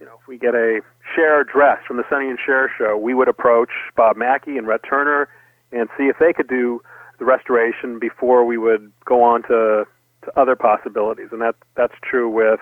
you 0.00 0.06
know, 0.06 0.18
if 0.20 0.26
we 0.26 0.38
get 0.38 0.54
a 0.54 0.80
Cher 1.14 1.44
dress 1.44 1.78
from 1.86 1.98
the 1.98 2.04
Sonny 2.08 2.28
and 2.28 2.38
Cher 2.44 2.72
show, 2.78 2.96
we 2.96 3.12
would 3.12 3.28
approach 3.28 3.70
Bob 3.96 4.16
Mackie 4.16 4.56
and 4.56 4.66
Ret 4.66 4.80
Turner 4.88 5.28
and 5.72 5.88
see 5.96 6.04
if 6.04 6.16
they 6.18 6.32
could 6.32 6.48
do 6.48 6.82
the 7.18 7.24
restoration 7.24 7.98
before 7.98 8.44
we 8.44 8.56
would 8.56 8.90
go 9.04 9.22
on 9.22 9.42
to, 9.42 9.84
to 10.24 10.40
other 10.40 10.56
possibilities. 10.56 11.28
And 11.30 11.40
that 11.42 11.54
that's 11.76 11.94
true 12.02 12.30
with, 12.30 12.60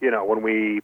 you 0.00 0.10
know, 0.10 0.24
when 0.24 0.42
we 0.42 0.80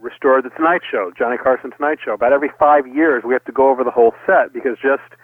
restored 0.00 0.44
the 0.44 0.50
Tonight 0.50 0.82
Show, 0.90 1.12
Johnny 1.16 1.36
Carson 1.36 1.70
Tonight 1.70 1.98
Show. 2.04 2.12
About 2.14 2.32
every 2.32 2.50
five 2.58 2.86
years, 2.86 3.22
we 3.24 3.34
have 3.34 3.44
to 3.44 3.52
go 3.52 3.70
over 3.70 3.84
the 3.84 3.90
whole 3.90 4.12
set 4.26 4.52
because 4.52 4.76
just 4.82 5.14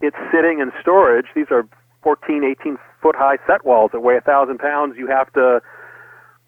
it's 0.00 0.16
sitting 0.32 0.60
in 0.60 0.72
storage. 0.80 1.26
These 1.34 1.50
are 1.50 1.68
14, 2.02 2.44
18 2.44 2.78
foot 3.00 3.14
high 3.16 3.38
set 3.46 3.64
walls 3.64 3.90
that 3.92 4.00
weigh 4.00 4.16
a 4.16 4.20
thousand 4.20 4.58
pounds. 4.58 4.96
You 4.98 5.06
have 5.06 5.32
to 5.34 5.60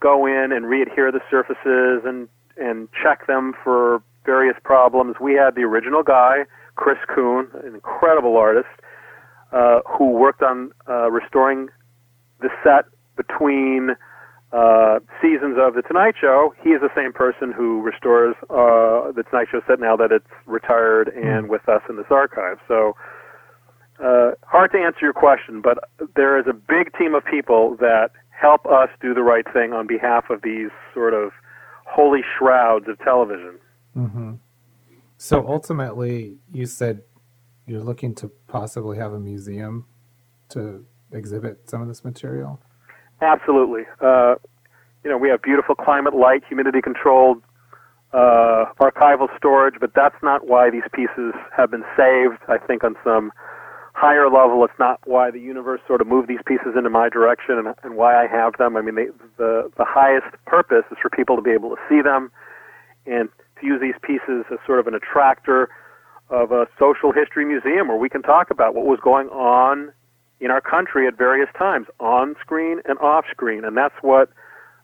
go 0.00 0.26
in 0.26 0.52
and 0.52 0.66
readhere 0.66 1.12
the 1.12 1.20
surfaces 1.30 2.02
and 2.04 2.28
and 2.56 2.88
check 3.02 3.26
them 3.26 3.52
for 3.64 4.02
various 4.24 4.56
problems. 4.62 5.16
We 5.20 5.34
had 5.34 5.56
the 5.56 5.62
original 5.62 6.02
guy 6.02 6.44
Chris 6.76 6.98
Kuhn, 7.12 7.48
an 7.64 7.74
incredible 7.74 8.36
artist, 8.36 8.68
uh, 9.52 9.80
who 9.86 10.10
worked 10.10 10.42
on 10.42 10.72
uh, 10.88 11.10
restoring 11.10 11.68
the 12.40 12.48
set 12.62 12.84
between 13.16 13.90
uh, 14.54 15.00
seasons 15.20 15.56
of 15.58 15.74
The 15.74 15.82
Tonight 15.82 16.14
Show. 16.20 16.54
He 16.62 16.70
is 16.70 16.80
the 16.80 16.94
same 16.94 17.12
person 17.12 17.50
who 17.50 17.82
restores 17.82 18.36
uh, 18.44 19.10
The 19.10 19.24
Tonight 19.28 19.48
Show 19.50 19.60
set 19.66 19.80
now 19.80 19.96
that 19.96 20.12
it's 20.12 20.30
retired 20.46 21.08
and 21.08 21.48
with 21.48 21.68
us 21.68 21.82
in 21.88 21.96
this 21.96 22.06
archive. 22.10 22.58
So, 22.68 22.94
uh, 23.98 24.32
hard 24.42 24.70
to 24.72 24.78
answer 24.78 25.00
your 25.02 25.12
question, 25.12 25.60
but 25.60 25.78
there 26.14 26.38
is 26.38 26.46
a 26.48 26.52
big 26.52 26.96
team 26.96 27.14
of 27.14 27.24
people 27.24 27.76
that 27.80 28.10
help 28.30 28.64
us 28.66 28.88
do 29.00 29.12
the 29.14 29.22
right 29.22 29.44
thing 29.52 29.72
on 29.72 29.86
behalf 29.86 30.30
of 30.30 30.42
these 30.42 30.70
sort 30.92 31.14
of 31.14 31.30
holy 31.86 32.20
shrouds 32.38 32.86
of 32.88 32.98
television. 33.00 33.58
Mm-hmm. 33.96 34.32
So 35.16 35.46
ultimately, 35.46 36.36
you 36.52 36.66
said 36.66 37.02
you're 37.66 37.82
looking 37.82 38.14
to 38.16 38.30
possibly 38.46 38.98
have 38.98 39.12
a 39.12 39.20
museum 39.20 39.86
to 40.50 40.84
exhibit 41.12 41.68
some 41.68 41.80
of 41.80 41.88
this 41.88 42.04
material. 42.04 42.60
Absolutely. 43.20 43.82
Uh, 44.00 44.34
you 45.02 45.10
know, 45.10 45.18
we 45.18 45.28
have 45.28 45.42
beautiful 45.42 45.74
climate 45.74 46.14
light, 46.14 46.42
humidity 46.48 46.80
controlled 46.80 47.42
uh, 48.12 48.66
archival 48.80 49.28
storage, 49.36 49.74
but 49.80 49.92
that's 49.94 50.16
not 50.22 50.46
why 50.46 50.70
these 50.70 50.84
pieces 50.92 51.34
have 51.56 51.70
been 51.70 51.84
saved. 51.96 52.38
I 52.48 52.58
think 52.58 52.84
on 52.84 52.96
some 53.04 53.32
higher 53.94 54.28
level, 54.28 54.64
it's 54.64 54.78
not 54.78 55.00
why 55.04 55.30
the 55.30 55.40
universe 55.40 55.80
sort 55.86 56.00
of 56.00 56.06
moved 56.06 56.28
these 56.28 56.42
pieces 56.46 56.74
into 56.76 56.90
my 56.90 57.08
direction 57.08 57.58
and, 57.58 57.74
and 57.82 57.96
why 57.96 58.22
I 58.22 58.26
have 58.26 58.56
them. 58.58 58.76
I 58.76 58.82
mean, 58.82 58.94
they, 58.94 59.06
the 59.36 59.70
the 59.76 59.84
highest 59.84 60.26
purpose 60.46 60.84
is 60.90 60.98
for 61.00 61.10
people 61.10 61.36
to 61.36 61.42
be 61.42 61.50
able 61.50 61.70
to 61.70 61.76
see 61.88 62.02
them 62.02 62.30
and 63.06 63.28
to 63.60 63.66
use 63.66 63.80
these 63.80 63.94
pieces 64.02 64.44
as 64.50 64.58
sort 64.66 64.78
of 64.78 64.86
an 64.86 64.94
attractor 64.94 65.68
of 66.30 66.52
a 66.52 66.66
social 66.78 67.12
history 67.12 67.44
museum 67.44 67.88
where 67.88 67.96
we 67.96 68.08
can 68.08 68.22
talk 68.22 68.50
about 68.50 68.74
what 68.74 68.86
was 68.86 68.98
going 69.02 69.28
on 69.28 69.92
in 70.40 70.50
our 70.50 70.60
country 70.60 71.06
at 71.06 71.16
various 71.16 71.48
times, 71.56 71.86
on 72.00 72.34
screen 72.40 72.80
and 72.84 72.98
off 72.98 73.24
screen. 73.30 73.64
And 73.64 73.76
that's 73.76 73.94
what 74.02 74.30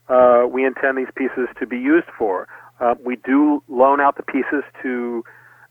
uh, 0.08 0.44
we 0.50 0.64
intend 0.64 0.98
these 0.98 1.12
pieces 1.14 1.48
to 1.58 1.66
be 1.66 1.78
used 1.78 2.08
for. 2.16 2.48
Uh, 2.80 2.94
we 3.04 3.16
do 3.16 3.62
loan 3.68 4.00
out 4.00 4.16
the 4.16 4.22
pieces 4.22 4.64
to 4.82 5.22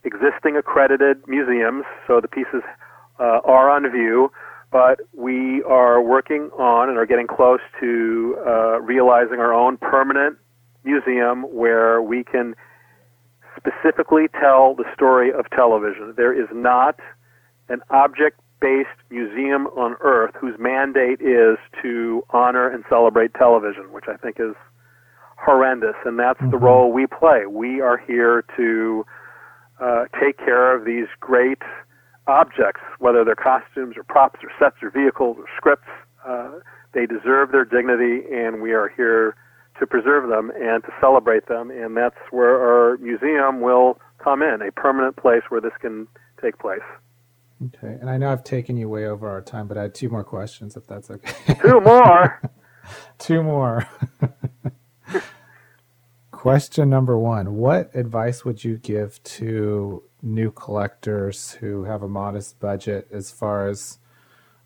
existing 0.03 0.55
accredited 0.55 1.27
museums, 1.27 1.83
so 2.07 2.21
the 2.21 2.27
pieces 2.27 2.61
uh, 3.19 3.39
are 3.43 3.69
on 3.69 3.89
view, 3.91 4.31
but 4.71 5.01
we 5.13 5.63
are 5.63 6.01
working 6.01 6.49
on 6.57 6.89
and 6.89 6.97
are 6.97 7.05
getting 7.05 7.27
close 7.27 7.59
to 7.79 8.37
uh, 8.45 8.79
realizing 8.81 9.39
our 9.39 9.53
own 9.53 9.77
permanent 9.77 10.37
museum 10.83 11.43
where 11.43 12.01
we 12.01 12.23
can 12.23 12.55
specifically 13.57 14.27
tell 14.39 14.75
the 14.75 14.85
story 14.93 15.33
of 15.33 15.49
television. 15.49 16.13
There 16.15 16.33
is 16.33 16.47
not 16.53 16.99
an 17.67 17.81
object 17.89 18.39
based 18.61 18.89
museum 19.09 19.67
on 19.67 19.95
earth 20.01 20.35
whose 20.39 20.55
mandate 20.59 21.21
is 21.21 21.57
to 21.81 22.23
honor 22.31 22.69
and 22.69 22.83
celebrate 22.89 23.33
television, 23.33 23.91
which 23.91 24.05
I 24.07 24.17
think 24.17 24.37
is 24.39 24.55
horrendous. 25.37 25.95
And 26.05 26.19
that's 26.19 26.39
mm-hmm. 26.39 26.51
the 26.51 26.57
role 26.57 26.91
we 26.91 27.07
play. 27.07 27.45
We 27.47 27.81
are 27.81 27.97
here 27.97 28.43
to 28.57 29.05
uh, 29.79 30.05
take 30.19 30.37
care 30.37 30.75
of 30.75 30.85
these 30.85 31.07
great 31.19 31.61
objects, 32.27 32.81
whether 32.99 33.23
they're 33.23 33.35
costumes 33.35 33.95
or 33.97 34.03
props 34.03 34.39
or 34.43 34.51
sets 34.59 34.77
or 34.83 34.91
vehicles 34.91 35.37
or 35.39 35.45
scripts. 35.57 35.89
Uh, 36.27 36.59
they 36.93 37.05
deserve 37.05 37.51
their 37.51 37.65
dignity, 37.65 38.23
and 38.31 38.61
we 38.61 38.73
are 38.73 38.89
here 38.95 39.35
to 39.79 39.87
preserve 39.87 40.29
them 40.29 40.51
and 40.59 40.83
to 40.83 40.91
celebrate 40.99 41.47
them. 41.47 41.71
And 41.71 41.95
that's 41.95 42.17
where 42.31 42.59
our 42.59 42.97
museum 42.97 43.61
will 43.61 43.99
come 44.23 44.41
in, 44.41 44.61
a 44.61 44.71
permanent 44.71 45.15
place 45.15 45.43
where 45.49 45.61
this 45.61 45.71
can 45.79 46.07
take 46.41 46.59
place. 46.59 46.83
Okay, 47.67 47.97
and 47.99 48.09
I 48.09 48.17
know 48.17 48.31
I've 48.31 48.43
taken 48.43 48.77
you 48.77 48.87
way 48.87 49.05
over 49.05 49.29
our 49.29 49.41
time, 49.41 49.67
but 49.67 49.77
I 49.77 49.83
had 49.83 49.93
two 49.93 50.09
more 50.09 50.23
questions, 50.23 50.77
if 50.77 50.87
that's 50.87 51.11
okay. 51.11 51.55
Two 51.61 51.81
more. 51.81 52.41
two 53.17 53.43
more. 53.43 53.87
Question 56.31 56.89
number 56.89 57.17
one 57.17 57.55
What 57.57 57.93
advice 57.93 58.45
would 58.45 58.63
you 58.63 58.77
give 58.77 59.21
to 59.23 60.03
new 60.21 60.51
collectors 60.51 61.51
who 61.53 61.83
have 61.83 62.01
a 62.01 62.07
modest 62.07 62.61
budget 62.61 63.09
as 63.11 63.29
far 63.29 63.67
as 63.67 63.97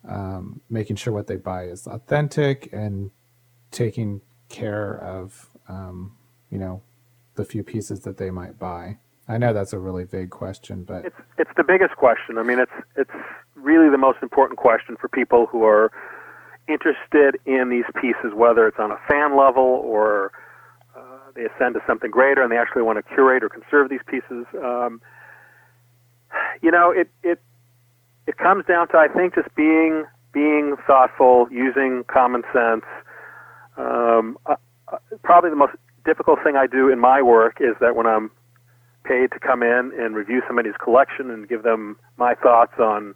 um, 0.08 0.60
making 0.70 0.94
sure 0.94 1.12
what 1.12 1.26
they 1.26 1.34
buy 1.36 1.64
is 1.64 1.88
authentic 1.88 2.68
and 2.72 3.10
taking 3.72 4.20
care 4.48 4.96
of, 4.96 5.48
um, 5.68 6.16
you 6.48 6.58
know, 6.58 6.80
the 7.34 7.44
few 7.44 7.64
pieces 7.64 8.00
that 8.02 8.18
they 8.18 8.30
might 8.30 8.56
buy? 8.56 8.98
I 9.26 9.38
know 9.38 9.52
that's 9.52 9.72
a 9.72 9.78
really 9.78 10.04
vague 10.04 10.30
question, 10.30 10.84
but 10.84 11.06
it's 11.06 11.16
it's 11.38 11.50
the 11.56 11.64
biggest 11.64 11.96
question. 11.96 12.36
I 12.36 12.42
mean, 12.42 12.58
it's 12.58 12.72
it's 12.96 13.10
really 13.54 13.88
the 13.88 13.98
most 13.98 14.18
important 14.22 14.58
question 14.58 14.96
for 15.00 15.08
people 15.08 15.46
who 15.46 15.64
are 15.64 15.90
interested 16.68 17.38
in 17.46 17.70
these 17.70 17.84
pieces, 18.00 18.34
whether 18.34 18.66
it's 18.66 18.78
on 18.78 18.90
a 18.90 18.98
fan 19.08 19.36
level 19.36 19.62
or 19.62 20.32
uh, 20.96 21.00
they 21.34 21.44
ascend 21.44 21.74
to 21.74 21.80
something 21.86 22.10
greater 22.10 22.42
and 22.42 22.52
they 22.52 22.58
actually 22.58 22.82
want 22.82 22.98
to 22.98 23.14
curate 23.14 23.42
or 23.42 23.48
conserve 23.48 23.88
these 23.88 24.04
pieces. 24.06 24.46
Um, 24.62 25.00
you 26.60 26.70
know, 26.70 26.90
it 26.90 27.08
it 27.22 27.40
it 28.26 28.36
comes 28.36 28.66
down 28.66 28.88
to 28.88 28.98
I 28.98 29.08
think 29.08 29.34
just 29.34 29.54
being 29.54 30.04
being 30.32 30.76
thoughtful, 30.86 31.48
using 31.50 32.04
common 32.08 32.42
sense. 32.52 32.84
Um, 33.78 34.36
uh, 34.44 34.56
uh 34.88 34.98
probably 35.22 35.48
the 35.48 35.56
most 35.56 35.76
difficult 36.04 36.40
thing 36.44 36.56
I 36.56 36.66
do 36.66 36.90
in 36.90 36.98
my 36.98 37.22
work 37.22 37.58
is 37.60 37.74
that 37.80 37.96
when 37.96 38.06
I'm 38.06 38.30
paid 39.04 39.30
to 39.32 39.38
come 39.38 39.62
in 39.62 39.92
and 39.98 40.14
review 40.14 40.42
somebody's 40.46 40.74
collection 40.82 41.30
and 41.30 41.48
give 41.48 41.62
them 41.62 41.96
my 42.16 42.34
thoughts 42.34 42.72
on 42.78 43.14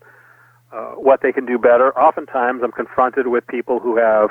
uh, 0.72 0.92
what 0.92 1.20
they 1.22 1.32
can 1.32 1.46
do 1.46 1.58
better. 1.58 1.96
Oftentimes, 1.98 2.60
I'm 2.62 2.72
confronted 2.72 3.28
with 3.28 3.46
people 3.46 3.80
who 3.80 3.96
have 3.96 4.30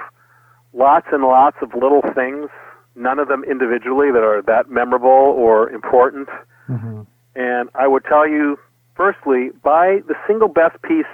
lots 0.74 1.08
and 1.12 1.24
lots 1.24 1.58
of 1.62 1.74
little 1.74 2.04
things, 2.14 2.50
none 2.96 3.20
of 3.20 3.28
them 3.28 3.44
individually 3.44 4.12
that 4.12 4.24
are 4.24 4.42
that 4.44 4.70
memorable 4.70 5.10
or 5.10 5.70
important. 5.70 6.30
Mm-hmm. 6.70 7.02
And 7.36 7.70
I 7.76 7.88
would 7.88 8.04
tell 8.06 8.28
you, 8.28 8.58
firstly, 8.96 9.50
buy 9.64 10.00
the 10.08 10.16
single 10.28 10.48
best 10.48 10.82
piece 10.84 11.06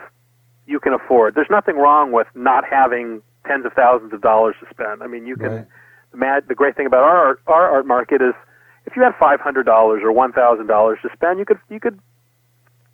you 0.66 0.80
can 0.80 0.94
afford. 0.94 1.36
There's 1.36 1.50
nothing 1.50 1.78
wrong 1.78 2.12
with 2.12 2.28
not 2.36 2.64
having 2.70 3.22
tens 3.48 3.66
of 3.66 3.74
thousands 3.74 4.14
of 4.14 4.22
dollars 4.22 4.56
to 4.62 4.68
spend. 4.70 5.04
I 5.04 5.08
mean, 5.08 5.26
you 5.26 5.36
can. 5.36 5.52
Right. 5.52 5.68
The, 6.12 6.18
mad, 6.18 6.44
the 6.48 6.54
great 6.54 6.76
thing 6.76 6.86
about 6.86 7.04
our 7.04 7.18
art, 7.18 7.42
our 7.48 7.70
art 7.72 7.88
market 7.88 8.22
is 8.22 8.36
if 8.86 8.96
you 8.96 9.02
had 9.02 9.14
five 9.20 9.40
hundred 9.40 9.66
dollars 9.66 10.02
or 10.04 10.12
one 10.12 10.32
thousand 10.32 10.68
dollars 10.68 11.00
to 11.04 11.10
spend, 11.14 11.40
you 11.40 11.46
could 11.46 11.60
you 11.70 11.80
could 11.80 12.00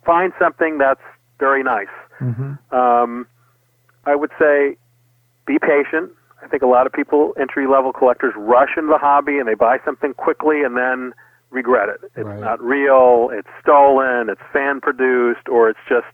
find 0.04 0.32
something 0.38 0.78
that's 0.78 1.00
very 1.38 1.62
nice. 1.62 1.86
Mm-hmm. 2.20 2.74
Um, 2.74 3.26
I 4.04 4.14
would 4.14 4.30
say 4.38 4.76
be 5.46 5.58
patient. 5.58 6.12
I 6.42 6.48
think 6.48 6.62
a 6.62 6.66
lot 6.66 6.86
of 6.86 6.92
people, 6.92 7.34
entry 7.38 7.66
level 7.66 7.92
collectors, 7.92 8.32
rush 8.36 8.70
into 8.76 8.88
the 8.88 8.98
hobby 8.98 9.38
and 9.38 9.46
they 9.46 9.54
buy 9.54 9.78
something 9.84 10.14
quickly 10.14 10.62
and 10.62 10.76
then 10.76 11.12
regret 11.50 11.88
it. 11.88 12.00
It's 12.16 12.24
right. 12.24 12.40
not 12.40 12.62
real, 12.62 13.28
it's 13.32 13.48
stolen, 13.60 14.30
it's 14.30 14.40
fan 14.52 14.80
produced, 14.80 15.48
or 15.50 15.68
it's 15.68 15.80
just 15.88 16.06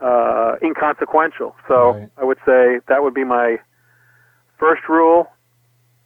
uh, 0.00 0.54
inconsequential. 0.62 1.54
So 1.66 1.92
right. 1.92 2.08
I 2.16 2.24
would 2.24 2.38
say 2.46 2.80
that 2.88 3.02
would 3.02 3.14
be 3.14 3.24
my 3.24 3.58
first 4.58 4.82
rule 4.88 5.28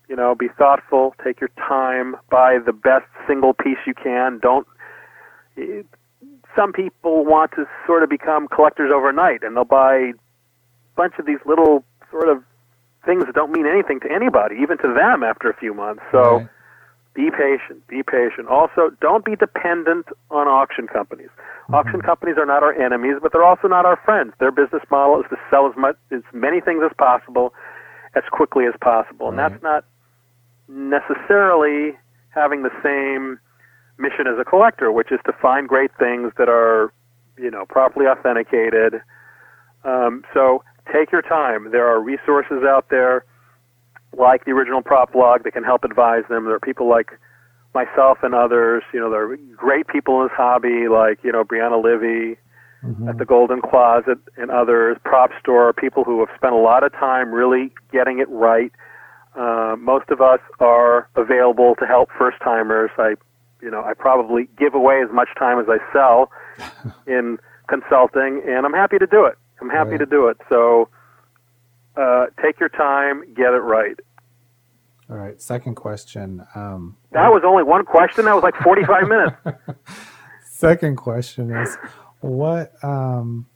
you 0.09 0.16
know, 0.16 0.35
be 0.35 0.49
thoughtful, 0.59 1.15
take 1.24 1.41
your 1.41 1.51
time, 1.57 2.16
buy 2.31 2.59
the 2.65 2.73
best 2.73 3.07
single 3.27 3.55
piece 3.55 3.79
you 3.87 3.95
can. 3.95 4.39
Don't. 4.43 4.66
Some 6.57 6.73
people 6.73 7.24
want 7.24 7.53
to 7.53 7.66
sort 7.87 8.03
of 8.03 8.11
become 8.11 8.49
collectors 8.49 8.93
overnight, 8.95 9.43
and 9.43 9.57
they'll 9.57 9.65
buy 9.65 9.95
a 9.95 10.12
bunch 10.97 11.15
of 11.19 11.27
these 11.27 11.39
little 11.47 11.85
sort 12.11 12.29
of 12.29 12.43
things 13.07 13.24
that 13.24 13.35
don't 13.35 13.53
mean 13.53 13.66
anything 13.66 14.01
to 14.01 14.11
anybody, 14.12 14.57
even 14.61 14.79
to 14.79 14.93
them 14.95 15.23
after 15.23 15.49
a 15.49 15.57
few 15.57 15.74
months. 15.74 16.03
So. 16.12 16.39
Right. 16.39 16.49
Be 17.15 17.31
patient. 17.31 17.87
Be 17.89 18.03
patient. 18.03 18.49
Also, 18.49 18.89
don't 19.03 19.23
be 19.23 19.37
dependent 19.37 20.07
on 20.31 20.49
auction 20.49 20.87
companies. 20.87 21.29
Mm-hmm. 21.29 21.74
Auction 21.74 22.01
companies 22.01 22.37
are 22.39 22.47
not 22.47 22.62
our 22.62 22.73
enemies, 22.73 23.16
but 23.20 23.33
they're 23.33 23.45
also 23.45 23.69
not 23.69 23.85
our 23.85 24.01
friends. 24.03 24.33
Their 24.41 24.51
business 24.51 24.83
model 24.91 25.20
is 25.20 25.27
to 25.29 25.37
sell 25.51 25.69
as 25.69 25.77
much 25.77 25.97
as 26.11 26.23
many 26.33 26.62
things 26.62 26.83
as 26.83 26.91
possible, 26.97 27.53
as 28.15 28.23
quickly 28.31 28.65
as 28.65 28.73
possible, 28.81 29.29
and 29.29 29.37
right. 29.37 29.51
that's 29.51 29.62
not 29.62 29.85
necessarily 30.69 31.97
having 32.31 32.63
the 32.63 32.71
same 32.83 33.39
mission 33.99 34.27
as 34.27 34.39
a 34.41 34.45
collector, 34.45 34.91
which 34.91 35.13
is 35.13 35.21
to 35.27 35.33
find 35.41 35.69
great 35.69 35.91
things 35.99 36.33
that 36.39 36.49
are, 36.49 36.93
you 37.39 37.51
know, 37.51 37.65
properly 37.67 38.07
authenticated. 38.07 39.01
Um, 39.85 40.25
so 40.33 40.65
take 40.93 41.13
your 41.13 41.23
time. 41.23 41.71
There 41.71 41.87
are 41.87 42.01
resources 42.01 42.65
out 42.67 42.87
there 42.91 43.25
like 44.17 44.45
the 44.45 44.51
original 44.53 44.83
prop 44.83 45.13
blog 45.13 45.45
that 45.45 45.53
can 45.53 45.65
help 45.65 45.85
advise 45.85 46.25
them. 46.29 46.45
There 46.45 46.55
are 46.55 46.61
people 46.61 46.89
like 46.89 47.11
myself 47.75 48.19
and 48.23 48.35
others. 48.35 48.83
You 48.93 49.01
know, 49.01 49.11
there 49.11 49.31
are 49.31 49.37
great 49.57 49.87
people 49.89 50.21
in 50.21 50.29
this 50.29 50.37
hobby 50.37 50.89
like, 50.89 51.19
you 51.23 51.33
know, 51.33 51.45
Brianna 51.45 51.83
Livy 51.83 52.39
mm-hmm. 52.85 53.09
at 53.09 53.19
the 53.19 53.25
Golden 53.25 53.61
Closet 53.63 54.19
and 54.37 54.51
others, 54.51 54.99
Prop 55.05 55.31
Store, 55.41 55.73
people 55.73 56.05
who 56.05 56.21
have 56.21 56.29
spent 56.37 56.53
a 56.53 56.59
lot 56.59 56.85
of 56.85 56.93
time 56.93 57.33
really 57.33 57.73
getting 57.91 58.19
it 58.19 58.29
right 58.31 58.73
uh, 59.35 59.77
most 59.79 60.11
of 60.11 60.21
us 60.21 60.41
are 60.61 61.09
available 61.17 61.75
to 61.79 61.87
help 61.87 62.11
first 62.19 62.39
timers. 62.43 62.91
I, 62.99 63.15
you 63.61 63.71
know, 63.71 63.83
I 63.83 63.95
probably 63.95 64.49
give 64.59 64.75
away 64.75 65.03
as 65.03 65.13
much 65.13 65.29
time 65.39 65.59
as 65.59 65.67
I 65.69 65.79
sell 65.93 66.31
in 67.07 67.39
consulting, 67.69 68.43
and 68.47 68.67
I'm 68.67 68.75
happy 68.75 68.99
to 68.99 69.07
do 69.07 69.25
it. 69.25 69.39
I'm 69.61 69.71
happy 69.71 69.93
right. 69.93 70.01
to 70.01 70.07
do 70.07 70.27
it. 70.29 70.37
So 70.49 70.89
uh, 71.97 72.27
take 72.43 72.61
your 72.61 72.69
time, 72.69 73.23
get 73.35 73.55
it 73.55 73.63
right. 73.63 73.99
All 75.09 75.17
right. 75.17 75.41
Second 75.41 75.75
question. 75.75 76.45
Um, 76.55 76.97
that 77.11 77.29
was 77.29 77.43
only 77.45 77.63
one 77.63 77.85
question. 77.85 78.25
That 78.25 78.35
was 78.35 78.43
like 78.43 78.57
45 78.57 79.09
minutes. 79.09 79.37
Second 80.47 80.97
question 80.97 81.55
is, 81.55 81.77
what 82.21 82.73
um, 82.85 83.47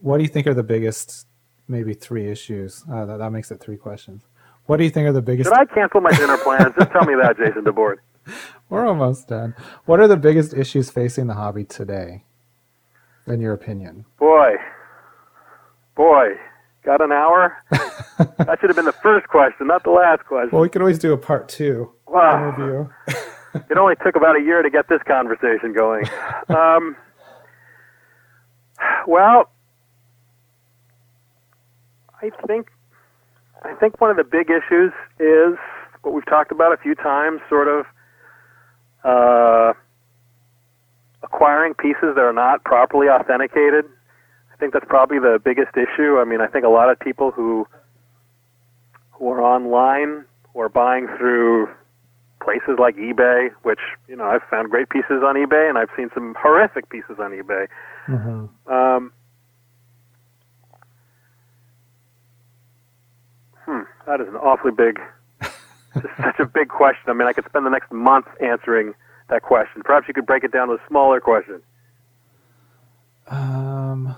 what 0.00 0.18
do 0.18 0.22
you 0.22 0.28
think 0.28 0.46
are 0.46 0.54
the 0.54 0.62
biggest, 0.62 1.26
maybe 1.68 1.94
three 1.94 2.30
issues? 2.30 2.82
Uh, 2.90 3.04
that, 3.06 3.18
that 3.18 3.30
makes 3.30 3.50
it 3.50 3.60
three 3.60 3.76
questions. 3.76 4.24
What 4.66 4.78
do 4.78 4.84
you 4.84 4.90
think 4.90 5.06
are 5.06 5.12
the 5.12 5.22
biggest? 5.22 5.48
Should 5.48 5.58
I 5.58 5.66
cancel 5.66 6.00
my 6.00 6.12
dinner 6.12 6.38
plans? 6.38 6.74
Just 6.78 6.90
tell 6.90 7.04
me 7.04 7.14
that, 7.20 7.36
Jason 7.36 7.64
DeBoard. 7.64 7.96
We're 8.70 8.86
almost 8.86 9.28
done. 9.28 9.54
What 9.84 10.00
are 10.00 10.08
the 10.08 10.16
biggest 10.16 10.54
issues 10.54 10.90
facing 10.90 11.26
the 11.26 11.34
hobby 11.34 11.64
today, 11.64 12.24
in 13.26 13.40
your 13.40 13.52
opinion? 13.52 14.06
Boy, 14.18 14.54
boy, 15.94 16.28
got 16.82 17.02
an 17.02 17.12
hour? 17.12 17.56
that 17.70 18.58
should 18.60 18.70
have 18.70 18.76
been 18.76 18.86
the 18.86 18.92
first 18.92 19.28
question, 19.28 19.66
not 19.66 19.84
the 19.84 19.90
last 19.90 20.24
question. 20.24 20.50
Well, 20.52 20.62
we 20.62 20.70
could 20.70 20.80
always 20.80 20.98
do 20.98 21.12
a 21.12 21.18
part 21.18 21.48
two 21.48 21.92
wow. 22.06 22.48
interview. 22.48 22.88
it 23.70 23.76
only 23.76 23.96
took 24.02 24.16
about 24.16 24.36
a 24.36 24.42
year 24.42 24.62
to 24.62 24.70
get 24.70 24.88
this 24.88 25.00
conversation 25.06 25.74
going. 25.74 26.06
Um, 26.48 26.96
well, 29.06 29.50
I 32.22 32.30
think 32.46 32.68
I 33.64 33.74
think 33.74 34.00
one 34.00 34.10
of 34.10 34.16
the 34.16 34.24
big 34.24 34.50
issues 34.50 34.92
is 35.18 35.58
what 36.02 36.14
we've 36.14 36.26
talked 36.26 36.52
about 36.52 36.72
a 36.72 36.76
few 36.76 36.94
times, 36.94 37.40
sort 37.48 37.66
of 37.68 37.86
uh, 39.04 39.72
acquiring 41.22 41.74
pieces 41.74 42.14
that 42.14 42.22
are 42.22 42.32
not 42.32 42.62
properly 42.64 43.08
authenticated. 43.08 43.86
I 44.52 44.56
think 44.56 44.72
that's 44.72 44.86
probably 44.88 45.18
the 45.18 45.40
biggest 45.42 45.76
issue. 45.76 46.18
I 46.18 46.24
mean, 46.24 46.40
I 46.40 46.46
think 46.46 46.64
a 46.64 46.68
lot 46.68 46.90
of 46.90 46.98
people 47.00 47.30
who 47.30 47.66
who 49.12 49.30
are 49.30 49.40
online 49.40 50.24
or 50.54 50.68
buying 50.68 51.08
through 51.16 51.68
places 52.42 52.78
like 52.78 52.96
eBay, 52.96 53.48
which 53.62 53.80
you 54.08 54.16
know 54.16 54.24
I've 54.24 54.42
found 54.50 54.70
great 54.70 54.90
pieces 54.90 55.22
on 55.24 55.36
eBay, 55.36 55.68
and 55.68 55.78
I've 55.78 55.88
seen 55.96 56.10
some 56.12 56.36
horrific 56.38 56.90
pieces 56.90 57.16
on 57.18 57.30
eBay. 57.32 57.66
Mm-hmm. 58.06 58.72
Um, 58.72 59.12
Hmm, 63.66 63.82
that 64.06 64.20
is 64.20 64.28
an 64.28 64.36
awfully 64.36 64.72
big, 64.72 65.00
such 65.42 66.38
a 66.38 66.46
big 66.46 66.68
question. 66.68 67.04
I 67.08 67.12
mean, 67.12 67.26
I 67.28 67.32
could 67.32 67.44
spend 67.46 67.64
the 67.64 67.70
next 67.70 67.90
month 67.92 68.26
answering 68.42 68.94
that 69.30 69.42
question. 69.42 69.82
Perhaps 69.82 70.08
you 70.08 70.14
could 70.14 70.26
break 70.26 70.44
it 70.44 70.52
down 70.52 70.68
to 70.68 70.74
a 70.74 70.80
smaller 70.88 71.20
question. 71.20 71.62
Um, 73.26 74.14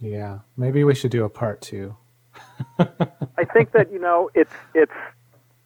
Yeah, 0.00 0.40
maybe 0.56 0.84
we 0.84 0.94
should 0.94 1.10
do 1.10 1.24
a 1.24 1.28
part 1.28 1.60
two. 1.60 1.96
I 2.78 3.44
think 3.52 3.72
that 3.72 3.90
you 3.90 3.98
know 3.98 4.30
it's 4.34 4.52
it's 4.74 4.92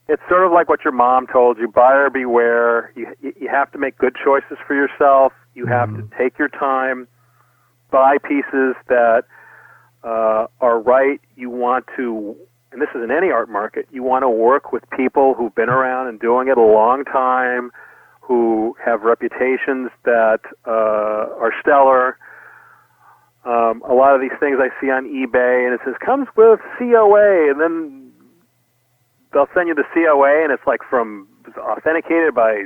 it's 0.09 0.23
sort 0.28 0.47
of 0.47 0.53
like 0.53 0.69
what 0.69 0.85
your 0.85 0.93
mom 0.93 1.27
told 1.27 1.59
you: 1.59 1.69
buyer 1.69 2.11
beware. 2.11 2.93
You 2.95 3.15
you 3.20 3.49
have 3.49 3.73
to 3.73 3.78
make 3.78 3.99
good 3.99 4.15
choices 4.23 4.59
for 4.66 4.74
yourself. 4.74 5.32
You 5.55 5.66
have 5.66 5.89
mm. 5.89 6.09
to 6.09 6.16
take 6.16 6.39
your 6.39 6.49
time, 6.49 7.09
buy 7.91 8.19
pieces 8.19 8.77
that 8.89 9.24
uh, 10.05 10.47
are 10.60 10.81
right. 10.81 11.20
You 11.36 11.51
want 11.51 11.86
to, 11.97 12.36
and 12.72 12.81
this 12.81 12.89
is 12.94 13.02
in 13.02 13.10
any 13.10 13.31
art 13.31 13.48
market. 13.48 13.86
You 13.90 14.02
want 14.02 14.22
to 14.22 14.31
work 14.31 14.72
with 14.72 14.82
people 14.97 15.35
who've 15.35 15.55
been 15.55 15.68
around 15.68 16.09
and 16.09 16.20
doing 16.20 16.48
it 16.48 16.59
a 16.59 16.62
long 16.62 17.05
time, 17.05 17.70
who 18.20 18.77
have 18.85 19.02
reputations 19.02 19.90
that 20.05 20.40
uh, 20.66 20.70
are 20.70 21.52
stellar 21.60 22.16
um, 23.44 23.82
a 23.89 23.94
lot 23.94 24.14
of 24.14 24.20
these 24.20 24.36
things 24.39 24.59
I 24.60 24.68
see 24.81 24.90
on 24.90 25.09
eBay, 25.09 25.64
and 25.64 25.72
it 25.72 25.81
says 25.85 25.94
comes 26.05 26.28
with 26.36 26.60
COA, 26.78 27.51
and 27.51 27.60
then 27.60 28.12
they'll 29.32 29.48
send 29.55 29.68
you 29.68 29.74
the 29.74 29.85
COA, 29.94 30.44
and 30.44 30.52
it's 30.52 30.66
like 30.66 30.81
from 30.89 31.27
it's 31.47 31.56
authenticated 31.56 32.35
by 32.35 32.64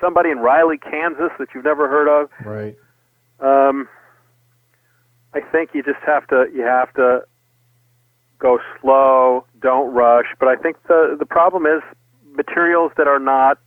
somebody 0.00 0.30
in 0.30 0.38
Riley, 0.38 0.78
Kansas 0.78 1.30
that 1.38 1.48
you've 1.54 1.64
never 1.64 1.88
heard 1.88 2.08
of. 2.08 2.30
Right. 2.44 2.76
Um, 3.40 3.88
I 5.36 5.40
think 5.52 5.70
you 5.74 5.82
just 5.82 6.02
have 6.06 6.26
to 6.28 6.46
you 6.54 6.62
have 6.62 6.92
to 6.94 7.20
go 8.38 8.58
slow, 8.80 9.44
don't 9.60 9.92
rush. 9.92 10.26
But 10.38 10.48
I 10.48 10.56
think 10.56 10.76
the 10.88 11.16
the 11.18 11.26
problem 11.26 11.66
is 11.66 11.82
materials 12.32 12.92
that 12.96 13.06
are 13.06 13.18
not 13.18 13.58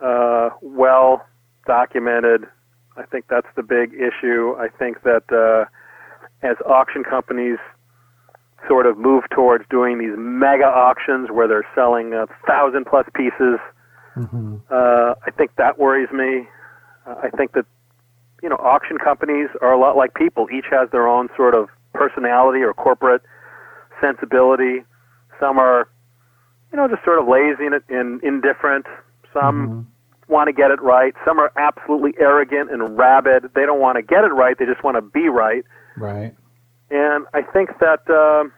uh, 0.00 0.50
well 0.62 1.26
documented 1.66 2.46
I 3.00 3.06
think 3.06 3.26
that's 3.28 3.46
the 3.56 3.62
big 3.62 3.94
issue. 3.94 4.54
I 4.58 4.68
think 4.68 5.02
that 5.02 5.24
uh, 5.32 5.64
as 6.46 6.56
auction 6.66 7.02
companies 7.02 7.58
sort 8.68 8.86
of 8.86 8.98
move 8.98 9.24
towards 9.30 9.64
doing 9.70 9.98
these 9.98 10.14
mega 10.16 10.66
auctions 10.66 11.30
where 11.30 11.48
they're 11.48 11.66
selling 11.74 12.12
a 12.12 12.26
thousand 12.46 12.84
plus 12.86 13.06
pieces, 13.14 13.58
mm-hmm. 14.16 14.56
uh, 14.70 15.14
I 15.26 15.30
think 15.36 15.56
that 15.56 15.78
worries 15.78 16.10
me. 16.12 16.46
Uh, 17.06 17.14
I 17.22 17.30
think 17.30 17.52
that 17.52 17.64
you 18.42 18.48
know 18.48 18.56
auction 18.56 18.98
companies 18.98 19.48
are 19.60 19.72
a 19.72 19.78
lot 19.78 19.96
like 19.96 20.14
people. 20.14 20.48
Each 20.52 20.66
has 20.70 20.90
their 20.90 21.06
own 21.08 21.28
sort 21.36 21.54
of 21.54 21.68
personality 21.92 22.60
or 22.60 22.72
corporate 22.72 23.22
sensibility. 24.00 24.84
Some 25.38 25.58
are, 25.58 25.88
you 26.72 26.76
know, 26.76 26.88
just 26.88 27.04
sort 27.04 27.18
of 27.18 27.26
lazy 27.28 27.66
and, 27.66 27.74
and 27.88 28.22
indifferent. 28.22 28.86
Some 29.32 29.68
mm-hmm 29.68 29.80
want 30.30 30.46
to 30.46 30.52
get 30.52 30.70
it 30.70 30.80
right. 30.80 31.12
Some 31.24 31.38
are 31.38 31.52
absolutely 31.56 32.14
arrogant 32.18 32.70
and 32.70 32.96
rabid. 32.96 33.50
They 33.54 33.66
don't 33.66 33.80
want 33.80 33.96
to 33.96 34.02
get 34.02 34.24
it 34.24 34.32
right. 34.32 34.56
They 34.58 34.64
just 34.64 34.82
want 34.82 34.96
to 34.96 35.02
be 35.02 35.28
right. 35.28 35.64
Right. 35.96 36.34
And 36.90 37.26
I 37.34 37.42
think 37.42 37.70
that 37.80 38.08
uh, 38.08 38.48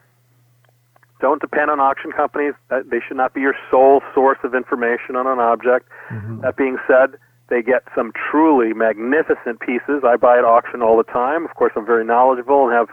don't 1.19 1.41
depend 1.41 1.71
on 1.71 1.79
auction 1.79 2.11
companies. 2.11 2.53
That 2.69 2.89
they 2.89 2.99
should 3.05 3.17
not 3.17 3.33
be 3.33 3.41
your 3.41 3.55
sole 3.69 4.01
source 4.13 4.37
of 4.43 4.55
information 4.55 5.15
on 5.15 5.27
an 5.27 5.39
object. 5.39 5.89
Mm-hmm. 6.11 6.41
That 6.41 6.55
being 6.55 6.77
said, 6.87 7.17
they 7.49 7.61
get 7.61 7.83
some 7.95 8.11
truly 8.31 8.73
magnificent 8.73 9.59
pieces. 9.59 10.03
I 10.05 10.15
buy 10.15 10.37
at 10.37 10.45
auction 10.45 10.81
all 10.81 10.97
the 10.97 11.03
time. 11.03 11.45
Of 11.45 11.55
course, 11.55 11.73
I'm 11.75 11.85
very 11.85 12.05
knowledgeable 12.05 12.67
and 12.67 12.73
have 12.73 12.87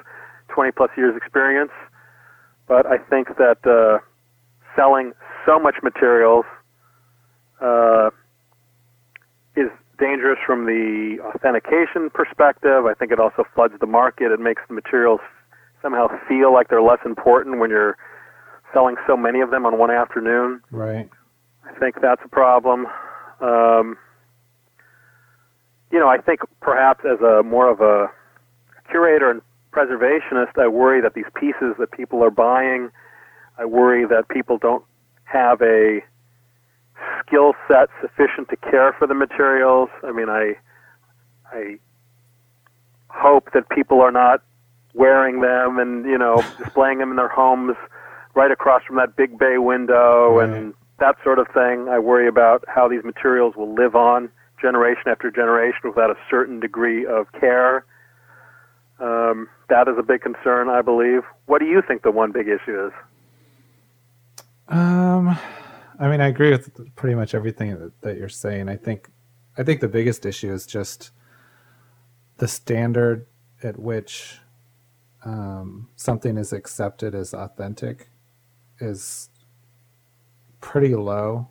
20 0.49 0.73
plus 0.73 0.91
years 0.97 1.17
experience. 1.17 1.73
But 2.67 2.87
I 2.87 2.99
think 2.99 3.29
that 3.39 3.59
uh, 3.65 3.99
selling 4.77 5.13
so 5.47 5.59
much 5.59 5.77
materials 5.83 6.45
uh, 7.61 8.11
is 9.57 9.69
dangerous 9.99 10.39
from 10.47 10.67
the 10.67 11.19
authentication 11.23 12.11
perspective. 12.11 12.87
I 12.87 12.95
think 12.95 13.13
it 13.13 13.21
also 13.21 13.45
floods 13.55 13.75
the 13.81 13.87
market. 13.87 14.33
It 14.33 14.41
makes 14.41 14.63
the 14.69 14.75
materials 14.75 15.21
somehow 15.83 16.09
feel 16.29 16.53
like 16.53 16.69
they're 16.69 16.83
less 16.83 17.01
important 17.05 17.59
when 17.59 17.71
you're 17.71 17.97
selling 18.73 18.97
so 19.07 19.17
many 19.17 19.41
of 19.41 19.51
them 19.51 19.67
on 19.67 19.79
one 19.79 19.91
afternoon. 19.91 20.61
Right. 20.71 21.09
I 21.65 21.79
think 21.79 21.97
that's 22.01 22.23
a 22.25 22.29
problem. 22.29 22.87
Um, 23.41 23.97
you 25.91 25.99
know, 25.99 26.09
I 26.09 26.19
think 26.19 26.41
perhaps 26.61 27.05
as 27.05 27.21
a 27.21 27.43
more 27.43 27.69
of 27.69 27.81
a 27.81 28.09
curator 28.91 29.31
and 29.31 29.43
preservationist, 29.73 30.59
I 30.59 30.69
worry 30.69 31.01
that 31.01 31.15
these 31.15 31.31
pieces 31.35 31.75
that 31.79 31.91
people 31.93 32.23
are 32.23 32.31
buying, 32.31 32.91
I 33.59 33.65
worry 33.65 34.07
that 34.07 34.29
people 34.29 34.59
don't 34.59 34.85
have 35.25 35.61
a 35.63 36.01
skill 37.21 37.55
set 37.69 37.89
sufficient 38.01 38.49
to 38.51 38.57
care 38.57 38.93
for 38.99 39.07
the 39.07 39.15
materials. 39.15 39.89
I 40.03 40.13
mean, 40.13 40.29
I 40.29 40.57
I 41.53 41.79
hope 43.09 43.51
that 43.53 43.69
people 43.71 44.01
are 44.01 44.13
not 44.13 44.43
wearing 44.95 45.41
them 45.41 45.79
and 45.79 46.05
you 46.05 46.19
know 46.19 46.43
displaying 46.59 46.99
them 46.99 47.11
in 47.11 47.17
their 47.17 47.29
homes 47.29 47.77
right 48.35 48.51
across 48.51 48.83
from 48.85 48.97
that 48.97 49.17
big 49.17 49.39
bay 49.39 49.59
window 49.59 50.39
right. 50.39 50.49
and 50.49 50.75
that 50.99 51.17
sort 51.25 51.39
of 51.39 51.49
thing. 51.49 51.89
I 51.89 51.99
worry 51.99 52.29
about 52.29 52.65
how 52.69 52.89
these 52.89 53.03
materials 53.03 53.57
will 53.57 53.75
live 53.75 53.97
on 53.97 54.31
generation 54.61 55.05
after 55.07 55.31
generation 55.31 55.81
without 55.85 56.11
a 56.11 56.17
certain 56.31 56.61
degree 56.61 57.07
of 57.07 57.31
care. 57.33 57.85
Um, 58.99 59.49
that 59.69 59.89
is 59.89 59.95
a 59.99 60.03
big 60.03 60.21
concern, 60.21 60.69
I 60.69 60.83
believe. 60.83 61.23
What 61.47 61.61
do 61.61 61.67
you 61.67 61.83
think 61.87 62.03
the 62.03 62.11
one 62.11 62.33
big 62.33 62.49
issue 62.49 62.87
is? 62.87 62.93
Um, 64.69 65.37
I 65.99 66.09
mean, 66.09 66.21
I 66.21 66.29
agree 66.29 66.51
with 66.51 66.95
pretty 66.97 67.15
much 67.15 67.35
everything 67.35 67.93
that, 68.01 68.17
you're 68.17 68.29
saying. 68.29 68.69
I 68.69 68.77
think, 68.77 69.11
I 69.59 69.63
think 69.63 69.81
the 69.81 69.89
biggest 69.89 70.25
issue 70.25 70.53
is 70.53 70.67
just 70.67 71.11
the 72.39 72.49
standard 72.49 73.27
at 73.63 73.79
which 73.79 74.39
um, 75.25 75.89
something 75.97 76.39
is 76.39 76.53
accepted 76.53 77.15
as 77.15 77.35
authentic 77.35 78.09
is 78.81 79.29
pretty 80.61 80.95
low. 80.95 81.49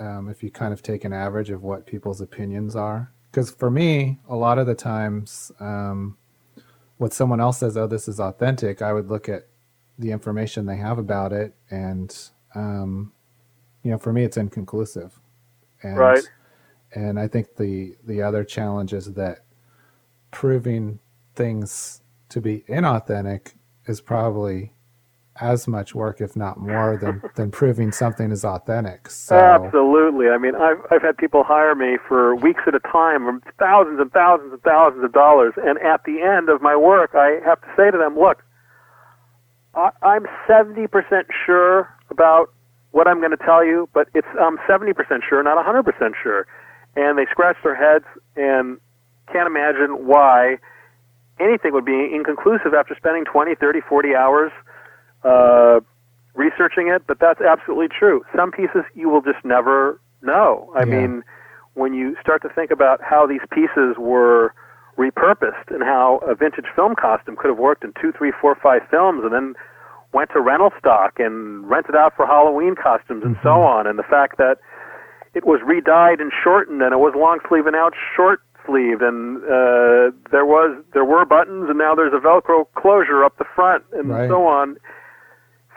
Um, 0.00 0.28
if 0.28 0.42
you 0.42 0.50
kind 0.50 0.72
of 0.72 0.82
take 0.82 1.04
an 1.04 1.12
average 1.12 1.50
of 1.50 1.62
what 1.62 1.86
people's 1.86 2.20
opinions 2.20 2.74
are, 2.74 3.12
because 3.30 3.50
for 3.50 3.70
me, 3.70 4.18
a 4.28 4.34
lot 4.34 4.58
of 4.58 4.66
the 4.66 4.74
times, 4.74 5.52
um, 5.60 6.16
what 6.96 7.12
someone 7.12 7.40
else 7.40 7.58
says, 7.58 7.76
"Oh, 7.76 7.86
this 7.86 8.08
is 8.08 8.18
authentic," 8.18 8.82
I 8.82 8.92
would 8.92 9.08
look 9.08 9.28
at 9.28 9.46
the 9.98 10.10
information 10.10 10.66
they 10.66 10.78
have 10.78 10.98
about 10.98 11.32
it 11.32 11.54
and 11.70 12.16
um, 12.54 13.12
you 13.82 13.90
know, 13.90 13.98
for 13.98 14.12
me, 14.12 14.24
it's 14.24 14.36
inconclusive. 14.36 15.18
And, 15.82 15.96
right. 15.96 16.24
And 16.92 17.18
I 17.18 17.28
think 17.28 17.56
the 17.56 17.96
the 18.04 18.22
other 18.22 18.44
challenge 18.44 18.92
is 18.92 19.12
that 19.14 19.44
proving 20.30 20.98
things 21.34 22.02
to 22.28 22.40
be 22.40 22.64
inauthentic 22.68 23.54
is 23.86 24.00
probably 24.00 24.72
as 25.40 25.66
much 25.68 25.94
work, 25.94 26.20
if 26.20 26.36
not 26.36 26.58
more, 26.58 26.96
than 26.96 27.22
than 27.36 27.50
proving 27.50 27.92
something 27.92 28.30
is 28.30 28.44
authentic. 28.44 29.10
So, 29.10 29.36
Absolutely. 29.36 30.28
I 30.28 30.38
mean, 30.38 30.54
I've 30.54 30.78
I've 30.90 31.02
had 31.02 31.16
people 31.16 31.44
hire 31.44 31.74
me 31.74 31.98
for 32.06 32.34
weeks 32.36 32.62
at 32.66 32.74
a 32.74 32.80
time, 32.80 33.40
thousands 33.58 34.00
and 34.00 34.12
thousands 34.12 34.52
and 34.52 34.62
thousands 34.62 35.04
of 35.04 35.12
dollars, 35.12 35.54
and 35.56 35.78
at 35.78 36.04
the 36.04 36.20
end 36.22 36.48
of 36.48 36.62
my 36.62 36.76
work, 36.76 37.14
I 37.14 37.40
have 37.44 37.60
to 37.62 37.68
say 37.76 37.90
to 37.90 37.98
them, 37.98 38.18
"Look, 38.18 38.42
I, 39.74 39.90
I'm 40.02 40.26
seventy 40.46 40.86
percent 40.86 41.28
sure 41.46 41.88
about 42.10 42.52
what 42.92 43.06
I'm 43.06 43.18
going 43.18 43.30
to 43.30 43.44
tell 43.44 43.64
you, 43.64 43.88
but 43.94 44.08
it's 44.14 44.26
I'm 44.40 44.58
70% 44.68 44.94
sure, 45.28 45.42
not 45.42 45.64
100% 45.64 46.12
sure. 46.22 46.46
And 46.96 47.18
they 47.18 47.26
scratch 47.30 47.56
their 47.62 47.76
heads 47.76 48.04
and 48.36 48.78
can't 49.32 49.46
imagine 49.46 50.06
why 50.06 50.58
anything 51.38 51.72
would 51.72 51.84
be 51.84 52.10
inconclusive 52.12 52.74
after 52.74 52.94
spending 52.96 53.24
20, 53.24 53.54
30, 53.54 53.80
40 53.88 54.14
hours 54.14 54.52
uh, 55.24 55.80
researching 56.34 56.88
it. 56.88 57.02
But 57.06 57.18
that's 57.20 57.40
absolutely 57.40 57.88
true. 57.88 58.24
Some 58.36 58.50
pieces 58.52 58.82
you 58.94 59.08
will 59.08 59.22
just 59.22 59.44
never 59.44 60.00
know. 60.22 60.72
I 60.74 60.80
yeah. 60.80 60.84
mean, 60.84 61.22
when 61.74 61.94
you 61.94 62.16
start 62.20 62.42
to 62.42 62.48
think 62.48 62.70
about 62.70 63.00
how 63.02 63.26
these 63.26 63.42
pieces 63.52 63.96
were 63.98 64.54
repurposed 64.98 65.68
and 65.68 65.82
how 65.82 66.20
a 66.26 66.34
vintage 66.34 66.66
film 66.76 66.94
costume 66.94 67.36
could 67.36 67.48
have 67.48 67.58
worked 67.58 67.84
in 67.84 67.92
two, 68.00 68.12
three, 68.12 68.32
four, 68.40 68.56
five 68.62 68.82
films, 68.90 69.22
and 69.24 69.32
then 69.32 69.54
went 70.12 70.30
to 70.32 70.40
rental 70.40 70.70
stock 70.78 71.18
and 71.18 71.68
rented 71.68 71.94
out 71.94 72.14
for 72.16 72.26
Halloween 72.26 72.74
costumes 72.74 73.22
and 73.24 73.36
mm-hmm. 73.36 73.46
so 73.46 73.62
on, 73.62 73.86
and 73.86 73.98
the 73.98 74.04
fact 74.04 74.36
that 74.38 74.58
it 75.34 75.46
was 75.46 75.60
re-dyed 75.64 76.20
and 76.20 76.32
shortened 76.42 76.82
and 76.82 76.92
it 76.92 76.98
was 76.98 77.14
long 77.16 77.38
sleeve 77.48 77.66
and 77.66 77.76
out 77.76 77.94
short 78.16 78.42
sleeved 78.66 79.02
and 79.02 79.38
uh, 79.44 80.10
there 80.30 80.44
was 80.44 80.76
there 80.92 81.04
were 81.04 81.24
buttons 81.24 81.66
and 81.68 81.78
now 81.78 81.94
there's 81.94 82.12
a 82.12 82.18
Velcro 82.18 82.66
closure 82.74 83.24
up 83.24 83.38
the 83.38 83.44
front 83.54 83.84
and 83.92 84.10
right. 84.10 84.28
so 84.28 84.46
on. 84.46 84.76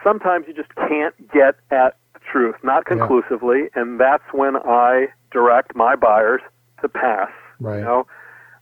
Sometimes 0.04 0.44
you 0.46 0.54
just 0.54 0.74
can't 0.76 1.14
get 1.32 1.56
at 1.70 1.96
the 2.12 2.20
truth, 2.30 2.56
not 2.62 2.84
conclusively, 2.84 3.62
yeah. 3.74 3.82
and 3.82 3.98
that's 3.98 4.24
when 4.32 4.56
I 4.56 5.06
direct 5.32 5.74
my 5.74 5.96
buyers 5.96 6.42
to 6.82 6.88
pass. 6.88 7.30
Right. 7.58 7.78
You 7.78 7.84
know, 7.84 8.06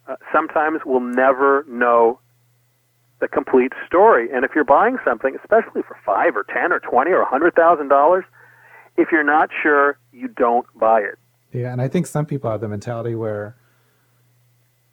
uh, 0.09 0.17
sometimes 0.33 0.81
we'll 0.87 1.01
never 1.01 1.65
know 1.69 2.21
the 3.21 3.29
complete 3.29 3.73
story. 3.87 4.29
And 4.33 4.45
if 4.45 4.53
you're 4.55 4.65
buying 4.65 4.99
something, 5.05 5.37
especially 5.37 5.83
for 5.83 5.97
five 6.05 6.37
or 6.37 6.45
ten 6.45 6.73
or 6.73 6.81
twenty 6.81 7.11
or 7.11 7.23
a 7.23 7.29
hundred 7.29 7.55
thousand 7.55 7.89
dollars, 7.89 8.25
if 8.97 9.09
you're 9.11 9.25
not 9.25 9.51
sure, 9.63 9.99
you 10.13 10.29
don't 10.29 10.67
buy 10.79 11.01
it. 11.01 11.19
Yeah, 11.53 11.73
and 11.73 11.81
I 11.81 11.89
think 11.89 12.07
some 12.07 12.27
people 12.27 12.51
have 12.51 12.61
the 12.61 12.69
mentality 12.69 13.15
where 13.15 13.57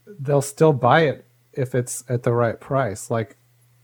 they'll 0.06 0.42
still 0.42 0.74
buy 0.74 1.02
it 1.02 1.26
if 1.54 1.74
it's 1.74 2.04
at 2.10 2.24
the 2.24 2.34
right 2.34 2.60
price. 2.60 3.10
Like 3.10 3.38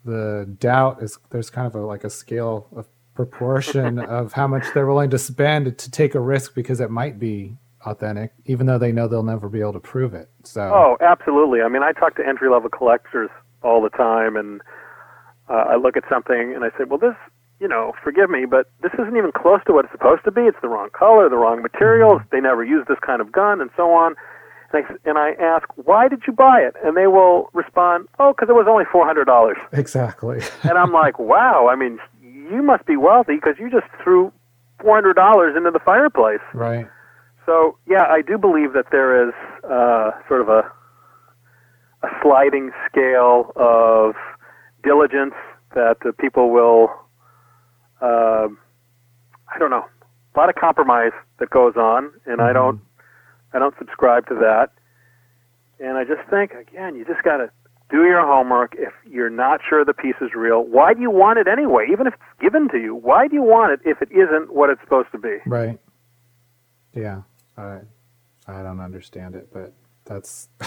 the 0.06 0.56
doubt 0.60 1.02
is 1.02 1.18
there's 1.32 1.50
kind 1.50 1.68
of 1.68 1.76
a 1.76 1.86
like 1.86 2.04
a 2.04 2.10
scale 2.10 2.68
of 2.76 2.88
proportion 3.16 4.00
of 4.20 4.34
how 4.34 4.48
much 4.48 4.66
they're 4.74 4.86
willing 4.86 5.10
to 5.10 5.18
spend 5.18 5.78
to 5.78 5.92
take 5.92 6.16
a 6.16 6.20
risk 6.20 6.54
because 6.54 6.80
it 6.80 6.92
might 6.92 7.20
be 7.20 7.58
authentic, 7.86 8.34
even 8.46 8.66
though 8.66 8.78
they 8.78 8.92
know 8.92 9.08
they'll 9.08 9.24
never 9.24 9.50
be 9.50 9.60
able 9.60 9.74
to 9.74 9.80
prove 9.80 10.14
it. 10.14 10.30
So 10.44 10.62
Oh, 10.62 10.98
absolutely. 11.02 11.62
I 11.62 11.68
mean, 11.68 11.84
I 11.84 11.92
talk 11.92 12.16
to 12.18 12.28
entry 12.28 12.50
level 12.50 12.70
collectors 12.70 13.30
all 13.62 13.82
the 13.82 13.90
time, 13.90 14.36
and 14.36 14.62
uh, 15.50 15.66
I 15.70 15.76
look 15.76 15.98
at 15.98 16.04
something 16.10 16.54
and 16.56 16.64
I 16.64 16.70
say, 16.78 16.84
well, 16.88 17.00
this, 17.00 17.16
you 17.60 17.68
know, 17.68 17.94
forgive 18.04 18.30
me, 18.30 18.46
but 18.46 18.70
this 18.82 18.92
isn't 18.94 19.16
even 19.16 19.32
close 19.32 19.62
to 19.68 19.74
what 19.74 19.86
it's 19.86 19.92
supposed 19.92 20.24
to 20.26 20.32
be. 20.32 20.42
It's 20.42 20.58
the 20.62 20.68
wrong 20.68 20.90
color, 20.98 21.30
the 21.30 21.38
wrong 21.38 21.62
materials. 21.62 22.22
They 22.32 22.42
never 22.42 22.64
used 22.64 22.88
this 22.88 23.00
kind 23.06 23.22
of 23.22 23.32
gun, 23.32 23.62
and 23.62 23.70
so 23.78 23.92
on. 23.92 24.16
And 24.74 24.84
I, 24.86 25.10
and 25.10 25.18
I 25.18 25.32
ask, 25.42 25.68
why 25.76 26.08
did 26.08 26.24
you 26.28 26.34
buy 26.34 26.60
it? 26.62 26.76
And 26.84 26.98
they 26.98 27.08
will 27.08 27.50
respond, 27.54 28.08
oh, 28.20 28.34
because 28.34 28.50
it 28.50 28.54
was 28.54 28.68
only 28.70 28.86
four 28.92 29.06
hundred 29.06 29.26
dollars. 29.26 29.58
exactly. 29.72 30.42
And 30.64 30.78
I'm 30.78 30.92
like, 30.92 31.18
wow. 31.20 31.68
I 31.72 31.76
mean, 31.76 32.00
you 32.22 32.62
must 32.62 32.86
be 32.86 32.98
wealthy 32.98 33.36
because 33.36 33.56
you 33.60 33.70
just 33.70 33.88
threw 34.04 34.32
four 34.82 34.96
hundred 34.96 35.14
dollars 35.16 35.56
into 35.56 35.72
the 35.72 35.80
fireplace. 35.80 36.42
right. 36.54 36.88
So 37.46 37.78
yeah, 37.88 38.06
I 38.10 38.22
do 38.24 38.38
believe 38.40 38.74
that 38.74 38.86
there 38.92 39.28
is 39.28 39.34
uh, 39.64 40.12
sort 40.28 40.42
of 40.42 40.50
a 40.50 40.62
a 42.04 42.08
sliding 42.22 42.72
scale 42.90 43.52
of 43.56 44.16
diligence 44.84 45.36
that 45.76 45.98
the 46.04 46.12
people 46.14 46.52
will. 46.52 46.90
Uh, 48.02 48.48
I 49.54 49.58
don't 49.60 49.70
know, 49.70 49.86
a 50.36 50.40
lot 50.40 50.50
of 50.50 50.56
compromise 50.56 51.12
that 51.40 51.50
goes 51.50 51.76
on, 51.78 52.12
and 52.26 52.42
I 52.42 52.52
don't, 52.52 52.82
I 53.56 53.60
don't 53.60 53.76
subscribe 53.78 54.28
to 54.28 54.36
that. 54.36 54.72
And 55.80 55.98
I 55.98 56.04
just 56.04 56.30
think 56.30 56.52
again, 56.52 56.96
you 56.96 57.06
just 57.06 57.24
got 57.24 57.38
to 57.38 57.50
do 57.90 58.04
your 58.04 58.26
homework. 58.26 58.76
If 58.78 58.94
you're 59.10 59.30
not 59.30 59.62
sure 59.68 59.86
the 59.86 59.94
piece 59.94 60.16
is 60.22 60.32
real, 60.36 60.64
why 60.64 60.94
do 60.94 61.02
you 61.02 61.12
want 61.12 61.40
it 61.40 61.48
anyway? 61.48 61.88
Even 61.92 62.08
if 62.08 62.14
it's 62.14 62.42
given 62.42 62.68
to 62.70 62.78
you, 62.78 62.96
why 62.96 63.28
do 63.28 63.36
you 63.36 63.44
want 63.44 63.74
it 63.74 63.80
if 63.86 64.02
it 64.02 64.12
isn't 64.12 64.54
what 64.54 64.70
it's 64.70 64.82
supposed 64.82 65.12
to 65.14 65.18
be? 65.18 65.38
Right. 65.46 65.80
Yeah. 66.94 67.22
I 67.58 67.80
I 68.48 68.62
don't 68.62 68.80
understand 68.80 69.36
it, 69.36 69.50
but 69.54 69.74
that's 70.04 70.50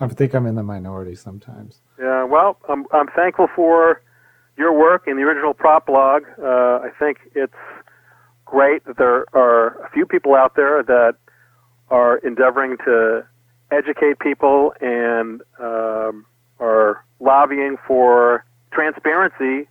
I 0.00 0.08
think 0.08 0.34
I'm 0.34 0.46
in 0.46 0.54
the 0.54 0.62
minority 0.62 1.14
sometimes. 1.14 1.80
Yeah, 1.98 2.24
well, 2.24 2.58
I'm 2.68 2.86
I'm 2.92 3.08
thankful 3.08 3.48
for 3.54 4.02
your 4.56 4.76
work 4.76 5.04
in 5.06 5.16
the 5.16 5.22
original 5.22 5.54
prop 5.54 5.86
blog. 5.86 6.24
Uh, 6.40 6.80
I 6.82 6.90
think 6.98 7.18
it's 7.34 7.54
great 8.44 8.84
that 8.86 8.96
there 8.96 9.24
are 9.34 9.84
a 9.84 9.90
few 9.90 10.06
people 10.06 10.34
out 10.34 10.56
there 10.56 10.82
that 10.82 11.16
are 11.90 12.18
endeavoring 12.18 12.76
to 12.84 13.26
educate 13.70 14.18
people 14.18 14.72
and 14.80 15.42
um, 15.60 16.24
are 16.60 17.04
lobbying 17.20 17.76
for 17.86 18.44
transparency 18.72 19.68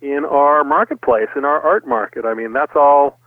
in 0.00 0.24
our 0.28 0.64
marketplace, 0.64 1.28
in 1.36 1.44
our 1.44 1.60
art 1.60 1.86
market. 1.86 2.24
I 2.24 2.34
mean, 2.34 2.52
that's 2.52 2.72
all 2.74 3.18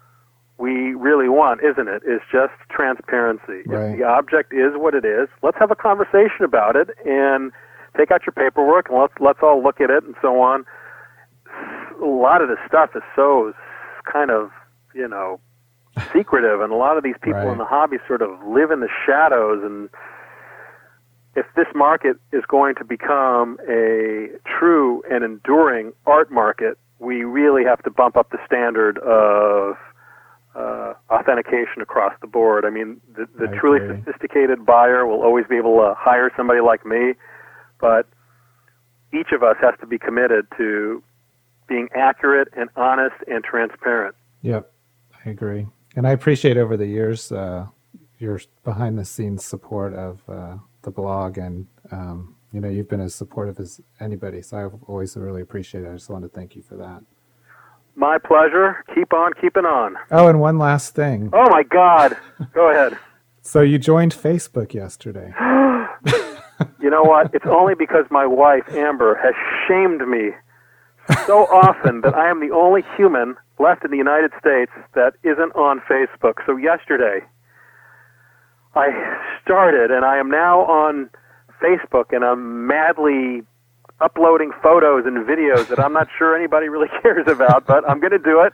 we 0.57 0.93
really 0.93 1.29
want, 1.29 1.61
isn't 1.63 1.87
it? 1.87 2.03
Is 2.05 2.21
just 2.31 2.53
transparency. 2.69 3.63
Right. 3.65 3.91
If 3.91 3.99
the 3.99 4.05
object 4.05 4.53
is 4.53 4.73
what 4.75 4.93
it 4.93 5.05
is, 5.05 5.27
let's 5.41 5.57
have 5.59 5.71
a 5.71 5.75
conversation 5.75 6.43
about 6.43 6.75
it 6.75 6.89
and 7.05 7.51
take 7.97 8.11
out 8.11 8.21
your 8.25 8.33
paperwork 8.33 8.89
and 8.89 8.99
let's 8.99 9.13
let's 9.19 9.39
all 9.41 9.63
look 9.63 9.81
at 9.81 9.89
it 9.89 10.03
and 10.03 10.15
so 10.21 10.41
on. 10.41 10.65
A 12.01 12.05
lot 12.05 12.41
of 12.41 12.49
this 12.49 12.59
stuff 12.67 12.91
is 12.95 13.03
so 13.15 13.53
kind 14.11 14.31
of 14.31 14.51
you 14.93 15.07
know 15.07 15.39
secretive, 16.13 16.61
and 16.61 16.71
a 16.71 16.75
lot 16.75 16.97
of 16.97 17.03
these 17.03 17.15
people 17.21 17.39
Right. 17.41 17.51
in 17.51 17.57
the 17.57 17.65
hobby 17.65 17.97
sort 18.07 18.21
of 18.21 18.29
live 18.45 18.71
in 18.71 18.79
the 18.79 18.89
shadows. 19.05 19.63
And 19.63 19.89
if 21.35 21.45
this 21.55 21.67
market 21.75 22.17
is 22.31 22.43
going 22.47 22.75
to 22.75 22.85
become 22.85 23.59
a 23.67 24.29
true 24.45 25.03
and 25.09 25.23
enduring 25.23 25.93
art 26.05 26.31
market, 26.31 26.77
we 26.99 27.23
really 27.23 27.63
have 27.63 27.81
to 27.83 27.89
bump 27.91 28.15
up 28.17 28.29
the 28.31 28.39
standard 28.45 28.97
of 28.99 29.75
uh, 30.55 30.93
authentication 31.09 31.81
across 31.81 32.13
the 32.21 32.27
board. 32.27 32.63
I 32.65 32.69
mean, 32.69 33.01
the, 33.15 33.27
the 33.37 33.49
I 33.53 33.57
truly 33.59 33.83
agree. 33.83 33.97
sophisticated 34.05 34.65
buyer 34.65 35.05
will 35.05 35.21
always 35.21 35.45
be 35.47 35.57
able 35.57 35.75
to 35.79 35.93
hire 35.97 36.31
somebody 36.37 36.61
like 36.61 36.85
me, 36.85 37.13
but 37.79 38.07
each 39.13 39.31
of 39.33 39.43
us 39.43 39.57
has 39.61 39.73
to 39.81 39.85
be 39.87 39.97
committed 39.97 40.47
to 40.57 41.03
being 41.67 41.89
accurate 41.95 42.47
and 42.55 42.69
honest 42.77 43.15
and 43.27 43.43
transparent. 43.43 44.15
Yep, 44.43 44.71
I 45.25 45.29
agree, 45.29 45.67
and 45.95 46.07
I 46.07 46.11
appreciate 46.11 46.57
over 46.57 46.77
the 46.77 46.85
years 46.87 47.31
uh, 47.31 47.67
your 48.19 48.39
behind 48.63 48.97
the 48.97 49.05
scenes 49.05 49.43
support 49.45 49.93
of 49.93 50.21
uh, 50.29 50.57
the 50.83 50.91
blog, 50.91 51.37
and 51.37 51.67
um, 51.91 52.35
you 52.51 52.59
know 52.61 52.69
you've 52.69 52.89
been 52.89 53.01
as 53.01 53.15
supportive 53.15 53.59
as 53.59 53.81
anybody. 53.99 54.41
So 54.41 54.57
I've 54.57 54.83
always 54.87 55.15
really 55.17 55.41
appreciated. 55.41 55.87
it. 55.87 55.91
I 55.91 55.93
just 55.95 56.09
want 56.09 56.23
to 56.23 56.29
thank 56.29 56.55
you 56.55 56.61
for 56.61 56.75
that. 56.77 57.01
My 57.95 58.17
pleasure. 58.17 58.83
Keep 58.93 59.13
on 59.13 59.31
keeping 59.39 59.65
on. 59.65 59.95
Oh, 60.11 60.27
and 60.27 60.39
one 60.41 60.57
last 60.57 60.95
thing. 60.95 61.29
Oh 61.33 61.49
my 61.49 61.63
God. 61.63 62.17
Go 62.53 62.69
ahead. 62.69 62.97
So 63.47 63.61
you 63.61 63.77
joined 63.77 64.11
Facebook 64.11 64.73
yesterday. 64.73 65.31
You 66.81 66.89
know 66.89 67.03
what? 67.03 67.29
It's 67.33 67.45
only 67.45 67.75
because 67.75 68.05
my 68.09 68.25
wife, 68.25 68.63
Amber, 68.69 69.19
has 69.21 69.33
shamed 69.67 70.07
me 70.07 70.29
so 71.25 71.45
often 71.47 72.01
that 72.01 72.15
I 72.15 72.29
am 72.29 72.39
the 72.39 72.53
only 72.53 72.83
human 72.97 73.35
left 73.59 73.85
in 73.85 73.91
the 73.91 73.97
United 73.97 74.31
States 74.39 74.71
that 74.93 75.13
isn't 75.23 75.55
on 75.55 75.81
Facebook. 75.89 76.35
So 76.45 76.57
yesterday, 76.57 77.25
I 78.75 78.89
started, 79.43 79.91
and 79.91 80.03
I 80.03 80.17
am 80.17 80.29
now 80.29 80.61
on 80.61 81.09
Facebook, 81.61 82.11
and 82.11 82.23
I'm 82.23 82.67
madly 82.67 83.43
uploading 84.01 84.51
photos 84.61 85.05
and 85.05 85.25
videos 85.25 85.67
that 85.69 85.79
I'm 85.79 85.93
not 85.93 86.07
sure 86.17 86.35
anybody 86.35 86.67
really 86.67 86.89
cares 87.01 87.27
about, 87.27 87.65
but 87.65 87.87
I'm 87.89 87.99
going 87.99 88.11
to 88.11 88.19
do 88.19 88.41
it, 88.41 88.53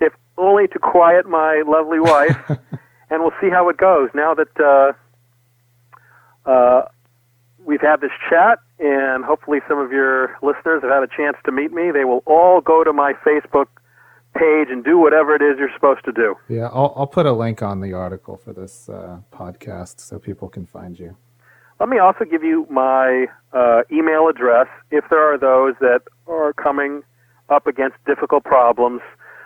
if 0.00 0.12
only 0.36 0.68
to 0.68 0.78
quiet 0.78 1.26
my 1.26 1.62
lovely 1.66 2.00
wife, 2.00 2.38
and 3.10 3.22
we'll 3.22 3.34
see 3.40 3.50
how 3.50 3.68
it 3.68 3.76
goes. 3.76 4.10
Now 4.14 4.34
that 4.34 4.94
uh, 6.46 6.48
uh, 6.48 6.82
we've 7.68 7.82
had 7.82 8.00
this 8.00 8.10
chat, 8.30 8.58
and 8.80 9.24
hopefully 9.24 9.60
some 9.68 9.78
of 9.78 9.92
your 9.92 10.36
listeners 10.42 10.80
have 10.82 10.90
had 10.90 11.02
a 11.02 11.06
chance 11.06 11.36
to 11.44 11.52
meet 11.52 11.70
me. 11.70 11.90
They 11.92 12.04
will 12.04 12.22
all 12.26 12.62
go 12.62 12.82
to 12.82 12.92
my 12.94 13.12
Facebook 13.12 13.66
page 14.34 14.68
and 14.70 14.82
do 14.82 14.96
whatever 14.98 15.34
it 15.34 15.42
is 15.42 15.58
you're 15.58 15.72
supposed 15.74 16.04
to 16.06 16.12
do. 16.12 16.34
Yeah, 16.48 16.68
I'll 16.72 16.94
I'll 16.96 17.06
put 17.06 17.26
a 17.26 17.32
link 17.32 17.62
on 17.62 17.80
the 17.80 17.92
article 17.92 18.36
for 18.38 18.52
this 18.54 18.88
uh, 18.88 19.18
podcast 19.32 20.00
so 20.00 20.18
people 20.18 20.48
can 20.48 20.64
find 20.64 20.98
you. 20.98 21.14
Let 21.78 21.90
me 21.90 21.98
also 21.98 22.24
give 22.24 22.42
you 22.42 22.66
my 22.70 23.26
uh, 23.52 23.82
email 23.92 24.28
address 24.28 24.66
if 24.90 25.04
there 25.10 25.22
are 25.32 25.38
those 25.38 25.74
that 25.80 26.00
are 26.26 26.52
coming 26.54 27.02
up 27.50 27.66
against 27.66 27.96
difficult 28.06 28.44
problems. 28.44 29.00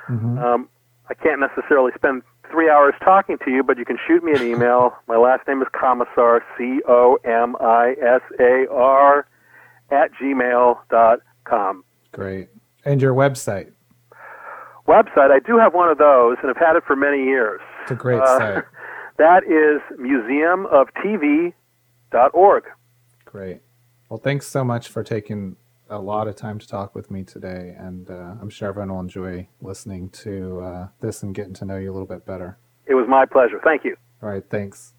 Um, 0.08 0.68
I 1.08 1.14
can't 1.14 1.40
necessarily 1.40 1.92
spend 1.94 2.22
three 2.52 2.70
hours 2.70 2.94
talking 3.02 3.36
to 3.44 3.50
you, 3.50 3.64
but 3.64 3.78
you 3.78 3.84
can 3.84 3.98
shoot 4.06 4.22
me 4.22 4.30
an 4.32 4.42
email. 4.42 4.94
my 5.08 5.16
last 5.16 5.48
name 5.48 5.60
is 5.62 5.68
Comisar, 5.74 6.40
C 6.56 6.80
O 6.88 7.18
M 7.24 7.56
I 7.60 7.94
S 8.00 8.20
A 8.38 8.66
R, 8.70 9.26
at 9.90 10.10
gmail 10.20 10.76
dot 10.90 11.18
com. 11.44 11.82
Great. 12.12 12.48
And 12.84 13.00
your 13.02 13.14
website. 13.14 13.72
Website, 14.86 15.30
I 15.30 15.38
do 15.44 15.58
have 15.58 15.74
one 15.74 15.88
of 15.88 15.98
those 15.98 16.36
and 16.42 16.50
I've 16.50 16.56
had 16.56 16.76
it 16.76 16.82
for 16.86 16.94
many 16.96 17.24
years. 17.24 17.60
It's 17.82 17.90
a 17.92 17.94
great 17.94 18.20
Uh, 18.20 18.38
site. 18.38 18.64
That 19.18 19.44
is 19.44 19.82
museumoftv.org. 20.00 22.64
Great. 23.26 23.60
Well, 24.08 24.18
thanks 24.18 24.46
so 24.46 24.64
much 24.64 24.88
for 24.88 25.04
taking 25.04 25.56
a 25.92 25.98
lot 25.98 26.26
of 26.26 26.36
time 26.36 26.58
to 26.58 26.66
talk 26.66 26.94
with 26.94 27.10
me 27.10 27.22
today, 27.22 27.74
and 27.78 28.10
uh, 28.10 28.34
I'm 28.40 28.48
sure 28.50 28.68
everyone 28.68 28.92
will 28.92 29.00
enjoy 29.00 29.48
listening 29.60 30.08
to 30.10 30.60
uh, 30.60 30.88
this 31.00 31.22
and 31.22 31.34
getting 31.34 31.54
to 31.54 31.64
know 31.64 31.76
you 31.76 31.90
a 31.90 31.94
little 31.94 32.06
bit 32.06 32.26
better. 32.26 32.58
It 32.86 32.94
was 32.94 33.06
my 33.08 33.24
pleasure. 33.26 33.60
Thank 33.62 33.84
you. 33.84 33.96
All 34.22 34.28
right, 34.28 34.44
thanks. 34.50 34.94